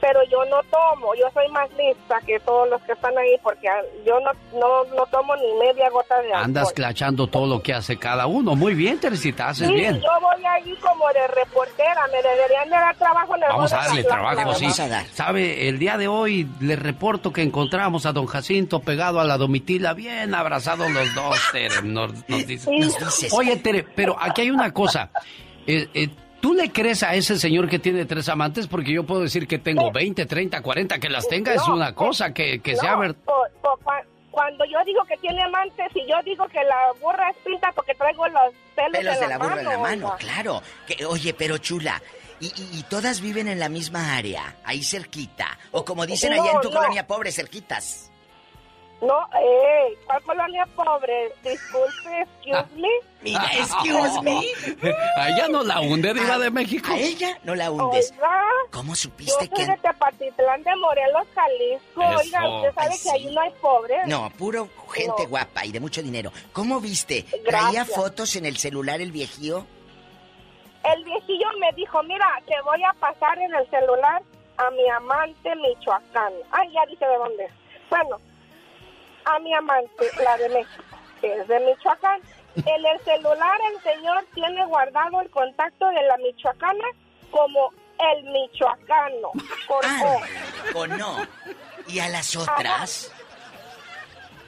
Pero 0.08 0.22
yo 0.32 0.46
no 0.46 0.62
tomo, 0.72 1.14
yo 1.16 1.26
soy 1.34 1.50
más 1.52 1.70
lista 1.72 2.22
que 2.26 2.40
todos 2.40 2.70
los 2.70 2.82
que 2.84 2.94
están 2.94 3.18
ahí 3.18 3.36
porque 3.44 3.68
ah, 3.68 3.82
yo 4.06 4.18
no, 4.22 4.32
no, 4.58 4.86
no 4.96 5.06
tomo 5.08 5.36
ni 5.36 5.54
media 5.60 5.90
gota 5.90 6.16
de 6.22 6.28
alcohol. 6.28 6.44
andas 6.46 6.72
clachando 6.72 7.28
todo 7.28 7.46
lo 7.46 7.62
que 7.62 7.74
hace 7.74 7.98
cada 7.98 8.26
uno. 8.26 8.56
Muy 8.56 8.74
bien, 8.74 9.00
Teresita, 9.02 9.50
haces 9.50 9.68
Sí, 9.68 9.74
bien. 9.74 10.00
yo 10.00 10.10
voy 10.22 10.46
ahí 10.46 10.74
como 10.78 11.06
de 11.12 11.28
reportera, 11.28 12.08
me 12.08 12.22
deberían 12.22 12.70
de 12.70 12.76
dar 12.78 12.96
trabajo 12.96 13.36
en 13.36 13.44
el 13.44 13.50
Vamos 13.50 13.74
a 13.74 13.78
darle 13.78 14.04
trabajo, 14.06 14.54
sí. 14.54 14.68
Sabe, 15.12 15.68
el 15.68 15.78
día 15.78 15.98
de 15.98 16.08
hoy 16.08 16.48
le 16.62 16.78
reporto 16.78 17.34
que 17.34 17.42
encontramos 17.42 18.06
a 18.06 18.14
don 18.14 18.28
Jacinto 18.28 18.80
pegado 18.80 19.20
a 19.20 19.26
la 19.26 19.38
domitila, 19.38 19.94
bien 19.94 20.34
abrazados 20.34 20.90
los 20.90 21.14
dos, 21.16 21.38
Tere, 21.52 21.82
nos, 21.84 22.14
nos 22.30 22.48
dice. 22.48 22.70
Oye, 23.34 23.58
Tere, 23.58 23.84
pero 23.84 24.16
aquí 24.18 24.44
hay 24.44 24.52
una 24.52 24.74
cosa. 24.74 25.10
Eh, 25.66 25.90
eh, 25.94 26.10
¿Tú 26.48 26.54
le 26.54 26.72
crees 26.72 27.04
a 27.04 27.14
ese 27.14 27.38
señor 27.38 27.68
que 27.68 27.78
tiene 27.78 28.06
tres 28.06 28.30
amantes? 28.30 28.68
Porque 28.68 28.94
yo 28.94 29.04
puedo 29.06 29.20
decir 29.24 29.50
que 29.50 29.58
tengo 29.60 29.92
20, 29.92 30.26
30, 30.26 30.62
40, 30.62 30.98
que 30.98 31.10
las 31.10 31.28
tenga 31.28 31.54
es 31.54 31.68
una 31.68 31.94
cosa, 31.94 32.34
que, 32.34 32.60
que 32.62 32.72
No, 32.76 32.80
sea 32.80 32.96
verdad. 32.96 33.18
cuando 34.32 34.64
yo 34.64 34.78
digo 34.86 35.04
que 35.06 35.18
tiene 35.18 35.44
amantes 35.44 35.88
y 35.94 36.08
yo 36.10 36.16
digo 36.24 36.48
que 36.48 36.64
la 36.64 36.94
burra 37.02 37.30
es 37.32 37.36
pinta 37.46 37.70
porque 37.76 37.94
traigo 37.96 38.26
los 38.30 38.54
pelos, 38.78 38.92
Pelos 38.94 39.16
en 39.16 39.20
de 39.22 39.28
la 39.28 39.38
burra 39.38 39.60
en 39.60 39.66
la 39.66 39.78
mano, 39.78 40.08
mano, 40.08 40.16
claro. 40.18 40.62
Que, 40.88 41.04
oye, 41.06 41.34
pero 41.34 41.58
chula. 41.58 42.02
Y, 42.40 42.46
y- 42.46 42.80
y 42.80 42.84
todas 42.84 43.20
viven 43.20 43.50
en 43.50 43.60
la 43.60 43.68
misma 43.68 44.16
área, 44.16 44.56
ahí 44.64 44.84
cerquita. 44.84 45.58
O 45.72 45.84
como 45.84 46.06
dicen 46.06 46.32
allá 46.32 46.52
en 46.54 46.62
tu 46.62 46.70
no. 46.70 46.76
colonia 46.80 47.06
pobre, 47.08 47.32
cerquitas. 47.34 48.07
No, 49.00 49.28
eh, 49.40 49.96
¿cuál 50.08 50.24
colonia 50.24 50.66
pobre? 50.76 51.32
Disculpe, 51.44 52.22
excuse 52.22 52.76
me. 52.82 52.88
Mira, 53.22 53.46
excuse 53.54 54.22
me. 54.24 54.42
A 55.18 55.30
ella 55.30 55.48
no 55.50 55.62
la 55.64 55.80
hunde, 55.82 56.14
Diva 56.16 56.40
de 56.40 56.50
México. 56.50 56.92
A 56.92 56.98
ella 56.98 57.38
no 57.44 57.54
la 57.54 57.70
hundes. 57.70 58.12
Oiga, 58.14 58.42
¿Cómo 58.72 58.94
yo 58.94 58.96
supiste 58.96 59.34
soy 59.34 59.50
que.? 59.50 59.66
de 59.68 59.78
Tepatitlán 59.78 60.64
de 60.64 60.76
Morelos, 60.78 61.28
Jalisco. 61.36 62.02
Eso. 62.02 62.18
Oiga, 62.18 62.50
usted 62.58 62.74
sabe 62.74 62.90
Ay, 62.92 63.00
que 63.04 63.10
ahí 63.12 63.36
no 63.36 63.42
hay 63.42 63.52
pobres. 63.62 64.08
No, 64.08 64.32
puro 64.36 64.68
gente 64.92 65.24
No. 65.24 65.30
guapa 65.30 65.64
y 65.66 65.72
de 65.72 65.80
mucho 65.80 66.02
dinero. 66.02 66.32
¿Cómo 66.52 66.80
viste? 66.80 67.24
¿Traía 67.46 67.72
Gracias. 67.84 67.96
fotos 67.96 68.36
en 68.36 68.48
el 68.48 68.58
celular 68.58 69.00
el 69.00 69.12
viejío? 69.12 69.64
El 70.84 71.04
viejillo 71.04 71.48
me 71.60 71.72
dijo, 71.74 72.02
mira, 72.04 72.28
te 72.48 72.56
voy 72.64 72.82
a 72.84 72.94
pasar 72.94 73.38
en 73.38 73.54
el 73.54 73.70
celular 73.70 74.22
a 74.58 74.72
mi 74.72 74.90
amante 74.90 75.56
Michoacán. 75.56 76.34
Ay, 76.52 76.72
ya 76.74 76.84
dije 76.88 77.06
de 77.06 77.18
dónde. 77.18 77.48
Bueno, 77.90 78.18
a 79.28 79.40
mi 79.40 79.54
amante, 79.54 80.10
la 80.24 80.38
de 80.38 80.50
México, 80.50 80.84
que 81.22 81.34
es 81.34 81.48
de 81.48 81.60
Michoacán. 81.60 82.22
En 82.56 82.86
el 82.86 83.00
celular 83.02 83.60
el 83.72 83.82
señor 83.84 84.26
tiene 84.34 84.66
guardado 84.66 85.22
el 85.22 85.30
contacto 85.30 85.88
de 85.90 86.02
la 86.08 86.18
michoacana 86.18 86.86
como 87.30 87.72
el 88.00 88.24
michoacano, 88.24 89.32
con 89.68 89.86
O. 90.02 90.80
¿O 90.80 90.88
no? 90.88 91.18
¿Y 91.88 92.00
a 92.00 92.10
las 92.10 92.36
otras? 92.36 93.12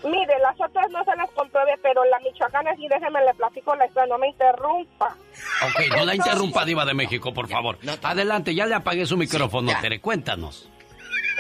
Mire, 0.03 0.39
las 0.39 0.60
otras 0.60 0.89
no 0.91 1.03
se 1.03 1.15
las 1.15 1.30
comprobé, 1.31 1.73
pero 1.84 2.03
la 2.06 2.19
michoacana 2.19 2.73
sí, 2.77 2.88
déjeme 2.88 3.23
le 3.26 3.34
platico 3.34 3.76
la 3.76 3.85
historia, 3.85 4.07
no 4.07 4.18
me 4.18 4.30
interrumpa. 4.30 5.15
Ok, 5.64 5.95
no 5.95 6.06
la 6.06 6.15
interrumpa, 6.15 6.65
Diva 6.65 6.85
de 6.85 6.93
México, 6.93 7.34
por 7.34 7.47
favor. 7.49 7.77
Adelante, 8.01 8.56
ya 8.56 8.65
le 8.65 8.76
apagué 8.76 9.06
su 9.06 9.18
micrófono, 9.18 9.72
Tere, 9.81 9.99
cuéntanos. 9.99 10.69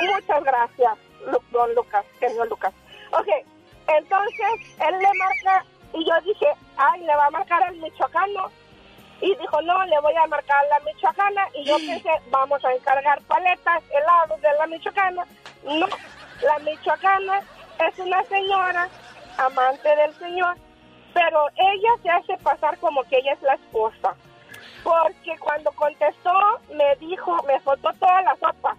Muchas 0.01 0.43
gracias, 0.43 0.93
don 1.51 1.73
Lucas, 1.73 2.05
señor 2.19 2.47
Lucas. 2.49 2.73
Ok, 3.11 3.27
entonces 3.87 4.75
él 4.79 4.99
le 4.99 5.13
marca 5.17 5.65
y 5.93 6.05
yo 6.05 6.13
dije, 6.21 6.47
ay, 6.77 7.01
le 7.01 7.15
va 7.15 7.25
a 7.25 7.31
marcar 7.31 7.63
al 7.63 7.75
michoacano. 7.77 8.51
Y 9.21 9.35
dijo, 9.35 9.61
no, 9.63 9.85
le 9.85 9.99
voy 9.99 10.13
a 10.15 10.27
marcar 10.27 10.63
a 10.63 10.67
la 10.67 10.79
michoacana. 10.85 11.47
Y 11.55 11.65
yo 11.65 11.75
pensé, 11.77 12.09
vamos 12.29 12.63
a 12.63 12.71
encargar 12.71 13.21
paletas, 13.23 13.83
helados 13.91 14.41
de 14.41 14.47
la 14.57 14.67
michoacana. 14.67 15.25
No, 15.63 15.87
la 16.41 16.59
michoacana 16.59 17.41
es 17.79 17.99
una 17.99 18.23
señora, 18.25 18.87
amante 19.37 19.95
del 19.95 20.13
señor, 20.15 20.55
pero 21.13 21.47
ella 21.55 21.89
se 22.01 22.09
hace 22.09 22.37
pasar 22.43 22.77
como 22.79 23.03
que 23.03 23.17
ella 23.17 23.33
es 23.33 23.41
la 23.41 23.55
esposa. 23.55 24.15
Porque 24.83 25.37
cuando 25.39 25.71
contestó, 25.71 26.31
me 26.73 26.95
dijo, 26.97 27.43
me 27.43 27.59
soltó 27.61 27.91
toda 27.99 28.21
la 28.21 28.35
sopa. 28.35 28.77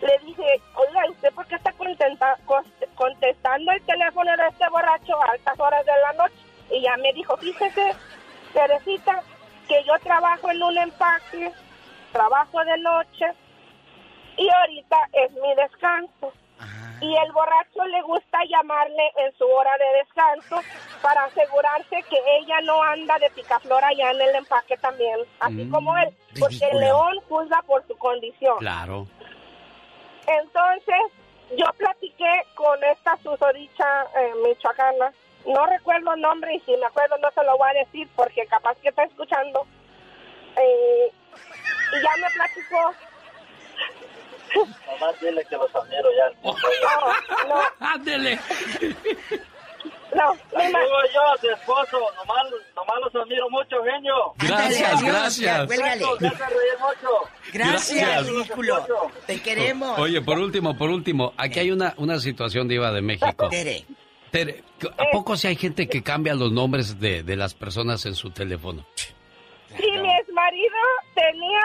Le 0.00 0.18
dije, 0.24 0.60
oiga, 0.74 1.10
¿usted 1.10 1.32
por 1.34 1.46
qué 1.46 1.56
está 1.56 1.72
contenta- 1.72 2.38
contestando 2.94 3.72
el 3.72 3.82
teléfono 3.82 4.34
de 4.36 4.46
este 4.48 4.68
borracho 4.70 5.20
a 5.22 5.32
altas 5.32 5.60
horas 5.60 5.84
de 5.84 5.92
la 6.02 6.12
noche? 6.14 6.34
Y 6.70 6.80
ya 6.82 6.96
me 6.96 7.12
dijo, 7.12 7.36
fíjese, 7.36 7.94
Teresita, 8.54 9.22
que 9.68 9.82
yo 9.84 9.98
trabajo 10.02 10.50
en 10.50 10.62
un 10.62 10.78
empaque, 10.78 11.52
trabajo 12.12 12.64
de 12.64 12.78
noche 12.78 13.26
y 14.36 14.48
ahorita 14.48 14.96
es 15.12 15.32
mi 15.32 15.54
descanso. 15.54 16.32
Y 17.02 17.16
el 17.16 17.32
borracho 17.32 17.82
le 17.86 18.02
gusta 18.02 18.38
llamarle 18.46 19.12
en 19.24 19.32
su 19.38 19.44
hora 19.46 19.70
de 19.78 19.98
descanso 20.00 20.60
para 21.00 21.24
asegurarse 21.24 22.02
que 22.10 22.18
ella 22.40 22.60
no 22.62 22.82
anda 22.82 23.18
de 23.18 23.30
picaflor 23.30 23.82
allá 23.82 24.10
en 24.10 24.20
el 24.20 24.34
empaque 24.36 24.76
también, 24.76 25.16
así 25.40 25.64
Mm, 25.64 25.70
como 25.70 25.96
él, 25.96 26.14
porque 26.38 26.58
el 26.70 26.78
león 26.80 27.16
juzga 27.28 27.62
por 27.62 27.86
su 27.86 27.96
condición. 27.96 28.58
Claro. 28.58 29.06
Entonces, 30.38 31.12
yo 31.56 31.66
platiqué 31.76 32.44
con 32.54 32.82
esta 32.84 33.16
susodicha 33.18 34.04
eh, 34.16 34.32
michoacana. 34.44 35.12
No 35.46 35.66
recuerdo 35.66 36.14
el 36.14 36.20
nombre 36.20 36.54
y 36.54 36.60
si 36.60 36.76
me 36.76 36.86
acuerdo 36.86 37.16
no 37.18 37.30
se 37.32 37.42
lo 37.42 37.56
voy 37.56 37.70
a 37.70 37.84
decir 37.84 38.08
porque 38.14 38.46
capaz 38.46 38.76
que 38.76 38.90
está 38.90 39.04
escuchando. 39.04 39.66
Eh, 40.56 41.12
y 41.92 42.02
ya 42.02 42.16
me 42.20 42.30
platicó. 42.30 42.94
Nomás 44.86 45.20
dile 45.20 45.44
que 45.44 45.56
los 45.56 45.74
admiro 45.74 46.10
ya. 46.12 46.30
No, 46.42 46.54
no. 47.48 47.62
Ándele. 47.80 48.38
No, 50.14 50.32
Digo 50.32 50.78
yo 51.14 51.22
a 51.32 51.38
su 51.40 51.50
esposo, 51.50 51.98
nomás, 52.16 52.46
nomás 52.74 52.96
los 53.04 53.22
admiro 53.22 53.48
mucho, 53.48 53.76
genio. 53.84 54.14
Gracias, 54.38 55.02
gracias. 55.02 55.66
cuélgale. 55.66 56.04
Gracias, 57.52 57.98
Gracias. 57.98 58.26
ridículo. 58.28 58.86
Te 59.26 59.40
queremos. 59.40 59.98
Oye, 59.98 60.20
por 60.20 60.38
último, 60.38 60.76
por 60.76 60.90
último, 60.90 61.32
aquí 61.36 61.60
hay 61.60 61.70
una, 61.70 61.94
una 61.96 62.18
situación 62.18 62.68
diva 62.68 62.90
de 62.92 63.02
México. 63.02 63.48
Tere. 63.48 63.84
Tere, 64.30 64.62
¿a 64.98 65.10
poco 65.12 65.36
si 65.36 65.48
hay 65.48 65.56
gente 65.56 65.88
que 65.88 66.02
cambia 66.02 66.34
los 66.34 66.52
nombres 66.52 67.00
de, 67.00 67.22
de 67.22 67.36
las 67.36 67.54
personas 67.54 68.04
en 68.06 68.14
su 68.14 68.30
teléfono? 68.30 68.84
Sí, 69.76 69.90
mi 69.90 70.08
ex 70.12 70.28
marido 70.32 70.76
tenía 71.14 71.60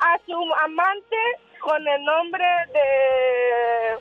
a 0.00 0.18
su 0.26 0.36
amante 0.64 1.16
con 1.60 1.86
el 1.86 2.04
nombre 2.04 2.44
de 2.72 3.98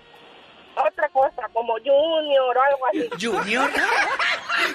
otra 0.87 1.09
cosa, 1.09 1.41
como 1.53 1.73
Junior 1.73 2.57
o 2.57 2.61
algo 2.61 2.85
así. 3.13 3.25
¿Junior? 3.25 3.69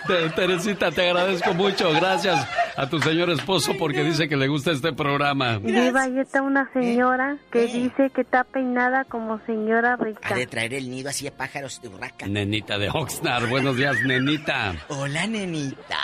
Te- 0.06 0.30
Teresita, 0.30 0.90
te 0.90 1.08
agradezco 1.08 1.54
mucho. 1.54 1.90
Gracias 1.92 2.46
a 2.76 2.88
tu 2.88 2.98
señor 3.00 3.30
esposo 3.30 3.72
porque 3.78 4.02
dice 4.02 4.28
que 4.28 4.36
le 4.36 4.48
gusta 4.48 4.70
este 4.72 4.92
programa. 4.92 5.58
Diva, 5.58 6.02
ahí 6.02 6.18
está 6.18 6.42
una 6.42 6.70
señora 6.72 7.36
que 7.52 7.66
dice 7.66 8.10
que 8.10 8.22
está 8.22 8.44
peinada 8.44 9.04
como 9.04 9.38
señora 9.46 9.96
rica. 9.96 10.28
Ha 10.30 10.34
de 10.34 10.46
traer 10.46 10.74
el 10.74 10.90
nido 10.90 11.10
así 11.10 11.24
de 11.24 11.30
pájaros 11.32 11.80
de 11.82 11.88
urraca. 11.88 12.26
Nenita 12.26 12.78
de 12.78 12.88
Oxnard. 12.90 13.48
Buenos 13.48 13.76
días, 13.76 13.96
nenita. 14.04 14.74
Hola, 14.88 15.26
nenita. 15.26 15.98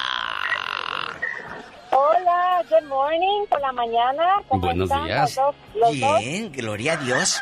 Hola, 1.93 2.63
good 2.71 2.87
morning, 2.89 3.47
por 3.49 3.61
la 3.61 3.73
mañana. 3.73 4.23
¿Cómo 4.49 4.63
Buenos 4.67 4.89
están 4.91 5.07
días. 5.07 5.21
Los 5.21 5.35
dos, 5.35 5.55
los 5.75 6.01
dos? 6.01 6.19
Bien, 6.21 6.53
gloria 6.53 6.93
a 6.93 6.97
Dios. 6.99 7.41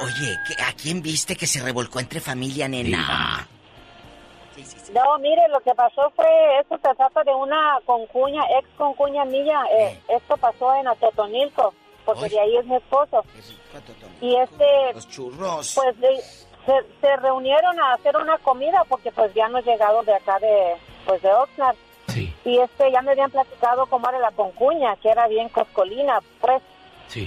Oye, 0.00 0.38
¿qué- 0.46 0.62
¿a 0.62 0.72
quién 0.72 1.02
viste 1.02 1.36
que 1.36 1.46
se 1.46 1.60
revolcó 1.62 2.00
entre 2.00 2.20
familia, 2.20 2.68
nena? 2.68 3.46
No, 4.92 5.18
mire, 5.18 5.42
lo 5.48 5.60
que 5.60 5.74
pasó 5.74 6.12
fue, 6.14 6.26
esto 6.60 6.76
se 6.82 6.94
trata 6.94 7.24
de 7.24 7.34
una 7.34 7.78
concuña, 7.84 8.42
ex 8.58 8.68
concuña 8.76 9.24
mía. 9.24 9.60
eh, 9.72 10.00
esto 10.08 10.36
pasó 10.36 10.74
en 10.76 10.86
Atotonilco, 10.86 11.74
porque 12.04 12.28
de 12.28 12.40
ahí 12.40 12.56
es 12.56 12.64
mi 12.66 12.76
esposo. 12.76 13.24
Y 14.20 14.36
este, 14.36 14.92
Los 14.94 15.08
churros. 15.08 15.72
pues 15.74 15.98
de- 16.00 16.20
se, 16.66 16.72
se 17.00 17.16
reunieron 17.16 17.78
a 17.80 17.94
hacer 17.94 18.16
una 18.16 18.38
comida, 18.38 18.84
porque 18.88 19.10
pues 19.10 19.34
ya 19.34 19.48
no 19.48 19.60
llegado 19.60 20.02
de 20.04 20.14
acá 20.14 20.38
de, 20.38 20.76
pues 21.06 21.20
de 21.22 21.32
Oxnard. 21.32 21.76
Y 22.44 22.58
este, 22.58 22.92
ya 22.92 23.00
me 23.02 23.12
habían 23.12 23.30
platicado 23.30 23.86
cómo 23.86 24.08
era 24.08 24.18
la 24.18 24.30
concuña, 24.30 24.94
que 24.96 25.08
era 25.10 25.26
bien 25.28 25.48
coscolina, 25.48 26.20
pues. 26.40 26.62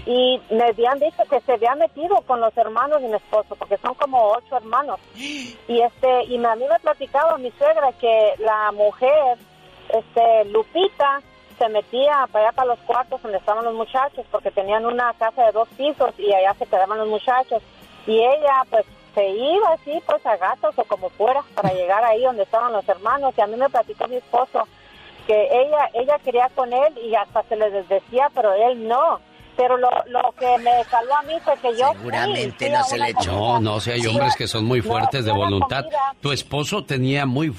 Y 0.05 0.41
me 0.49 0.65
habían 0.65 0.99
dicho 0.99 1.23
que 1.29 1.39
se 1.41 1.53
había 1.53 1.75
metido 1.75 2.17
con 2.27 2.41
los 2.41 2.55
hermanos 2.57 3.01
de 3.01 3.07
mi 3.07 3.15
esposo, 3.15 3.55
porque 3.55 3.77
son 3.77 3.93
como 3.95 4.31
ocho 4.31 4.57
hermanos. 4.57 4.99
Y 5.67 5.81
este, 5.81 6.23
y 6.25 6.37
me- 6.37 6.47
a 6.49 6.55
mí 6.55 6.65
me 6.69 6.79
platicaba 6.79 7.37
mi 7.37 7.51
suegra 7.51 7.91
que 7.93 8.33
la 8.39 8.71
mujer, 8.71 9.37
este, 9.89 10.45
Lupita, 10.45 11.21
se 11.57 11.69
metía 11.69 12.27
para 12.31 12.45
allá 12.49 12.55
para 12.55 12.67
los 12.69 12.79
cuartos 12.79 13.21
donde 13.21 13.37
estaban 13.39 13.65
los 13.65 13.73
muchachos, 13.73 14.25
porque 14.31 14.51
tenían 14.51 14.85
una 14.85 15.13
casa 15.13 15.45
de 15.45 15.51
dos 15.53 15.67
pisos 15.69 16.11
y 16.19 16.31
allá 16.33 16.53
se 16.53 16.65
quedaban 16.67 16.99
los 16.99 17.07
muchachos. 17.07 17.61
Y 18.05 18.19
ella, 18.19 18.63
pues, 18.69 18.85
se 19.15 19.27
iba 19.29 19.69
así, 19.71 19.99
pues, 20.05 20.23
a 20.25 20.37
gatos 20.37 20.77
o 20.77 20.83
como 20.83 21.09
fuera, 21.09 21.43
para 21.55 21.73
llegar 21.73 22.03
ahí 22.03 22.21
donde 22.23 22.43
estaban 22.43 22.73
los 22.73 22.87
hermanos. 22.87 23.33
Y 23.37 23.41
a 23.41 23.47
mí 23.47 23.55
me 23.55 23.69
platicó 23.69 24.07
mi 24.07 24.17
esposo 24.17 24.67
que 25.25 25.49
ella, 25.51 25.89
ella 25.93 26.19
quería 26.23 26.47
con 26.55 26.71
él 26.71 26.97
y 27.03 27.15
hasta 27.15 27.43
se 27.43 27.55
le 27.55 27.69
desdecía, 27.71 28.29
pero 28.35 28.53
él 28.53 28.87
no. 28.87 29.19
Pero 29.57 29.75
lo, 29.75 29.89
lo 30.05 30.21
que 30.37 30.57
me 30.59 30.85
caló 30.89 31.15
a 31.17 31.21
mí 31.23 31.33
fue 31.43 31.57
que 31.57 31.75
yo... 31.75 31.87
Seguramente 31.93 32.65
fui 32.67 32.69
no 32.69 32.83
se 32.83 32.97
le 32.99 33.09
echó. 33.09 33.31
No, 33.31 33.59
no, 33.59 33.79
si 33.79 33.89
hay 33.91 34.05
hombres 34.05 34.35
que 34.35 34.47
son 34.47 34.65
muy 34.65 34.81
No, 34.81 34.85
fuertes 34.87 35.25
de 35.25 35.31
voluntad. 35.31 35.81
comida. 35.81 36.13
Tu 36.21 36.31
esposo 36.31 36.83
tenía 36.85 37.25
muy 37.25 37.51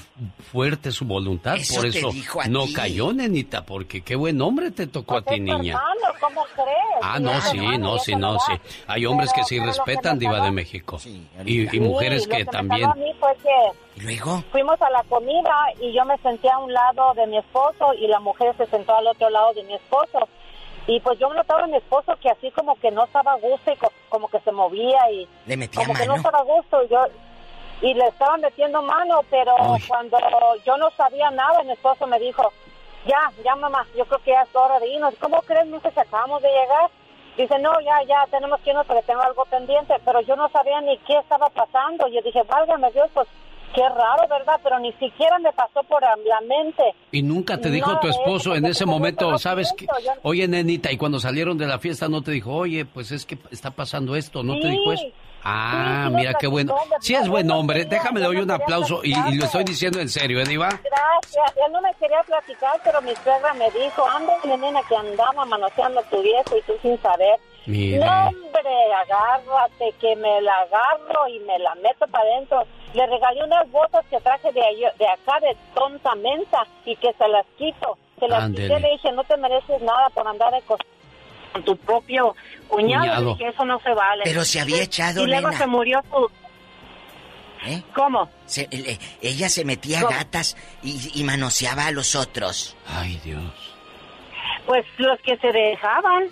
fuerte 0.51 0.91
su 0.91 1.03
voluntad, 1.05 1.55
Eso 1.57 1.75
por 1.75 1.83
te 1.83 1.89
eso 1.99 2.11
dijo 2.11 2.39
a 2.41 2.47
no 2.47 2.63
ti. 2.63 2.73
cayó, 2.73 3.11
nenita, 3.13 3.65
porque 3.65 4.01
qué 4.01 4.15
buen 4.15 4.41
hombre 4.41 4.71
te 4.71 4.87
tocó 4.87 5.17
a 5.17 5.21
ti, 5.23 5.39
niña. 5.41 5.73
Hermano, 5.73 6.17
¿cómo 6.21 6.43
crees? 6.55 6.69
Ah, 7.01 7.17
Sí, 7.17 7.23
no, 7.23 7.41
sí, 7.41 7.57
hermano, 7.57 7.77
no, 7.79 7.97
sí, 7.99 8.15
no, 8.15 8.39
sí. 8.39 8.53
Hay 8.87 9.05
hombres 9.05 9.33
que 9.33 9.43
sí 9.43 9.59
que 9.59 9.65
respetan, 9.65 10.13
me 10.15 10.19
Diva 10.19 10.33
caló- 10.37 10.45
de 10.45 10.51
México. 10.51 10.99
Y, 11.45 11.63
y 11.63 11.67
Sí, 11.69 11.79
mujeres 11.81 12.27
lo 12.27 12.31
que 12.37 12.45
me 12.45 12.51
también. 12.51 12.89
caló 12.89 12.93
a 12.93 12.95
mí 13.05 13.13
fue 13.19 13.35
que 13.43 13.99
¿Y 13.99 14.01
luego? 14.03 14.41
fuimos 14.51 14.81
a 14.81 14.89
la 14.89 15.03
comida 15.03 15.51
y 15.81 15.93
yo 15.93 16.05
me 16.05 16.17
senté 16.19 16.49
a 16.49 16.57
un 16.59 16.71
lado 16.73 17.13
de 17.15 17.27
mi 17.27 17.37
esposo 17.37 17.93
y 17.95 18.07
la 18.07 18.19
mujer 18.21 18.55
se 18.57 18.65
sentó 18.67 18.95
al 18.95 19.07
otro 19.07 19.29
lado 19.29 19.53
de 19.53 19.63
mi 19.63 19.73
esposo. 19.75 20.27
Y 20.91 20.99
pues 21.01 21.19
yo 21.19 21.31
notaba 21.31 21.63
a 21.65 21.67
mi 21.67 21.77
esposo 21.77 22.15
que 22.19 22.29
así 22.31 22.49
como 22.51 22.75
que 22.79 22.89
no 22.89 23.03
estaba 23.05 23.33
a 23.33 23.37
gusto 23.37 23.71
y 23.71 23.75
co- 23.75 23.91
como 24.09 24.27
que 24.27 24.39
se 24.39 24.51
movía 24.51 25.11
y 25.11 25.27
Le 25.45 25.55
metía 25.55 25.83
como 25.83 25.93
que 25.93 26.05
no 26.07 26.15
estaba 26.15 26.39
a 26.39 26.43
gusto. 26.43 26.83
Y 26.83 26.87
yo 26.87 27.05
y 27.81 27.93
le 27.93 28.07
estaban 28.07 28.41
metiendo 28.41 28.81
mano, 28.81 29.21
pero 29.29 29.55
cuando 29.87 30.17
yo 30.65 30.77
no 30.77 30.89
sabía 30.97 31.29
nada, 31.29 31.61
mi 31.63 31.73
esposo 31.73 32.07
me 32.07 32.17
dijo, 32.19 32.51
ya, 33.05 33.31
ya 33.43 33.55
mamá, 33.55 33.85
yo 33.95 34.03
creo 34.05 34.19
que 34.23 34.31
ya 34.31 34.41
es 34.41 34.55
hora 34.55 34.79
de 34.79 34.87
irnos. 34.87 35.13
¿Cómo 35.19 35.41
crees, 35.43 35.67
hija, 35.67 35.91
que 35.91 35.99
acabamos 36.01 36.41
de 36.41 36.49
llegar? 36.49 36.89
Dice, 37.37 37.59
no, 37.59 37.79
ya, 37.81 38.01
ya, 38.07 38.25
tenemos 38.31 38.59
que 38.61 38.71
irnos 38.71 38.85
porque 38.87 39.03
tengo 39.03 39.21
algo 39.21 39.45
pendiente, 39.45 39.93
pero 40.03 40.21
yo 40.21 40.35
no 40.35 40.49
sabía 40.49 40.81
ni 40.81 40.97
qué 40.99 41.17
estaba 41.19 41.49
pasando. 41.49 42.07
Yo 42.07 42.21
dije, 42.23 42.41
válgame 42.43 42.91
Dios, 42.91 43.09
pues 43.13 43.27
qué 43.73 43.81
raro, 43.89 44.27
¿verdad? 44.29 44.59
Pero 44.63 44.79
ni 44.79 44.91
siquiera 44.93 45.39
me 45.39 45.51
pasó 45.53 45.83
por 45.83 46.01
la 46.01 46.41
mente. 46.41 46.83
Y 47.11 47.21
nunca 47.21 47.57
te 47.57 47.69
dijo 47.69 47.91
No, 47.91 47.99
tu 47.99 48.07
es 48.07 48.15
esposo 48.15 48.55
en 48.55 48.65
ese 48.65 48.85
momento, 48.85 49.37
¿sabes 49.37 49.73
qué? 49.77 49.85
yo- 50.03 50.11
Oye, 50.23 50.47
nenita, 50.47 50.91
y 50.91 50.97
cuando 50.97 51.19
salieron 51.19 51.57
de 51.57 51.67
la 51.67 51.79
fiesta 51.79 52.07
no 52.09 52.21
te 52.21 52.31
dijo, 52.31 52.53
oye, 52.53 52.85
pues 52.85 53.11
es 53.11 53.25
que 53.25 53.37
está 53.51 53.71
pasando 53.71 54.15
esto, 54.15 54.43
¿no 54.43 54.59
te 54.59 54.67
dijo 54.69 54.91
eso? 54.93 55.05
Ah, 55.43 56.05
Sí, 56.09 56.13
mira 56.15 56.33
qué 56.33 56.47
bueno. 56.47 56.75
Sí 56.99 57.15
es 57.15 57.27
buen 57.27 57.49
hombre, 57.51 57.85
déjame 57.85 58.19
le 58.19 58.25
doy 58.25 58.37
un 58.37 58.51
aplauso 58.51 59.01
y, 59.03 59.11
y 59.29 59.35
lo 59.35 59.45
estoy 59.45 59.63
diciendo 59.63 59.99
en 59.99 60.09
serio, 60.09 60.39
¿eh, 60.39 60.43
Diva? 60.45 60.67
Gracias, 60.69 61.57
él 61.65 61.71
no 61.71 61.81
me 61.81 61.93
quería 61.95 62.21
platicar, 62.23 62.79
pero 62.83 63.01
mi 63.01 63.15
suegra 63.15 63.53
me 63.53 63.69
dijo, 63.71 64.05
ándale, 64.07 64.57
nena, 64.57 64.81
que 64.87 64.95
andaba 64.95 65.45
manoseando 65.45 66.01
tu 66.03 66.21
viejo 66.21 66.57
y 66.57 66.61
tú 66.63 66.73
sin 66.81 66.99
saber. 67.01 67.39
Mire. 67.65 67.99
No, 68.03 68.27
hombre, 68.29 68.93
agárrate, 68.95 69.93
que 70.01 70.15
me 70.15 70.41
la 70.41 70.53
agarro 70.61 71.27
y 71.27 71.39
me 71.41 71.59
la 71.59 71.75
meto 71.75 72.07
para 72.07 72.23
adentro. 72.23 72.63
Le 72.93 73.05
regalé 73.05 73.43
unas 73.43 73.69
botas 73.71 74.03
que 74.09 74.19
traje 74.21 74.51
de, 74.51 74.61
de 74.97 75.07
acá 75.07 75.39
de 75.41 75.55
tonta 75.75 76.15
mensa 76.15 76.63
y 76.85 76.95
que 76.95 77.13
se 77.13 77.27
las 77.27 77.45
quito. 77.57 77.97
Se 78.19 78.27
las 78.27 78.43
Ándele. 78.45 78.67
quité, 78.67 78.79
le 78.79 78.89
dije, 78.93 79.11
no 79.11 79.23
te 79.23 79.37
mereces 79.37 79.81
nada 79.81 80.09
por 80.13 80.27
andar 80.27 80.51
de 80.51 80.61
cos- 80.63 80.79
con 81.53 81.63
tu 81.63 81.75
propio 81.77 82.35
cuñado. 82.67 83.33
Dije, 83.33 83.49
eso 83.49 83.65
no 83.65 83.79
se 83.79 83.93
vale. 83.93 84.21
Pero 84.23 84.43
se 84.45 84.59
había 84.59 84.81
echado, 84.83 85.23
Y 85.23 85.27
luego 85.27 85.47
nena. 85.49 85.57
se 85.59 85.67
murió 85.67 86.01
su... 86.11 86.29
¿Eh? 87.65 87.83
¿Cómo? 87.93 88.29
Se- 88.45 88.67
le- 88.71 88.97
ella 89.21 89.49
se 89.49 89.65
metía 89.65 89.99
a 89.99 90.03
¿Cómo? 90.03 90.15
gatas 90.15 90.55
y, 90.81 91.11
y 91.19 91.23
manoseaba 91.25 91.87
a 91.87 91.91
los 91.91 92.15
otros. 92.15 92.77
Ay, 92.87 93.19
Dios. 93.23 93.43
Pues 94.65 94.85
los 94.97 95.19
que 95.21 95.35
se 95.37 95.51
dejaban. 95.51 96.29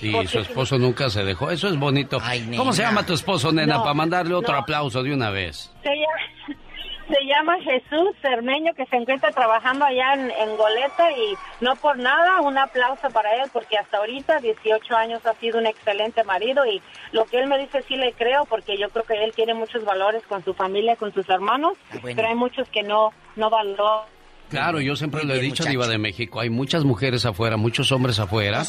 Sí, 0.00 0.12
Porque 0.12 0.28
su 0.28 0.38
esposo 0.40 0.78
nunca 0.78 1.08
se 1.10 1.24
dejó. 1.24 1.50
Eso 1.50 1.68
es 1.68 1.76
bonito. 1.78 2.18
¿Cómo 2.56 2.72
se 2.74 2.82
llama 2.82 3.04
tu 3.04 3.14
esposo, 3.14 3.50
nena? 3.50 3.76
No, 3.76 3.80
para 3.82 3.94
mandarle 3.94 4.34
otro 4.34 4.52
no. 4.52 4.60
aplauso 4.60 5.02
de 5.02 5.12
una 5.14 5.30
vez. 5.30 5.72
Se 5.82 5.88
llama, 5.88 6.60
se 7.08 7.24
llama 7.26 7.56
Jesús 7.60 8.10
Cermeño, 8.20 8.74
que 8.74 8.86
se 8.86 8.96
encuentra 8.96 9.30
trabajando 9.30 9.84
allá 9.84 10.14
en, 10.14 10.30
en 10.30 10.56
Goleta 10.56 11.10
y 11.12 11.34
no 11.60 11.76
por 11.76 11.98
nada, 11.98 12.40
un 12.40 12.58
aplauso 12.58 13.08
para 13.10 13.30
él, 13.36 13.50
porque 13.52 13.76
hasta 13.78 13.98
ahorita, 13.98 14.40
18 14.40 14.96
años, 14.96 15.24
ha 15.26 15.34
sido 15.34 15.58
un 15.58 15.66
excelente 15.66 16.24
marido 16.24 16.64
y 16.66 16.82
lo 17.12 17.24
que 17.24 17.38
él 17.38 17.48
me 17.48 17.58
dice 17.58 17.82
sí 17.86 17.96
le 17.96 18.12
creo, 18.12 18.44
porque 18.46 18.76
yo 18.78 18.88
creo 18.90 19.04
que 19.04 19.24
él 19.24 19.32
tiene 19.34 19.54
muchos 19.54 19.84
valores 19.84 20.22
con 20.28 20.44
su 20.44 20.54
familia, 20.54 20.96
con 20.96 21.12
sus 21.12 21.28
hermanos, 21.28 21.74
Ah, 21.92 21.98
pero 22.02 22.28
hay 22.28 22.34
muchos 22.34 22.68
que 22.68 22.82
no, 22.82 23.10
no 23.36 23.50
valoran. 23.50 24.06
Claro, 24.48 24.80
yo 24.80 24.94
siempre 24.94 25.24
lo 25.24 25.34
he 25.34 25.40
dicho, 25.40 25.64
Diva 25.64 25.88
de 25.88 25.98
México. 25.98 26.40
Hay 26.40 26.50
muchas 26.50 26.84
mujeres 26.84 27.26
afuera, 27.26 27.56
muchos 27.56 27.90
hombres 27.90 28.20
afuera, 28.20 28.62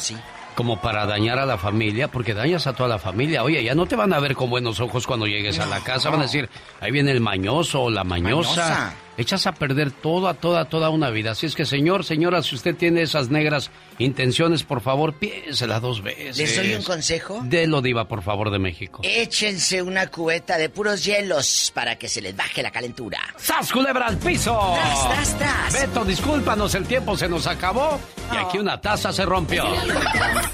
como 0.58 0.80
para 0.80 1.06
dañar 1.06 1.38
a 1.38 1.46
la 1.46 1.56
familia, 1.56 2.08
porque 2.08 2.34
dañas 2.34 2.66
a 2.66 2.72
toda 2.72 2.88
la 2.88 2.98
familia. 2.98 3.44
Oye, 3.44 3.62
ya 3.62 3.76
no 3.76 3.86
te 3.86 3.94
van 3.94 4.12
a 4.12 4.18
ver 4.18 4.34
con 4.34 4.50
buenos 4.50 4.80
ojos 4.80 5.06
cuando 5.06 5.28
llegues 5.28 5.60
a 5.60 5.66
la 5.66 5.78
casa. 5.84 6.10
Van 6.10 6.18
a 6.18 6.24
decir, 6.24 6.48
ahí 6.80 6.90
viene 6.90 7.12
el 7.12 7.20
mañoso 7.20 7.82
o 7.82 7.90
la 7.90 8.02
mañosa. 8.02 8.60
Mañosa. 8.60 8.94
Echas 9.18 9.48
a 9.48 9.52
perder 9.52 9.90
toda, 9.90 10.34
toda, 10.34 10.66
toda 10.66 10.90
una 10.90 11.10
vida. 11.10 11.32
Así 11.32 11.46
es 11.46 11.56
que, 11.56 11.64
señor, 11.64 12.04
señora, 12.04 12.40
si 12.42 12.54
usted 12.54 12.76
tiene 12.76 13.02
esas 13.02 13.30
negras 13.30 13.70
intenciones, 13.98 14.62
por 14.62 14.80
favor, 14.80 15.14
piénsela 15.14 15.80
dos 15.80 16.02
veces. 16.02 16.38
¿Les 16.38 16.56
doy 16.56 16.74
un 16.74 16.82
consejo? 16.84 17.40
Delo, 17.42 17.82
Diva, 17.82 18.06
por 18.06 18.22
favor, 18.22 18.50
de 18.50 18.60
México. 18.60 19.00
Échense 19.02 19.82
una 19.82 20.06
cubeta 20.06 20.56
de 20.56 20.68
puros 20.68 21.04
hielos 21.04 21.72
para 21.74 21.96
que 21.96 22.08
se 22.08 22.20
les 22.20 22.36
baje 22.36 22.62
la 22.62 22.70
calentura. 22.70 23.18
¡Sas, 23.36 23.72
culebra 23.72 24.06
al 24.06 24.18
piso! 24.18 24.56
¡Tras, 24.74 25.08
tras, 25.08 25.38
tras! 25.38 25.72
Beto, 25.72 26.04
discúlpanos, 26.04 26.74
el 26.76 26.86
tiempo 26.86 27.16
se 27.16 27.28
nos 27.28 27.48
acabó 27.48 27.98
y 28.32 28.36
aquí 28.36 28.58
una 28.58 28.80
taza 28.80 29.12
se 29.12 29.24
rompió. 29.24 29.64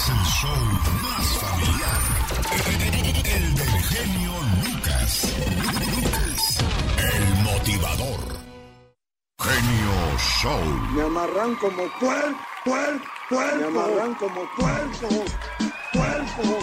Es 0.00 0.08
el 0.08 0.24
show 0.24 0.60
más 1.02 1.26
familiar. 1.44 2.00
El 3.22 3.54
del 3.54 3.82
genio 3.90 4.32
Lucas. 4.64 5.12
Lucas, 5.90 6.58
el 6.96 7.24
motivador. 7.44 8.20
Genio 9.40 10.18
Show. 10.40 10.64
Me 10.94 11.02
amarran 11.02 11.54
como 11.56 11.82
puer, 12.00 12.34
puer, 12.64 13.00
puerco. 13.28 13.58
Me 13.58 13.66
amarran 13.66 14.14
como 14.14 14.40
puerco, 14.56 15.08
puerco, 15.92 16.58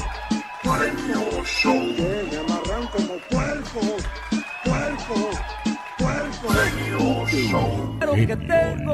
puerco. 0.64 1.44
Show. 1.46 1.80
Me 2.32 2.38
amarran 2.38 2.88
como 2.88 3.20
puerco, 3.30 3.82
puerco. 4.64 5.30
Genio 5.64 5.67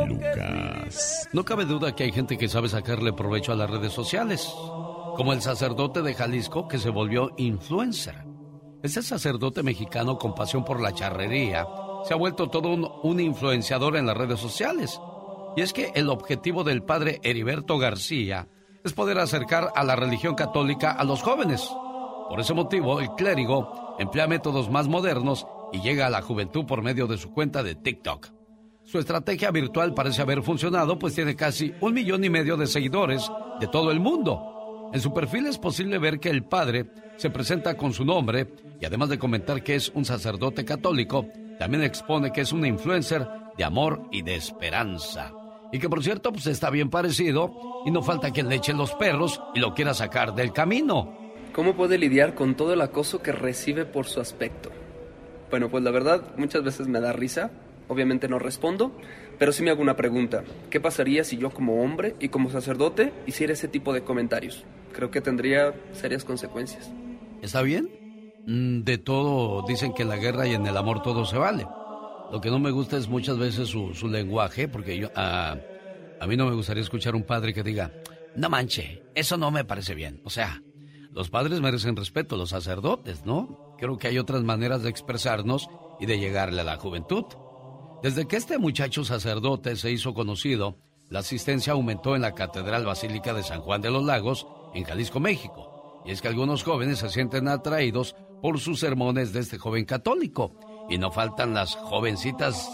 Lucas. 0.07 1.29
No 1.31 1.45
cabe 1.45 1.65
duda 1.65 1.95
que 1.95 2.03
hay 2.03 2.11
gente 2.11 2.37
que 2.37 2.49
sabe 2.49 2.69
sacarle 2.69 3.13
provecho 3.13 3.51
a 3.51 3.55
las 3.55 3.69
redes 3.69 3.93
sociales, 3.93 4.51
como 5.15 5.33
el 5.33 5.41
sacerdote 5.41 6.01
de 6.01 6.13
Jalisco 6.13 6.67
que 6.67 6.79
se 6.79 6.89
volvió 6.89 7.33
influencer. 7.37 8.25
Ese 8.81 9.01
sacerdote 9.01 9.63
mexicano 9.63 10.17
con 10.17 10.35
pasión 10.35 10.65
por 10.65 10.81
la 10.81 10.93
charrería 10.93 11.65
se 12.03 12.13
ha 12.13 12.17
vuelto 12.17 12.49
todo 12.49 12.69
un, 12.69 12.89
un 13.03 13.19
influenciador 13.19 13.95
en 13.95 14.05
las 14.05 14.17
redes 14.17 14.39
sociales. 14.39 14.99
Y 15.55 15.61
es 15.61 15.71
que 15.71 15.91
el 15.95 16.09
objetivo 16.09 16.63
del 16.63 16.83
padre 16.83 17.19
Heriberto 17.23 17.77
García 17.77 18.47
es 18.83 18.93
poder 18.93 19.19
acercar 19.19 19.71
a 19.75 19.83
la 19.83 19.95
religión 19.95 20.35
católica 20.35 20.91
a 20.91 21.03
los 21.03 21.21
jóvenes. 21.21 21.69
Por 22.29 22.39
ese 22.39 22.53
motivo, 22.53 22.99
el 22.99 23.09
clérigo 23.11 23.95
emplea 23.99 24.27
métodos 24.27 24.69
más 24.69 24.87
modernos 24.87 25.47
y 25.73 25.81
llega 25.81 26.07
a 26.07 26.09
la 26.09 26.21
juventud 26.21 26.65
por 26.65 26.81
medio 26.81 27.07
de 27.07 27.17
su 27.17 27.31
cuenta 27.31 27.63
de 27.63 27.75
TikTok. 27.75 28.29
Su 28.85 28.99
estrategia 28.99 29.49
virtual 29.51 29.93
parece 29.93 30.21
haber 30.21 30.43
funcionado, 30.43 30.99
pues 30.99 31.15
tiene 31.15 31.35
casi 31.35 31.73
un 31.81 31.93
millón 31.93 32.23
y 32.23 32.29
medio 32.29 32.55
de 32.55 32.67
seguidores 32.67 33.29
de 33.59 33.67
todo 33.67 33.91
el 33.91 33.99
mundo. 33.99 34.89
En 34.93 35.01
su 35.01 35.13
perfil 35.13 35.47
es 35.47 35.57
posible 35.57 35.97
ver 35.97 36.19
que 36.19 36.29
el 36.29 36.43
padre 36.43 36.85
se 37.17 37.31
presenta 37.31 37.75
con 37.75 37.91
su 37.91 38.05
nombre 38.05 38.53
y 38.79 38.85
además 38.85 39.09
de 39.09 39.17
comentar 39.17 39.63
que 39.63 39.75
es 39.75 39.89
un 39.89 40.05
sacerdote 40.05 40.63
católico, 40.63 41.25
también 41.57 41.83
expone 41.83 42.31
que 42.31 42.41
es 42.41 42.51
un 42.51 42.65
influencer 42.65 43.27
de 43.57 43.63
amor 43.63 44.07
y 44.11 44.21
de 44.21 44.35
esperanza. 44.35 45.31
Y 45.71 45.79
que 45.79 45.89
por 45.89 46.03
cierto, 46.03 46.31
pues 46.31 46.45
está 46.45 46.69
bien 46.69 46.91
parecido 46.91 47.81
y 47.85 47.91
no 47.91 48.03
falta 48.03 48.31
quien 48.31 48.49
le 48.49 48.57
eche 48.57 48.73
los 48.73 48.93
perros 48.93 49.41
y 49.55 49.59
lo 49.59 49.73
quiera 49.73 49.95
sacar 49.95 50.35
del 50.35 50.53
camino. 50.53 51.17
¿Cómo 51.53 51.73
puede 51.75 51.97
lidiar 51.97 52.35
con 52.35 52.55
todo 52.55 52.73
el 52.73 52.81
acoso 52.81 53.23
que 53.23 53.31
recibe 53.31 53.85
por 53.85 54.05
su 54.05 54.19
aspecto? 54.19 54.69
Bueno, 55.53 55.69
pues 55.69 55.83
la 55.83 55.91
verdad, 55.91 56.23
muchas 56.35 56.63
veces 56.63 56.87
me 56.87 56.99
da 56.99 57.13
risa. 57.13 57.51
Obviamente 57.87 58.27
no 58.27 58.39
respondo, 58.39 58.91
pero 59.37 59.51
sí 59.51 59.61
me 59.61 59.69
hago 59.69 59.83
una 59.83 59.95
pregunta. 59.95 60.43
¿Qué 60.71 60.79
pasaría 60.81 61.23
si 61.23 61.37
yo 61.37 61.51
como 61.51 61.83
hombre 61.83 62.15
y 62.19 62.29
como 62.29 62.49
sacerdote 62.49 63.13
hiciera 63.27 63.53
ese 63.53 63.67
tipo 63.67 63.93
de 63.93 64.03
comentarios? 64.03 64.63
Creo 64.93 65.11
que 65.11 65.21
tendría 65.21 65.75
serias 65.91 66.25
consecuencias. 66.25 66.91
¿Está 67.43 67.61
bien? 67.61 67.87
Mm, 68.47 68.81
De 68.81 68.97
todo 68.97 69.63
dicen 69.67 69.93
que 69.93 70.01
en 70.01 70.09
la 70.09 70.17
guerra 70.17 70.47
y 70.47 70.55
en 70.55 70.65
el 70.65 70.75
amor 70.75 71.03
todo 71.03 71.23
se 71.23 71.37
vale. 71.37 71.67
Lo 72.31 72.41
que 72.41 72.49
no 72.49 72.57
me 72.57 72.71
gusta 72.71 72.97
es 72.97 73.07
muchas 73.07 73.37
veces 73.37 73.67
su, 73.67 74.07
lenguaje, 74.07 74.67
porque 74.67 74.97
yo 74.97 75.11
a, 75.15 75.55
a 76.19 76.25
mí 76.25 76.35
no 76.35 76.47
me 76.47 76.55
gustaría 76.55 76.81
escuchar 76.81 77.13
un 77.13 77.25
padre 77.25 77.53
que 77.53 77.61
diga, 77.61 77.91
no 78.35 78.49
manche, 78.49 79.03
eso 79.13 79.37
no 79.37 79.51
me 79.51 79.65
parece 79.65 79.93
bien. 79.93 80.19
O 80.23 80.31
sea, 80.31 80.63
los 81.13 81.29
padres 81.29 81.61
merecen 81.61 81.95
respeto, 81.95 82.35
los 82.37 82.49
sacerdotes, 82.49 83.25
¿no? 83.25 83.75
Creo 83.77 83.97
que 83.97 84.07
hay 84.07 84.17
otras 84.17 84.43
maneras 84.43 84.83
de 84.83 84.89
expresarnos 84.89 85.69
y 85.99 86.05
de 86.05 86.19
llegarle 86.19 86.61
a 86.61 86.65
la 86.65 86.77
juventud. 86.77 87.25
Desde 88.01 88.27
que 88.27 88.35
este 88.35 88.57
muchacho 88.57 89.05
sacerdote 89.05 89.75
se 89.75 89.91
hizo 89.91 90.13
conocido, 90.13 90.77
la 91.09 91.19
asistencia 91.19 91.73
aumentó 91.73 92.15
en 92.15 92.23
la 92.23 92.33
Catedral 92.33 92.85
Basílica 92.85 93.33
de 93.33 93.43
San 93.43 93.61
Juan 93.61 93.81
de 93.81 93.91
los 93.91 94.03
Lagos, 94.03 94.47
en 94.73 94.83
Jalisco, 94.83 95.19
México. 95.19 96.01
Y 96.05 96.11
es 96.11 96.21
que 96.21 96.27
algunos 96.27 96.63
jóvenes 96.63 96.99
se 96.99 97.09
sienten 97.09 97.47
atraídos 97.47 98.15
por 98.41 98.59
sus 98.59 98.79
sermones 98.79 99.31
de 99.31 99.39
este 99.39 99.57
joven 99.57 99.85
católico. 99.85 100.55
Y 100.89 100.97
no 100.97 101.11
faltan 101.11 101.53
las 101.53 101.75
jovencitas 101.75 102.69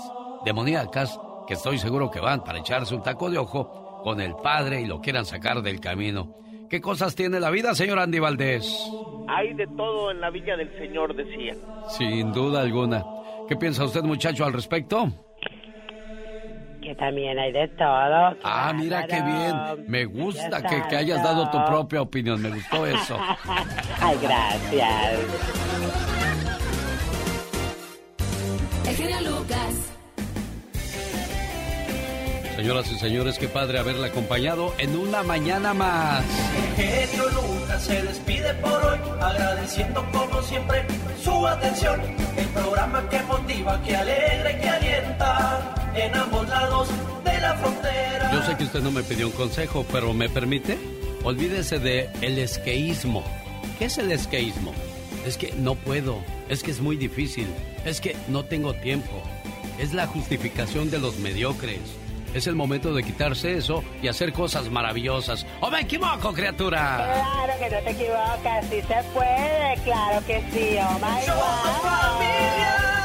demoníacas 0.46 1.20
que 1.48 1.54
estoy 1.56 1.78
seguro 1.78 2.10
que 2.10 2.20
van 2.20 2.44
para 2.44 2.60
echarse 2.60 2.96
un 2.96 3.04
taco 3.04 3.30
de 3.30 3.38
ojo 3.38 4.02
con 4.04 4.22
el 4.22 4.36
padre 4.36 4.82
y 4.82 4.86
lo 4.86 5.02
quieran 5.02 5.26
sacar 5.26 5.62
del 5.62 5.80
camino. 5.80 6.36
¿Qué 6.70 6.82
cosas 6.82 7.16
tiene 7.16 7.40
la 7.40 7.50
vida, 7.50 7.74
señor 7.74 7.98
Andy 7.98 8.20
Valdés? 8.20 8.92
Hay 9.28 9.54
de 9.56 9.66
todo 9.68 10.12
en 10.12 10.22
la 10.22 10.30
Villa 10.30 10.56
del 10.56 10.72
Señor, 10.78 11.16
decía. 11.16 11.56
Sin 11.90 12.32
duda 12.32 12.62
alguna. 12.62 13.04
¿Qué 13.48 13.56
piensa 13.56 13.84
usted, 13.84 14.04
muchacho, 14.04 14.46
al 14.46 14.54
respecto? 14.54 15.12
Que 16.82 16.94
también 16.96 17.40
hay 17.40 17.52
de 17.52 17.68
todo. 17.70 18.38
Ah, 18.44 18.72
mira 18.76 19.08
qué 19.08 19.22
bien. 19.22 19.86
Me 19.88 20.06
gusta 20.06 20.62
que, 20.62 20.84
que 20.88 20.96
hayas 20.96 21.24
dado 21.24 21.50
tu 21.50 21.58
propia 21.66 22.02
opinión. 22.04 22.40
Me 22.42 22.50
gustó 22.50 22.86
eso. 22.86 23.18
Ay, 24.00 24.18
gracias. 24.22 25.20
El 28.88 28.96
genio 28.96 29.32
Lucas. 29.32 29.89
Señoras 32.60 32.92
y 32.92 33.00
señores, 33.00 33.40
qué 33.40 33.48
padre 33.48 33.80
haberle 33.80 34.08
acompañado 34.08 34.76
en 34.80 34.94
una 34.98 35.24
mañana 35.24 35.74
más. 35.74 36.26
genio 36.76 37.30
Lucas 37.30 37.82
se 37.82 38.02
despide 38.02 38.54
por 38.56 38.84
hoy, 38.84 39.00
agradeciendo 39.22 40.06
como 40.12 40.42
siempre 40.42 40.84
su 41.24 41.48
atención. 41.48 42.02
El 42.36 42.48
programa 42.48 43.08
que 43.10 43.24
motiva, 43.24 43.82
que 43.82 43.96
alegra 43.96 44.52
y 44.52 44.60
que 44.60 44.68
alienta 44.68 45.74
en 45.96 46.14
ambos 46.14 46.50
lados 46.50 46.90
de 47.24 47.40
la 47.40 47.54
frontera. 47.56 48.30
Yo 48.34 48.44
sé 48.44 48.58
que 48.58 48.66
usted 48.66 48.82
no 48.82 48.92
me 48.92 49.04
pidió 49.04 49.28
un 49.28 49.34
consejo, 49.34 49.86
pero 49.90 50.14
¿me 50.14 50.28
permite? 50.28 50.78
Olvídese 51.24 51.80
de 51.80 52.10
el 52.20 52.38
esqueísmo. 52.40 53.24
¿Qué 53.78 53.86
es 53.86 53.98
el 54.00 54.12
esqueísmo? 54.12 54.74
Es 55.26 55.38
que 55.38 55.54
no 55.54 55.76
puedo, 55.76 56.18
es 56.50 56.62
que 56.62 56.72
es 56.72 56.82
muy 56.82 56.98
difícil, 56.98 57.48
es 57.86 58.02
que 58.02 58.18
no 58.28 58.44
tengo 58.44 58.74
tiempo. 58.74 59.24
Es 59.78 59.94
la 59.94 60.08
justificación 60.08 60.92
de 60.92 61.00
los 61.00 61.20
mediocres. 61.20 61.80
Es 62.34 62.48
el 62.48 62.56
momento 62.56 62.94
de 62.94 63.04
quitarse 63.04 63.56
eso 63.56 63.84
y 64.02 64.08
hacer 64.08 64.34
cosas 64.34 64.70
maravillosas. 64.70 65.46
¡O 65.62 65.70
me 65.70 65.82
equivoco, 65.82 66.34
criatura! 66.34 67.14
Claro 67.14 67.54
que 67.60 67.76
no 67.76 67.82
te 67.82 67.92
equivocas, 67.92 68.66
sí 68.70 68.82
se 68.82 69.04
puede, 69.14 69.76
claro 69.84 70.26
que 70.26 70.42
sí, 70.52 70.78
oh 70.80 71.00
my 71.00 71.26
God. 71.26 72.99